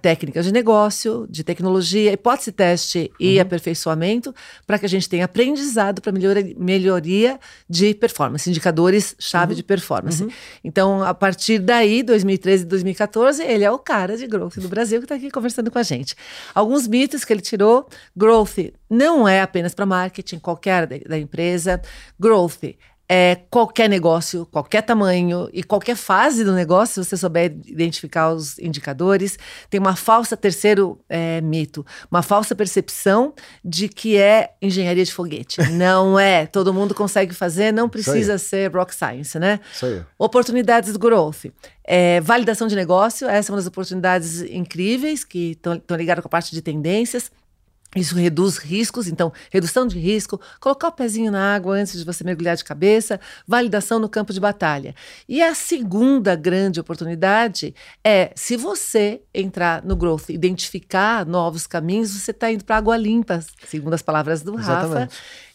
técnicas 0.00 0.46
de 0.46 0.52
negócio, 0.52 1.26
de 1.28 1.44
tecnologia, 1.44 2.12
hipótese 2.12 2.50
teste 2.50 3.12
e 3.20 3.36
uhum. 3.36 3.42
aperfeiçoamento, 3.42 4.34
para 4.66 4.78
que 4.78 4.86
a 4.86 4.88
gente 4.88 5.08
tenha 5.08 5.26
aprendizado 5.26 6.00
para 6.00 6.10
melhoria, 6.10 6.54
melhoria 6.56 7.40
de 7.68 7.94
performance, 7.94 8.48
indicadores-chave 8.48 9.52
uhum. 9.52 9.56
de 9.56 9.62
performance. 9.62 10.22
Uhum. 10.22 10.30
Então, 10.64 11.02
a 11.02 11.12
partir 11.12 11.58
daí, 11.58 12.02
2013 12.02 12.62
e 12.62 12.66
2014, 12.66 13.42
ele 13.42 13.64
é 13.64 13.70
o 13.70 13.78
cara 13.78 14.16
de 14.16 14.26
growth 14.26 14.56
do 14.56 14.68
Brasil 14.68 15.00
que 15.00 15.04
está 15.04 15.14
aqui 15.14 15.30
conversando 15.30 15.70
com 15.70 15.78
a 15.78 15.82
gente. 15.82 16.16
Alguns 16.54 16.86
mitos 16.86 17.24
que 17.24 17.32
ele 17.32 17.42
tirou: 17.42 17.88
growth 18.16 18.72
não 18.88 19.28
é 19.28 19.42
apenas 19.42 19.74
para 19.74 19.84
marketing, 19.84 20.38
qualquer 20.38 20.86
da 20.86 21.18
empresa. 21.18 21.80
Growth 22.18 22.74
é, 23.08 23.36
qualquer 23.50 23.88
negócio, 23.88 24.44
qualquer 24.46 24.82
tamanho 24.82 25.48
e 25.50 25.62
qualquer 25.62 25.96
fase 25.96 26.44
do 26.44 26.52
negócio, 26.52 27.02
se 27.02 27.08
você 27.08 27.16
souber 27.16 27.56
identificar 27.66 28.30
os 28.30 28.58
indicadores, 28.58 29.38
tem 29.70 29.80
uma 29.80 29.96
falsa, 29.96 30.36
terceiro 30.36 31.00
é, 31.08 31.40
mito, 31.40 31.86
uma 32.10 32.22
falsa 32.22 32.54
percepção 32.54 33.32
de 33.64 33.88
que 33.88 34.18
é 34.18 34.50
engenharia 34.60 35.04
de 35.04 35.12
foguete. 35.12 35.58
Não 35.72 36.18
é. 36.18 36.46
Todo 36.46 36.74
mundo 36.74 36.94
consegue 36.94 37.34
fazer, 37.34 37.72
não 37.72 37.88
precisa 37.88 38.36
ser 38.36 38.70
rock 38.74 38.94
science, 38.94 39.38
né? 39.38 39.60
Isso 39.72 39.86
aí. 39.86 40.02
Oportunidades 40.18 40.92
do 40.92 40.98
growth. 40.98 41.46
É, 41.84 42.20
validação 42.20 42.66
de 42.66 42.76
negócio, 42.76 43.28
essa 43.28 43.50
é 43.50 43.52
uma 43.52 43.58
das 43.58 43.66
oportunidades 43.66 44.42
incríveis 44.42 45.24
que 45.24 45.52
estão 45.52 45.96
ligadas 45.96 46.22
com 46.22 46.28
a 46.28 46.30
parte 46.30 46.52
de 46.52 46.60
tendências. 46.60 47.30
Isso 47.96 48.14
reduz 48.14 48.58
riscos, 48.58 49.08
então, 49.08 49.32
redução 49.50 49.86
de 49.86 49.98
risco, 49.98 50.38
colocar 50.60 50.88
o 50.88 50.92
pezinho 50.92 51.32
na 51.32 51.54
água 51.54 51.78
antes 51.78 51.98
de 51.98 52.04
você 52.04 52.22
mergulhar 52.22 52.54
de 52.54 52.62
cabeça, 52.62 53.18
validação 53.46 53.98
no 53.98 54.10
campo 54.10 54.30
de 54.30 54.38
batalha. 54.38 54.94
E 55.26 55.42
a 55.42 55.54
segunda 55.54 56.36
grande 56.36 56.80
oportunidade 56.80 57.74
é, 58.04 58.30
se 58.34 58.58
você 58.58 59.22
entrar 59.32 59.82
no 59.82 59.96
growth, 59.96 60.28
identificar 60.28 61.24
novos 61.24 61.66
caminhos, 61.66 62.10
você 62.10 62.30
está 62.30 62.52
indo 62.52 62.62
para 62.62 62.76
água 62.76 62.96
limpa, 62.96 63.42
segundo 63.66 63.94
as 63.94 64.02
palavras 64.02 64.42
do 64.42 64.58
Exatamente. 64.58 65.00
Rafa 65.00 65.08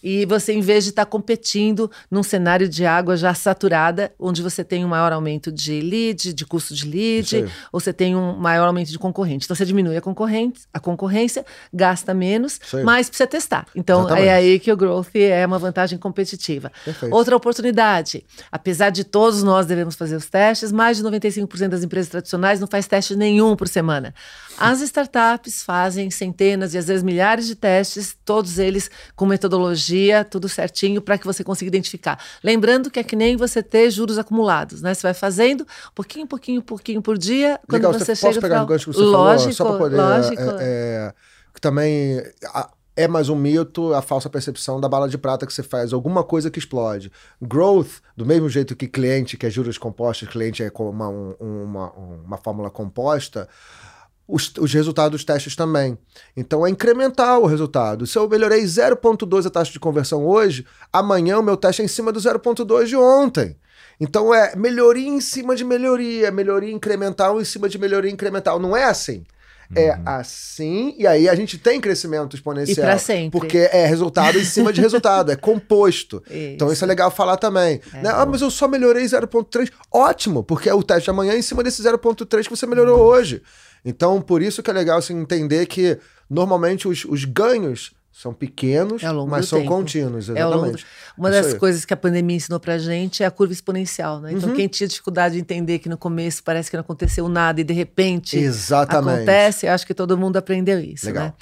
e 0.03 0.25
você, 0.25 0.51
em 0.51 0.59
vez 0.59 0.83
de 0.83 0.89
estar 0.89 1.05
tá 1.05 1.09
competindo 1.09 1.89
num 2.11 2.21
cenário 2.21 2.67
de 2.67 2.85
água 2.85 3.15
já 3.15 3.33
saturada, 3.33 4.13
onde 4.19 4.41
você 4.41 4.61
tem 4.61 4.83
um 4.83 4.89
maior 4.89 5.13
aumento 5.13 5.49
de 5.49 5.79
lead, 5.79 6.33
de 6.33 6.45
custo 6.45 6.75
de 6.75 6.85
lead, 6.85 7.45
ou 7.71 7.79
você 7.79 7.93
tem 7.93 8.13
um 8.13 8.35
maior 8.35 8.67
aumento 8.67 8.91
de 8.91 8.99
concorrente. 8.99 9.45
Então 9.45 9.55
você 9.55 9.65
diminui 9.65 9.95
a 9.95 10.01
concorrente, 10.01 10.63
a 10.73 10.79
concorrência, 10.79 11.45
gasta 11.73 12.13
menos, 12.13 12.22
mas 12.83 13.07
precisa 13.07 13.27
testar. 13.27 13.65
Então 13.75 14.01
Exatamente. 14.01 14.27
é 14.27 14.33
aí 14.33 14.59
que 14.59 14.71
o 14.71 14.77
growth 14.77 15.15
é 15.15 15.45
uma 15.45 15.59
vantagem 15.59 15.97
competitiva. 15.97 16.71
Perfeito. 16.83 17.13
Outra 17.13 17.35
oportunidade, 17.35 18.25
apesar 18.51 18.89
de 18.89 19.03
todos 19.03 19.43
nós 19.43 19.65
devemos 19.65 19.95
fazer 19.95 20.15
os 20.15 20.29
testes, 20.29 20.71
mais 20.71 20.97
de 20.97 21.03
95% 21.03 21.67
das 21.69 21.83
empresas 21.83 22.09
tradicionais 22.09 22.59
não 22.59 22.67
faz 22.67 22.87
teste 22.87 23.15
nenhum 23.15 23.55
por 23.55 23.67
semana. 23.67 24.13
As 24.57 24.81
startups 24.81 25.63
fazem 25.63 26.09
centenas 26.11 26.73
e 26.73 26.77
às 26.77 26.87
vezes 26.87 27.03
milhares 27.03 27.47
de 27.47 27.55
testes, 27.55 28.15
todos 28.23 28.59
eles 28.59 28.89
com 29.15 29.25
metodologia 29.25 30.23
tudo 30.23 30.47
certinho, 30.49 31.01
para 31.01 31.17
que 31.17 31.25
você 31.25 31.43
consiga 31.43 31.67
identificar. 31.67 32.19
Lembrando 32.43 32.89
que 32.89 32.99
é 32.99 33.03
que 33.03 33.15
nem 33.15 33.35
você 33.35 33.61
ter 33.61 33.89
juros 33.89 34.17
acumulados, 34.17 34.81
né? 34.81 34.93
Você 34.93 35.01
vai 35.01 35.13
fazendo 35.13 35.65
pouquinho, 35.93 36.27
pouquinho, 36.27 36.61
pouquinho 36.61 37.01
por 37.01 37.17
dia, 37.17 37.59
quando 37.67 37.81
Legal, 37.81 37.93
você, 37.93 38.05
você 38.05 38.15
chega 38.15 38.41
pegar 38.41 38.63
o 38.63 38.65
gancho 38.65 38.91
que 38.91 38.97
você 38.97 39.03
lógico, 39.03 39.53
falou, 39.53 39.73
só 39.73 39.77
para 39.77 39.77
poder... 39.77 39.95
Lógico. 39.97 40.41
É, 40.59 40.59
é, 40.61 41.13
também... 41.63 42.21
É 42.95 43.07
mais 43.07 43.27
um 43.27 43.35
mito 43.35 43.91
a 43.91 44.03
falsa 44.03 44.29
percepção 44.29 44.79
da 44.79 44.87
bala 44.87 45.09
de 45.09 45.17
prata 45.17 45.47
que 45.47 45.53
você 45.53 45.63
faz 45.63 45.93
alguma 45.93 46.23
coisa 46.23 46.51
que 46.51 46.59
explode. 46.59 47.11
Growth, 47.41 48.01
do 48.15 48.23
mesmo 48.23 48.47
jeito 48.47 48.75
que 48.75 48.87
cliente, 48.87 49.35
que 49.35 49.47
é 49.47 49.49
juros 49.49 49.79
compostos, 49.79 50.27
cliente 50.27 50.61
é 50.61 50.71
uma, 50.77 51.07
uma, 51.09 51.91
uma 51.91 52.37
fórmula 52.37 52.69
composta, 52.69 53.49
os, 54.27 54.53
os, 54.59 54.71
resultados 54.71 55.11
dos 55.13 55.25
testes 55.25 55.55
também. 55.55 55.97
Então 56.37 56.67
é 56.67 56.69
incrementar 56.69 57.39
o 57.39 57.47
resultado. 57.47 58.05
Se 58.05 58.15
eu 58.15 58.29
melhorei 58.29 58.61
0,2 58.61 59.47
a 59.47 59.49
taxa 59.49 59.71
de 59.71 59.79
conversão 59.79 60.23
hoje, 60.27 60.63
amanhã 60.91 61.39
o 61.39 61.43
meu 61.43 61.57
teste 61.57 61.81
é 61.81 61.85
em 61.85 61.87
cima 61.87 62.11
do 62.11 62.19
0,2 62.19 62.85
de 62.85 62.95
ontem. 62.95 63.57
Então 63.99 64.31
é 64.31 64.55
melhoria 64.55 65.07
em 65.07 65.19
cima 65.19 65.55
de 65.55 65.63
melhoria, 65.63 66.29
melhoria 66.29 66.71
incremental 66.71 67.41
em 67.41 67.45
cima 67.45 67.67
de 67.67 67.79
melhoria 67.79 68.11
incremental. 68.11 68.59
Não 68.59 68.77
é 68.77 68.83
assim. 68.83 69.23
É 69.75 69.91
uhum. 69.91 70.01
assim, 70.05 70.95
e 70.97 71.07
aí 71.07 71.27
a 71.27 71.35
gente 71.35 71.57
tem 71.57 71.79
crescimento 71.79 72.35
exponencial. 72.35 72.85
E 72.85 72.89
pra 72.89 72.97
sempre. 72.97 73.39
Porque 73.39 73.57
é 73.57 73.85
resultado 73.85 74.37
em 74.37 74.43
cima 74.43 74.71
de 74.71 74.81
resultado, 74.81 75.31
é 75.31 75.35
composto. 75.35 76.23
Isso. 76.29 76.37
Então 76.37 76.71
isso 76.71 76.83
é 76.83 76.87
legal 76.87 77.09
falar 77.09 77.37
também. 77.37 77.81
É 77.93 78.01
né? 78.01 78.11
Ah, 78.13 78.25
mas 78.25 78.41
eu 78.41 78.51
só 78.51 78.67
melhorei 78.67 79.03
0,3. 79.03 79.71
Ótimo, 79.91 80.43
porque 80.43 80.69
é 80.69 80.73
o 80.73 80.83
teste 80.83 81.05
de 81.05 81.09
amanhã 81.09 81.33
é 81.33 81.37
em 81.37 81.41
cima 81.41 81.63
desse 81.63 81.81
0,3 81.81 82.43
que 82.43 82.49
você 82.49 82.65
melhorou 82.65 82.99
uhum. 82.99 83.05
hoje. 83.05 83.41
Então, 83.85 84.21
por 84.21 84.41
isso 84.41 84.63
que 84.63 84.69
é 84.69 84.73
legal 84.73 84.97
assim, 84.97 85.19
entender 85.19 85.65
que 85.65 85.97
normalmente 86.29 86.87
os, 86.87 87.05
os 87.05 87.25
ganhos 87.25 87.91
são 88.13 88.31
pequenos, 88.31 89.01
é 89.01 89.11
mas 89.27 89.47
são 89.47 89.59
tempo. 89.59 89.71
contínuos, 89.71 90.29
é 90.29 90.33
exatamente. 90.33 90.83
É 90.83 91.19
Uma 91.19 91.31
das 91.31 91.55
coisas 91.55 91.83
que 91.83 91.95
a 91.95 91.97
pandemia 91.97 92.37
ensinou 92.37 92.59
pra 92.59 92.77
gente 92.77 93.23
é 93.23 93.25
a 93.25 93.31
curva 93.31 93.51
exponencial, 93.51 94.21
né? 94.21 94.31
Então, 94.33 94.49
uhum. 94.49 94.55
quem 94.55 94.67
tinha 94.67 94.87
dificuldade 94.87 95.33
de 95.33 95.41
entender 95.41 95.79
que 95.79 95.89
no 95.89 95.97
começo 95.97 96.43
parece 96.43 96.69
que 96.69 96.77
não 96.77 96.81
aconteceu 96.81 97.27
nada 97.27 97.59
e 97.59 97.63
de 97.63 97.73
repente 97.73 98.37
exatamente. 98.37 99.15
acontece, 99.15 99.67
acho 99.67 99.87
que 99.87 99.95
todo 99.95 100.15
mundo 100.15 100.37
aprendeu 100.37 100.79
isso, 100.79 101.07
Legal. 101.07 101.25
né? 101.25 101.33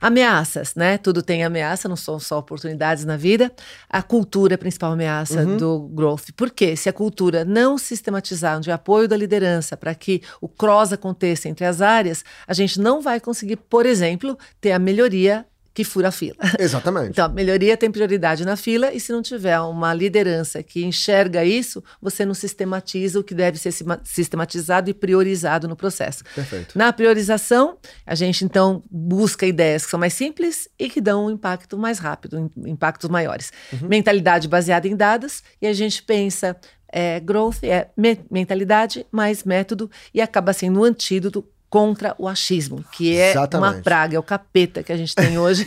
Ameaças, 0.00 0.74
né? 0.74 0.96
Tudo 0.96 1.22
tem 1.22 1.44
ameaça, 1.44 1.88
não 1.88 1.96
são 1.96 2.18
só 2.18 2.38
oportunidades 2.38 3.04
na 3.04 3.16
vida. 3.16 3.52
A 3.90 4.00
cultura 4.00 4.54
é 4.54 4.56
a 4.56 4.58
principal 4.58 4.92
ameaça 4.92 5.42
uhum. 5.42 5.56
do 5.56 5.80
growth. 5.88 6.30
Por 6.34 6.50
quê? 6.50 6.74
Se 6.74 6.88
a 6.88 6.92
cultura 6.92 7.44
não 7.44 7.76
sistematizar 7.76 8.60
de 8.60 8.70
apoio 8.70 9.08
da 9.08 9.16
liderança 9.16 9.76
para 9.76 9.94
que 9.94 10.22
o 10.40 10.48
cross 10.48 10.92
aconteça 10.92 11.48
entre 11.48 11.66
as 11.66 11.82
áreas, 11.82 12.24
a 12.46 12.54
gente 12.54 12.80
não 12.80 13.02
vai 13.02 13.20
conseguir, 13.20 13.56
por 13.56 13.84
exemplo, 13.84 14.38
ter 14.60 14.70
a 14.70 14.78
melhoria 14.78 15.44
que 15.78 15.84
fura 15.84 16.08
a 16.08 16.10
fila. 16.10 16.34
Exatamente. 16.58 17.10
Então, 17.10 17.26
a 17.26 17.28
melhoria 17.28 17.76
tem 17.76 17.88
prioridade 17.88 18.44
na 18.44 18.56
fila 18.56 18.92
e 18.92 18.98
se 18.98 19.12
não 19.12 19.22
tiver 19.22 19.60
uma 19.60 19.94
liderança 19.94 20.60
que 20.60 20.84
enxerga 20.84 21.44
isso, 21.44 21.84
você 22.02 22.26
não 22.26 22.34
sistematiza 22.34 23.20
o 23.20 23.22
que 23.22 23.32
deve 23.32 23.56
ser 23.58 23.72
sistematizado 24.02 24.90
e 24.90 24.94
priorizado 24.94 25.68
no 25.68 25.76
processo. 25.76 26.24
Perfeito. 26.34 26.76
Na 26.76 26.92
priorização, 26.92 27.78
a 28.04 28.16
gente 28.16 28.44
então 28.44 28.82
busca 28.90 29.46
ideias 29.46 29.84
que 29.84 29.90
são 29.92 30.00
mais 30.00 30.14
simples 30.14 30.68
e 30.76 30.90
que 30.90 31.00
dão 31.00 31.26
um 31.26 31.30
impacto 31.30 31.78
mais 31.78 32.00
rápido, 32.00 32.50
impactos 32.66 33.08
maiores. 33.08 33.52
Uhum. 33.72 33.86
Mentalidade 33.86 34.48
baseada 34.48 34.88
em 34.88 34.96
dados 34.96 35.44
e 35.62 35.68
a 35.68 35.72
gente 35.72 36.02
pensa 36.02 36.56
é, 36.92 37.20
growth 37.20 37.62
é 37.62 37.88
me 37.96 38.18
mentalidade 38.28 39.06
mais 39.12 39.44
método 39.44 39.88
e 40.12 40.20
acaba 40.20 40.52
sendo 40.52 40.80
um 40.80 40.84
antídoto 40.84 41.44
contra 41.70 42.14
o 42.18 42.26
achismo, 42.26 42.82
que 42.92 43.14
é 43.16 43.32
Exatamente. 43.32 43.74
uma 43.74 43.82
praga, 43.82 44.16
é 44.16 44.18
o 44.18 44.22
capeta 44.22 44.82
que 44.82 44.90
a 44.90 44.96
gente 44.96 45.14
tem 45.14 45.38
hoje 45.38 45.66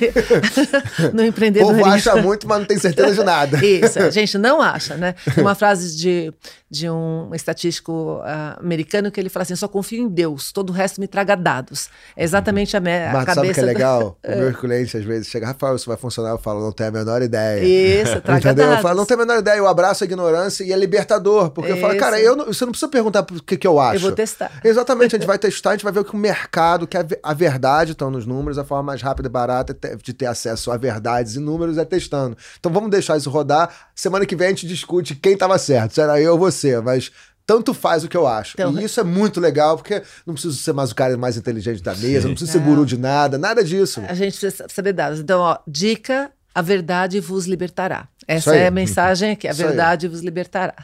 no 1.14 1.24
empreendedorismo. 1.24 1.72
O 1.82 1.84
povo 1.84 1.96
acha 1.96 2.16
muito, 2.16 2.48
mas 2.48 2.60
não 2.60 2.66
tem 2.66 2.78
certeza 2.78 3.14
de 3.14 3.24
nada. 3.24 3.58
Isso, 3.64 4.00
a 4.00 4.10
gente 4.10 4.38
não 4.38 4.62
acha, 4.62 4.96
né? 4.96 5.16
Uma 5.38 5.56
frase 5.56 5.96
de, 5.96 6.34
de 6.70 6.90
um 6.90 7.30
estatístico 7.34 8.20
uh, 8.20 8.60
americano 8.60 9.12
que 9.12 9.20
ele 9.20 9.30
fala 9.30 9.44
assim, 9.44 9.56
só 9.56 9.68
confio 9.68 10.04
em 10.04 10.08
Deus, 10.08 10.52
todo 10.52 10.72
o 10.72 10.74
resto 10.74 11.00
me 11.00 11.08
traga 11.08 11.36
dados. 11.36 11.90
É 12.16 12.24
exatamente 12.24 12.76
a, 12.76 12.80
me, 12.80 12.92
a 12.92 13.14
mas 13.14 13.26
cabeça... 13.26 13.36
sabe 13.36 13.54
que 13.54 13.60
é 13.60 13.64
legal? 13.64 14.18
o 14.24 14.36
meu 14.36 14.54
cliente 14.54 14.98
às 14.98 15.04
vezes 15.04 15.28
chega, 15.28 15.48
Rafael, 15.48 15.76
isso 15.76 15.88
vai 15.88 15.98
funcionar? 15.98 16.32
Eu 16.32 16.40
falo, 16.40 16.62
não 16.62 16.72
tenho 16.72 16.90
a 16.90 16.94
menor 16.94 17.22
ideia. 17.22 17.64
Isso, 17.64 18.20
traga 18.22 18.40
Entendeu? 18.40 18.66
dados. 18.66 18.78
Eu 18.78 18.82
falo, 18.82 18.96
não 18.98 19.06
tenho 19.06 19.20
a 19.20 19.26
menor 19.26 19.40
ideia, 19.40 19.58
eu 19.58 19.68
abraço 19.68 20.04
a 20.04 20.06
ignorância 20.06 20.64
e 20.64 20.74
é 20.74 20.76
libertador, 20.76 21.52
porque 21.52 21.72
isso. 21.72 21.78
eu 21.78 21.82
falo, 21.82 22.00
cara, 22.00 22.20
eu 22.20 22.36
não, 22.36 22.46
você 22.46 22.66
não 22.66 22.72
precisa 22.72 22.90
perguntar 22.90 23.22
o 23.22 23.44
que, 23.44 23.58
que 23.58 23.68
eu 23.68 23.80
acho. 23.80 23.98
Eu 23.98 24.02
vou 24.02 24.12
testar. 24.12 24.52
Exatamente, 24.64 25.16
a 25.16 25.20
gente 25.20 25.28
vai 25.28 25.38
testar, 25.38 25.72
a 25.72 25.74
gente 25.74 25.84
vai 25.84 25.91
ver 25.92 26.00
o 26.00 26.06
que 26.06 26.14
o 26.14 26.18
mercado, 26.18 26.88
que 26.88 26.98
a, 26.98 27.06
a 27.24 27.34
verdade 27.34 27.92
estão 27.92 28.10
nos 28.10 28.26
números, 28.26 28.58
a 28.58 28.64
forma 28.64 28.84
mais 28.84 29.02
rápida 29.02 29.28
e 29.28 29.32
barata 29.32 29.78
de 30.02 30.14
ter 30.14 30.26
acesso 30.26 30.72
a 30.72 30.78
verdades 30.78 31.36
e 31.36 31.40
números 31.40 31.78
é 31.78 31.86
testando. 31.86 32.38
Então 32.60 32.72
vamos 32.72 32.90
deixar 32.90 33.18
isso 33.18 33.30
rodar. 33.30 33.70
Semana 33.96 34.26
que 34.26 34.36
vem 34.36 34.48
a 34.48 34.50
gente 34.50 34.68
discute 34.68 35.16
quem 35.16 35.34
estava 35.34 35.58
certo, 35.58 35.94
se 35.94 36.02
era 36.02 36.20
eu 36.22 36.34
ou 36.34 36.40
você, 36.40 36.80
mas 36.82 37.12
tanto 37.46 37.74
faz 37.74 38.04
o 38.04 38.08
que 38.08 38.16
eu 38.16 38.28
acho. 38.28 38.54
Então, 38.54 38.80
e 38.80 38.84
isso 38.84 39.00
é 39.00 39.04
muito 39.04 39.40
legal, 39.40 39.76
porque 39.76 40.02
não 40.26 40.34
preciso 40.34 40.56
ser 40.56 40.74
mais 40.74 40.92
o 40.92 40.96
cara 40.96 41.18
mais 41.18 41.38
inteligente 41.38 41.82
da 41.84 41.94
mesa, 41.96 42.22
sim. 42.22 42.28
não 42.28 42.36
preciso 42.36 42.52
ser 42.52 42.60
guru 42.60 42.86
de 42.86 42.98
nada, 42.98 43.38
nada 43.38 43.64
disso. 43.64 44.02
A 44.08 44.14
gente 44.14 44.38
precisa 44.38 44.68
saber 44.70 44.94
dados. 44.94 45.20
Então, 45.20 45.42
ó, 45.42 45.58
dica: 45.68 46.32
a 46.54 46.62
verdade 46.62 47.20
vos 47.20 47.46
libertará. 47.46 48.08
Essa 48.28 48.56
é 48.56 48.68
a 48.68 48.72
mensagem 48.72 49.32
aqui: 49.32 49.48
a 49.48 49.54
verdade 49.54 50.08
vos 50.08 50.22
libertará. 50.22 50.76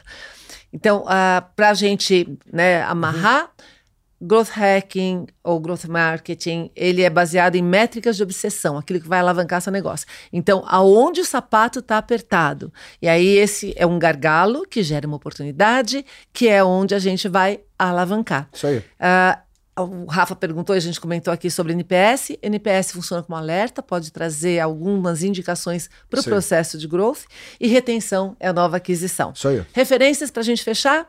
Então, 0.74 1.04
uh, 1.04 1.42
para 1.56 1.70
a 1.70 1.74
gente 1.74 2.38
né, 2.52 2.84
amarrar. 2.84 3.44
Uhum 3.44 3.77
Growth 4.20 4.50
hacking 4.50 5.28
ou 5.44 5.60
growth 5.60 5.86
marketing, 5.86 6.72
ele 6.76 7.04
é 7.04 7.10
baseado 7.10 7.56
em 7.56 7.62
métricas 7.62 8.18
de 8.18 8.24
obsessão, 8.24 8.78
aquilo 8.78 9.00
que 9.00 9.08
vai 9.08 9.20
alavancar 9.20 9.62
seu 9.62 9.72
negócio. 9.72 10.08
Então, 10.34 10.64
aonde 10.68 11.22
o 11.22 11.26
sapato 11.26 11.80
está 11.80 11.98
apertado? 11.98 12.74
E 13.02 13.08
aí 13.08 13.28
esse 13.28 13.74
é 13.78 13.86
um 13.86 14.00
gargalo 14.00 14.66
que 14.68 14.82
gera 14.82 15.06
uma 15.06 15.18
oportunidade, 15.18 16.06
que 16.34 16.48
é 16.48 16.64
onde 16.64 16.96
a 16.96 17.00
gente 17.00 17.28
vai 17.28 17.60
alavancar. 17.78 18.50
Isso 18.52 18.66
aí. 18.66 18.78
Uh, 18.78 19.48
o 19.82 20.06
Rafa 20.06 20.36
perguntou, 20.36 20.76
a 20.76 20.80
gente 20.80 21.00
comentou 21.00 21.32
aqui 21.32 21.52
sobre 21.52 21.74
NPS. 21.74 22.32
NPS 22.42 22.92
funciona 22.92 23.22
como 23.22 23.38
alerta, 23.38 23.84
pode 23.84 24.12
trazer 24.12 24.60
algumas 24.60 25.22
indicações 25.22 25.90
para 26.10 26.20
o 26.20 26.24
processo 26.24 26.78
de 26.78 26.88
growth. 26.88 27.26
E 27.60 27.68
retenção 27.68 28.36
é 28.40 28.48
a 28.48 28.54
nova 28.54 28.78
aquisição. 28.78 29.34
Isso 29.36 29.48
aí. 29.48 29.64
Referências 29.74 30.32
para 30.32 30.42
a 30.42 30.44
gente 30.44 30.64
fechar? 30.64 31.08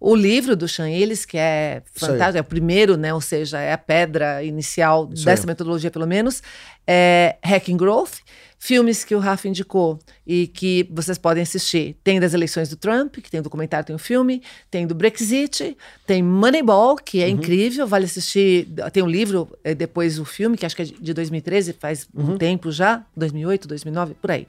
O 0.00 0.14
livro 0.16 0.56
do 0.56 0.66
Sean 0.66 0.88
Illes, 0.88 1.26
que 1.26 1.36
é 1.36 1.82
fantástico, 1.94 2.38
é 2.38 2.40
o 2.40 2.44
primeiro, 2.44 2.96
né? 2.96 3.12
Ou 3.12 3.20
seja, 3.20 3.60
é 3.60 3.72
a 3.74 3.78
pedra 3.78 4.42
inicial 4.42 5.10
Isso 5.12 5.26
dessa 5.26 5.42
aí. 5.42 5.46
metodologia, 5.46 5.90
pelo 5.90 6.06
menos, 6.06 6.42
é 6.86 7.36
Hacking 7.44 7.76
Growth. 7.76 8.14
Filmes 8.62 9.04
que 9.04 9.14
o 9.14 9.18
Rafa 9.18 9.48
indicou 9.48 9.98
e 10.26 10.46
que 10.46 10.86
vocês 10.92 11.16
podem 11.16 11.42
assistir. 11.42 11.96
Tem 12.04 12.20
das 12.20 12.34
eleições 12.34 12.68
do 12.68 12.76
Trump, 12.76 13.14
que 13.16 13.30
tem 13.30 13.40
o 13.40 13.42
documentário, 13.42 13.86
tem 13.86 13.96
o 13.96 13.98
filme. 13.98 14.42
Tem 14.70 14.86
do 14.86 14.94
Brexit. 14.94 15.74
Tem 16.06 16.22
Moneyball, 16.22 16.96
que 16.96 17.22
é 17.22 17.26
Uhum. 17.26 17.32
incrível, 17.32 17.86
vale 17.86 18.04
assistir. 18.04 18.68
Tem 18.92 19.02
um 19.02 19.06
livro, 19.08 19.48
é, 19.64 19.74
depois 19.74 20.18
o 20.18 20.26
filme, 20.26 20.58
que 20.58 20.66
acho 20.66 20.76
que 20.76 20.82
é 20.82 20.84
de 20.84 21.14
2013, 21.14 21.72
faz 21.72 22.06
Uhum. 22.14 22.32
um 22.34 22.38
tempo 22.38 22.70
já. 22.70 23.02
2008, 23.16 23.66
2009, 23.66 24.12
por 24.20 24.30
aí. 24.30 24.46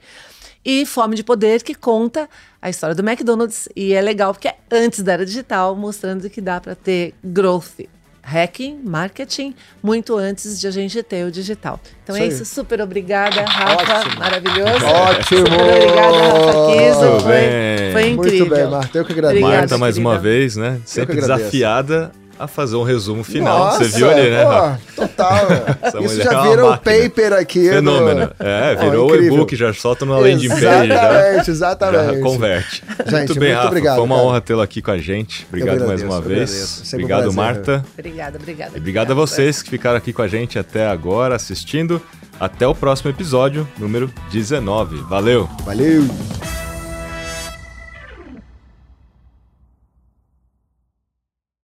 E 0.62 0.84
Fome 0.84 1.16
de 1.16 1.24
Poder, 1.24 1.62
que 1.62 1.74
conta 1.74 2.28
a 2.60 2.68
história 2.68 2.94
do 2.94 3.00
McDonald's. 3.02 3.66
E 3.74 3.94
é 3.94 4.02
legal 4.02 4.34
porque 4.34 4.48
é 4.48 4.56
antes 4.70 5.02
da 5.02 5.14
era 5.14 5.24
digital, 5.24 5.74
mostrando 5.74 6.28
que 6.28 6.40
dá 6.42 6.60
para 6.60 6.74
ter 6.74 7.14
growth, 7.24 7.80
hacking, 8.22 8.80
marketing, 8.84 9.54
muito 9.82 10.16
antes 10.16 10.60
de 10.60 10.66
a 10.66 10.70
gente 10.70 11.02
ter 11.02 11.26
o 11.26 11.30
digital. 11.30 11.80
Então 12.04 12.14
Isso 12.16 12.24
é 12.24 12.28
aí. 12.28 12.32
isso. 12.32 12.44
Super 12.44 12.80
obrigada, 12.80 13.42
Rafa. 13.42 14.00
Ótimo. 14.00 14.18
Maravilhoso. 14.20 14.86
Ótimo. 14.86 15.38
Super 15.38 15.60
obrigada, 15.60 16.18
Rafa 16.18 16.72
Kiso. 16.72 17.10
Muito 17.10 17.22
Foi, 17.22 17.32
bem. 17.32 17.92
foi 17.92 18.08
incrível. 18.10 18.46
Muito 18.46 18.54
bem, 18.54 18.66
Marta. 18.68 18.98
Eu 18.98 19.04
que 19.04 19.12
agradeço. 19.12 19.38
Obrigada, 19.38 19.60
Marta, 19.60 19.78
mais 19.78 19.94
querida. 19.94 20.08
uma 20.10 20.18
vez, 20.18 20.56
né? 20.56 20.80
Sempre 20.84 21.18
agradeço. 21.18 21.38
desafiada 21.38 22.12
a 22.44 22.48
fazer 22.48 22.76
um 22.76 22.82
resumo 22.82 23.22
final. 23.22 23.58
Nossa, 23.58 23.84
Você 23.84 23.96
viu 23.98 24.10
ali, 24.10 24.30
né? 24.30 24.42
pô, 24.44 24.50
Rafa? 24.50 24.80
total. 24.96 25.46
Isso 26.04 26.22
já 26.22 26.30
é 26.32 26.42
vira 26.50 26.64
o 26.66 26.70
máquina. 26.70 27.00
paper 27.00 27.32
aqui. 27.34 27.62
do- 27.68 27.74
Fenômeno. 27.74 28.30
É, 28.40 28.74
Pô, 28.74 28.80
virou 28.82 29.10
o 29.10 29.16
e-book, 29.16 29.54
já 29.56 29.72
solta 29.72 30.04
no 30.04 30.18
landing 30.18 30.48
page, 30.48 30.60
já, 30.60 30.84
Exatamente, 30.84 31.44
já 31.46 31.52
exatamente. 31.52 32.20
converte. 32.20 32.82
Gente, 33.06 33.10
muito 33.12 33.34
bem, 33.34 33.40
muito 33.48 33.54
Rafa. 33.56 33.68
obrigado, 33.68 33.94
Foi 33.96 34.04
uma 34.04 34.16
cara. 34.16 34.28
honra 34.28 34.40
tê-lo 34.40 34.60
aqui 34.62 34.82
com 34.82 34.90
a 34.90 34.98
gente. 34.98 35.46
Obrigado 35.48 35.80
Eu 35.80 35.86
mais 35.86 36.02
agradeço, 36.02 36.06
uma 36.06 36.20
vez. 36.20 36.50
agradeço. 36.50 36.82
Um 36.82 36.88
Obrigado, 36.98 37.20
prazer. 37.22 37.36
Marta. 37.36 37.84
Obrigada, 37.98 38.38
obrigada. 38.38 38.70
E 38.74 38.78
obrigado 38.78 39.10
a 39.10 39.14
vocês 39.14 39.62
que 39.62 39.70
ficaram 39.70 39.96
aqui 39.96 40.12
com 40.12 40.22
a 40.22 40.28
gente 40.28 40.58
até 40.58 40.86
agora 40.86 41.34
assistindo. 41.36 42.00
Até 42.40 42.66
o 42.66 42.74
próximo 42.74 43.08
episódio, 43.10 43.68
número 43.78 44.10
19. 44.32 44.96
Valeu! 45.08 45.48
Valeu. 45.64 46.61